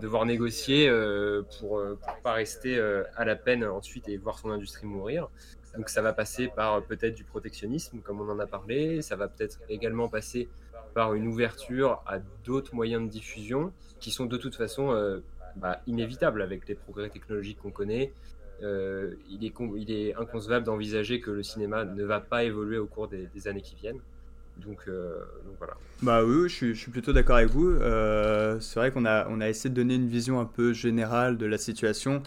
devoir 0.00 0.26
négocier 0.26 0.88
euh, 0.88 1.42
pour 1.58 1.80
ne 1.80 1.94
pas 2.22 2.32
rester 2.32 2.76
euh, 2.76 3.04
à 3.16 3.24
la 3.24 3.36
peine 3.36 3.64
ensuite 3.64 4.08
et 4.08 4.16
voir 4.16 4.38
son 4.38 4.50
industrie 4.50 4.86
mourir. 4.86 5.28
Donc 5.76 5.88
ça 5.88 6.02
va 6.02 6.12
passer 6.12 6.48
par 6.48 6.74
euh, 6.74 6.80
peut-être 6.80 7.14
du 7.14 7.24
protectionnisme, 7.24 8.00
comme 8.00 8.20
on 8.20 8.28
en 8.28 8.38
a 8.38 8.46
parlé, 8.46 9.02
ça 9.02 9.16
va 9.16 9.28
peut-être 9.28 9.60
également 9.68 10.08
passer 10.08 10.48
par 10.94 11.14
une 11.14 11.26
ouverture 11.26 12.02
à 12.06 12.18
d'autres 12.44 12.74
moyens 12.74 13.02
de 13.04 13.08
diffusion 13.08 13.72
qui 14.00 14.10
sont 14.10 14.26
de 14.26 14.36
toute 14.36 14.56
façon 14.56 14.92
euh, 14.92 15.20
bah, 15.56 15.80
inévitables 15.86 16.42
avec 16.42 16.66
les 16.68 16.74
progrès 16.74 17.10
technologiques 17.10 17.58
qu'on 17.58 17.70
connaît. 17.70 18.12
Euh, 18.62 19.14
il, 19.30 19.44
est 19.44 20.14
inconcevable 20.16 20.66
d'envisager 20.66 21.20
que 21.20 21.30
le 21.30 21.44
cinéma 21.44 21.84
ne 21.84 22.04
va 22.04 22.18
pas 22.18 22.42
évoluer 22.42 22.78
au 22.78 22.86
cours 22.86 23.06
des 23.06 23.46
années 23.46 23.62
qui 23.62 23.76
viennent. 23.76 24.00
Donc, 24.58 24.80
euh, 24.88 25.18
donc 25.46 25.54
voilà. 25.58 25.74
Bah 26.02 26.24
oui, 26.24 26.34
oui, 26.42 26.48
je 26.48 26.54
suis, 26.54 26.74
je 26.74 26.80
suis 26.80 26.90
plutôt 26.90 27.12
d'accord 27.12 27.36
avec 27.36 27.50
vous. 27.50 27.68
Euh, 27.70 28.58
c'est 28.60 28.78
vrai 28.80 28.90
qu'on 28.92 29.04
a, 29.04 29.26
on 29.28 29.40
a 29.40 29.48
essayé 29.48 29.70
de 29.70 29.74
donner 29.74 29.94
une 29.94 30.08
vision 30.08 30.40
un 30.40 30.44
peu 30.44 30.72
générale 30.72 31.38
de 31.38 31.46
la 31.46 31.58
situation. 31.58 32.22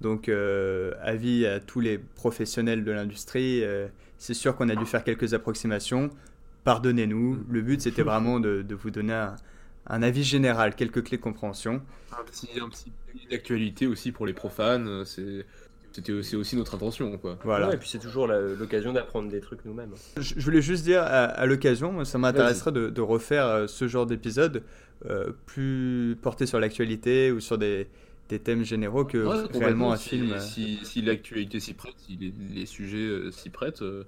Donc, 0.00 0.28
euh, 0.28 0.92
avis 1.02 1.46
à 1.46 1.60
tous 1.60 1.80
les 1.80 1.98
professionnels 1.98 2.84
de 2.84 2.90
l'industrie, 2.92 3.62
euh, 3.62 3.86
c'est 4.18 4.34
sûr 4.34 4.56
qu'on 4.56 4.68
a 4.68 4.74
dû 4.74 4.86
faire 4.86 5.04
quelques 5.04 5.34
approximations. 5.34 6.10
Pardonnez-nous. 6.64 7.44
Le 7.48 7.60
but, 7.62 7.80
c'était 7.80 8.02
vraiment 8.02 8.40
de, 8.40 8.62
de 8.62 8.74
vous 8.74 8.90
donner 8.90 9.12
un, 9.14 9.36
un 9.86 10.02
avis 10.02 10.24
général, 10.24 10.74
quelques 10.74 11.04
clés 11.04 11.18
de 11.18 11.22
compréhension. 11.22 11.82
Un 12.18 12.24
petit, 12.24 12.48
un 12.60 12.68
petit 12.68 12.92
d'actualité 13.30 13.86
aussi 13.86 14.12
pour 14.12 14.26
les 14.26 14.32
profanes. 14.32 14.86
euh, 14.88 15.42
C'est, 15.92 15.96
c'était 15.96 16.12
aussi, 16.12 16.36
aussi 16.36 16.56
notre 16.56 16.74
intention, 16.74 17.16
quoi. 17.18 17.38
Voilà. 17.44 17.68
Ouais, 17.68 17.74
et 17.74 17.78
puis 17.78 17.88
c'est 17.88 17.98
toujours 17.98 18.26
l'occasion 18.26 18.92
d'apprendre 18.92 19.28
des 19.30 19.40
trucs 19.40 19.64
nous-mêmes. 19.64 19.92
Je 20.16 20.34
je 20.36 20.40
voulais 20.44 20.62
juste 20.62 20.84
dire 20.84 21.02
à, 21.02 21.24
à 21.24 21.46
l'occasion, 21.46 22.04
ça 22.04 22.18
m'intéresserait 22.18 22.72
de, 22.72 22.88
de 22.88 23.00
refaire 23.00 23.46
euh, 23.46 23.66
ce 23.66 23.86
genre 23.88 24.06
d'épisode 24.06 24.62
euh, 25.06 25.32
plus 25.46 26.16
porté 26.22 26.46
sur 26.46 26.58
l'actualité 26.60 27.30
ou 27.32 27.40
sur 27.40 27.58
des, 27.58 27.88
des 28.28 28.38
thèmes 28.38 28.64
généraux 28.64 29.04
que 29.04 29.18
Ouais, 29.18 29.58
réellement 29.58 29.92
un 29.92 29.96
si, 29.96 30.08
film. 30.10 30.32
euh, 30.32 30.38
Si, 30.38 30.78
si 30.84 31.02
l'actualité 31.02 31.60
s'y 31.60 31.74
prête, 31.74 31.94
si 31.98 32.16
les, 32.16 32.32
les 32.54 32.66
sujets 32.66 32.96
euh, 32.98 33.30
s'y 33.30 33.50
prêtent, 33.50 33.82
euh, 33.82 34.04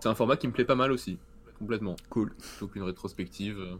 c'est 0.00 0.08
un 0.08 0.14
format 0.14 0.36
qui 0.36 0.46
me 0.48 0.52
plaît 0.52 0.64
pas 0.64 0.74
mal 0.74 0.90
aussi. 0.92 1.18
Complètement. 1.58 1.96
Cool. 2.10 2.30
Plutôt 2.34 2.66
qu'une 2.68 2.82
rétrospective 2.84 3.58
euh, 3.60 3.74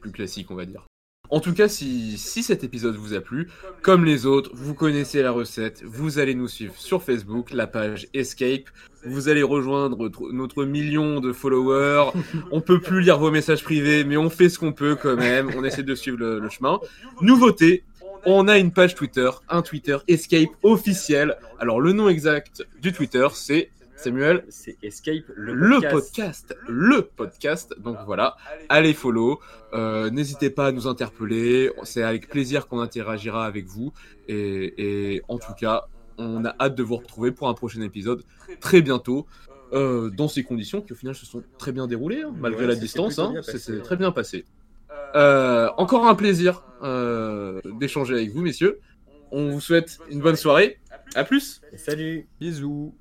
plus 0.00 0.10
classique, 0.12 0.50
on 0.50 0.54
va 0.56 0.66
dire. 0.66 0.84
En 1.30 1.40
tout 1.40 1.54
cas, 1.54 1.68
si, 1.68 2.18
cet 2.18 2.62
épisode 2.62 2.96
vous 2.96 3.14
a 3.14 3.20
plu, 3.20 3.48
comme 3.80 4.04
les 4.04 4.26
autres, 4.26 4.50
vous 4.54 4.74
connaissez 4.74 5.22
la 5.22 5.30
recette, 5.30 5.82
vous 5.84 6.18
allez 6.18 6.34
nous 6.34 6.48
suivre 6.48 6.74
sur 6.76 7.02
Facebook, 7.02 7.52
la 7.52 7.66
page 7.66 8.06
Escape, 8.12 8.68
vous 9.06 9.28
allez 9.28 9.42
rejoindre 9.42 10.08
tr- 10.10 10.30
notre 10.32 10.64
million 10.64 11.20
de 11.20 11.32
followers, 11.32 12.10
on 12.50 12.60
peut 12.60 12.80
plus 12.80 13.00
lire 13.00 13.18
vos 13.18 13.30
messages 13.30 13.62
privés, 13.62 14.04
mais 14.04 14.18
on 14.18 14.28
fait 14.28 14.50
ce 14.50 14.58
qu'on 14.58 14.72
peut 14.72 14.94
quand 14.94 15.16
même, 15.16 15.50
on 15.56 15.64
essaie 15.64 15.82
de 15.84 15.94
suivre 15.94 16.18
le 16.18 16.48
chemin. 16.50 16.80
Nouveauté, 17.22 17.84
on 18.26 18.46
a 18.46 18.58
une 18.58 18.72
page 18.72 18.94
Twitter, 18.94 19.30
un 19.48 19.62
Twitter 19.62 19.96
Escape 20.08 20.50
officiel. 20.62 21.36
Alors 21.58 21.80
le 21.80 21.92
nom 21.92 22.08
exact 22.10 22.62
du 22.82 22.92
Twitter, 22.92 23.26
c'est 23.32 23.70
Samuel 24.02 24.44
C'est 24.48 24.76
Escape, 24.82 25.24
le, 25.34 25.54
le 25.54 25.80
podcast. 25.80 25.92
podcast. 25.92 26.56
le 26.68 27.02
podcast. 27.02 27.74
Donc 27.78 27.96
voilà, 28.06 28.36
allez 28.68 28.94
follow. 28.94 29.40
Euh, 29.74 30.10
N'hésitez 30.10 30.50
pas 30.50 30.66
à 30.66 30.72
nous 30.72 30.86
interpeller. 30.86 31.70
C'est 31.84 32.02
avec 32.02 32.28
plaisir 32.28 32.66
qu'on 32.68 32.80
interagira 32.80 33.46
avec 33.46 33.66
vous. 33.66 33.92
Et, 34.28 35.14
et 35.16 35.22
en 35.28 35.38
tout 35.38 35.54
cas, 35.54 35.84
on 36.18 36.44
a 36.44 36.54
hâte 36.60 36.74
de 36.74 36.82
vous 36.82 36.96
retrouver 36.96 37.30
pour 37.32 37.48
un 37.48 37.54
prochain 37.54 37.80
épisode 37.82 38.22
très 38.60 38.82
bientôt. 38.82 39.26
euh, 39.72 40.10
dans 40.10 40.28
ces 40.28 40.44
conditions 40.44 40.82
qui 40.82 40.92
au 40.92 40.96
final 40.96 41.14
se 41.14 41.24
sont 41.24 41.42
très 41.56 41.72
bien 41.72 41.86
déroulées, 41.86 42.20
hein, 42.22 42.34
malgré 42.38 42.62
Ouais, 42.62 42.66
la 42.68 42.74
ça 42.74 42.80
s'est 42.80 42.84
distance, 42.84 43.18
hein, 43.18 43.32
c'est 43.42 43.82
très 43.82 43.96
bien 43.96 44.12
passé. 44.12 44.44
Euh, 45.14 45.68
encore 45.78 46.06
un 46.06 46.14
plaisir 46.14 46.62
euh, 46.82 47.58
d'échanger 47.80 48.14
avec 48.14 48.30
vous, 48.32 48.42
messieurs. 48.42 48.80
On 49.30 49.50
vous 49.52 49.60
souhaite 49.62 49.98
une 50.10 50.20
bonne 50.20 50.36
soirée. 50.36 50.78
À 51.14 51.24
plus. 51.24 51.62
Salut 51.76 52.26
Bisous. 52.38 52.94